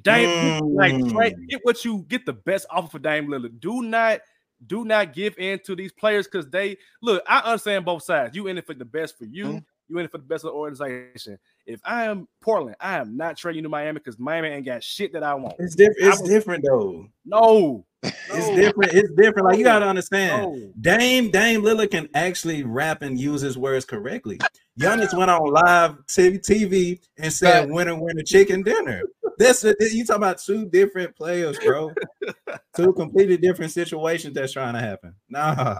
Dame, 0.01 0.73
like 0.73 0.93
trade, 1.09 1.35
Mm. 1.35 1.47
get 1.49 1.59
what 1.63 1.83
you 1.83 2.05
get 2.07 2.25
the 2.25 2.31
best 2.33 2.65
offer 2.69 2.87
for 2.87 2.99
Dame 2.99 3.27
Lillard. 3.27 3.59
Do 3.59 3.81
not, 3.81 4.21
do 4.67 4.85
not 4.85 5.13
give 5.13 5.37
in 5.37 5.59
to 5.65 5.75
these 5.75 5.91
players 5.91 6.27
because 6.27 6.47
they 6.49 6.77
look. 7.01 7.23
I 7.27 7.39
understand 7.39 7.83
both 7.83 8.03
sides. 8.03 8.35
You 8.35 8.47
in 8.47 8.57
it 8.57 8.65
for 8.65 8.73
the 8.73 8.85
best 8.85 9.17
for 9.17 9.25
you. 9.25 9.45
Mhm. 9.45 9.65
You 9.89 9.97
in 9.97 10.05
it 10.05 10.11
for 10.11 10.19
the 10.19 10.23
best 10.23 10.45
of 10.45 10.51
the 10.51 10.55
organization. 10.57 11.39
If 11.65 11.81
I 11.83 12.05
am 12.05 12.27
Portland, 12.41 12.75
I 12.79 12.97
am 12.97 13.17
not 13.17 13.37
trading 13.37 13.63
to 13.63 13.69
Miami 13.69 13.93
because 13.99 14.19
Miami 14.19 14.49
ain't 14.49 14.65
got 14.65 14.83
shit 14.83 15.11
that 15.13 15.23
I 15.23 15.33
want. 15.33 15.55
It's 15.57 15.75
different. 15.75 15.97
It's 16.07 16.21
was- 16.21 16.29
different 16.29 16.63
though. 16.63 17.07
No, 17.25 17.85
It's 18.03 18.49
different. 18.55 18.93
It's 18.93 19.11
different. 19.17 19.47
Like 19.47 19.57
you 19.57 19.63
gotta 19.63 19.87
understand. 19.87 20.43
no. 20.43 20.71
Dame 20.79 21.31
Dame 21.31 21.63
Lillard 21.63 21.89
can 21.91 22.07
actually 22.13 22.63
rap 22.63 23.01
and 23.01 23.19
use 23.19 23.41
his 23.41 23.57
words 23.57 23.83
correctly. 23.83 24.39
Giannis 24.79 25.17
went 25.17 25.31
on 25.31 25.49
live 25.51 25.97
TV, 26.05 26.39
TV 26.39 26.99
and 27.17 27.33
said, 27.33 27.67
But- 27.67 27.73
"Winner, 27.73 27.99
winner, 27.99 28.21
chicken 28.23 28.61
dinner." 28.61 29.01
That's 29.39 29.63
a, 29.63 29.73
you 29.79 30.05
talking 30.05 30.21
about 30.21 30.37
two 30.37 30.65
different 30.69 31.15
players, 31.15 31.57
bro. 31.59 31.91
two 32.75 32.93
completely 32.93 33.37
different 33.37 33.71
situations 33.71 34.35
that's 34.35 34.53
trying 34.53 34.73
to 34.75 34.81
happen. 34.81 35.15
Nah, 35.29 35.79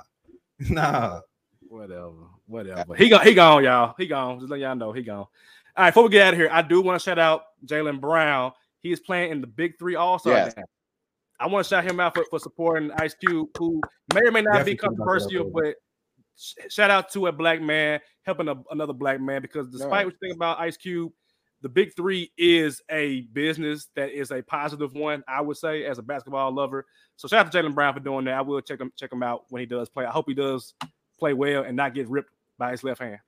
nah. 0.60 1.20
Whatever, 1.68 2.14
whatever. 2.50 2.96
He 2.96 3.10
gone, 3.10 3.24
he 3.26 3.34
gone, 3.34 3.64
y'all. 3.64 3.96
He 3.98 4.08
gone. 4.08 4.40
Just 4.40 4.52
let 4.52 4.60
y'all 4.60 4.76
know 4.76 4.92
he 4.92 5.04
gone. 5.04 5.18
All 5.18 5.28
right, 5.78 5.90
before 5.92 6.04
we 6.04 6.10
get 6.10 6.28
out 6.28 6.34
of 6.34 6.40
here, 6.40 6.50
I 6.52 6.62
do 6.62 6.82
want 6.82 7.00
to 7.00 7.04
shout 7.04 7.20
out 7.20 7.44
Jaylen 7.66 8.02
Brown. 8.02 8.52
He 8.82 8.92
is 8.92 9.00
playing 9.00 9.32
in 9.32 9.42
the 9.42 9.48
Big 9.48 9.78
Three 9.78 9.96
All 9.96 10.20
Star. 10.20 10.34
Yes. 10.34 10.56
I 11.40 11.48
want 11.48 11.66
to 11.66 11.70
shout 11.70 11.86
him 11.86 12.00
out 12.00 12.16
for, 12.16 12.26
for 12.30 12.40
supporting 12.40 12.92
Ice 12.98 13.14
Cube, 13.14 13.48
who 13.58 13.80
may 14.14 14.22
or 14.22 14.32
may 14.32 14.42
not 14.42 14.66
Definitely 14.66 14.74
be 14.74 14.78
shout 14.80 14.86
out 14.86 14.92
to 14.92 14.98
controversial, 14.98 15.52
but 15.52 15.76
shout 16.70 16.92
out 16.92 17.12
to 17.12 17.28
a 17.28 17.32
black 17.32 17.62
man 17.62 18.00
helping 18.24 18.48
a, 18.50 18.56
another 18.72 18.94
black 18.94 19.22
man 19.22 19.42
because 19.42 19.68
despite 19.70 19.90
Right. 19.92 20.06
what 20.06 20.14
you 20.14 20.20
think 20.22 20.36
about 20.36 20.60
Ice 20.60 20.76
Cube, 20.78 21.12
the 21.62 21.70
big 21.70 21.94
three 21.96 22.32
is 22.38 22.82
a 22.90 23.22
business 23.34 23.88
that 23.96 24.12
is 24.12 24.32
a 24.32 24.42
positive 24.42 24.94
one, 24.94 25.24
I 25.28 25.42
would 25.42 25.58
say, 25.58 25.86
as 25.86 25.98
a 25.98 26.02
basketball 26.02 26.54
lover. 26.54 26.86
So 27.18 27.28
shout 27.28 27.46
out 27.46 27.52
to 27.52 27.58
Jaylen 27.58 27.76
Brown 27.76 27.94
for 27.94 28.00
doing 28.00 28.26
that. 28.26 28.36
I 28.36 28.42
will 28.42 28.62
check 28.62 28.80
him 28.80 28.92
check 28.98 29.12
him 29.12 29.24
out 29.24 29.44
when 29.50 29.60
he 29.60 29.66
does 29.66 29.90
play. 29.90 30.06
I 30.06 30.12
hope 30.12 30.26
he 30.28 30.34
does 30.34 30.74
play 31.20 31.34
well 31.34 31.64
and 31.64 31.76
not 31.76 31.94
get 31.94 32.10
ripped 32.10 32.32
by 32.60 32.72
his 32.72 32.84
left 32.84 33.02
hand. 33.02 33.20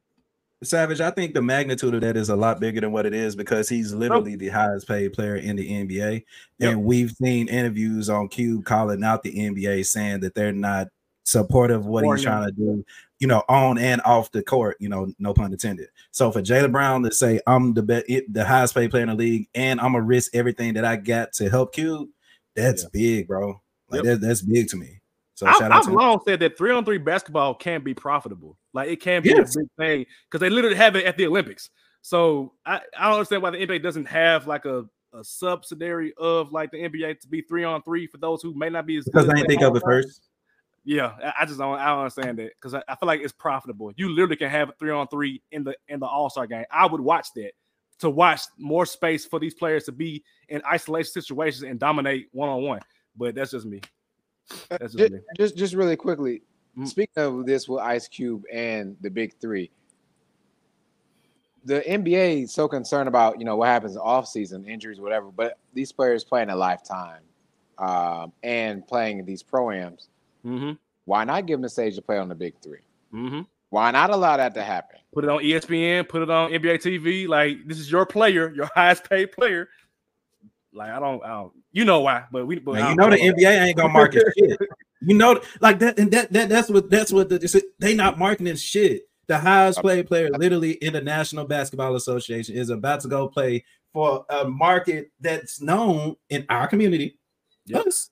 Savage, 0.64 1.02
I 1.02 1.10
think 1.10 1.34
the 1.34 1.42
magnitude 1.42 1.96
of 1.96 2.02
that 2.02 2.16
is 2.16 2.30
a 2.30 2.36
lot 2.36 2.60
bigger 2.60 2.82
than 2.82 2.92
what 2.92 3.08
it 3.08 3.16
is 3.16 3.36
because 3.36 3.68
he's 3.68 3.96
literally 3.96 4.36
the 4.36 4.50
highest 4.50 4.88
paid 4.88 5.12
player 5.14 5.38
in 5.38 5.56
the 5.56 5.68
NBA. 5.68 6.24
Yep. 6.60 6.72
And 6.72 6.84
we've 6.84 7.10
seen 7.12 7.48
interviews 7.48 8.12
on 8.12 8.28
Cube 8.28 8.64
calling 8.64 9.04
out 9.04 9.24
the 9.24 9.34
NBA 9.34 9.88
saying 9.88 10.20
that 10.20 10.36
they're 10.36 10.52
not 10.52 10.90
supportive 11.24 11.80
of 11.80 11.86
what 11.88 12.06
he's 12.06 12.24
trying 12.24 12.46
to 12.46 12.52
do, 12.52 12.86
you 13.18 13.28
know, 13.28 13.44
on 13.50 13.80
and 13.80 14.02
off 14.02 14.32
the 14.32 14.44
court, 14.44 14.78
you 14.80 14.88
know, 14.88 15.12
no 15.18 15.34
pun 15.34 15.52
intended. 15.52 15.88
So 16.12 16.32
for 16.32 16.44
Jaylen 16.44 16.72
Brown 16.72 17.02
to 17.04 17.12
say 17.12 17.40
I'm 17.48 17.74
the 17.74 17.82
best, 17.82 18.06
the 18.30 18.46
highest 18.46 18.76
paid 18.76 18.92
player 18.92 19.04
in 19.04 19.10
the 19.10 19.16
league, 19.16 19.48
and 19.56 19.82
I'm 19.82 19.94
gonna 19.94 20.04
risk 20.04 20.36
everything 20.36 20.76
that 20.76 20.86
I 20.86 20.96
got 20.96 21.34
to 21.34 21.50
help 21.50 21.74
Cube, 21.74 22.10
that's 22.56 22.84
yeah. 22.84 22.90
big, 22.94 23.28
bro. 23.28 23.60
Like 23.90 24.04
yep. 24.04 24.20
that, 24.20 24.28
that's 24.28 24.44
big 24.44 24.68
to 24.70 24.78
me. 24.78 25.01
So 25.42 25.48
I, 25.48 25.76
have 25.76 25.88
long 25.88 26.20
said 26.24 26.40
that 26.42 26.56
three 26.56 26.72
on 26.72 26.86
three 26.86 27.00
basketball 27.00 27.56
can 27.56 27.82
be 27.82 27.96
profitable. 27.96 28.60
Like 28.74 28.90
it 28.90 29.02
can 29.02 29.24
be 29.24 29.30
yes. 29.30 29.56
a 29.56 29.60
big 29.60 29.68
thing 29.76 30.06
because 30.30 30.40
they 30.40 30.52
literally 30.52 30.76
have 30.76 30.96
it 30.96 31.04
at 31.04 31.18
the 31.18 31.26
Olympics. 31.26 31.72
So 32.04 32.54
I, 32.64 32.80
I 32.96 33.06
don't 33.06 33.14
understand 33.14 33.42
why 33.42 33.50
the 33.50 33.58
NBA 33.58 33.82
doesn't 33.82 34.06
have 34.06 34.46
like 34.46 34.66
a, 34.66 34.86
a 35.14 35.24
subsidiary 35.24 36.14
of 36.20 36.52
like 36.52 36.70
the 36.70 36.78
NBA 36.78 37.22
to 37.22 37.28
be 37.28 37.42
three 37.42 37.64
on 37.64 37.82
three 37.82 38.06
for 38.06 38.20
those 38.20 38.44
who 38.44 38.54
may 38.54 38.70
not 38.70 38.86
be 38.86 38.98
as 38.98 39.06
because 39.06 39.28
I 39.28 39.34
didn't 39.34 39.48
think 39.48 39.64
of 39.64 39.76
it 39.76 39.82
first. 39.84 40.30
Yeah, 40.84 41.14
I 41.40 41.46
just 41.48 41.58
don't 41.58 41.80
I 41.80 41.88
don't 41.88 42.00
understand 42.02 42.38
that 42.38 42.52
because 42.56 42.76
I, 42.76 42.84
I, 42.88 42.96
feel 42.96 43.08
like 43.08 43.22
it's 43.22 43.34
profitable. 43.34 43.92
You 43.96 44.10
literally 44.10 44.36
can 44.36 44.52
have 44.52 44.72
three 44.78 44.92
on 44.92 45.08
three 45.08 45.42
in 45.52 45.64
the 45.64 45.76
in 45.88 46.00
the 46.00 46.06
All 46.06 46.30
Star 46.30 46.46
game. 46.46 46.66
I 46.70 46.86
would 46.86 47.02
watch 47.02 47.30
that 47.36 47.54
to 48.00 48.12
watch 48.12 48.42
more 48.60 48.86
space 48.86 49.26
for 49.26 49.40
these 49.40 49.56
players 49.56 49.86
to 49.86 49.92
be 49.92 50.24
in 50.50 50.62
isolation 50.72 51.12
situations 51.12 51.64
and 51.64 51.80
dominate 51.80 52.28
one 52.32 52.50
on 52.50 52.62
one. 52.62 52.82
But 53.16 53.34
that's 53.34 53.52
just 53.52 53.66
me. 53.66 53.82
That's 54.70 54.94
just, 54.94 55.14
just, 55.38 55.58
just 55.58 55.74
really 55.74 55.96
quickly. 55.96 56.42
Mm-hmm. 56.78 56.86
Speaking 56.86 57.24
of 57.24 57.46
this 57.46 57.68
with 57.68 57.82
Ice 57.82 58.08
Cube 58.08 58.44
and 58.52 58.96
the 59.02 59.10
Big 59.10 59.34
Three, 59.42 59.72
the 61.66 61.82
NBA 61.82 62.44
is 62.44 62.54
so 62.54 62.68
concerned 62.68 63.08
about 63.08 63.40
you 63.40 63.46
know 63.46 63.58
what 63.58 63.68
happens 63.68 63.98
off 63.98 64.28
season, 64.28 64.66
injuries, 64.66 65.00
whatever. 65.00 65.32
But 65.32 65.58
these 65.74 65.92
players 65.92 66.24
playing 66.24 66.50
a 66.50 66.56
lifetime 66.56 67.22
um, 67.78 68.32
and 68.44 68.88
playing 68.88 69.26
these 69.26 69.44
proams. 69.44 70.08
Mm-hmm. 70.46 70.74
Why 71.06 71.24
not 71.24 71.46
give 71.46 71.60
them 71.60 71.66
a 71.66 71.70
stage 71.70 71.96
to 71.96 72.02
play 72.02 72.18
on 72.18 72.30
the 72.30 72.36
Big 72.36 72.54
3 72.62 72.78
mm-hmm. 73.14 73.42
Why 73.70 73.92
not 73.92 74.10
allow 74.10 74.38
that 74.38 74.54
to 74.56 74.64
happen? 74.64 75.00
Put 75.14 75.24
it 75.24 75.30
on 75.30 75.40
ESPN. 75.40 76.08
Put 76.08 76.22
it 76.22 76.30
on 76.30 76.52
NBA 76.52 76.82
TV. 76.82 77.28
Like 77.28 77.66
this 77.66 77.80
is 77.80 77.92
your 77.92 78.06
player, 78.06 78.54
your 78.54 78.70
highest 78.76 79.10
paid 79.10 79.32
player. 79.32 79.70
Like 80.74 80.92
I 80.92 81.00
don't, 81.00 81.24
I 81.24 81.30
don't 81.30 81.54
you 81.72 81.86
know 81.86 82.02
why, 82.02 82.26
but 82.32 82.46
we. 82.46 82.60
But 82.60 82.90
you 82.90 82.96
know 82.96 83.10
the 83.10 83.18
NBA 83.18 83.68
ain't 83.68 83.78
gonna 83.78 83.90
market 83.90 84.24
shit. 84.38 84.60
You 85.02 85.16
know, 85.16 85.42
like 85.62 85.80
that, 85.80 85.98
and 85.98 86.12
that, 86.12 86.32
that 86.34 86.50
that's 86.50 86.70
what 86.70 86.90
that's 86.90 87.12
what 87.12 87.30
the, 87.30 87.64
they 87.80 87.96
not 87.96 88.20
marketing 88.20 88.56
shit. 88.56 89.04
The 89.28 89.38
highest 89.38 89.82
paid 89.82 90.08
player, 90.08 90.30
literally 90.30 90.72
in 90.74 90.94
the 90.94 91.02
National 91.02 91.46
Basketball 91.46 91.96
Association, 91.96 92.56
is 92.56 92.70
about 92.70 93.00
to 93.02 93.08
go 93.08 93.28
play 93.28 93.64
for 93.94 94.26
a 94.30 94.48
market 94.48 95.12
that's 95.20 95.62
known 95.62 96.16
in 96.30 96.46
our 96.50 96.68
community. 96.68 97.18
Yes, 97.66 98.10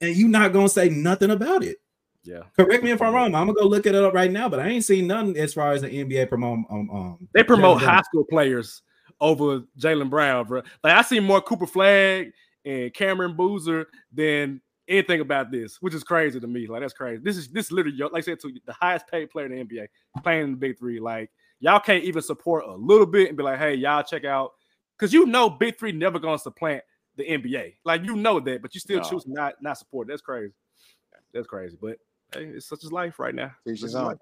and 0.00 0.16
you 0.16 0.28
not 0.28 0.52
gonna 0.52 0.68
say 0.68 0.88
nothing 0.88 1.30
about 1.30 1.64
it. 1.64 1.78
Yeah. 2.22 2.42
Correct 2.56 2.84
me 2.84 2.90
if 2.90 3.02
I'm 3.02 3.14
wrong. 3.14 3.34
I'm 3.34 3.46
gonna 3.46 3.54
go 3.54 3.66
look 3.66 3.86
it 3.86 3.94
up 3.94 4.14
right 4.14 4.30
now, 4.30 4.48
but 4.48 4.60
I 4.60 4.68
ain't 4.68 4.84
seen 4.84 5.06
nothing 5.06 5.36
as 5.36 5.54
far 5.54 5.72
as 5.72 5.82
the 5.82 5.88
NBA 5.88 6.28
promote. 6.28 6.58
Um, 6.70 6.90
um 6.90 7.28
they 7.34 7.42
promote 7.42 7.82
high 7.82 8.02
school 8.02 8.24
players 8.24 8.82
over 9.20 9.62
Jaylen 9.78 10.10
Brown, 10.10 10.46
bro. 10.46 10.62
Like 10.84 10.96
I 10.96 11.02
see 11.02 11.20
more 11.20 11.40
Cooper 11.40 11.66
Flagg 11.66 12.32
and 12.64 12.92
Cameron 12.92 13.36
Boozer 13.36 13.86
than 14.12 14.60
anything 14.88 15.20
about 15.20 15.50
this, 15.50 15.80
which 15.80 15.94
is 15.94 16.02
crazy 16.02 16.40
to 16.40 16.46
me. 16.46 16.66
Like 16.66 16.80
that's 16.80 16.92
crazy. 16.92 17.22
This 17.22 17.36
is 17.36 17.48
this 17.48 17.66
is 17.66 17.72
literally 17.72 17.96
like 17.98 18.14
I 18.14 18.20
said 18.20 18.40
to 18.40 18.48
you, 18.48 18.60
the 18.66 18.72
highest 18.72 19.06
paid 19.06 19.30
player 19.30 19.46
in 19.46 19.52
the 19.52 19.64
NBA 19.64 19.88
playing 20.22 20.44
in 20.44 20.50
the 20.52 20.56
big 20.56 20.78
three. 20.78 21.00
Like 21.00 21.30
y'all 21.60 21.80
can't 21.80 22.04
even 22.04 22.22
support 22.22 22.64
a 22.66 22.74
little 22.74 23.06
bit 23.06 23.28
and 23.28 23.36
be 23.36 23.42
like, 23.42 23.58
hey, 23.58 23.74
y'all 23.74 24.02
check 24.02 24.24
out 24.24 24.52
because 24.98 25.12
you 25.12 25.26
know 25.26 25.48
big 25.48 25.78
three 25.78 25.92
never 25.92 26.18
gonna 26.18 26.38
supplant 26.38 26.82
the 27.16 27.24
NBA. 27.24 27.74
Like 27.84 28.04
you 28.04 28.16
know 28.16 28.40
that, 28.40 28.62
but 28.62 28.74
you 28.74 28.80
still 28.80 29.00
no. 29.00 29.08
choose 29.08 29.26
not 29.26 29.54
not 29.62 29.78
support. 29.78 30.08
That's 30.08 30.22
crazy. 30.22 30.52
That's 31.32 31.46
crazy. 31.46 31.78
But 31.80 31.98
hey, 32.34 32.46
it's 32.46 32.66
such 32.66 32.84
as 32.84 32.92
life 32.92 33.18
right 33.18 33.34
now. 33.34 33.52
Such 33.66 33.84
as 33.84 33.94
life. 33.94 34.18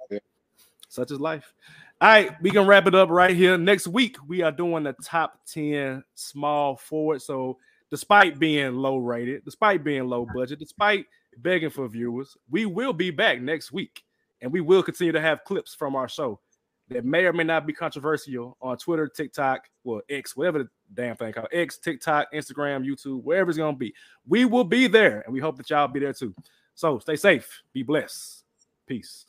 Such 0.89 1.10
as 1.10 1.20
life. 1.20 1.55
All 2.01 2.09
right, 2.09 2.31
we 2.40 2.51
can 2.51 2.66
wrap 2.66 2.86
it 2.86 2.94
up 2.94 3.10
right 3.10 3.35
here. 3.35 3.59
Next 3.59 3.89
week, 3.89 4.16
we 4.28 4.43
are 4.43 4.52
doing 4.52 4.85
the 4.85 4.93
top 5.02 5.40
10 5.47 6.05
small 6.15 6.77
forward. 6.77 7.20
So 7.20 7.59
despite 7.90 8.39
being 8.39 8.74
low 8.74 8.98
rated, 8.98 9.44
despite 9.44 9.85
being 9.85 10.09
low 10.09 10.27
budget, 10.35 10.59
despite 10.59 11.06
begging 11.39 11.70
for 11.70 11.89
viewers, 11.89 12.36
we 12.51 12.66
will 12.66 12.93
be 12.93 13.10
back 13.10 13.40
next 13.40 13.73
week 13.73 14.02
and 14.40 14.52
we 14.52 14.60
will 14.60 14.82
continue 14.82 15.12
to 15.12 15.20
have 15.20 15.44
clips 15.44 15.74
from 15.74 15.97
our 15.97 16.09
show 16.09 16.40
that 16.89 17.05
may 17.05 17.24
or 17.24 17.32
may 17.32 17.44
not 17.44 17.66
be 17.66 17.73
controversial 17.73 18.56
on 18.62 18.77
Twitter, 18.78 19.06
TikTok, 19.09 19.69
well, 19.85 20.01
X, 20.09 20.36
whatever 20.36 20.60
the 20.60 20.69
damn 20.94 21.16
thing 21.16 21.32
called 21.32 21.48
X, 21.52 21.78
TikTok, 21.78 22.32
Instagram, 22.32 22.86
YouTube, 22.86 23.23
wherever 23.23 23.51
it's 23.51 23.59
gonna 23.59 23.77
be. 23.77 23.94
We 24.27 24.44
will 24.44 24.65
be 24.65 24.86
there 24.86 25.20
and 25.20 25.32
we 25.32 25.40
hope 25.40 25.56
that 25.59 25.69
y'all 25.70 25.89
be 25.89 26.01
there 26.01 26.15
too. 26.15 26.35
So 26.74 26.98
stay 26.98 27.16
safe, 27.16 27.62
be 27.73 27.82
blessed. 27.82 28.44
Peace. 28.86 29.27